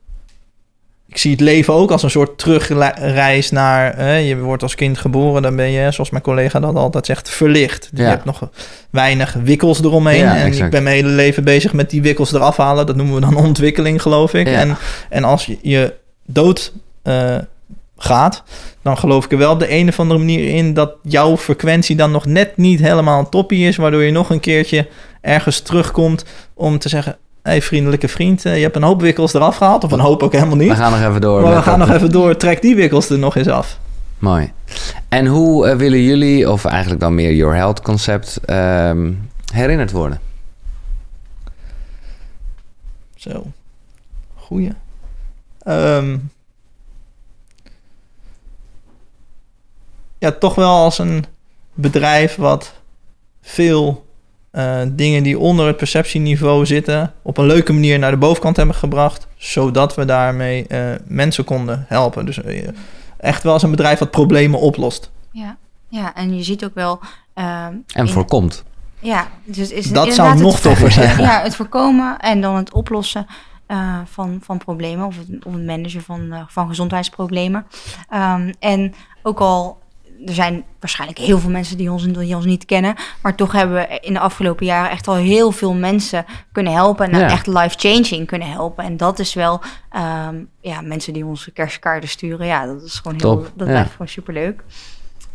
Ik 1.16 1.22
zie 1.22 1.32
het 1.32 1.40
leven 1.40 1.74
ook 1.74 1.92
als 1.92 2.04
een 2.04 2.10
soort 2.10 2.38
terugreis 2.38 3.52
naar... 3.52 3.94
eh, 3.94 4.28
je 4.28 4.38
wordt 4.38 4.64
als 4.64 4.76
kind 4.76 4.98
geboren, 4.98 5.42
dan 5.42 5.56
ben 5.56 5.72
je, 5.72 5.92
zoals 5.92 6.10
mijn 6.10 6.24
collega 6.24 6.60
dat 6.60 6.76
altijd 6.76 7.06
zegt, 7.06 7.30
verlicht. 7.30 7.88
Dus 7.92 8.00
Ja. 8.00 8.06
Je 8.06 8.12
hebt 8.12 8.26
nog 8.26 8.50
weinig 8.90 9.34
wikkels 9.44 9.84
eromheen. 9.84 10.18
Ja, 10.18 10.36
en 10.36 10.46
exact. 10.46 10.66
ik 10.66 10.72
ben 10.72 10.84
mijn 10.84 10.96
hele 10.96 11.10
leven 11.10 11.44
bezig 11.44 11.74
met 11.74 11.90
die 11.90 12.02
wikkels 12.02 12.34
eraf 12.34 12.58
halen. 12.58 12.86
Dat 12.86 12.96
noemen 12.96 13.16
we 13.16 13.22
dan 13.22 13.36
ontwikkeling, 13.48 14.02
geloof 14.02 14.34
ik. 14.34 14.48
Ja. 14.48 14.60
En, 14.60 14.78
en 15.10 15.24
als 15.24 15.46
je, 15.46 15.58
je 15.62 15.94
dood 16.26 16.74
eh, 17.04 17.38
gaat, 17.98 18.44
dan 18.82 18.98
geloof 18.98 19.26
ik 19.26 19.32
er 19.32 19.38
wel 19.38 19.52
op 19.52 19.60
de 19.60 19.72
een 19.72 19.88
of 19.88 20.00
andere 20.00 20.20
manier 20.20 20.50
in... 20.50 20.74
dat 20.74 20.96
jouw 21.02 21.38
frequentie 21.38 21.96
dan 21.96 22.12
nog 22.12 22.26
net 22.26 22.58
niet 22.58 22.80
helemaal 22.80 23.30
toppie 23.30 23.68
is... 23.68 23.76
waardoor 23.76 24.04
je 24.04 24.12
nog 24.12 24.30
een 24.30 24.40
keertje 24.40 24.88
ergens 25.22 25.60
terugkomt 25.60 26.26
om 26.54 26.80
te 26.80 26.90
zeggen... 26.90 27.18
Hé, 27.45 27.51
hey, 27.51 27.61
vriendelijke 27.61 28.07
vriend, 28.07 28.45
eh, 28.45 28.55
je 28.55 28.61
hebt 28.61 28.76
een 28.76 28.84
hoop 28.84 29.01
wikkels 29.01 29.34
eraf 29.34 29.55
gehaald. 29.57 29.84
Of 29.84 29.91
een 29.91 29.99
hoop 29.99 30.23
ook 30.23 30.31
helemaal 30.31 30.55
niet. 30.55 30.69
We 30.69 30.76
gaan 30.76 30.91
nog 30.91 31.09
even 31.09 31.22
door. 31.22 31.41
Maar 31.41 31.55
we 31.55 31.61
gaan 31.61 31.80
dat- 31.80 31.88
nog 31.88 31.97
even 31.97 32.11
door. 32.11 32.38
Trek 32.38 32.61
die 32.61 32.76
wikkels 32.76 33.09
er 33.09 33.19
nog 33.19 33.35
eens 33.35 33.47
af. 33.47 33.80
Mooi. 34.19 34.51
En 35.09 35.26
hoe 35.26 35.67
eh, 35.67 35.76
willen 35.77 36.01
jullie, 36.01 36.51
of 36.51 36.65
eigenlijk 36.65 37.01
dan 37.01 37.15
meer 37.15 37.34
Your 37.34 37.55
Health 37.55 37.81
concept, 37.81 38.38
ehm, 38.45 39.13
herinnerd 39.53 39.91
worden? 39.91 40.19
Zo. 43.15 43.45
Goeie. 44.35 44.72
Ehm. 45.59 46.17
ja, 50.17 50.31
toch 50.31 50.55
wel 50.55 50.69
als 50.84 50.97
een 50.99 51.26
bedrijf 51.73 52.35
wat 52.35 52.73
veel 53.41 54.05
eh, 54.56 54.82
dingen 54.91 55.23
die 55.23 55.40
onder 55.40 55.68
het 55.68 55.77
perceptieniveau 55.77 56.65
zitten... 56.65 57.14
op 57.22 57.38
een 57.38 57.45
leuke 57.45 57.73
manier 57.73 57.99
naar 57.99 58.11
de 58.11 58.18
bovenkant 58.18 58.56
hebben 58.57 58.76
gebracht... 58.76 59.27
zodat 59.38 59.95
we 59.95 60.06
daarmee 60.06 60.68
eh, 60.68 60.80
mensen 61.07 61.44
konden 61.44 61.86
helpen. 61.88 62.26
Dus 62.26 62.41
eh, 62.44 62.68
echt 63.18 63.44
wel 63.44 63.53
als 63.53 63.64
een 63.64 63.72
bedrijf 63.72 63.99
wat 63.99 64.11
problemen 64.11 64.60
oplost. 64.60 65.11
Ja. 65.32 65.57
ja, 65.90 66.14
en 66.14 66.36
je 66.36 66.44
ziet 66.44 66.65
ook 66.65 66.73
wel... 66.73 66.99
ehm, 67.34 67.48
En 67.48 68.06
in- 68.06 68.07
voorkomt. 68.07 68.64
Ja, 68.99 69.27
dus 69.44 69.72
is 69.72 69.91
Dat 69.91 70.14
zou 70.14 70.40
nog 70.40 70.60
toffer 70.60 70.91
zijn. 70.91 71.18
Ja, 71.27 71.41
het 71.41 71.56
voorkomen 71.56 72.19
en 72.19 72.41
dan 72.41 72.56
het 72.56 72.73
oplossen 72.73 73.26
eh, 73.68 73.99
van, 74.06 74.40
van 74.44 74.57
problemen 74.57 75.06
of 75.06 75.18
het, 75.18 75.45
of 75.45 75.53
het 75.53 75.65
managen 75.65 76.02
van, 76.02 76.45
van 76.48 76.68
gezondheidsproblemen. 76.68 77.65
Ehm, 78.10 78.53
en 78.60 78.94
ook 79.23 79.40
al, 79.40 79.77
er 80.26 80.34
zijn 80.34 80.64
waarschijnlijk 80.80 81.20
heel 81.20 81.40
veel 81.40 81.50
mensen 81.50 81.78
die 81.78 81.92
ons, 81.92 82.04
die 82.04 82.36
ons 82.36 82.46
niet 82.46 82.66
kennen, 82.66 82.96
maar 83.22 83.36
toch 83.36 83.52
hebben 83.52 83.76
we 83.76 84.00
in 84.02 84.14
de 84.14 84.20
afgelopen 84.20 84.66
jaren 84.66 84.92
echt 84.92 85.08
al 85.08 85.16
heel 85.16 85.52
veel 85.52 85.74
mensen 85.74 86.26
kunnen 86.52 86.74
helpen 86.74 87.12
en 87.12 87.20
Ja. 87.20 87.30
echt 87.30 87.48
life-changing 87.48 88.28
kunnen 88.28 88.52
helpen. 88.52 88.84
En 88.84 88.98
dat 88.98 89.20
is 89.20 89.34
wel, 89.34 89.62
ehm, 89.90 90.36
ja, 90.62 90.82
mensen 90.82 91.14
die 91.14 91.26
ons 91.26 91.50
kerstkaarten 91.54 92.10
sturen, 92.10 92.46
ja, 92.48 92.66
dat 92.66 92.82
is 92.82 93.00
gewoon 93.00 93.18
heel, 93.20 93.42
dat 93.42 93.68
ja. 93.68 93.74
blijft 93.74 93.92
gewoon 93.92 94.08
superleuk. 94.08 94.64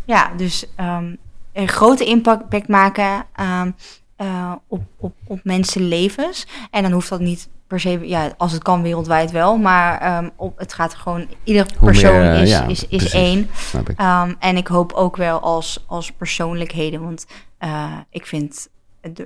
Ja, 0.04 0.30
dus 0.36 0.66
ehm, 0.76 1.14
een 1.52 1.68
grote 1.68 2.04
impact 2.04 2.68
maken 2.68 3.26
ehm, 3.36 3.70
eh, 4.16 4.52
op, 4.66 4.82
op, 4.96 5.12
op 5.26 5.40
mensenlevens. 5.42 6.46
En 6.70 6.82
dan 6.82 6.92
hoeft 6.92 7.08
dat 7.08 7.20
niet 7.20 7.48
per 7.70 7.80
se, 7.80 8.08
ja, 8.08 8.32
als 8.36 8.52
het 8.52 8.62
kan 8.62 8.82
wereldwijd 8.82 9.30
wel, 9.30 9.56
maar 9.58 10.00
ehm, 10.00 10.28
op, 10.36 10.58
het 10.58 10.72
gaat 10.72 10.94
gewoon, 10.94 11.26
ieder 11.44 11.66
persoon 11.80 12.18
meer, 12.20 12.34
eh, 12.34 12.42
is, 12.42 12.50
ja, 12.50 12.66
is, 12.66 12.86
is 12.86 13.12
één. 13.12 13.50
Ik. 13.86 13.88
Ehm, 13.96 14.34
en 14.38 14.56
ik 14.56 14.66
hoop 14.66 14.92
ook 14.92 15.16
wel 15.16 15.40
als, 15.40 15.84
als 15.86 16.12
persoonlijkheden, 16.12 17.02
want 17.02 17.26
eh, 17.58 17.96
ik 18.10 18.26
vind, 18.26 18.68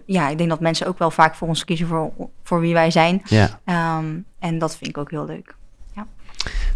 ja, 0.07 0.29
ik 0.29 0.39
denk 0.39 0.51
dat 0.51 0.61
mensen 0.61 0.87
ook 0.87 0.99
wel 0.99 1.11
vaak 1.11 1.35
voor 1.35 1.49
ons 1.49 1.65
kiezen 1.65 1.87
voor, 1.87 2.13
voor 2.43 2.61
wie 2.61 2.75
wij 2.75 2.91
zijn. 2.91 3.23
Ja. 3.25 3.61
Ehm, 3.65 4.19
en 4.39 4.59
dat 4.59 4.77
vind 4.77 4.91
ik 4.91 4.99
ook 4.99 5.11
heel 5.11 5.27
leuk. 5.27 5.55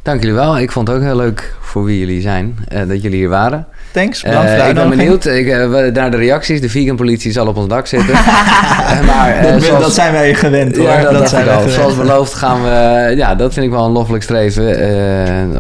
Dank 0.03 0.21
jullie 0.21 0.37
wel. 0.37 0.59
Ik 0.59 0.73
vond 0.73 0.89
het 0.89 0.97
ook 0.97 1.03
heel 1.03 1.17
leuk 1.17 1.55
voor 1.61 1.85
wie 1.85 1.99
jullie 1.99 2.21
zijn, 2.21 2.59
uh, 2.73 2.79
dat 2.89 3.03
jullie 3.03 3.19
hier 3.19 3.29
waren. 3.29 3.67
Thanks, 3.93 4.23
bedankt 4.23 4.51
uh, 4.51 4.69
Ik 4.69 4.75
ben 4.75 4.89
benieuwd 4.89 5.27
ik, 5.27 5.47
uh, 5.47 5.93
naar 5.93 6.11
de 6.11 6.17
reacties. 6.17 6.61
De 6.61 6.69
vegan 6.69 6.97
politie 6.97 7.33
zal 7.33 7.47
op 7.47 7.57
ons 7.57 7.69
dak 7.69 7.87
zitten. 7.87 8.15
maar, 9.11 9.43
dat, 9.43 9.63
zoals, 9.63 9.83
dat, 9.83 9.95
zijn 9.95 10.13
wij 10.13 10.35
gewend 10.35 10.77
hoor. 10.77 10.87
Ja, 10.87 11.03
dat, 11.03 11.13
dat 11.13 11.29
zijn 11.29 11.45
wij 11.45 11.69
Zoals 11.69 11.97
beloofd 11.97 12.35
gaan 12.35 12.63
we... 12.63 13.13
Ja, 13.17 13.35
dat 13.35 13.53
vind 13.53 13.67
ik 13.67 13.73
wel 13.73 13.85
een 13.85 13.93
loffelijk 13.93 14.23
streven. 14.23 14.65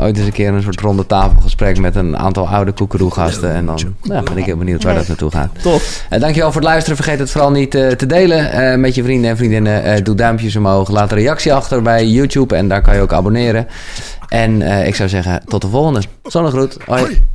ooit 0.01 0.17
eens 0.17 0.27
een 0.27 0.33
keer 0.33 0.53
een 0.53 0.63
soort 0.63 0.81
ronde 0.81 1.07
tafelgesprek 1.07 1.79
met 1.79 1.97
een 1.97 2.19
aantal 2.19 2.49
oude 2.49 2.73
koekeroegasten. 2.73 3.55
En 3.55 3.67
dan 3.67 3.79
ja, 4.03 4.23
ben 4.23 4.37
ik 4.37 4.45
heel 4.45 4.57
benieuwd 4.57 4.85
waar 4.85 4.95
dat 4.95 5.09
naartoe 5.09 5.31
gaat. 5.31 5.51
Tof. 5.63 6.05
dankjewel 6.09 6.53
voor 6.53 6.61
het 6.61 6.71
luisteren. 6.71 6.97
Vergeet 6.97 7.19
het 7.19 7.31
vooral 7.31 7.51
niet 7.51 7.71
te 7.71 8.07
delen 8.07 8.81
met 8.81 8.95
je 8.95 9.03
vrienden 9.03 9.31
en 9.31 9.37
vriendinnen. 9.37 10.05
doe 10.05 10.15
duimpjes 10.15 10.57
omhoog. 10.57 10.91
Laat 10.91 11.13
een 11.13 11.19
reactie 11.19 11.55
achter 11.55 11.83
bij 11.83 12.07
YouTube. 12.07 12.57
En 12.57 12.69
daar 12.69 12.83
kan 12.83 12.95
je 12.95 13.01
ook 13.01 13.13
abonneren. 13.13 13.67
En 14.29 14.61
uh, 14.61 14.87
ik 14.87 14.95
zou 14.95 15.09
zeggen, 15.09 15.43
tot 15.45 15.63
de 15.63 15.69
volgende. 15.69 16.03
Zonnegroet. 16.23 16.77
Hoi. 16.87 17.01
Hoi. 17.01 17.27